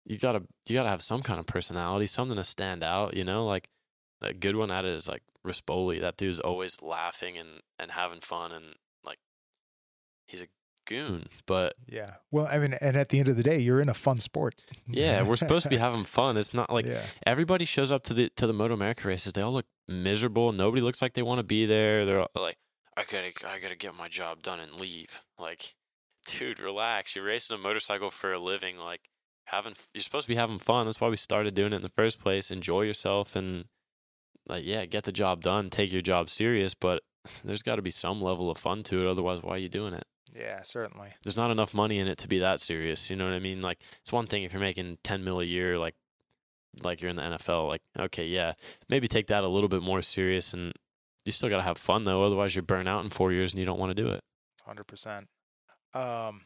you 0.05 0.19
gotta 0.19 0.43
you 0.67 0.75
gotta 0.75 0.89
have 0.89 1.03
some 1.03 1.23
kind 1.23 1.41
of 1.41 1.47
personality, 1.47 2.07
something 2.07 2.37
to 2.37 2.45
stand 2.45 2.83
out, 2.83 3.17
you 3.17 3.25
know? 3.25 3.45
Like 3.47 3.69
a 4.23 4.33
good 4.33 4.57
one 4.57 4.71
at 4.71 4.85
it 4.85 4.95
is 4.95 5.09
like 5.09 5.23
Rispoli. 5.47 6.01
That 6.01 6.17
dude's 6.17 6.41
always 6.41 6.81
laughing 6.81 7.37
and, 7.37 7.61
and 7.79 7.91
having 7.91 8.21
fun 8.21 8.53
and 8.53 8.67
like 9.05 9.19
he's 10.27 10.43
a 10.43 10.47
goon. 10.87 11.27
But 11.47 11.75
Yeah. 11.87 12.15
Well, 12.31 12.49
I 12.51 12.59
mean, 12.59 12.75
and 12.81 12.97
at 12.97 13.11
the 13.11 13.19
end 13.19 13.29
of 13.29 13.37
the 13.37 13.43
day, 13.43 13.59
you're 13.59 13.81
in 13.81 13.89
a 13.89 13.95
fun 13.95 14.21
sport. 14.21 14.55
yeah, 14.89 15.23
we're 15.23 15.37
supposed 15.37 15.65
to 15.65 15.69
be 15.69 15.77
having 15.77 16.05
fun. 16.19 16.37
It's 16.37 16.55
not 16.55 16.73
like 16.73 16.87
yeah. 16.87 17.03
everybody 17.27 17.65
shows 17.65 17.91
up 17.91 18.05
to 18.05 18.15
the 18.15 18.31
to 18.37 18.47
the 18.47 18.53
Moto 18.53 18.75
America 18.75 19.09
races. 19.09 19.33
They 19.33 19.43
all 19.43 19.53
look 19.53 19.67
miserable. 19.89 20.53
Nobody 20.53 20.81
looks 20.81 21.03
like 21.03 21.13
they 21.15 21.23
want 21.23 21.39
to 21.39 21.45
be 21.45 21.67
there. 21.67 22.07
They're 22.07 22.21
all 22.21 22.31
like, 22.37 22.59
I 22.97 23.05
gotta 23.05 23.33
I 23.47 23.59
gotta 23.59 23.77
get 23.77 23.95
my 23.95 24.09
job 24.09 24.43
done 24.43 24.61
and 24.61 24.81
leave. 24.81 25.23
Like, 25.39 25.75
dude, 26.27 26.61
relax. 26.61 27.15
You're 27.15 27.25
racing 27.25 27.57
a 27.57 27.61
motorcycle 27.61 28.11
for 28.11 28.33
a 28.33 28.39
living. 28.39 28.79
Like, 28.79 29.03
having 29.47 29.75
you're 29.95 30.03
supposed 30.03 30.27
to 30.27 30.33
be 30.33 30.37
having 30.37 30.59
fun. 30.59 30.87
That's 30.87 31.01
why 31.01 31.09
we 31.09 31.17
started 31.17 31.55
doing 31.55 31.73
it 31.73 31.77
in 31.77 31.83
the 31.83 31.89
first 31.91 32.21
place. 32.21 32.51
Enjoy 32.51 32.83
yourself 32.83 33.37
and 33.37 33.67
like, 34.49 34.65
yeah, 34.65 34.85
get 34.87 35.05
the 35.05 35.13
job 35.13 35.43
done. 35.43 35.71
Take 35.71 35.93
your 35.93 36.03
job 36.03 36.31
serious, 36.31 36.75
but 36.75 37.03
there's 37.45 37.63
got 37.63 37.77
to 37.77 37.83
be 37.83 37.91
some 37.91 38.21
level 38.21 38.51
of 38.51 38.59
fun 38.59 38.83
to 38.85 39.03
it. 39.03 39.11
Otherwise, 39.11 39.43
why 39.43 39.53
are 39.53 39.59
you 39.59 39.69
doing 39.69 39.95
it? 39.95 40.05
Yeah, 40.35 40.63
certainly. 40.63 41.11
there's 41.25 41.37
not 41.37 41.51
enough 41.51 41.73
money 41.73 41.99
in 41.99 42.09
it 42.09 42.19
to 42.19 42.29
be 42.29 42.39
that 42.41 42.61
serious. 42.61 43.09
You 43.09 43.17
know 43.17 43.25
what 43.25 43.33
I 43.33 43.39
mean? 43.39 43.63
Like 43.63 43.81
it's 44.01 44.13
one 44.13 44.27
thing 44.27 44.43
if 44.43 44.53
you're 44.53 44.61
making 44.61 44.99
10 45.03 45.25
mil 45.25 45.41
a 45.41 45.45
year, 45.45 45.79
like 45.79 45.95
like 46.83 47.01
you're 47.01 47.11
in 47.11 47.17
the 47.17 47.23
NFL. 47.23 47.69
Like 47.69 47.83
okay, 47.99 48.27
yeah, 48.27 48.53
maybe 48.89 49.09
take 49.09 49.29
that 49.29 49.45
a 49.45 49.49
little 49.49 49.69
bit 49.69 49.83
more 49.83 50.03
serious, 50.03 50.53
and 50.53 50.73
you 51.27 51.33
still 51.33 51.49
got 51.49 51.57
to 51.57 51.63
have 51.63 51.79
fun 51.79 52.05
though. 52.05 52.25
Otherwise, 52.25 52.55
you're 52.55 52.63
burnt 52.63 52.89
out 52.89 53.05
in 53.05 53.11
four 53.11 53.33
years 53.33 53.53
and 53.53 53.61
you 53.61 53.67
don't 53.67 53.79
want 53.79 53.95
to 53.95 54.03
do 54.03 54.09
it. 54.09 54.21
Hundred 54.65 54.85
percent. 54.85 55.29
Um, 55.95 56.43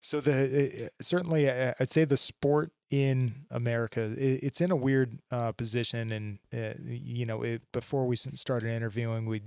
so 0.00 0.20
the 0.20 0.90
certainly, 1.00 1.50
I'd 1.50 1.90
say 1.90 2.04
the 2.04 2.16
sport 2.16 2.72
in 2.90 3.46
America, 3.50 4.14
i 4.16 4.38
it's 4.42 4.60
in 4.60 4.70
a 4.70 4.76
weird 4.76 5.18
uh, 5.30 5.52
position, 5.52 6.12
and 6.12 6.38
uh, 6.52 6.74
you 6.82 7.24
know, 7.24 7.42
it, 7.42 7.62
before 7.72 8.06
we 8.06 8.16
started 8.16 8.68
interviewing, 8.68 9.26
we 9.26 9.40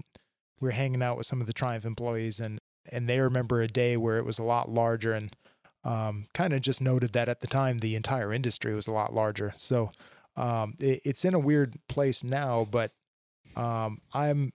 we 0.59 0.67
were 0.67 0.71
hanging 0.71 1.03
out 1.03 1.17
with 1.17 1.27
some 1.27 1.41
of 1.41 1.47
the 1.47 1.53
Triumph 1.53 1.85
employees, 1.85 2.39
and 2.39 2.59
and 2.91 3.07
they 3.07 3.19
remember 3.19 3.61
a 3.61 3.67
day 3.67 3.97
where 3.97 4.17
it 4.17 4.25
was 4.25 4.39
a 4.39 4.43
lot 4.43 4.69
larger, 4.69 5.13
and 5.13 5.35
um, 5.83 6.25
kind 6.33 6.53
of 6.53 6.61
just 6.61 6.81
noted 6.81 7.13
that 7.13 7.29
at 7.29 7.41
the 7.41 7.47
time 7.47 7.77
the 7.77 7.95
entire 7.95 8.33
industry 8.33 8.73
was 8.73 8.87
a 8.87 8.91
lot 8.91 9.13
larger. 9.13 9.53
So 9.55 9.91
um, 10.35 10.75
it, 10.79 11.01
it's 11.05 11.23
in 11.23 11.33
a 11.33 11.39
weird 11.39 11.75
place 11.87 12.23
now, 12.23 12.67
but 12.69 12.91
um, 13.57 14.01
I'm 14.13 14.53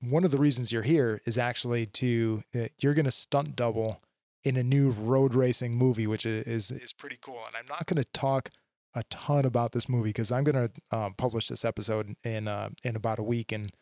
one 0.00 0.24
of 0.24 0.30
the 0.30 0.38
reasons 0.38 0.72
you're 0.72 0.82
here 0.82 1.20
is 1.24 1.38
actually 1.38 1.86
to 1.86 2.42
uh, 2.54 2.66
you're 2.80 2.94
going 2.94 3.06
to 3.06 3.10
stunt 3.10 3.56
double 3.56 4.00
in 4.44 4.56
a 4.56 4.62
new 4.62 4.90
road 4.90 5.34
racing 5.34 5.74
movie, 5.74 6.06
which 6.06 6.26
is 6.26 6.46
is, 6.46 6.70
is 6.70 6.92
pretty 6.92 7.16
cool. 7.20 7.40
And 7.46 7.56
I'm 7.56 7.66
not 7.68 7.86
going 7.86 8.02
to 8.02 8.08
talk 8.12 8.50
a 8.94 9.02
ton 9.04 9.44
about 9.44 9.72
this 9.72 9.88
movie 9.88 10.10
because 10.10 10.30
I'm 10.30 10.44
going 10.44 10.68
to 10.68 10.96
uh, 10.96 11.10
publish 11.16 11.48
this 11.48 11.64
episode 11.64 12.14
in 12.24 12.46
uh, 12.46 12.70
in 12.84 12.94
about 12.94 13.18
a 13.18 13.22
week, 13.22 13.52
and 13.52 13.72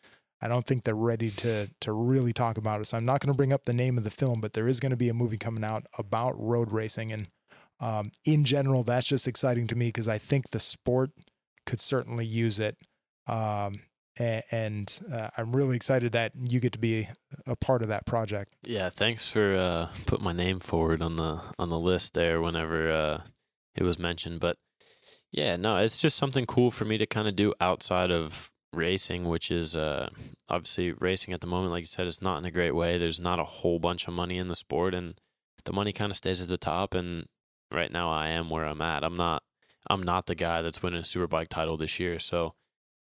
I 0.41 0.47
don't 0.47 0.65
think 0.65 0.83
they're 0.83 0.95
ready 0.95 1.31
to 1.31 1.67
to 1.81 1.91
really 1.91 2.33
talk 2.33 2.57
about 2.57 2.79
it. 2.79 2.85
So 2.85 2.97
I'm 2.97 3.05
not 3.05 3.19
going 3.19 3.33
to 3.33 3.37
bring 3.37 3.53
up 3.53 3.65
the 3.65 3.73
name 3.73 3.97
of 3.97 4.03
the 4.03 4.09
film, 4.09 4.39
but 4.39 4.53
there 4.53 4.67
is 4.67 4.79
going 4.79 4.91
to 4.91 4.97
be 4.97 5.09
a 5.09 5.13
movie 5.13 5.37
coming 5.37 5.63
out 5.63 5.85
about 5.97 6.39
road 6.39 6.71
racing, 6.71 7.11
and 7.11 7.27
um, 7.81 8.11
in 8.23 8.45
general, 8.45 8.83
that's 8.83 9.07
just 9.07 9.27
exciting 9.27 9.67
to 9.67 9.75
me 9.75 9.87
because 9.87 10.07
I 10.07 10.17
think 10.17 10.51
the 10.51 10.59
sport 10.59 11.11
could 11.65 11.81
certainly 11.81 12.25
use 12.25 12.59
it. 12.59 12.77
Um, 13.27 13.81
and 14.19 14.99
uh, 15.11 15.29
I'm 15.37 15.55
really 15.55 15.75
excited 15.75 16.11
that 16.13 16.33
you 16.35 16.59
get 16.59 16.73
to 16.73 16.79
be 16.79 17.07
a 17.45 17.55
part 17.55 17.81
of 17.81 17.87
that 17.87 18.05
project. 18.05 18.53
Yeah, 18.63 18.89
thanks 18.89 19.29
for 19.29 19.55
uh, 19.55 19.89
putting 20.05 20.25
my 20.25 20.33
name 20.33 20.59
forward 20.59 21.01
on 21.01 21.15
the 21.15 21.41
on 21.57 21.69
the 21.69 21.79
list 21.79 22.13
there. 22.13 22.41
Whenever 22.41 22.91
uh, 22.91 23.21
it 23.75 23.83
was 23.83 23.99
mentioned. 23.99 24.39
But 24.39 24.57
yeah, 25.31 25.55
no, 25.55 25.77
it's 25.77 25.97
just 25.97 26.17
something 26.17 26.45
cool 26.45 26.71
for 26.71 26.85
me 26.85 26.97
to 26.97 27.05
kind 27.05 27.27
of 27.27 27.35
do 27.35 27.53
outside 27.61 28.11
of 28.11 28.51
racing, 28.73 29.25
which 29.25 29.51
is 29.51 29.75
uh, 29.75 30.09
obviously 30.49 30.91
racing 30.93 31.33
at 31.33 31.41
the 31.41 31.47
moment, 31.47 31.71
like 31.71 31.81
you 31.81 31.87
said, 31.87 32.07
it's 32.07 32.21
not 32.21 32.39
in 32.39 32.45
a 32.45 32.51
great 32.51 32.75
way. 32.75 32.97
There's 32.97 33.19
not 33.19 33.39
a 33.39 33.43
whole 33.43 33.79
bunch 33.79 34.07
of 34.07 34.13
money 34.13 34.37
in 34.37 34.47
the 34.47 34.55
sport, 34.55 34.93
and 34.93 35.15
the 35.65 35.73
money 35.73 35.91
kind 35.91 36.11
of 36.11 36.17
stays 36.17 36.41
at 36.41 36.47
the 36.47 36.57
top. 36.57 36.93
And 36.93 37.25
right 37.71 37.91
now, 37.91 38.09
I 38.09 38.29
am 38.29 38.49
where 38.49 38.65
I'm 38.65 38.81
at. 38.81 39.03
I'm 39.03 39.17
not. 39.17 39.43
I'm 39.89 40.03
not 40.03 40.27
the 40.27 40.35
guy 40.35 40.61
that's 40.61 40.83
winning 40.83 40.99
a 40.99 41.03
superbike 41.03 41.47
title 41.47 41.75
this 41.75 41.99
year, 41.99 42.19
so 42.19 42.53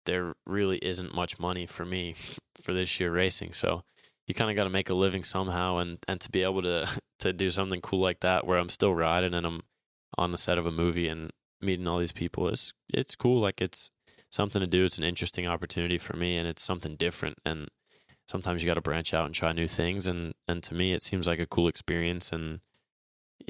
there 0.07 0.35
really 0.47 0.79
isn't 0.79 1.15
much 1.15 1.39
money 1.39 1.67
for 1.67 1.85
me 1.85 2.15
for 2.63 2.73
this 2.73 2.99
year 3.01 3.13
racing. 3.13 3.53
So 3.53 3.83
you 4.27 4.35
kind 4.35 4.51
of 4.51 4.57
got 4.57 4.65
to 4.65 4.71
make 4.71 4.91
a 4.91 4.95
living 4.95 5.25
somehow, 5.25 5.79
and 5.79 5.99
and 6.09 6.21
to 6.21 6.31
be 6.31 6.43
able 6.43 6.63
to 6.63 6.89
to 7.21 7.33
do 7.33 7.51
something 7.51 7.81
cool 7.81 8.01
like 8.01 8.21
that, 8.21 8.47
where 8.47 8.59
I'm 8.59 8.69
still 8.69 8.95
riding 8.95 9.35
and 9.35 9.47
I'm 9.47 9.63
on 10.19 10.31
the 10.33 10.39
set 10.39 10.59
of 10.59 10.67
a 10.67 10.73
movie 10.73 11.09
and 11.09 11.31
meeting 11.61 11.87
all 11.87 11.99
these 11.99 12.13
people, 12.13 12.49
it's 12.49 12.73
it's 12.93 13.15
cool. 13.17 13.41
Like 13.41 13.61
it's 13.61 13.91
something 14.31 14.61
to 14.61 14.67
do. 14.67 14.85
It's 14.85 14.99
an 14.99 15.05
interesting 15.05 15.47
opportunity 15.49 15.99
for 15.99 16.17
me, 16.17 16.37
and 16.37 16.47
it's 16.49 16.63
something 16.63 16.97
different. 16.97 17.39
And 17.45 17.69
sometimes 18.29 18.63
you 18.63 18.67
got 18.69 18.75
to 18.75 18.81
branch 18.81 19.13
out 19.13 19.27
and 19.27 19.35
try 19.35 19.53
new 19.53 19.69
things. 19.69 20.07
And 20.07 20.33
and 20.49 20.63
to 20.65 20.75
me, 20.75 20.93
it 20.93 21.03
seems 21.03 21.27
like 21.27 21.41
a 21.41 21.47
cool 21.47 21.69
experience. 21.69 22.31
And 22.33 22.61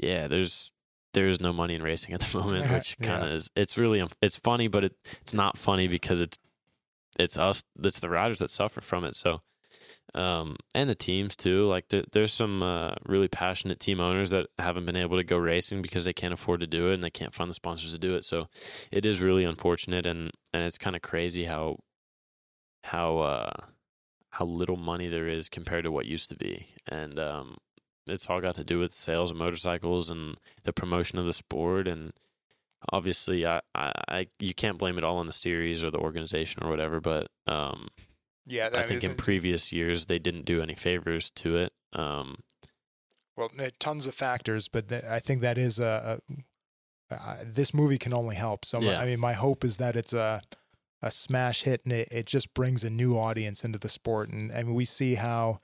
yeah, 0.01 0.27
there's 0.27 0.71
there's 1.13 1.41
no 1.41 1.51
money 1.53 1.75
in 1.75 1.83
racing 1.83 2.13
at 2.13 2.21
the 2.21 2.37
moment, 2.39 2.71
which 2.71 2.97
kind 2.99 3.23
of 3.23 3.29
Yeah. 3.29 3.35
is. 3.35 3.49
It's 3.55 3.77
really 3.77 4.01
um, 4.01 4.09
it's 4.21 4.37
funny, 4.37 4.67
but 4.67 4.83
it 4.83 4.95
it's 5.21 5.33
not 5.33 5.57
funny 5.57 5.87
because 5.87 6.21
it's 6.21 6.37
it's 7.21 7.37
us. 7.37 7.63
It's 7.83 7.99
the 7.99 8.09
riders 8.09 8.39
that 8.39 8.49
suffer 8.49 8.81
from 8.81 9.03
it. 9.03 9.15
So. 9.15 9.41
Um, 10.13 10.57
and 10.75 10.89
the 10.89 10.95
teams 10.95 11.37
too. 11.37 11.67
Like 11.67 11.87
there, 11.87 12.03
there's 12.11 12.33
some 12.33 12.61
uh, 12.61 12.95
really 13.05 13.29
passionate 13.29 13.79
team 13.79 14.01
owners 14.01 14.29
that 14.31 14.47
haven't 14.57 14.85
been 14.85 14.97
able 14.97 15.15
to 15.15 15.23
go 15.23 15.37
racing 15.37 15.81
because 15.81 16.03
they 16.03 16.11
can't 16.11 16.33
afford 16.33 16.59
to 16.59 16.67
do 16.67 16.89
it 16.89 16.95
and 16.95 17.03
they 17.03 17.09
can't 17.09 17.33
find 17.33 17.49
the 17.49 17.55
sponsors 17.55 17.93
to 17.93 17.97
do 17.97 18.13
it. 18.15 18.25
So 18.25 18.47
it 18.91 19.05
is 19.05 19.21
really 19.21 19.45
unfortunate 19.45 20.05
and 20.05 20.31
and 20.53 20.63
it's 20.63 20.77
kind 20.77 20.97
of 20.97 21.01
crazy 21.01 21.45
how 21.45 21.77
how 22.83 23.19
uh 23.19 23.51
how 24.31 24.45
little 24.45 24.77
money 24.77 25.07
there 25.07 25.27
is 25.27 25.49
compared 25.49 25.83
to 25.83 25.91
what 25.91 26.05
used 26.05 26.29
to 26.29 26.35
be 26.35 26.67
and 26.87 27.19
um 27.19 27.57
it's 28.07 28.29
all 28.29 28.41
got 28.41 28.55
to 28.55 28.63
do 28.63 28.79
with 28.79 28.93
sales 28.93 29.31
of 29.31 29.37
motorcycles 29.37 30.09
and 30.09 30.37
the 30.63 30.73
promotion 30.73 31.19
of 31.19 31.25
the 31.25 31.33
sport 31.33 31.87
and 31.87 32.13
obviously 32.91 33.45
I, 33.45 33.61
I, 33.75 33.91
I 34.07 34.27
you 34.39 34.53
can't 34.53 34.77
blame 34.77 34.97
it 34.97 35.03
all 35.03 35.17
on 35.17 35.27
the 35.27 35.33
series 35.33 35.83
or 35.83 35.91
the 35.91 35.99
organization 35.99 36.63
or 36.63 36.69
whatever 36.69 36.99
but 36.99 37.27
um 37.47 37.89
Yeah, 38.45 38.69
I 38.73 38.83
think 38.83 39.03
in 39.03 39.15
previous 39.15 39.71
years 39.71 40.05
they 40.07 40.19
didn't 40.19 40.45
do 40.45 40.61
any 40.61 40.75
favors 40.75 41.29
to 41.31 41.57
it 41.57 41.73
um 41.93 42.37
well, 43.37 43.49
tons 43.79 44.07
of 44.07 44.13
factors, 44.13 44.67
but 44.67 44.89
th- 44.89 45.03
I 45.05 45.19
think 45.19 45.41
that 45.41 45.57
is 45.57 45.79
a, 45.79 46.19
a 47.09 47.15
uh, 47.15 47.37
this 47.45 47.73
movie 47.73 47.97
can 47.97 48.13
only 48.13 48.35
help. 48.35 48.65
So, 48.65 48.79
Yeah. 48.81 48.99
I 48.99 49.05
mean, 49.05 49.19
my 49.19 49.33
hope 49.33 49.63
is 49.63 49.77
that 49.77 49.95
it's 49.95 50.13
a 50.13 50.41
a 51.03 51.09
smash 51.09 51.63
hit 51.63 51.81
and 51.83 51.93
it, 51.93 52.07
it 52.11 52.25
just 52.27 52.53
brings 52.53 52.83
a 52.83 52.89
new 52.89 53.17
audience 53.17 53.63
into 53.63 53.79
the 53.79 53.89
sport. 53.89 54.29
And 54.29 54.51
I 54.51 54.61
mean, 54.61 54.75
we 54.75 54.85
see 54.85 55.15
how 55.15 55.61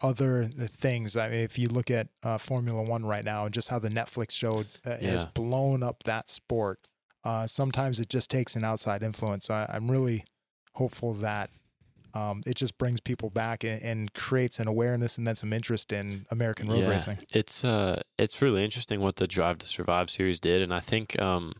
other 0.00 0.44
things. 0.44 1.16
I 1.16 1.28
mean, 1.28 1.40
if 1.40 1.58
you 1.58 1.68
look 1.68 1.90
at 1.90 2.08
uh, 2.22 2.38
Formula 2.38 2.82
One 2.82 3.04
right 3.04 3.24
now 3.24 3.44
and 3.44 3.54
just 3.54 3.68
how 3.68 3.78
the 3.78 3.88
Netflix 3.88 4.32
show 4.32 4.64
uh, 4.84 4.96
has 4.98 5.24
blown 5.24 5.82
up 5.82 6.02
that 6.04 6.30
sport, 6.30 6.80
uh, 7.24 7.46
sometimes 7.46 8.00
it 8.00 8.08
just 8.08 8.30
takes 8.30 8.56
an 8.56 8.64
outside 8.64 9.02
influence. 9.02 9.46
So 9.46 9.54
I, 9.54 9.70
I'm 9.72 9.90
really 9.90 10.24
hopeful 10.74 11.14
that 11.14 11.50
um, 12.14 12.42
it 12.46 12.54
just 12.54 12.78
brings 12.78 13.00
people 13.00 13.28
back 13.30 13.64
and, 13.64 13.82
and 13.82 14.14
creates 14.14 14.60
an 14.60 14.68
awareness 14.68 15.18
and 15.18 15.26
then 15.26 15.34
some 15.34 15.52
interest 15.52 15.92
in 15.92 16.26
American 16.30 16.68
road 16.68 16.80
yeah, 16.80 16.88
racing. 16.88 17.18
It's 17.32 17.64
uh 17.64 18.02
it's 18.18 18.40
really 18.40 18.62
interesting 18.62 19.00
what 19.00 19.16
the 19.16 19.26
Drive 19.26 19.58
to 19.58 19.66
Survive 19.66 20.10
series 20.10 20.38
did 20.38 20.62
and 20.62 20.72
I 20.72 20.80
think 20.80 21.20
um 21.20 21.54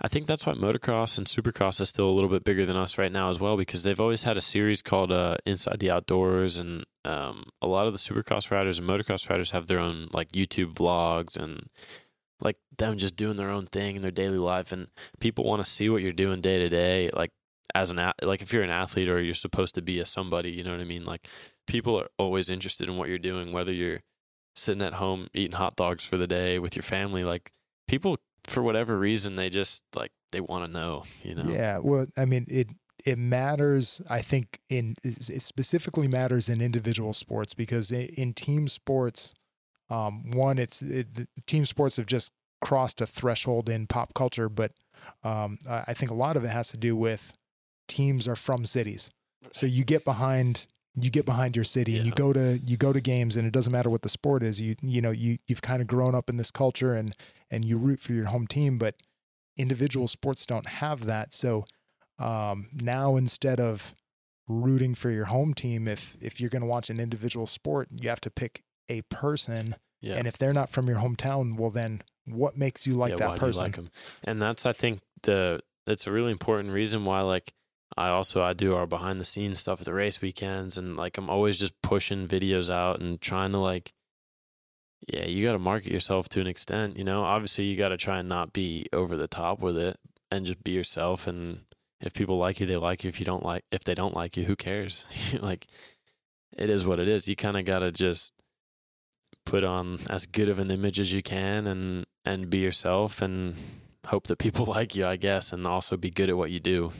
I 0.00 0.06
think 0.06 0.26
that's 0.26 0.46
why 0.46 0.52
motocross 0.52 1.18
and 1.18 1.26
supercross 1.26 1.80
is 1.80 1.88
still 1.88 2.08
a 2.08 2.12
little 2.12 2.30
bit 2.30 2.44
bigger 2.44 2.64
than 2.64 2.76
us 2.76 2.98
right 2.98 3.10
now 3.10 3.30
as 3.30 3.40
well 3.40 3.56
because 3.56 3.82
they've 3.82 3.98
always 3.98 4.22
had 4.22 4.36
a 4.36 4.40
series 4.40 4.80
called 4.80 5.10
uh, 5.10 5.38
Inside 5.44 5.80
the 5.80 5.90
Outdoors 5.90 6.58
and 6.58 6.84
um, 7.04 7.44
a 7.60 7.68
lot 7.68 7.88
of 7.88 7.92
the 7.92 7.98
supercross 7.98 8.50
riders 8.50 8.78
and 8.78 8.88
motocross 8.88 9.28
riders 9.28 9.50
have 9.50 9.66
their 9.66 9.80
own 9.80 10.08
like 10.12 10.30
YouTube 10.30 10.74
vlogs 10.74 11.36
and 11.36 11.68
like 12.40 12.58
them 12.76 12.96
just 12.96 13.16
doing 13.16 13.36
their 13.36 13.50
own 13.50 13.66
thing 13.66 13.96
in 13.96 14.02
their 14.02 14.12
daily 14.12 14.38
life 14.38 14.70
and 14.70 14.86
people 15.18 15.44
want 15.44 15.64
to 15.64 15.70
see 15.70 15.88
what 15.88 16.02
you're 16.02 16.12
doing 16.12 16.40
day 16.40 16.58
to 16.58 16.68
day 16.68 17.10
like 17.12 17.32
as 17.74 17.90
an 17.90 17.98
like 18.22 18.40
if 18.40 18.52
you're 18.52 18.62
an 18.62 18.70
athlete 18.70 19.08
or 19.08 19.20
you're 19.20 19.34
supposed 19.34 19.74
to 19.74 19.82
be 19.82 19.98
a 19.98 20.06
somebody 20.06 20.52
you 20.52 20.62
know 20.62 20.70
what 20.70 20.80
I 20.80 20.84
mean? 20.84 21.04
Like 21.04 21.26
people 21.66 21.98
are 21.98 22.08
always 22.18 22.48
interested 22.48 22.88
in 22.88 22.96
what 22.96 23.08
you're 23.08 23.18
doing 23.18 23.52
whether 23.52 23.72
you're 23.72 24.02
sitting 24.54 24.82
at 24.82 24.94
home 24.94 25.28
eating 25.34 25.56
hot 25.56 25.74
dogs 25.74 26.04
for 26.04 26.16
the 26.16 26.28
day 26.28 26.60
with 26.60 26.76
your 26.76 26.84
family 26.84 27.24
like 27.24 27.50
people 27.88 28.18
for 28.48 28.62
whatever 28.62 28.98
reason 28.98 29.36
they 29.36 29.50
just 29.50 29.82
like 29.94 30.10
they 30.32 30.40
want 30.40 30.64
to 30.64 30.70
know 30.70 31.04
you 31.22 31.34
know 31.34 31.44
Yeah, 31.44 31.78
well, 31.78 32.06
I 32.16 32.24
mean, 32.24 32.46
it 32.48 32.68
it 33.04 33.18
matters. 33.18 34.02
I 34.10 34.22
think 34.22 34.60
in 34.68 34.96
it 35.02 35.42
specifically 35.42 36.08
matters 36.08 36.48
in 36.48 36.60
individual 36.60 37.12
sports 37.12 37.54
because 37.54 37.92
in, 37.92 38.32
team 38.34 38.68
sports, 38.68 39.34
um, 39.90 40.30
one, 40.32 40.58
it's 40.58 40.82
it, 40.82 41.06
team 41.46 41.64
sports 41.64 41.96
have 41.96 42.06
just 42.06 42.32
crossed 42.60 43.00
a 43.00 43.06
threshold 43.06 43.68
in 43.68 43.86
pop 43.86 44.14
culture, 44.14 44.48
but 44.48 44.72
um, 45.22 45.58
I 45.68 45.94
think 45.94 46.10
a 46.10 46.14
lot 46.14 46.36
of 46.36 46.44
it 46.44 46.48
has 46.48 46.70
to 46.70 46.76
do 46.76 46.96
with 46.96 47.32
teams 47.86 48.26
are 48.26 48.36
from 48.36 48.66
cities, 48.66 49.10
so 49.52 49.64
you 49.66 49.84
get 49.84 50.04
behind 50.04 50.66
you 51.04 51.10
get 51.10 51.26
behind 51.26 51.54
your 51.54 51.64
city 51.64 51.96
and 51.96 52.06
you 52.06 52.12
go 52.12 52.32
to 52.32 52.58
you 52.66 52.76
go 52.76 52.92
to 52.92 53.00
games 53.00 53.36
and 53.36 53.46
it 53.46 53.52
doesn't 53.52 53.72
matter 53.72 53.90
what 53.90 54.02
the 54.02 54.08
sport 54.08 54.42
is 54.42 54.60
you 54.60 54.74
you 54.80 55.00
know 55.00 55.10
you 55.10 55.38
you've 55.46 55.62
kind 55.62 55.80
of 55.80 55.86
grown 55.86 56.14
up 56.14 56.28
in 56.28 56.36
this 56.36 56.50
culture 56.50 56.94
and 56.94 57.14
and 57.50 57.64
you 57.64 57.76
root 57.76 58.00
for 58.00 58.12
your 58.12 58.26
home 58.26 58.46
team 58.46 58.78
but 58.78 58.94
individual 59.58 60.08
sports 60.08 60.46
don't 60.46 60.66
have 60.66 61.04
that. 61.06 61.34
So 61.34 61.66
um, 62.18 62.68
now 62.72 63.16
instead 63.16 63.60
of 63.60 63.94
rooting 64.46 64.94
for 64.94 65.10
your 65.10 65.26
home 65.26 65.52
team, 65.52 65.86
if 65.86 66.16
if 66.20 66.40
you're 66.40 66.50
going 66.50 66.62
to 66.62 66.68
watch 66.68 66.88
an 66.88 67.00
individual 67.00 67.46
sport, 67.46 67.88
you 67.90 68.08
have 68.08 68.20
to 68.22 68.30
pick 68.30 68.62
a 68.88 69.02
person, 69.02 69.76
yeah 70.00 70.14
and 70.14 70.26
if 70.26 70.38
they're 70.38 70.54
not 70.54 70.70
from 70.70 70.86
your 70.86 70.98
hometown, 70.98 71.56
well 71.56 71.70
then 71.70 72.02
what 72.24 72.56
makes 72.56 72.86
you 72.86 72.94
like 72.94 73.10
yeah, 73.10 73.16
that 73.16 73.28
why 73.28 73.36
do 73.36 73.40
you 73.40 73.46
person? 73.46 73.64
like 73.64 73.78
and 74.24 74.40
that's 74.42 74.66
i 74.66 74.72
think 74.74 75.00
the 75.22 75.60
it's 75.86 76.06
a 76.06 76.12
really 76.12 76.30
important 76.30 76.74
reason 76.74 77.06
why 77.06 77.22
like 77.22 77.54
i 77.96 78.08
also 78.08 78.42
i 78.42 78.52
do 78.52 78.74
our 78.74 78.86
behind 78.86 79.20
the 79.20 79.24
scenes 79.24 79.58
stuff 79.58 79.80
at 79.80 79.86
the 79.86 79.94
race 79.94 80.20
weekends 80.20 80.76
and 80.76 80.96
like 80.96 81.16
i'm 81.16 81.30
always 81.30 81.58
just 81.58 81.80
pushing 81.82 82.28
videos 82.28 82.72
out 82.72 83.00
and 83.00 83.20
trying 83.20 83.52
to 83.52 83.58
like 83.58 83.92
yeah 85.06 85.26
you 85.26 85.44
got 85.44 85.52
to 85.52 85.58
market 85.58 85.92
yourself 85.92 86.28
to 86.28 86.40
an 86.40 86.46
extent 86.46 86.96
you 86.96 87.04
know? 87.04 87.22
Obviously 87.22 87.64
you 87.64 87.76
got 87.76 87.88
to 87.88 87.96
try 87.96 88.18
and 88.18 88.28
not 88.28 88.52
be 88.52 88.86
over 88.92 89.16
the 89.16 89.28
top 89.28 89.60
with 89.60 89.76
it 89.76 89.96
and 90.30 90.44
just 90.44 90.62
be 90.62 90.72
yourself 90.72 91.26
and 91.26 91.60
if 92.00 92.12
people 92.12 92.36
like 92.36 92.60
you 92.60 92.66
they 92.66 92.76
like 92.76 93.02
you. 93.04 93.08
If 93.08 93.18
you 93.18 93.26
don't 93.26 93.44
like 93.44 93.64
if 93.72 93.84
they 93.84 93.94
don't 93.94 94.14
like 94.14 94.36
you 94.36 94.44
who 94.44 94.56
cares? 94.56 95.06
Like 95.40 95.66
it 96.56 96.70
is 96.70 96.84
what 96.84 96.98
it 96.98 97.08
is. 97.08 97.28
You 97.28 97.36
kind 97.36 97.56
of 97.56 97.64
got 97.64 97.80
to 97.80 97.92
just 97.92 98.32
put 99.44 99.64
on 99.64 99.98
as 100.10 100.26
good 100.26 100.48
of 100.48 100.58
an 100.58 100.70
image 100.70 101.00
as 101.00 101.12
you 101.12 101.22
can 101.22 101.66
and 101.66 102.06
and 102.24 102.50
be 102.50 102.58
yourself 102.58 103.22
and 103.22 103.56
hope 104.06 104.26
that 104.26 104.38
people 104.38 104.66
like 104.76 104.94
you 104.94 105.06
i 105.06 105.16
guess 105.16 105.54
and 105.54 105.66
also 105.66 105.96
be 105.96 106.10
good 106.10 106.28
at 106.28 106.36
what 106.36 106.50
you 106.50 106.60
do 106.60 106.92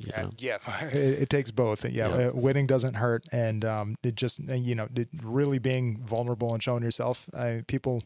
Yeah, 0.00 0.22
know? 0.22 0.30
yeah, 0.38 0.58
it, 0.92 1.22
it 1.22 1.30
takes 1.30 1.50
both. 1.50 1.84
Yeah, 1.84 2.08
Yeah. 2.08 2.28
Uh, 2.28 2.30
winning 2.34 2.66
doesn't 2.66 2.94
hurt, 2.94 3.24
and 3.32 3.64
um, 3.64 3.94
it 4.02 4.14
just 4.14 4.40
uh, 4.48 4.54
you 4.54 4.74
know, 4.74 4.88
it 4.94 5.08
really 5.22 5.58
being 5.58 6.02
vulnerable 6.04 6.52
and 6.52 6.62
showing 6.62 6.82
yourself. 6.82 7.28
I, 7.36 7.62
people, 7.66 8.02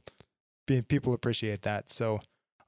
be, 0.67 0.83
people 0.83 1.15
appreciate 1.15 1.63
that. 1.63 1.91
So, 1.91 2.21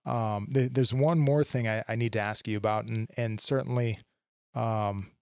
um, 0.04 0.48
there, 0.50 0.68
there's 0.68 0.92
one 0.92 1.18
more 1.18 1.44
thing 1.44 1.68
I, 1.68 1.82
I 1.88 1.96
need 1.96 2.12
to 2.14 2.20
ask 2.20 2.48
you 2.48 2.56
about, 2.56 2.84
and 2.84 3.08
and 3.16 3.40
certainly, 3.40 3.98
um, 4.54 5.12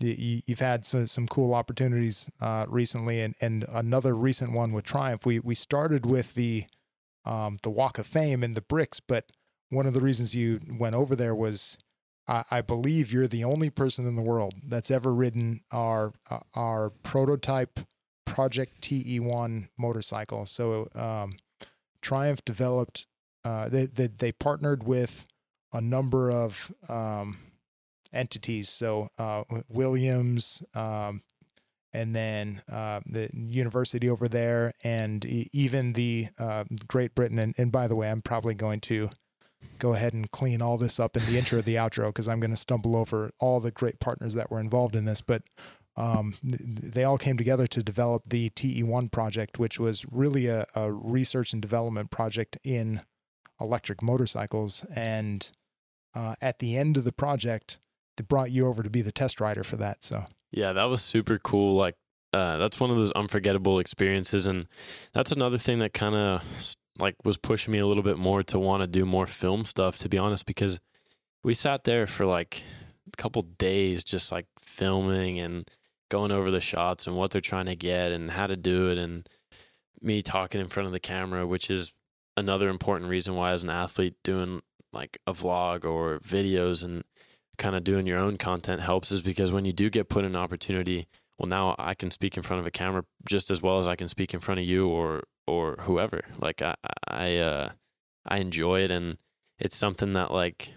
you, 0.00 0.40
you've 0.46 0.60
had 0.60 0.84
some, 0.84 1.06
some 1.06 1.26
cool 1.26 1.54
opportunities 1.54 2.30
uh, 2.40 2.66
recently, 2.68 3.20
and 3.20 3.34
and 3.40 3.64
another 3.72 4.14
recent 4.14 4.52
one 4.52 4.72
with 4.72 4.84
Triumph. 4.84 5.26
We 5.26 5.40
we 5.40 5.54
started 5.54 6.06
with 6.06 6.34
the 6.34 6.64
um, 7.24 7.58
the 7.62 7.70
Walk 7.70 7.98
of 7.98 8.06
Fame 8.06 8.42
and 8.42 8.56
the 8.56 8.62
bricks, 8.62 9.00
but 9.00 9.30
one 9.70 9.86
of 9.86 9.92
the 9.92 10.00
reasons 10.00 10.34
you 10.34 10.60
went 10.78 10.94
over 10.94 11.14
there 11.14 11.34
was 11.34 11.78
I, 12.28 12.44
I 12.50 12.60
believe 12.60 13.12
you're 13.12 13.26
the 13.26 13.44
only 13.44 13.70
person 13.70 14.06
in 14.06 14.14
the 14.14 14.22
world 14.22 14.54
that's 14.64 14.90
ever 14.90 15.12
ridden 15.12 15.62
our 15.72 16.12
uh, 16.30 16.40
our 16.54 16.90
prototype 16.90 17.80
Project 18.26 18.82
TE-1 18.82 19.68
motorcycle. 19.78 20.46
So 20.46 20.88
um, 20.94 21.32
Triumph 22.02 22.44
developed. 22.44 23.06
Uh, 23.44 23.68
they, 23.68 23.86
they 23.86 24.08
they 24.08 24.32
partnered 24.32 24.84
with 24.84 25.26
a 25.72 25.80
number 25.80 26.30
of 26.30 26.72
um, 26.88 27.38
entities. 28.12 28.68
So 28.68 29.08
uh, 29.18 29.44
Williams, 29.68 30.62
um, 30.74 31.22
and 31.92 32.14
then 32.14 32.62
uh, 32.70 33.00
the 33.06 33.30
university 33.32 34.08
over 34.08 34.28
there, 34.28 34.72
and 34.84 35.24
even 35.24 35.94
the 35.94 36.26
uh, 36.38 36.64
Great 36.86 37.14
Britain. 37.14 37.38
And, 37.38 37.54
and 37.58 37.72
by 37.72 37.88
the 37.88 37.96
way, 37.96 38.10
I'm 38.10 38.22
probably 38.22 38.54
going 38.54 38.80
to 38.82 39.10
go 39.78 39.94
ahead 39.94 40.12
and 40.12 40.30
clean 40.30 40.62
all 40.62 40.78
this 40.78 41.00
up 41.00 41.16
in 41.16 41.24
the 41.26 41.38
intro, 41.38 41.60
the 41.60 41.76
outro, 41.76 42.06
because 42.06 42.28
I'm 42.28 42.40
going 42.40 42.50
to 42.50 42.56
stumble 42.56 42.96
over 42.96 43.30
all 43.38 43.60
the 43.60 43.70
great 43.70 44.00
partners 44.00 44.34
that 44.34 44.50
were 44.50 44.60
involved 44.60 44.94
in 44.94 45.04
this. 45.04 45.20
But 45.20 45.42
um, 45.96 46.34
they 46.42 47.04
all 47.04 47.18
came 47.18 47.36
together 47.36 47.66
to 47.66 47.82
develop 47.82 48.22
the 48.26 48.50
TE-1 48.50 49.10
project, 49.10 49.58
which 49.58 49.80
was 49.80 50.06
really 50.10 50.46
a, 50.46 50.66
a 50.74 50.92
research 50.92 51.52
and 51.52 51.60
development 51.60 52.10
project 52.10 52.56
in 52.62 53.02
electric 53.60 54.02
motorcycles. 54.02 54.84
And 54.94 55.50
uh, 56.14 56.36
at 56.40 56.60
the 56.60 56.76
end 56.76 56.96
of 56.96 57.04
the 57.04 57.12
project, 57.12 57.78
they 58.16 58.22
brought 58.22 58.50
you 58.50 58.66
over 58.66 58.82
to 58.82 58.90
be 58.90 59.02
the 59.02 59.12
test 59.12 59.40
rider 59.40 59.64
for 59.64 59.76
that. 59.76 60.04
So 60.04 60.24
Yeah, 60.50 60.72
that 60.72 60.84
was 60.84 61.02
super 61.02 61.38
cool. 61.38 61.74
Like, 61.76 61.94
uh, 62.32 62.58
that's 62.58 62.78
one 62.78 62.90
of 62.90 62.96
those 62.96 63.10
unforgettable 63.12 63.78
experiences, 63.78 64.46
and 64.46 64.66
that's 65.14 65.32
another 65.32 65.58
thing 65.58 65.78
that 65.78 65.94
kind 65.94 66.14
of 66.14 66.42
like 66.98 67.16
was 67.24 67.36
pushing 67.36 67.72
me 67.72 67.78
a 67.78 67.86
little 67.86 68.02
bit 68.02 68.18
more 68.18 68.42
to 68.44 68.58
want 68.58 68.82
to 68.82 68.86
do 68.86 69.04
more 69.04 69.26
film 69.26 69.64
stuff. 69.64 69.98
To 69.98 70.08
be 70.08 70.18
honest, 70.18 70.46
because 70.46 70.80
we 71.42 71.54
sat 71.54 71.84
there 71.84 72.06
for 72.06 72.26
like 72.26 72.62
a 73.12 73.16
couple 73.16 73.42
days, 73.42 74.04
just 74.04 74.32
like 74.32 74.46
filming 74.60 75.38
and 75.38 75.68
going 76.10 76.32
over 76.32 76.50
the 76.50 76.60
shots 76.60 77.06
and 77.06 77.16
what 77.16 77.30
they're 77.30 77.40
trying 77.40 77.66
to 77.66 77.76
get 77.76 78.12
and 78.12 78.30
how 78.30 78.46
to 78.46 78.56
do 78.56 78.90
it, 78.90 78.98
and 78.98 79.28
me 80.00 80.22
talking 80.22 80.60
in 80.60 80.68
front 80.68 80.86
of 80.86 80.92
the 80.92 81.00
camera, 81.00 81.46
which 81.46 81.70
is 81.70 81.92
another 82.36 82.68
important 82.68 83.10
reason 83.10 83.34
why, 83.34 83.50
as 83.50 83.62
an 83.62 83.70
athlete, 83.70 84.14
doing 84.22 84.62
like 84.92 85.18
a 85.26 85.32
vlog 85.32 85.84
or 85.84 86.18
videos 86.20 86.82
and 86.82 87.04
kind 87.58 87.74
of 87.74 87.84
doing 87.84 88.06
your 88.06 88.18
own 88.18 88.36
content 88.36 88.80
helps 88.80 89.12
is 89.12 89.22
because 89.22 89.52
when 89.52 89.64
you 89.64 89.72
do 89.72 89.90
get 89.90 90.08
put 90.08 90.24
in 90.24 90.30
an 90.30 90.36
opportunity 90.36 91.08
well 91.38 91.48
now 91.48 91.74
i 91.78 91.94
can 91.94 92.10
speak 92.10 92.36
in 92.36 92.42
front 92.42 92.60
of 92.60 92.66
a 92.66 92.70
camera 92.70 93.04
just 93.28 93.50
as 93.50 93.62
well 93.62 93.78
as 93.78 93.86
i 93.86 93.96
can 93.96 94.08
speak 94.08 94.34
in 94.34 94.40
front 94.40 94.60
of 94.60 94.66
you 94.66 94.88
or 94.88 95.22
or 95.48 95.76
whoever. 95.80 96.20
Like 96.38 96.62
i 96.62 96.76
i 97.08 97.36
uh 97.36 97.70
i 98.26 98.38
enjoy 98.38 98.80
it 98.82 98.90
and 98.90 99.16
it's 99.58 99.76
something 99.76 100.12
that 100.12 100.30
like 100.30 100.70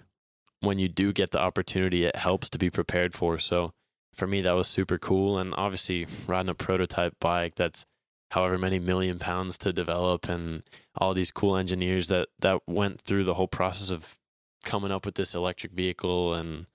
when 0.62 0.80
you 0.80 0.88
do 0.88 1.12
get 1.12 1.32
the 1.32 1.40
opportunity 1.40 2.06
it 2.06 2.16
helps 2.16 2.50
to 2.52 2.58
be 2.58 2.70
prepared 2.70 3.14
for. 3.14 3.38
So 3.38 3.74
for 4.14 4.28
me 4.28 4.42
that 4.42 4.54
was 4.54 4.68
super 4.68 4.98
cool 4.98 5.38
and 5.38 5.54
obviously 5.58 6.08
riding 6.26 6.50
a 6.50 6.56
prototype 6.56 7.16
bike 7.20 7.56
that's 7.56 7.86
however 8.32 8.58
many 8.58 8.80
million 8.80 9.20
pounds 9.20 9.58
to 9.58 9.74
develop 9.74 10.30
and 10.30 10.64
all 10.98 11.14
these 11.14 11.32
cool 11.32 11.58
engineers 11.58 12.08
that 12.08 12.30
that 12.40 12.62
went 12.66 13.02
through 13.02 13.26
the 13.26 13.34
whole 13.34 13.48
process 13.48 13.92
of 13.92 14.18
coming 14.64 14.92
up 14.92 15.06
with 15.06 15.16
this 15.16 15.36
electric 15.36 15.74
vehicle 15.74 16.34
and 16.34 16.68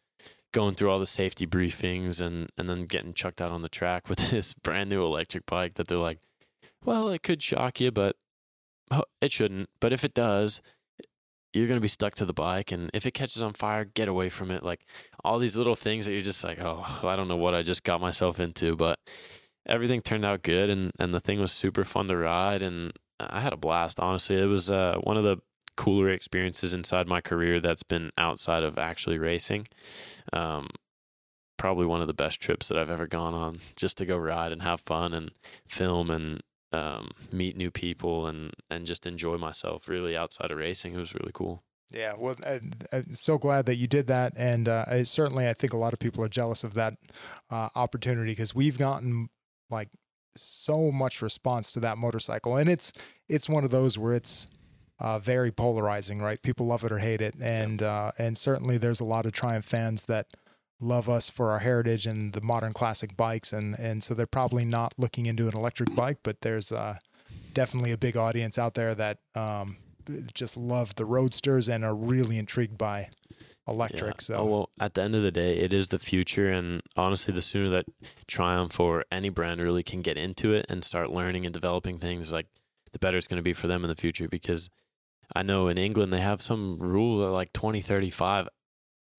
going 0.56 0.74
through 0.74 0.90
all 0.90 0.98
the 0.98 1.04
safety 1.04 1.46
briefings 1.46 2.18
and 2.18 2.50
and 2.56 2.66
then 2.66 2.86
getting 2.86 3.12
chucked 3.12 3.42
out 3.42 3.52
on 3.52 3.60
the 3.60 3.68
track 3.68 4.08
with 4.08 4.18
this 4.30 4.54
brand 4.54 4.88
new 4.88 5.02
electric 5.02 5.44
bike 5.44 5.74
that 5.74 5.86
they're 5.86 5.98
like, 5.98 6.18
well, 6.82 7.10
it 7.10 7.22
could 7.22 7.42
shock 7.42 7.78
you, 7.78 7.92
but 7.92 8.16
it 9.20 9.30
shouldn't. 9.30 9.68
But 9.80 9.92
if 9.92 10.02
it 10.02 10.14
does, 10.14 10.62
you're 11.52 11.68
gonna 11.68 11.80
be 11.80 11.88
stuck 11.88 12.14
to 12.14 12.24
the 12.24 12.32
bike, 12.32 12.72
and 12.72 12.90
if 12.94 13.04
it 13.04 13.10
catches 13.10 13.42
on 13.42 13.52
fire, 13.52 13.84
get 13.84 14.08
away 14.08 14.30
from 14.30 14.50
it. 14.50 14.62
Like 14.62 14.86
all 15.22 15.38
these 15.38 15.58
little 15.58 15.76
things 15.76 16.06
that 16.06 16.12
you're 16.12 16.22
just 16.22 16.42
like, 16.42 16.58
oh, 16.58 16.86
I 17.04 17.16
don't 17.16 17.28
know 17.28 17.36
what 17.36 17.54
I 17.54 17.60
just 17.60 17.84
got 17.84 18.00
myself 18.00 18.40
into, 18.40 18.76
but 18.76 18.98
everything 19.66 20.00
turned 20.00 20.24
out 20.24 20.42
good, 20.42 20.70
and 20.70 20.90
and 20.98 21.12
the 21.12 21.20
thing 21.20 21.38
was 21.38 21.52
super 21.52 21.84
fun 21.84 22.08
to 22.08 22.16
ride, 22.16 22.62
and 22.62 22.94
I 23.20 23.40
had 23.40 23.52
a 23.52 23.58
blast. 23.58 24.00
Honestly, 24.00 24.40
it 24.40 24.46
was 24.46 24.70
uh, 24.70 24.96
one 25.02 25.18
of 25.18 25.24
the 25.24 25.36
cooler 25.76 26.08
experiences 26.08 26.74
inside 26.74 27.06
my 27.06 27.20
career 27.20 27.60
that's 27.60 27.82
been 27.82 28.10
outside 28.18 28.62
of 28.62 28.78
actually 28.78 29.18
racing. 29.18 29.66
Um, 30.32 30.68
probably 31.56 31.86
one 31.86 32.00
of 32.00 32.06
the 32.06 32.14
best 32.14 32.40
trips 32.40 32.68
that 32.68 32.78
I've 32.78 32.90
ever 32.90 33.06
gone 33.06 33.34
on, 33.34 33.60
just 33.76 33.98
to 33.98 34.06
go 34.06 34.16
ride 34.16 34.52
and 34.52 34.62
have 34.62 34.80
fun 34.80 35.14
and 35.14 35.30
film 35.66 36.10
and 36.10 36.42
um, 36.72 37.10
meet 37.32 37.56
new 37.56 37.70
people 37.70 38.26
and 38.26 38.52
and 38.70 38.86
just 38.86 39.06
enjoy 39.06 39.36
myself. 39.36 39.88
Really 39.88 40.16
outside 40.16 40.50
of 40.50 40.58
racing, 40.58 40.94
it 40.94 40.98
was 40.98 41.14
really 41.14 41.32
cool. 41.32 41.62
Yeah, 41.92 42.14
well, 42.18 42.34
I, 42.44 42.60
I'm 42.92 43.14
so 43.14 43.38
glad 43.38 43.66
that 43.66 43.76
you 43.76 43.86
did 43.86 44.08
that, 44.08 44.32
and 44.36 44.68
uh, 44.68 44.84
I, 44.88 45.02
certainly 45.04 45.48
I 45.48 45.54
think 45.54 45.72
a 45.72 45.76
lot 45.76 45.92
of 45.92 46.00
people 46.00 46.24
are 46.24 46.28
jealous 46.28 46.64
of 46.64 46.74
that 46.74 46.94
uh, 47.48 47.68
opportunity 47.76 48.32
because 48.32 48.54
we've 48.56 48.76
gotten 48.76 49.28
like 49.70 49.90
so 50.36 50.90
much 50.90 51.22
response 51.22 51.72
to 51.72 51.80
that 51.80 51.96
motorcycle, 51.96 52.56
and 52.56 52.68
it's 52.68 52.92
it's 53.28 53.48
one 53.48 53.64
of 53.64 53.70
those 53.70 53.96
where 53.96 54.14
it's 54.14 54.48
uh, 54.98 55.18
very 55.18 55.50
polarizing, 55.50 56.20
right? 56.20 56.40
People 56.42 56.66
love 56.66 56.84
it 56.84 56.92
or 56.92 56.98
hate 56.98 57.20
it, 57.20 57.34
and 57.40 57.82
uh, 57.82 58.12
and 58.18 58.36
certainly 58.36 58.78
there's 58.78 59.00
a 59.00 59.04
lot 59.04 59.26
of 59.26 59.32
Triumph 59.32 59.64
fans 59.64 60.06
that 60.06 60.28
love 60.80 61.08
us 61.08 61.30
for 61.30 61.50
our 61.50 61.60
heritage 61.60 62.06
and 62.06 62.32
the 62.32 62.40
modern 62.40 62.72
classic 62.72 63.16
bikes, 63.16 63.52
and 63.52 63.78
and 63.78 64.02
so 64.02 64.14
they're 64.14 64.26
probably 64.26 64.64
not 64.64 64.94
looking 64.96 65.26
into 65.26 65.48
an 65.48 65.56
electric 65.56 65.94
bike, 65.94 66.18
but 66.22 66.40
there's 66.40 66.72
uh, 66.72 66.96
definitely 67.52 67.92
a 67.92 67.98
big 67.98 68.16
audience 68.16 68.58
out 68.58 68.74
there 68.74 68.94
that 68.94 69.18
um, 69.34 69.76
just 70.34 70.56
love 70.56 70.94
the 70.96 71.04
roadsters 71.04 71.68
and 71.68 71.84
are 71.84 71.94
really 71.94 72.38
intrigued 72.38 72.78
by 72.78 73.08
electric. 73.68 74.16
Yeah. 74.16 74.20
So 74.20 74.36
Oh, 74.36 74.44
well, 74.44 74.70
at 74.80 74.94
the 74.94 75.02
end 75.02 75.14
of 75.14 75.22
the 75.22 75.32
day, 75.32 75.58
it 75.58 75.72
is 75.72 75.88
the 75.88 75.98
future, 75.98 76.50
and 76.50 76.82
honestly, 76.96 77.34
the 77.34 77.42
sooner 77.42 77.68
that 77.70 77.86
Triumph 78.26 78.78
or 78.80 79.04
any 79.10 79.28
brand 79.28 79.60
really 79.60 79.82
can 79.82 80.02
get 80.02 80.16
into 80.16 80.52
it 80.52 80.66
and 80.68 80.84
start 80.84 81.10
learning 81.10 81.44
and 81.44 81.52
developing 81.52 81.98
things, 81.98 82.32
like 82.32 82.46
the 82.92 82.98
better 82.98 83.16
it's 83.18 83.26
going 83.26 83.38
to 83.38 83.42
be 83.42 83.52
for 83.52 83.66
them 83.66 83.84
in 83.84 83.88
the 83.88 83.96
future. 83.96 84.28
Because 84.28 84.70
I 85.34 85.42
know 85.42 85.68
in 85.68 85.78
England 85.78 86.12
they 86.12 86.20
have 86.20 86.40
some 86.40 86.78
rule 86.78 87.18
that 87.20 87.30
like 87.30 87.52
2035, 87.52 88.48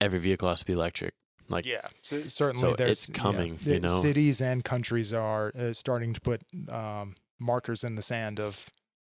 every 0.01 0.19
vehicle 0.19 0.49
has 0.49 0.59
to 0.59 0.65
be 0.65 0.73
electric. 0.73 1.13
Like, 1.49 1.65
yeah, 1.65 1.87
c- 2.01 2.27
certainly 2.27 2.71
so 2.71 2.75
there's 2.75 3.07
it's 3.07 3.17
coming, 3.17 3.57
yeah, 3.63 3.75
you 3.75 3.79
know? 3.79 4.01
cities 4.01 4.41
and 4.41 4.63
countries 4.63 5.13
are 5.13 5.51
uh, 5.57 5.71
starting 5.73 6.13
to 6.13 6.19
put 6.21 6.41
um, 6.69 7.15
markers 7.39 7.83
in 7.85 7.95
the 7.95 8.01
sand 8.01 8.39
of, 8.39 8.69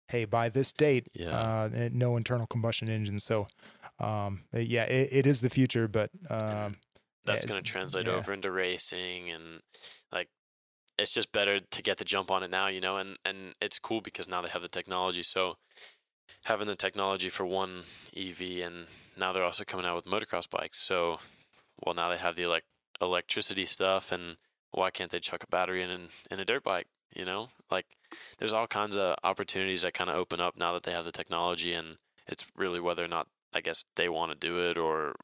hey, 0.08 0.24
by 0.26 0.48
this 0.48 0.72
date, 0.72 1.10
Yeah. 1.14 1.30
uh, 1.30 1.70
eh, 1.74 1.90
no 1.92 2.16
internal 2.16 2.48
combustion 2.48 2.90
engines. 2.90 3.26
So, 3.26 3.48
um, 4.00 4.44
eh, 4.54 4.60
yeah, 4.60 4.84
it, 4.86 5.10
it 5.12 5.28
is 5.28 5.42
the 5.42 5.50
future, 5.50 5.90
but 5.90 6.10
um, 6.30 6.78
that's 7.26 7.44
yeah, 7.44 7.50
going 7.50 7.62
to 7.64 7.70
translate 7.70 8.08
over 8.08 8.32
into 8.34 8.50
racing 8.50 9.30
and 9.30 9.62
like 10.12 10.30
it's 10.98 11.14
just 11.14 11.32
better 11.32 11.60
to 11.60 11.82
get 11.82 11.98
the 11.98 12.04
jump 12.06 12.32
on 12.32 12.44
it 12.44 12.50
now 12.50 12.68
you 12.68 12.82
know 12.82 12.98
and 12.98 13.18
and 13.24 13.54
it's 13.62 13.78
cool 13.80 14.02
because 14.02 14.28
now 14.28 14.42
they 14.42 14.50
have 14.50 14.62
the 14.62 14.68
technology 14.68 15.24
so 15.24 15.58
having 16.46 16.68
the 16.68 16.76
technology 16.76 17.30
for 17.30 17.46
one 17.46 17.84
ev 18.16 18.42
and 18.42 18.88
now 19.18 19.32
they're 19.32 19.44
also 19.44 19.64
coming 19.64 19.86
out 19.86 19.96
with 19.96 20.06
motocross 20.06 20.50
bikes. 20.50 20.80
So 20.80 21.20
well 21.86 21.96
now 21.96 22.10
they 22.10 22.18
have 22.18 22.36
the 22.36 22.44
elec 22.44 22.62
electricity 23.02 23.66
stuff 23.66 24.12
and 24.12 24.38
why 24.72 24.90
can't 24.90 25.12
they 25.12 25.20
chuck 25.20 25.44
a 25.44 25.48
battery 25.48 25.82
in 25.84 25.90
in, 25.90 26.08
in 26.30 26.40
a 26.40 26.46
dirt 26.46 26.64
bike 26.64 26.88
you 27.16 27.26
know? 27.26 27.50
Like 27.70 27.86
there's 28.40 28.54
all 28.54 28.68
kinds 28.68 28.98
of 28.98 29.16
opportunities 29.24 29.82
that 29.82 29.94
kind 29.94 30.10
of 30.10 30.16
open 30.16 30.40
up 30.40 30.58
now 30.58 30.74
that 30.74 30.84
they 30.84 30.92
have 30.92 31.06
the 31.06 31.12
technology 31.12 31.74
and 31.74 31.98
it's 32.28 32.46
really 32.56 32.80
whether 32.80 33.04
or 33.04 33.08
not 33.08 33.28
i 33.54 33.62
guess 33.62 33.84
they 33.96 34.10
want 34.10 34.32
to 34.32 34.48
do 34.48 34.60
it 34.70 34.78
or 34.78 35.16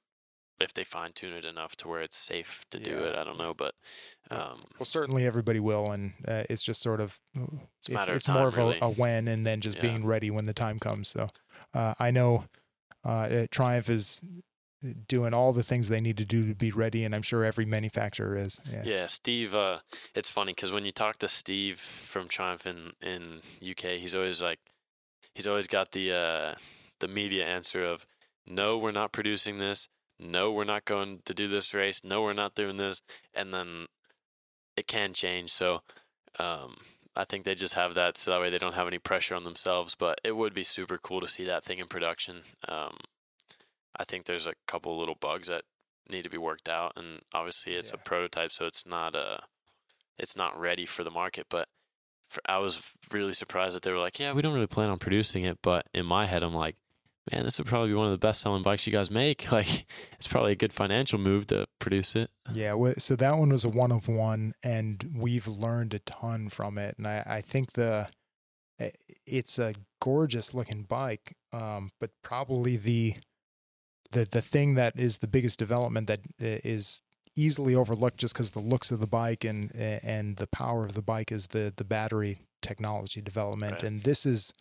if 0.60 0.74
they 0.74 0.84
fine 0.84 1.12
tune 1.14 1.34
it 1.34 1.46
enough 1.46 1.76
to 1.78 1.88
where 1.88 2.02
it's 2.02 2.18
safe 2.18 2.66
to 2.72 2.80
do 2.80 3.04
it. 3.04 3.16
I 3.16 3.24
don't 3.24 3.38
know, 3.38 3.54
but 3.54 3.72
um, 4.32 4.64
well, 4.78 4.86
certainly 4.86 5.26
everybody 5.26 5.60
will, 5.60 5.92
and 5.92 6.14
uh, 6.28 6.44
it's 6.50 6.64
just 6.64 6.82
sort 6.82 7.00
of 7.00 7.20
it's 7.80 7.90
a 7.90 7.92
matter 7.94 8.14
it's 8.14 8.28
of 8.28 8.34
time. 8.34 8.40
more 8.42 8.48
of 8.48 8.58
really. 8.58 8.80
a, 8.82 8.86
a 8.86 8.90
when 8.90 9.28
and 9.28 9.46
then 9.46 9.62
just 9.62 9.78
Yeah. 9.78 9.84
being 9.84 10.06
ready 10.06 10.32
when 10.32 10.46
the 10.46 10.54
time 10.54 10.80
comes. 10.80 11.08
So 11.08 11.30
uh, 11.74 11.94
I 12.00 12.12
know 12.12 12.46
uh, 13.06 13.10
uh, 13.10 13.48
Triumph 13.52 13.90
is 13.90 14.22
uh, 14.84 14.90
doing 15.08 15.34
all 15.34 15.54
the 15.54 15.64
things 15.64 15.88
they 15.90 16.02
need 16.02 16.18
to 16.18 16.26
do 16.26 16.48
to 16.48 16.56
be 16.56 16.72
ready, 16.72 17.04
and 17.06 17.16
I'm 17.16 17.22
sure 17.22 17.44
every 17.44 17.66
manufacturer 17.66 18.36
is. 18.36 18.60
Yeah. 18.72 18.82
yeah, 18.84 19.08
Steve. 19.08 19.56
Uh, 19.56 19.80
it's 20.14 20.30
funny 20.30 20.54
because 20.54 20.72
when 20.72 20.86
you 20.86 20.92
talk 20.92 21.18
to 21.20 21.28
Steve 21.28 21.80
from 21.80 22.28
Triumph 22.28 22.66
in 22.68 22.92
in 23.02 23.42
UK, 23.62 23.92
he's 24.00 24.14
always 24.16 24.42
like, 24.42 24.60
he's 25.34 25.48
always 25.48 25.68
got 25.68 25.92
the 25.94 26.12
uh, 26.12 26.56
the 27.00 27.08
media 27.08 27.46
answer 27.46 27.86
of, 27.86 28.06
no, 28.46 28.78
we're 28.78 28.92
not 28.92 29.12
producing 29.12 29.58
this. 29.60 29.88
No, 30.20 30.52
we're 30.52 30.64
not 30.64 30.86
going 30.86 31.22
to 31.26 31.34
do 31.34 31.48
this 31.48 31.74
race. 31.74 32.04
No, 32.04 32.22
we're 32.22 32.34
not 32.34 32.56
doing 32.56 32.78
this. 32.78 33.02
And 33.34 33.54
then 33.54 33.86
it 34.76 34.88
can 34.88 35.14
change. 35.14 35.52
So 35.52 35.82
um, 36.40 36.78
I 37.16 37.24
think 37.26 37.44
they 37.44 37.56
just 37.56 37.76
have 37.76 37.96
that 37.96 38.18
so 38.18 38.32
that 38.32 38.40
way 38.40 38.50
they 38.50 38.58
don't 38.58 38.76
have 38.76 38.88
any 38.88 39.00
pressure 39.00 39.36
on 39.36 39.44
themselves. 39.44 39.96
But 39.96 40.20
it 40.24 40.36
would 40.36 40.54
be 40.54 40.64
super 40.64 40.98
cool 40.98 41.22
to 41.22 41.28
see 41.28 41.44
that 41.46 41.64
thing 41.64 41.80
in 41.80 41.88
production. 41.88 42.42
Um, 42.68 42.98
I 43.98 44.04
think 44.04 44.26
there's 44.26 44.48
a 44.48 44.54
couple 44.68 44.98
little 44.98 45.16
bugs 45.20 45.48
that 45.48 45.64
need 46.10 46.24
to 46.24 46.30
be 46.30 46.38
worked 46.38 46.70
out, 46.70 46.94
and 46.96 47.22
obviously 47.34 47.74
it's 47.74 47.92
a 47.92 47.98
prototype, 47.98 48.52
so 48.52 48.66
it's 48.66 48.86
not 48.86 49.16
uh 49.16 49.38
it's 50.18 50.36
not 50.36 50.60
ready 50.60 50.86
for 50.86 51.04
the 51.04 51.12
market. 51.12 51.48
But 51.50 51.68
for, 52.30 52.42
I 52.48 52.58
was 52.60 52.94
really 53.12 53.34
surprised 53.34 53.76
that 53.76 53.84
they 53.84 53.92
were 53.92 54.00
like, 54.00 54.20
"Yeah, 54.20 54.34
we 54.34 54.42
don't 54.42 54.54
really 54.54 54.68
plan 54.68 54.90
on 54.90 55.00
producing 55.00 55.44
it." 55.44 55.60
But 55.62 55.88
in 55.94 56.06
my 56.06 56.26
head, 56.26 56.44
I'm 56.44 56.54
like, 56.54 56.76
"Man, 57.32 57.44
this 57.44 57.58
would 57.58 57.68
probably 57.68 57.90
be 57.90 57.96
one 57.96 58.06
of 58.08 58.12
the 58.12 58.18
best 58.18 58.42
selling 58.42 58.64
bikes 58.64 58.86
you 58.88 58.94
guys 58.94 59.12
make. 59.12 59.52
Like, 59.52 59.86
it's 60.14 60.28
probably 60.28 60.52
a 60.54 60.56
good 60.56 60.74
financial 60.74 61.20
move 61.20 61.48
to 61.48 61.68
produce 61.80 62.16
it." 62.16 62.30
Yeah, 62.54 62.76
so 62.98 63.16
that 63.16 63.38
one 63.38 63.50
was 63.50 63.66
a 63.66 63.70
one 63.70 63.92
of 63.92 64.08
one, 64.08 64.54
and 64.64 65.14
we've 65.16 65.48
learned 65.48 65.94
a 65.94 66.00
ton 66.00 66.50
from 66.50 66.78
it. 66.78 66.96
And 66.98 67.08
I, 67.08 67.24
I 67.26 67.42
think 67.42 67.74
the 67.74 68.08
it's 69.26 69.58
a 69.60 69.74
gorgeous 70.02 70.54
looking 70.54 70.84
bike, 70.84 71.36
um, 71.52 71.92
but 72.00 72.12
probably 72.24 72.78
the 72.78 73.16
the 74.12 74.26
the 74.26 74.42
thing 74.42 74.76
that 74.76 74.94
is 74.98 75.18
the 75.18 75.28
biggest 75.28 75.58
development 75.60 76.08
that 76.08 76.22
eh, 76.40 76.78
easily 77.36 77.76
overlooked 77.76 78.18
just 78.18 78.34
because 78.34 78.52
the 78.52 78.60
looks 78.60 78.92
of 78.92 79.00
the 79.00 79.08
bike 79.08 79.44
and 79.44 79.72
and 79.76 80.38
the 80.38 80.48
power 80.48 80.86
of 80.86 80.94
the 80.94 81.02
bike 81.02 81.32
is 81.32 81.48
the 81.48 81.74
the 81.76 81.84
battery 81.84 82.40
technology 82.62 83.22
development, 83.22 83.74
Right. 83.74 83.84
and 83.84 84.04
this 84.04 84.26
is 84.26 84.54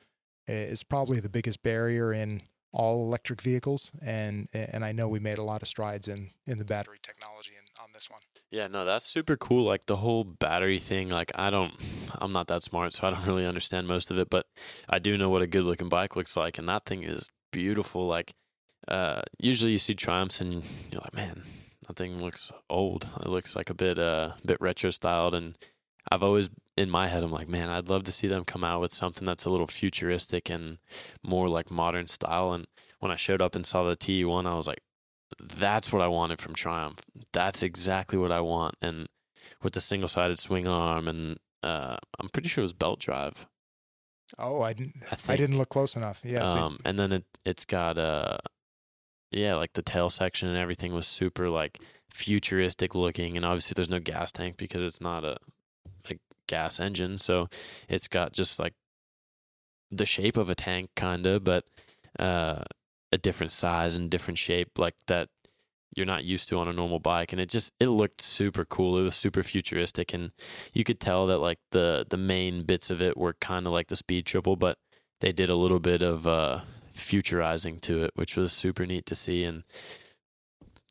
is 0.49 0.83
probably 0.83 1.21
the 1.21 1.29
biggest 1.29 1.63
barrier 1.63 2.13
in 2.13 2.43
all 2.79 3.03
electric 3.07 3.41
vehicles 3.41 3.91
and 4.05 4.49
and 4.53 4.85
I 4.85 4.93
know 4.93 5.09
we 5.09 5.19
made 5.19 5.39
a 5.39 5.43
lot 5.43 5.63
of 5.63 5.69
strides 5.69 6.09
in 6.09 6.31
in 6.47 6.59
the 6.59 6.65
battery 6.65 6.99
technology 7.03 7.53
and 7.59 7.67
on 7.83 7.89
this 7.95 8.11
one. 8.11 8.21
Yeah, 8.51 8.67
no, 8.69 8.85
that's 8.85 9.07
super 9.07 9.37
cool. 9.37 9.65
Like 9.65 9.87
the 9.87 9.97
whole 9.97 10.25
battery 10.25 10.79
thing. 10.79 11.09
Like 11.09 11.33
I 11.35 11.49
don't, 11.49 11.73
I'm 12.21 12.33
not 12.33 12.49
that 12.49 12.63
smart, 12.63 12.93
so 12.93 13.07
I 13.07 13.11
don't 13.11 13.27
really 13.27 13.47
understand 13.47 13.89
most 13.89 14.11
of 14.11 14.19
it. 14.19 14.29
But 14.29 14.47
I 14.89 14.99
do 14.99 15.17
know 15.17 15.31
what 15.31 15.43
a 15.43 15.47
good 15.47 15.65
looking 15.65 15.89
bike 15.89 16.17
looks 16.17 16.37
like, 16.37 16.59
and 16.59 16.69
that 16.69 16.85
thing 16.85 17.03
is 17.03 17.29
beautiful. 17.51 18.07
Like 18.07 18.35
uh, 18.89 19.23
usually 19.39 19.73
you 19.73 19.79
see 19.79 19.95
Triumphs 19.95 20.43
and 20.43 20.63
you're 20.93 21.01
like, 21.01 21.15
man, 21.15 21.43
that 21.87 21.97
thing 21.97 22.23
looks 22.23 22.53
old. 22.69 23.09
It 23.23 23.29
looks 23.29 23.57
like 23.57 23.71
a 23.71 23.75
bit 23.75 23.99
uh, 23.99 24.33
bit 24.45 24.61
retro 24.61 24.91
styled, 24.91 25.35
and 25.35 25.57
I've 26.13 26.23
always 26.23 26.51
in 26.77 26.91
my 26.91 27.09
head 27.09 27.23
I'm 27.23 27.33
like, 27.33 27.49
man, 27.49 27.71
I'd 27.71 27.89
love 27.89 28.05
to 28.05 28.13
see 28.13 28.27
them 28.27 28.45
come 28.45 28.65
out 28.65 28.81
with 28.81 28.93
something 28.93 29.25
that's 29.25 29.45
a 29.45 29.51
little 29.51 29.67
futuristic 29.67 30.51
and 30.51 30.79
more 31.23 31.49
like 31.49 31.71
modern 31.71 32.09
style. 32.09 32.53
And 32.53 32.67
when 33.01 33.11
I 33.11 33.17
showed 33.17 33.43
up 33.43 33.55
and 33.55 33.65
saw 33.65 33.83
the 33.85 33.97
TE 33.97 34.25
one, 34.25 34.47
I 34.47 34.55
was 34.55 34.67
like, 34.67 34.83
that's 35.43 35.93
what 35.93 36.03
I 36.03 36.09
wanted 36.09 36.41
from 36.41 36.55
Triumph. 36.55 37.01
That's 37.33 37.63
exactly 37.63 38.19
what 38.19 38.33
I 38.33 38.41
want. 38.41 38.77
And 38.83 39.09
with 39.63 39.73
the 39.73 39.81
single 39.81 40.09
sided 40.09 40.39
swing 40.39 40.69
arm 40.69 41.09
and 41.09 41.39
uh, 41.63 41.97
I'm 42.21 42.29
pretty 42.29 42.49
sure 42.49 42.63
it 42.63 42.67
was 42.67 42.73
belt 42.73 43.01
drive. 43.01 43.47
Oh, 44.39 44.61
I 44.61 44.73
didn't. 44.73 45.03
I, 45.11 45.33
I, 45.33 45.37
didn't 45.37 45.57
look 45.57 45.69
close 45.69 45.97
enough. 45.97 46.21
Yeah. 46.25 46.43
Um, 46.43 46.79
and 46.85 46.99
then 46.99 47.13
it 47.13 47.25
it's 47.45 47.65
got 47.65 47.97
uh, 47.97 48.39
yeah, 49.31 49.55
like 49.55 49.75
the 49.75 49.83
tail 49.83 50.11
section 50.11 50.49
and 50.49 50.59
everything 50.59 50.93
was 50.93 51.07
super 51.07 51.49
like 51.49 51.81
futuristic 52.11 52.95
looking, 52.95 53.37
and 53.37 53.47
obviously 53.47 53.75
there's 53.75 53.89
no 53.89 54.01
gas 54.01 54.33
tank 54.33 54.57
because 54.57 54.83
it's 54.83 55.01
not 55.01 55.25
a 55.25 55.37
a 55.37 55.37
gas 56.47 56.81
engine, 56.81 57.19
so 57.19 57.49
it's 57.89 58.09
got 58.09 58.33
just 58.33 58.59
like 58.59 58.75
the 59.91 60.07
shape 60.07 60.37
of 60.37 60.51
a 60.51 60.55
tank, 60.55 60.91
kinda, 60.97 61.41
but 61.41 61.65
uh, 62.19 62.63
a 63.13 63.19
different 63.19 63.53
size 63.53 63.97
and 63.97 64.11
different 64.11 64.39
shape, 64.39 64.79
like 64.79 64.95
that 65.07 65.29
you're 65.97 66.07
not 66.07 66.25
used 66.25 66.49
to 66.49 66.59
on 66.59 66.69
a 66.69 66.73
normal 66.73 66.99
bike 66.99 67.33
and 67.33 67.41
it 67.41 67.49
just 67.49 67.73
it 67.81 67.87
looked 67.87 68.21
super 68.21 68.65
cool 68.65 68.99
it 68.99 69.03
was 69.03 69.17
super 69.17 69.43
futuristic 69.43 70.13
and 70.13 70.31
you 70.73 70.85
could 70.85 71.01
tell 71.01 71.27
that 71.27 71.39
like 71.39 71.59
the 71.71 72.07
the 72.11 72.17
main 72.17 72.63
bits 72.63 72.91
of 72.91 73.01
it 73.01 73.17
were 73.17 73.35
kind 73.41 73.67
of 73.67 73.73
like 73.73 73.89
the 73.89 73.97
speed 73.97 74.27
triple 74.27 74.57
but 74.57 74.79
they 75.21 75.33
did 75.33 75.49
a 75.49 75.55
little 75.55 75.81
bit 75.81 76.03
of 76.03 76.27
uh 76.27 76.61
futurizing 76.95 77.81
to 77.81 78.05
it 78.05 78.11
which 78.15 78.37
was 78.37 78.53
super 78.53 78.87
neat 78.87 79.07
to 79.07 79.15
see 79.15 79.45
and 79.45 79.63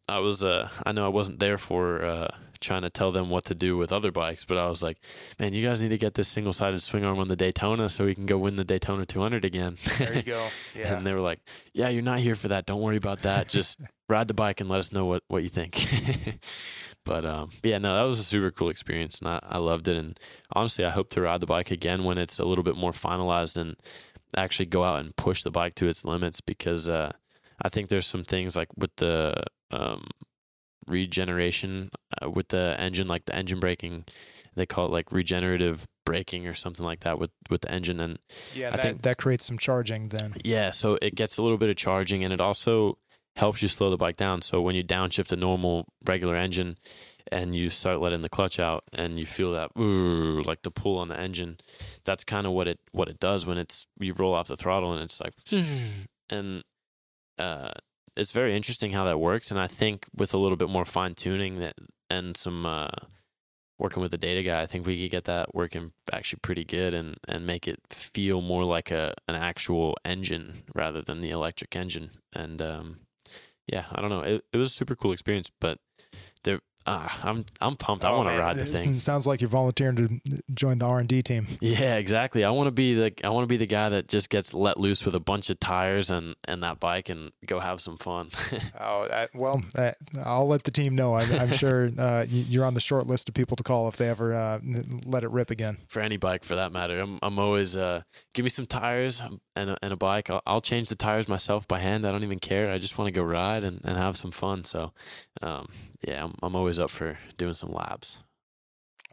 i 0.07 0.19
was 0.19 0.44
uh 0.44 0.69
i 0.86 0.91
know 0.91 1.06
i 1.06 1.10
wasn't 1.10 1.40
there 1.40 1.57
for 1.57 2.03
uh 2.03 2.27
trying 2.66 2.82
to 2.82 2.90
tell 2.90 3.12
them 3.12 3.30
what 3.30 3.46
to 3.46 3.56
do 3.56 3.78
with 3.78 3.92
other 3.92 4.12
bikes 4.12 4.44
but 4.44 4.58
i 4.58 4.68
was 4.68 4.82
like 4.84 4.98
man 5.40 5.54
you 5.54 5.66
guys 5.66 5.82
need 5.82 5.90
to 5.90 5.98
get 5.98 6.16
this 6.16 6.28
single-sided 6.28 6.82
swing 6.82 7.06
arm 7.06 7.20
on 7.20 7.28
the 7.28 7.36
daytona 7.36 7.90
so 7.90 8.06
we 8.06 8.16
can 8.16 8.26
go 8.26 8.38
win 8.38 8.56
the 8.56 8.64
daytona 8.64 9.06
200 9.06 9.46
again 9.46 9.78
there 10.00 10.14
you 10.16 10.24
go. 10.24 10.48
Yeah. 10.76 10.98
and 10.98 11.08
they 11.08 11.14
were 11.14 11.22
like, 11.22 11.40
"Yeah, 11.74 11.88
you're 11.90 12.02
not 12.02 12.20
here 12.20 12.36
for 12.36 12.50
that. 12.50 12.66
Don't 12.66 12.82
worry 12.82 12.98
about 12.98 13.22
that. 13.22 13.48
Just 13.48 13.80
ride 14.10 14.28
the 14.28 14.34
bike 14.34 14.60
and 14.60 14.70
let 14.70 14.80
us 14.80 14.92
know 14.92 15.06
what 15.06 15.24
what 15.30 15.44
you 15.44 15.50
think." 15.50 15.74
but 17.06 17.26
um, 17.26 17.52
yeah, 17.64 17.78
no, 17.78 17.96
that 17.96 18.04
was 18.04 18.20
a 18.20 18.24
super 18.24 18.52
cool 18.52 18.70
experience, 18.70 19.20
and 19.20 19.30
I, 19.30 19.40
I 19.44 19.58
loved 19.58 19.88
it. 19.88 19.96
And 19.96 20.20
honestly, 20.54 20.84
I 20.84 20.90
hope 20.90 21.10
to 21.12 21.22
ride 21.22 21.40
the 21.40 21.46
bike 21.46 21.72
again 21.72 22.04
when 22.04 22.18
it's 22.18 22.40
a 22.40 22.46
little 22.46 22.64
bit 22.64 22.76
more 22.76 22.92
finalized 22.92 23.56
and 23.58 23.76
actually 24.36 24.66
go 24.66 24.84
out 24.84 25.00
and 25.00 25.16
push 25.16 25.44
the 25.44 25.52
bike 25.52 25.76
to 25.76 25.88
its 25.88 26.04
limits 26.04 26.42
because 26.42 26.90
uh, 26.90 27.12
I 27.62 27.70
think 27.70 27.88
there's 27.90 28.08
some 28.08 28.24
things 28.24 28.56
like 28.56 28.70
with 28.76 28.96
the 28.98 29.44
um, 29.72 30.08
regeneration 30.88 31.90
uh, 32.22 32.30
with 32.30 32.49
the 32.49 32.76
engine, 32.80 33.07
like 33.07 33.26
the 33.26 33.36
engine 33.36 33.60
braking. 33.60 34.06
They 34.56 34.66
call 34.66 34.86
it 34.86 34.91
like 34.91 35.12
regenerative 35.12 35.86
braking 36.06 36.48
or 36.48 36.53
something 36.53 36.86
like 36.86 37.02
that 37.02 37.20
with 37.20 37.32
with 37.49 37.62
the 37.62 37.72
engine 37.72 37.99
and 37.99 38.20
yeah. 38.53 38.68
I 38.70 38.72
That, 38.78 38.82
think- 38.82 39.02
that 39.02 39.18
creates 39.18 39.45
some 39.45 39.57
charging 39.57 40.10
then. 40.10 40.36
yeah, 40.45 40.72
so 40.72 40.98
it 41.02 41.16
gets 41.16 41.38
a 41.38 41.41
little 41.44 41.57
bit 41.57 41.70
of 41.70 41.76
charging 41.76 42.24
and 42.24 42.32
it 42.34 42.40
also 42.40 42.98
helps 43.36 43.62
you 43.62 43.68
slow 43.68 43.90
the 43.90 43.98
bike 43.98 44.16
down. 44.16 44.41
So 44.41 44.62
when 44.62 44.76
you 44.76 44.84
downshift 44.84 45.32
a 45.34 45.36
normal 45.36 45.88
regular 46.07 46.36
engine 46.36 46.78
and 47.32 47.53
you 47.53 47.70
start 47.70 47.99
letting 47.99 48.22
the 48.22 48.30
clutch 48.30 48.57
out 48.60 48.84
and 48.94 49.20
you 49.20 49.26
feel 49.26 49.52
that 49.53 49.72
ooh, 49.78 50.41
like 50.44 50.62
the 50.62 50.72
pull 50.72 50.98
on 50.99 51.10
the 51.10 51.20
engine, 51.20 51.57
that's 52.06 52.24
kind 52.24 52.45
of 52.48 52.53
what 52.53 52.70
it 52.70 52.80
what 52.94 53.10
it 53.10 53.20
does 53.20 53.45
when 53.45 53.57
it's 53.57 53.88
you 53.99 54.14
roll 54.14 54.34
off 54.34 54.48
the 54.48 54.56
throttle 54.56 54.94
and 54.94 55.02
it's 55.03 55.20
like 55.20 55.34
and 56.30 56.64
uh 57.38 57.72
it's 58.18 58.32
very 58.32 58.56
interesting 58.56 58.92
how 58.92 59.04
that 59.06 59.20
works 59.20 59.52
and 59.52 59.60
I 59.60 59.68
think 59.68 60.08
with 60.16 60.34
a 60.34 60.38
little 60.38 60.58
bit 60.58 60.70
more 60.70 60.86
fine 60.86 61.16
tuning 61.16 61.60
that 61.60 61.76
and 62.10 62.36
some 62.38 62.66
uh 62.66 62.90
working 63.78 64.02
with 64.02 64.12
the 64.12 64.18
data 64.18 64.42
guy, 64.44 64.62
I 64.62 64.66
think 64.66 64.86
we 64.86 65.02
could 65.02 65.12
get 65.12 65.26
that 65.26 65.54
working 65.54 65.92
actually 66.14 66.40
pretty 66.42 66.64
good 66.64 66.94
and, 66.94 67.18
and 67.28 67.46
make 67.46 67.68
it 67.68 67.80
feel 67.90 68.42
more 68.42 68.64
like 68.64 68.92
a 68.92 69.14
an 69.28 69.36
actual 69.36 69.98
engine 70.06 70.64
rather 70.74 71.02
than 71.02 71.22
the 71.22 71.30
electric 71.30 71.76
engine. 71.76 72.12
And 72.34 72.62
um, 72.62 73.00
yeah, 73.68 73.86
I 73.92 74.02
don't 74.02 74.10
know. 74.10 74.22
It, 74.22 74.46
it 74.54 74.58
was 74.58 74.72
a 74.72 74.76
super 74.76 74.96
cool 74.96 75.12
experience, 75.12 75.52
but 75.60 75.80
ah, 76.86 77.20
I'm 77.24 77.45
I'm 77.62 77.76
pumped. 77.76 78.06
I 78.06 78.12
Oh, 78.12 78.18
want 78.18 78.30
to 78.30 78.40
ride 78.40 78.56
the 78.57 78.66
thing. 78.66 78.99
Sounds 78.99 79.26
like 79.28 79.41
you're 79.41 79.49
volunteering 79.49 79.95
to 79.95 80.41
join 80.53 80.80
the 80.80 80.86
R 80.86 80.99
and 80.99 81.07
D 81.10 81.22
team. 81.22 81.48
Yeah, 81.62 81.95
exactly. 81.95 82.44
I 82.44 82.49
want 82.52 82.68
to 82.68 82.72
be 82.72 82.94
the 82.94 83.14
I 83.24 83.30
want 83.30 83.44
to 83.44 83.48
be 83.48 83.57
the 83.57 83.66
guy 83.66 83.90
that 83.90 84.07
just 84.07 84.30
gets 84.30 84.53
let 84.53 84.80
loose 84.80 85.06
with 85.06 85.16
a 85.16 85.20
bunch 85.20 85.49
of 85.49 85.60
tires 85.60 86.12
and 86.12 86.36
and 86.48 86.64
that 86.64 86.80
bike 86.80 87.10
and 87.10 87.32
go 87.45 87.60
have 87.60 87.82
some 87.82 87.98
fun. 87.98 88.30
Oh, 88.80 89.07
that, 89.07 89.30
well, 89.34 89.64
uh, 89.78 89.91
I'll 90.24 90.48
let 90.48 90.64
the 90.64 90.72
team 90.72 90.95
know. 90.95 91.16
I'm, 91.16 91.32
I'm 91.40 91.52
sure 91.52 91.90
uh, 91.98 92.26
you're 92.30 92.66
on 92.66 92.74
the 92.74 92.82
short 92.82 93.07
list 93.07 93.30
of 93.30 93.36
people 93.36 93.56
to 93.57 93.64
call 93.64 93.88
if 93.88 93.98
they 93.98 94.10
ever 94.10 94.34
uh, 94.34 94.60
let 95.06 95.24
it 95.24 95.32
rip 95.32 95.49
again. 95.49 95.78
for 95.88 96.02
any 96.02 96.18
bike 96.18 96.44
for 96.44 96.56
that 96.56 96.72
matter. 96.72 96.99
I'm 96.99 97.20
I'm 97.22 97.40
always 97.40 97.76
uh 97.78 98.02
give 98.34 98.44
me 98.44 98.49
some 98.49 98.66
tires 98.66 99.22
and 99.56 99.70
a, 99.72 99.78
and 99.82 99.94
a 99.94 99.95
bike. 99.95 100.30
I'll, 100.30 100.41
I'll 100.45 100.62
change 100.62 100.90
the 100.90 100.95
tires 100.95 101.28
myself 101.28 101.68
by 101.68 101.80
hand. 101.80 102.06
I 102.06 102.12
don't 102.12 102.24
even 102.24 102.40
care. 102.40 102.72
I 102.72 102.78
just 102.78 102.98
want 102.98 103.07
to 103.07 103.12
go 103.12 103.24
ride 103.24 103.64
and, 103.64 103.80
and 103.86 103.98
have 103.98 104.18
some 104.18 104.32
fun. 104.32 104.64
So, 104.66 104.91
um, 105.41 105.68
yeah, 106.07 106.23
I'm 106.26 106.34
I'm 106.41 106.56
always 106.56 106.80
up 106.80 106.90
for 106.91 107.18
doing 107.38 107.53
some 107.53 107.72
labs. 107.72 108.19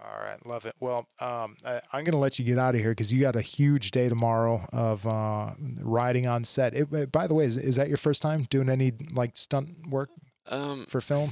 All 0.02 0.20
right, 0.20 0.44
love 0.44 0.66
it. 0.66 0.74
Well, 0.80 1.06
um, 1.20 1.54
I, 1.64 1.74
I'm 1.92 2.02
going 2.02 2.12
to 2.12 2.16
let 2.16 2.36
you 2.38 2.44
get 2.44 2.58
out 2.58 2.74
of 2.74 2.80
here 2.80 2.90
because 2.90 3.12
you 3.12 3.20
got 3.20 3.36
a 3.36 3.40
huge 3.40 3.92
day 3.92 4.08
tomorrow 4.08 4.66
of 4.72 5.06
uh, 5.06 5.50
riding 5.80 6.26
on 6.26 6.42
set. 6.42 6.74
It, 6.74 7.12
by 7.12 7.28
the 7.28 7.34
way, 7.34 7.44
is, 7.44 7.56
is 7.56 7.76
that 7.76 7.86
your 7.86 7.98
first 7.98 8.20
time 8.20 8.48
doing 8.50 8.68
any 8.68 8.90
like 9.12 9.36
stunt 9.36 9.70
work 9.88 10.10
Um, 10.46 10.86
for 10.88 11.00
film? 11.00 11.30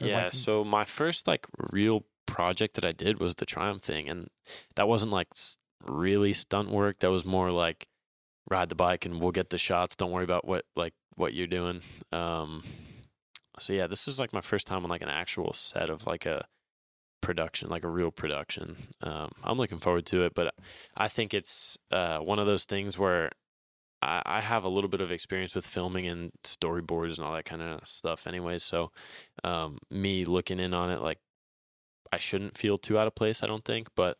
Or, 0.00 0.06
yeah. 0.06 0.24
like- 0.24 0.34
So 0.34 0.62
my 0.62 0.84
first 0.84 1.26
like 1.26 1.46
real 1.72 2.04
project 2.26 2.74
that 2.74 2.84
I 2.84 2.92
did 2.92 3.18
was 3.18 3.36
the 3.36 3.46
Triumph 3.46 3.82
thing, 3.82 4.08
and 4.08 4.28
that 4.76 4.86
wasn't 4.86 5.10
like 5.10 5.28
really 5.88 6.32
stunt 6.32 6.70
work. 6.70 7.00
That 7.00 7.10
was 7.10 7.24
more 7.24 7.50
like 7.50 7.88
ride 8.48 8.68
the 8.68 8.76
bike 8.76 9.04
and 9.04 9.20
we'll 9.20 9.32
get 9.32 9.50
the 9.50 9.58
shots. 9.58 9.96
Don't 9.96 10.12
worry 10.12 10.22
about 10.24 10.46
what 10.46 10.64
like 10.76 10.94
what 11.16 11.34
you're 11.34 11.48
doing. 11.48 11.80
Um, 12.12 12.62
so 13.58 13.72
yeah, 13.72 13.86
this 13.86 14.06
is 14.08 14.18
like 14.18 14.32
my 14.32 14.40
first 14.40 14.66
time 14.66 14.84
on 14.84 14.90
like 14.90 15.02
an 15.02 15.08
actual 15.08 15.52
set 15.52 15.90
of 15.90 16.06
like 16.06 16.26
a 16.26 16.46
production, 17.20 17.68
like 17.68 17.84
a 17.84 17.88
real 17.88 18.10
production. 18.10 18.76
Um, 19.02 19.32
I'm 19.42 19.56
looking 19.56 19.78
forward 19.78 20.06
to 20.06 20.22
it, 20.22 20.34
but 20.34 20.54
I 20.96 21.08
think 21.08 21.34
it's 21.34 21.76
uh, 21.90 22.18
one 22.18 22.38
of 22.38 22.46
those 22.46 22.64
things 22.64 22.98
where 22.98 23.30
I, 24.02 24.22
I 24.24 24.40
have 24.40 24.64
a 24.64 24.68
little 24.68 24.88
bit 24.88 25.00
of 25.00 25.10
experience 25.10 25.54
with 25.54 25.66
filming 25.66 26.06
and 26.06 26.30
storyboards 26.44 27.18
and 27.18 27.26
all 27.26 27.34
that 27.34 27.44
kind 27.44 27.62
of 27.62 27.86
stuff, 27.88 28.26
anyway. 28.26 28.58
So 28.58 28.92
um, 29.42 29.78
me 29.90 30.24
looking 30.24 30.60
in 30.60 30.74
on 30.74 30.90
it, 30.90 31.00
like 31.00 31.18
I 32.12 32.18
shouldn't 32.18 32.56
feel 32.56 32.78
too 32.78 32.98
out 32.98 33.06
of 33.06 33.14
place. 33.14 33.42
I 33.42 33.46
don't 33.46 33.64
think, 33.64 33.88
but 33.96 34.18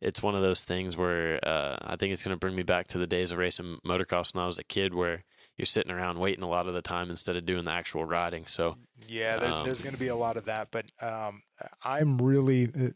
it's 0.00 0.22
one 0.22 0.34
of 0.34 0.42
those 0.42 0.64
things 0.64 0.96
where 0.96 1.38
uh, 1.46 1.76
I 1.82 1.96
think 1.96 2.12
it's 2.12 2.22
going 2.22 2.34
to 2.34 2.38
bring 2.38 2.56
me 2.56 2.62
back 2.62 2.86
to 2.88 2.98
the 2.98 3.06
days 3.06 3.32
of 3.32 3.38
racing 3.38 3.78
motocross 3.86 4.34
when 4.34 4.42
I 4.42 4.46
was 4.46 4.58
a 4.58 4.64
kid, 4.64 4.94
where 4.94 5.24
you're 5.58 5.66
sitting 5.66 5.90
around 5.92 6.18
waiting 6.18 6.44
a 6.44 6.48
lot 6.48 6.68
of 6.68 6.74
the 6.74 6.82
time 6.82 7.10
instead 7.10 7.36
of 7.36 7.44
doing 7.44 7.64
the 7.64 7.72
actual 7.72 8.04
riding. 8.04 8.46
So 8.46 8.76
Yeah, 9.08 9.36
there, 9.36 9.64
there's 9.64 9.80
Um, 9.80 9.84
going 9.84 9.94
to 9.94 10.00
be 10.00 10.08
a 10.08 10.16
lot 10.16 10.36
of 10.36 10.44
that, 10.46 10.68
but 10.70 10.86
um, 11.02 11.42
I'm 11.84 12.22
really, 12.22 12.68
uh, 12.68 12.90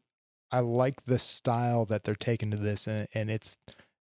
I 0.51 0.61
like 0.61 1.05
the 1.05 1.19
style 1.19 1.85
that 1.87 2.05
they're 2.05 2.15
taking 2.15 2.51
to 2.53 2.57
this, 2.57 2.87
and, 2.87 3.09
and 3.15 3.31
it's 3.31 3.59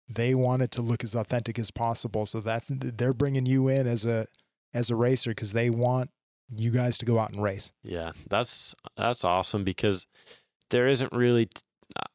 they 0.07 0.35
want 0.35 0.61
it 0.61 0.71
to 0.71 0.81
look 0.81 1.03
as 1.03 1.15
authentic 1.15 1.57
as 1.57 1.71
possible. 1.71 2.25
So 2.25 2.39
that's 2.41 2.67
they're 2.69 3.13
bringing 3.13 3.45
you 3.45 3.67
in 3.67 3.87
as 3.87 4.05
a 4.05 4.27
as 4.73 4.89
a 4.91 4.95
racer 4.95 5.31
because 5.31 5.53
they 5.53 5.69
want 5.69 6.09
you 6.55 6.69
guys 6.71 6.97
to 6.97 7.05
go 7.05 7.17
out 7.17 7.31
and 7.31 7.41
race. 7.41 7.71
Yeah, 7.83 8.11
that's 8.29 8.75
that's 8.97 9.23
awesome 9.23 9.63
because 9.63 10.05
there 10.69 10.87
isn't 10.87 11.13
really. 11.13 11.45
T- 11.45 11.61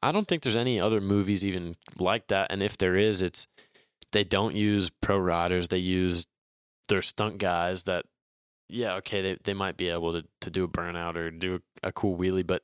I 0.03 0.13
don't 0.13 0.27
think 0.29 0.43
there's 0.43 0.57
any 0.57 0.81
other 0.81 1.01
movies 1.01 1.45
even 1.45 1.77
like 1.99 2.29
that, 2.29 2.53
and 2.53 2.63
if 2.63 2.77
there 2.77 2.97
is, 2.97 3.23
it's 3.23 3.47
they 4.13 4.25
don't 4.25 4.55
use 4.55 4.91
pro 5.01 5.19
riders. 5.19 5.69
They 5.69 5.79
use 5.79 6.27
their 6.87 7.03
stunt 7.03 7.39
guys 7.39 7.85
that. 7.85 8.05
Yeah, 8.69 8.95
okay, 8.95 9.23
they 9.23 9.39
they 9.45 9.55
might 9.55 9.77
be 9.77 9.91
able 9.91 10.13
to 10.13 10.27
to 10.41 10.51
do 10.51 10.65
a 10.65 10.69
burnout 10.69 11.15
or 11.15 11.31
do 11.31 11.61
a, 11.85 11.89
a 11.89 11.93
cool 11.93 12.17
wheelie, 12.17 12.45
but 12.45 12.63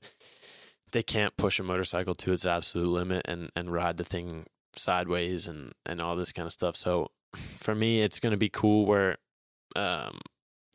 they 0.90 1.02
can't 1.02 1.36
push 1.36 1.60
a 1.60 1.62
motorcycle 1.62 2.16
to 2.16 2.32
its 2.32 2.44
absolute 2.44 2.88
limit 2.88 3.22
and 3.26 3.50
and 3.54 3.72
ride 3.72 3.98
the 3.98 4.04
thing 4.04 4.46
sideways 4.74 5.46
and 5.46 5.72
and 5.86 6.00
all 6.00 6.16
this 6.16 6.32
kind 6.32 6.46
of 6.46 6.52
stuff. 6.52 6.74
So 6.74 7.12
for 7.34 7.74
me, 7.74 8.00
it's 8.00 8.18
going 8.18 8.32
to 8.32 8.36
be 8.36 8.48
cool 8.48 8.84
where 8.84 9.18
um 9.76 10.20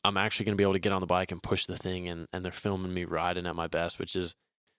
I'm 0.08 0.16
actually 0.16 0.46
going 0.46 0.54
to 0.54 0.62
be 0.62 0.64
able 0.64 0.74
to 0.74 0.80
get 0.80 0.94
on 0.94 1.02
the 1.02 1.08
bike 1.08 1.34
and 1.34 1.44
push 1.44 1.66
the 1.66 1.76
thing, 1.76 2.08
and, 2.08 2.28
and 2.32 2.46
they're 2.46 2.52
filming 2.54 2.94
me 2.94 3.04
riding 3.04 3.46
at 3.46 3.56
my 3.58 3.68
best, 3.68 4.00
which 4.00 4.16
is 4.16 4.36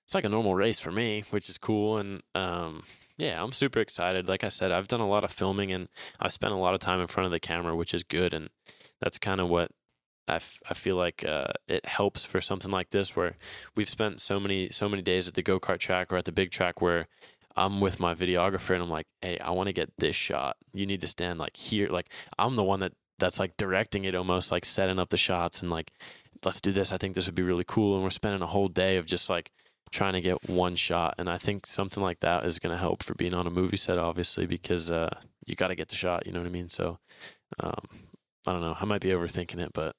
it's 0.06 0.14
like 0.14 0.24
a 0.24 0.28
normal 0.30 0.54
race 0.54 0.78
for 0.78 0.90
me, 0.90 1.24
which 1.28 1.50
is 1.50 1.58
cool. 1.58 1.98
And 1.98 2.22
um, 2.34 2.82
yeah, 3.18 3.42
I'm 3.42 3.52
super 3.52 3.80
excited. 3.80 4.28
Like 4.28 4.44
I 4.44 4.48
said, 4.48 4.70
I've 4.70 4.86
done 4.86 5.00
a 5.00 5.08
lot 5.08 5.24
of 5.24 5.32
filming 5.32 5.72
and 5.72 5.88
I've 6.20 6.32
spent 6.32 6.52
a 6.52 6.56
lot 6.56 6.74
of 6.74 6.80
time 6.80 7.00
in 7.00 7.08
front 7.08 7.26
of 7.26 7.32
the 7.32 7.40
camera, 7.40 7.74
which 7.74 7.92
is 7.92 8.04
good. 8.04 8.32
And 8.32 8.48
that's 9.00 9.18
kind 9.18 9.40
of 9.40 9.48
what 9.48 9.72
I, 10.28 10.36
f- 10.36 10.60
I 10.70 10.74
feel 10.74 10.94
like 10.94 11.24
uh, 11.26 11.48
it 11.66 11.84
helps 11.84 12.24
for 12.24 12.40
something 12.40 12.70
like 12.70 12.90
this, 12.90 13.16
where 13.16 13.34
we've 13.76 13.88
spent 13.88 14.20
so 14.20 14.38
many 14.38 14.70
so 14.70 14.88
many 14.88 15.02
days 15.02 15.26
at 15.26 15.34
the 15.34 15.42
go 15.42 15.58
kart 15.58 15.78
track 15.80 16.12
or 16.12 16.16
at 16.16 16.26
the 16.26 16.32
big 16.32 16.52
track 16.52 16.80
where 16.80 17.08
I'm 17.56 17.80
with 17.80 17.98
my 17.98 18.14
videographer 18.14 18.74
and 18.74 18.84
I'm 18.84 18.90
like, 18.90 19.08
hey, 19.20 19.36
I 19.38 19.50
want 19.50 19.68
to 19.68 19.72
get 19.72 19.90
this 19.98 20.14
shot. 20.14 20.56
You 20.72 20.86
need 20.86 21.00
to 21.00 21.08
stand 21.08 21.40
like 21.40 21.56
here. 21.56 21.88
Like 21.88 22.12
I'm 22.38 22.54
the 22.54 22.64
one 22.64 22.80
that 22.80 22.92
that's 23.18 23.40
like 23.40 23.56
directing 23.56 24.04
it 24.04 24.14
almost 24.14 24.52
like 24.52 24.64
setting 24.64 25.00
up 25.00 25.08
the 25.08 25.16
shots 25.16 25.60
and 25.60 25.70
like 25.72 25.90
let's 26.44 26.60
do 26.60 26.70
this. 26.70 26.92
I 26.92 26.98
think 26.98 27.16
this 27.16 27.26
would 27.26 27.34
be 27.34 27.42
really 27.42 27.64
cool. 27.66 27.94
And 27.96 28.04
we're 28.04 28.10
spending 28.10 28.42
a 28.42 28.46
whole 28.46 28.68
day 28.68 28.96
of 28.96 29.06
just 29.06 29.28
like 29.28 29.50
trying 29.90 30.14
to 30.14 30.20
get 30.20 30.48
one 30.48 30.76
shot. 30.76 31.14
And 31.18 31.28
I 31.28 31.38
think 31.38 31.66
something 31.66 32.02
like 32.02 32.20
that 32.20 32.44
is 32.44 32.58
going 32.58 32.72
to 32.72 32.78
help 32.78 33.02
for 33.02 33.14
being 33.14 33.34
on 33.34 33.46
a 33.46 33.50
movie 33.50 33.76
set, 33.76 33.98
obviously, 33.98 34.46
because 34.46 34.90
uh, 34.90 35.10
you 35.46 35.54
got 35.54 35.68
to 35.68 35.74
get 35.74 35.88
the 35.88 35.96
shot. 35.96 36.26
You 36.26 36.32
know 36.32 36.40
what 36.40 36.46
I 36.46 36.50
mean? 36.50 36.68
So 36.68 36.98
um, 37.60 37.74
I 38.46 38.52
don't 38.52 38.60
know. 38.60 38.76
I 38.78 38.84
might 38.84 39.00
be 39.00 39.08
overthinking 39.10 39.58
it, 39.58 39.72
but 39.72 39.94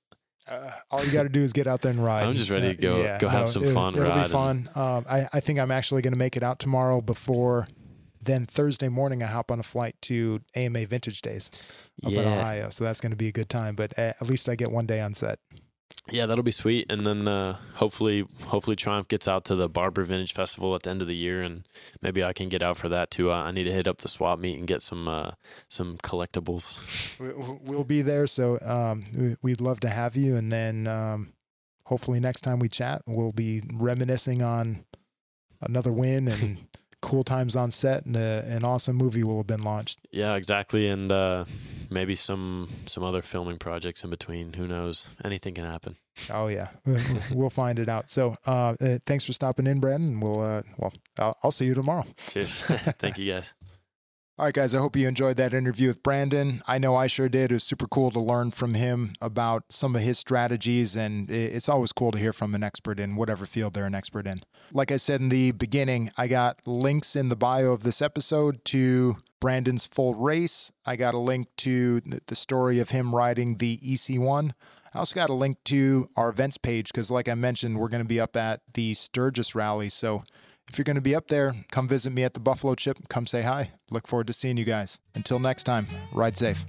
Uh, 0.48 0.72
all 0.90 1.04
you 1.06 1.12
got 1.12 1.24
to 1.24 1.30
do 1.30 1.42
is 1.42 1.54
get 1.54 1.68
out 1.68 1.82
there 1.82 1.92
and 1.92 2.04
ride. 2.04 2.24
I'm 2.24 2.36
just 2.36 2.50
ready 2.50 2.76
to 2.76 2.88
Uh, 2.88 3.18
go- 3.18 3.18
go 3.20 3.30
have 3.30 3.50
some 3.50 3.64
it- 3.66 3.74
fun, 3.74 3.94
It'll 3.96 4.08
ride 4.10 4.16
be 4.16 4.22
and- 4.22 4.32
fun. 4.32 4.70
Um, 4.76 5.06
I, 5.10 5.28
I 5.34 5.40
think 5.40 5.60
I'm 5.60 5.72
actually 5.72 6.02
going 6.02 6.14
to 6.14 6.20
make 6.20 6.36
it 6.36 6.44
out 6.44 6.58
tomorrow 6.60 7.02
before. 7.02 7.68
Then 8.22 8.46
Thursday 8.46 8.90
morning, 8.90 9.24
I 9.24 9.28
hop 9.28 9.50
on 9.50 9.60
a 9.62 9.64
flight 9.64 9.96
to 10.04 10.42
AMA 10.54 10.86
Vintage 10.88 11.22
Days 11.22 11.50
up 12.04 12.12
in 12.12 12.20
Ohio. 12.20 12.70
So 12.70 12.84
that's 12.84 13.00
going 13.00 13.12
to 13.12 13.16
be 13.16 13.28
a 13.30 13.32
good 13.32 13.48
time. 13.50 13.76
But 13.76 13.98
uh, 13.98 14.12
at 14.20 14.24
least 14.28 14.50
I 14.50 14.56
get 14.56 14.72
one 14.72 14.86
day 14.86 15.00
on 15.00 15.14
set. 15.14 15.40
Yeah, 16.12 16.26
that'll 16.26 16.44
be 16.44 16.52
sweet. 16.52 16.92
And 16.92 17.06
then 17.06 17.28
uh, 17.28 17.58
hopefully, 17.76 18.26
hopefully 18.46 18.76
Triumph 18.76 19.08
gets 19.08 19.28
out 19.28 19.46
to 19.46 19.56
the 19.56 19.68
Barber 19.70 20.04
Vintage 20.04 20.34
Festival 20.34 20.76
at 20.76 20.84
the 20.84 20.90
end 20.90 21.02
of 21.02 21.08
the 21.08 21.16
year, 21.16 21.42
and 21.42 21.68
maybe 22.02 22.24
I 22.24 22.34
can 22.34 22.50
get 22.50 22.62
out 22.62 22.78
for 22.78 22.90
that 22.90 23.12
too. 23.12 23.32
Uh, 23.32 23.36
I 23.44 23.52
need 23.52 23.66
to 23.66 23.72
hit 23.72 23.88
up 23.88 24.00
the 24.00 24.10
swap 24.10 24.40
meet 24.40 24.58
and 24.58 24.68
get 24.68 24.82
some 24.82 25.08
uh, 25.08 25.32
some 25.68 25.98
collectibles. 26.00 27.20
We- 27.20 27.30
We'll 27.72 27.84
be 27.84 28.02
there. 28.02 28.28
So 28.28 28.60
um, 28.66 29.04
we- 29.16 29.36
we'd 29.42 29.62
love 29.62 29.80
to 29.82 29.90
have 29.90 30.16
you. 30.16 30.36
And 30.36 30.52
then 30.52 30.88
um, 30.88 31.34
hopefully 31.86 32.20
next 32.20 32.42
time 32.42 32.60
we 32.60 32.68
chat, 32.70 33.02
we'll 33.06 33.32
be 33.32 33.62
reminiscing 33.74 34.42
on 34.42 34.86
another 35.62 35.92
win 35.92 36.28
and 36.28 36.58
cool 37.02 37.24
times 37.24 37.56
on 37.56 37.72
set 37.72 38.06
and 38.06 38.16
a, 38.16 38.44
an 38.48 38.64
awesome 38.64 38.96
movie 38.96 39.24
will 39.24 39.38
have 39.38 39.48
been 39.48 39.64
launched. 39.64 40.00
Yeah, 40.12 40.36
exactly, 40.36 40.88
and 40.88 41.12
uh, 41.12 41.46
maybe 41.90 42.16
some 42.16 42.70
some 42.86 43.04
other 43.04 43.22
filming 43.22 43.58
projects 43.58 44.04
in 44.04 44.10
between. 44.10 44.54
Who 44.54 44.68
knows? 44.68 45.08
Anything 45.24 45.54
can 45.54 45.66
happen. 45.66 45.96
Oh 46.32 46.48
yeah, 46.48 46.70
we'll 47.32 47.50
find 47.50 47.80
it 47.80 47.90
out. 47.90 48.10
So 48.10 48.36
uh, 48.46 48.76
uh, 48.82 48.98
thanks 49.06 49.24
for 49.26 49.34
stopping 49.34 49.68
in, 49.68 49.80
Brandon. 49.80 50.20
We'll 50.20 50.42
uh, 50.42 50.62
well, 50.78 50.94
I'll, 51.18 51.38
I'll 51.44 51.52
see 51.52 51.66
you 51.66 51.74
tomorrow. 51.74 52.06
Cheers. 52.30 52.62
Thank 53.00 53.18
you, 53.18 53.34
guys. 53.34 53.54
All 54.40 54.46
right, 54.46 54.54
guys, 54.54 54.74
I 54.74 54.80
hope 54.80 54.96
you 54.96 55.06
enjoyed 55.06 55.36
that 55.36 55.54
interview 55.54 55.90
with 55.90 56.02
Brandon. 56.02 56.62
I 56.66 56.78
know 56.78 56.96
I 56.96 57.08
sure 57.08 57.28
did. 57.28 57.52
It 57.52 57.56
was 57.56 57.66
super 57.66 57.88
cool 57.88 58.10
to 58.12 58.22
learn 58.22 58.52
from 58.52 58.74
him 58.74 59.12
about 59.20 59.66
some 59.68 59.98
of 59.98 60.02
his 60.02 60.18
strategies, 60.18 60.96
and 60.96 61.30
it's 61.30 61.68
always 61.68 61.92
cool 61.92 62.12
to 62.12 62.18
hear 62.18 62.32
from 62.32 62.56
an 62.56 62.64
expert 62.64 63.02
in 63.02 63.18
whatever 63.18 63.46
field 63.46 63.74
they're 63.74 63.86
an 63.86 63.94
expert 63.94 64.26
in. 64.26 64.40
Like 64.72 64.94
I 64.94 64.96
said 64.96 65.20
in 65.20 65.28
the 65.28 65.52
beginning, 65.52 66.10
I 66.18 66.30
got 66.30 66.62
links 66.66 67.18
in 67.18 67.28
the 67.28 67.36
bio 67.36 67.72
of 67.74 67.84
this 67.84 68.02
episode 68.02 68.64
to 68.66 69.18
Brandon's 69.42 69.86
full 69.86 70.16
race. 70.16 70.72
I 70.86 70.96
got 70.96 71.14
a 71.14 71.20
link 71.20 71.50
to 71.58 72.00
the 72.00 72.36
story 72.36 72.80
of 72.80 72.92
him 72.92 73.14
riding 73.14 73.58
the 73.58 73.76
TE-1. 73.76 74.52
I 74.94 75.00
also 75.00 75.16
got 75.16 75.30
a 75.30 75.34
link 75.34 75.58
to 75.66 76.10
our 76.16 76.30
events 76.30 76.58
page 76.58 76.94
because, 76.94 77.12
like 77.12 77.28
I 77.28 77.36
mentioned, 77.36 77.78
we're 77.78 77.90
going 77.90 78.04
to 78.04 78.08
be 78.08 78.22
up 78.22 78.38
at 78.38 78.62
the 78.74 78.94
Sturgis 78.94 79.54
rally. 79.54 79.90
So 79.90 80.24
if 80.70 80.78
you're 80.78 80.84
going 80.84 80.96
to 80.96 81.02
be 81.02 81.16
up 81.16 81.28
there, 81.28 81.54
come 81.72 81.88
visit 81.88 82.12
me 82.12 82.24
at 82.24 82.34
the 82.34 82.40
Buffalo 82.40 82.76
Chip. 82.76 82.98
Come 83.10 83.26
say 83.26 83.42
hi. 83.42 83.72
Look 83.90 84.08
forward 84.08 84.28
to 84.28 84.34
seeing 84.34 84.58
you 84.58 84.66
guys. 84.66 85.00
Until 85.16 85.40
next 85.40 85.64
time, 85.64 85.88
ride 86.14 86.38
safe. 86.38 86.66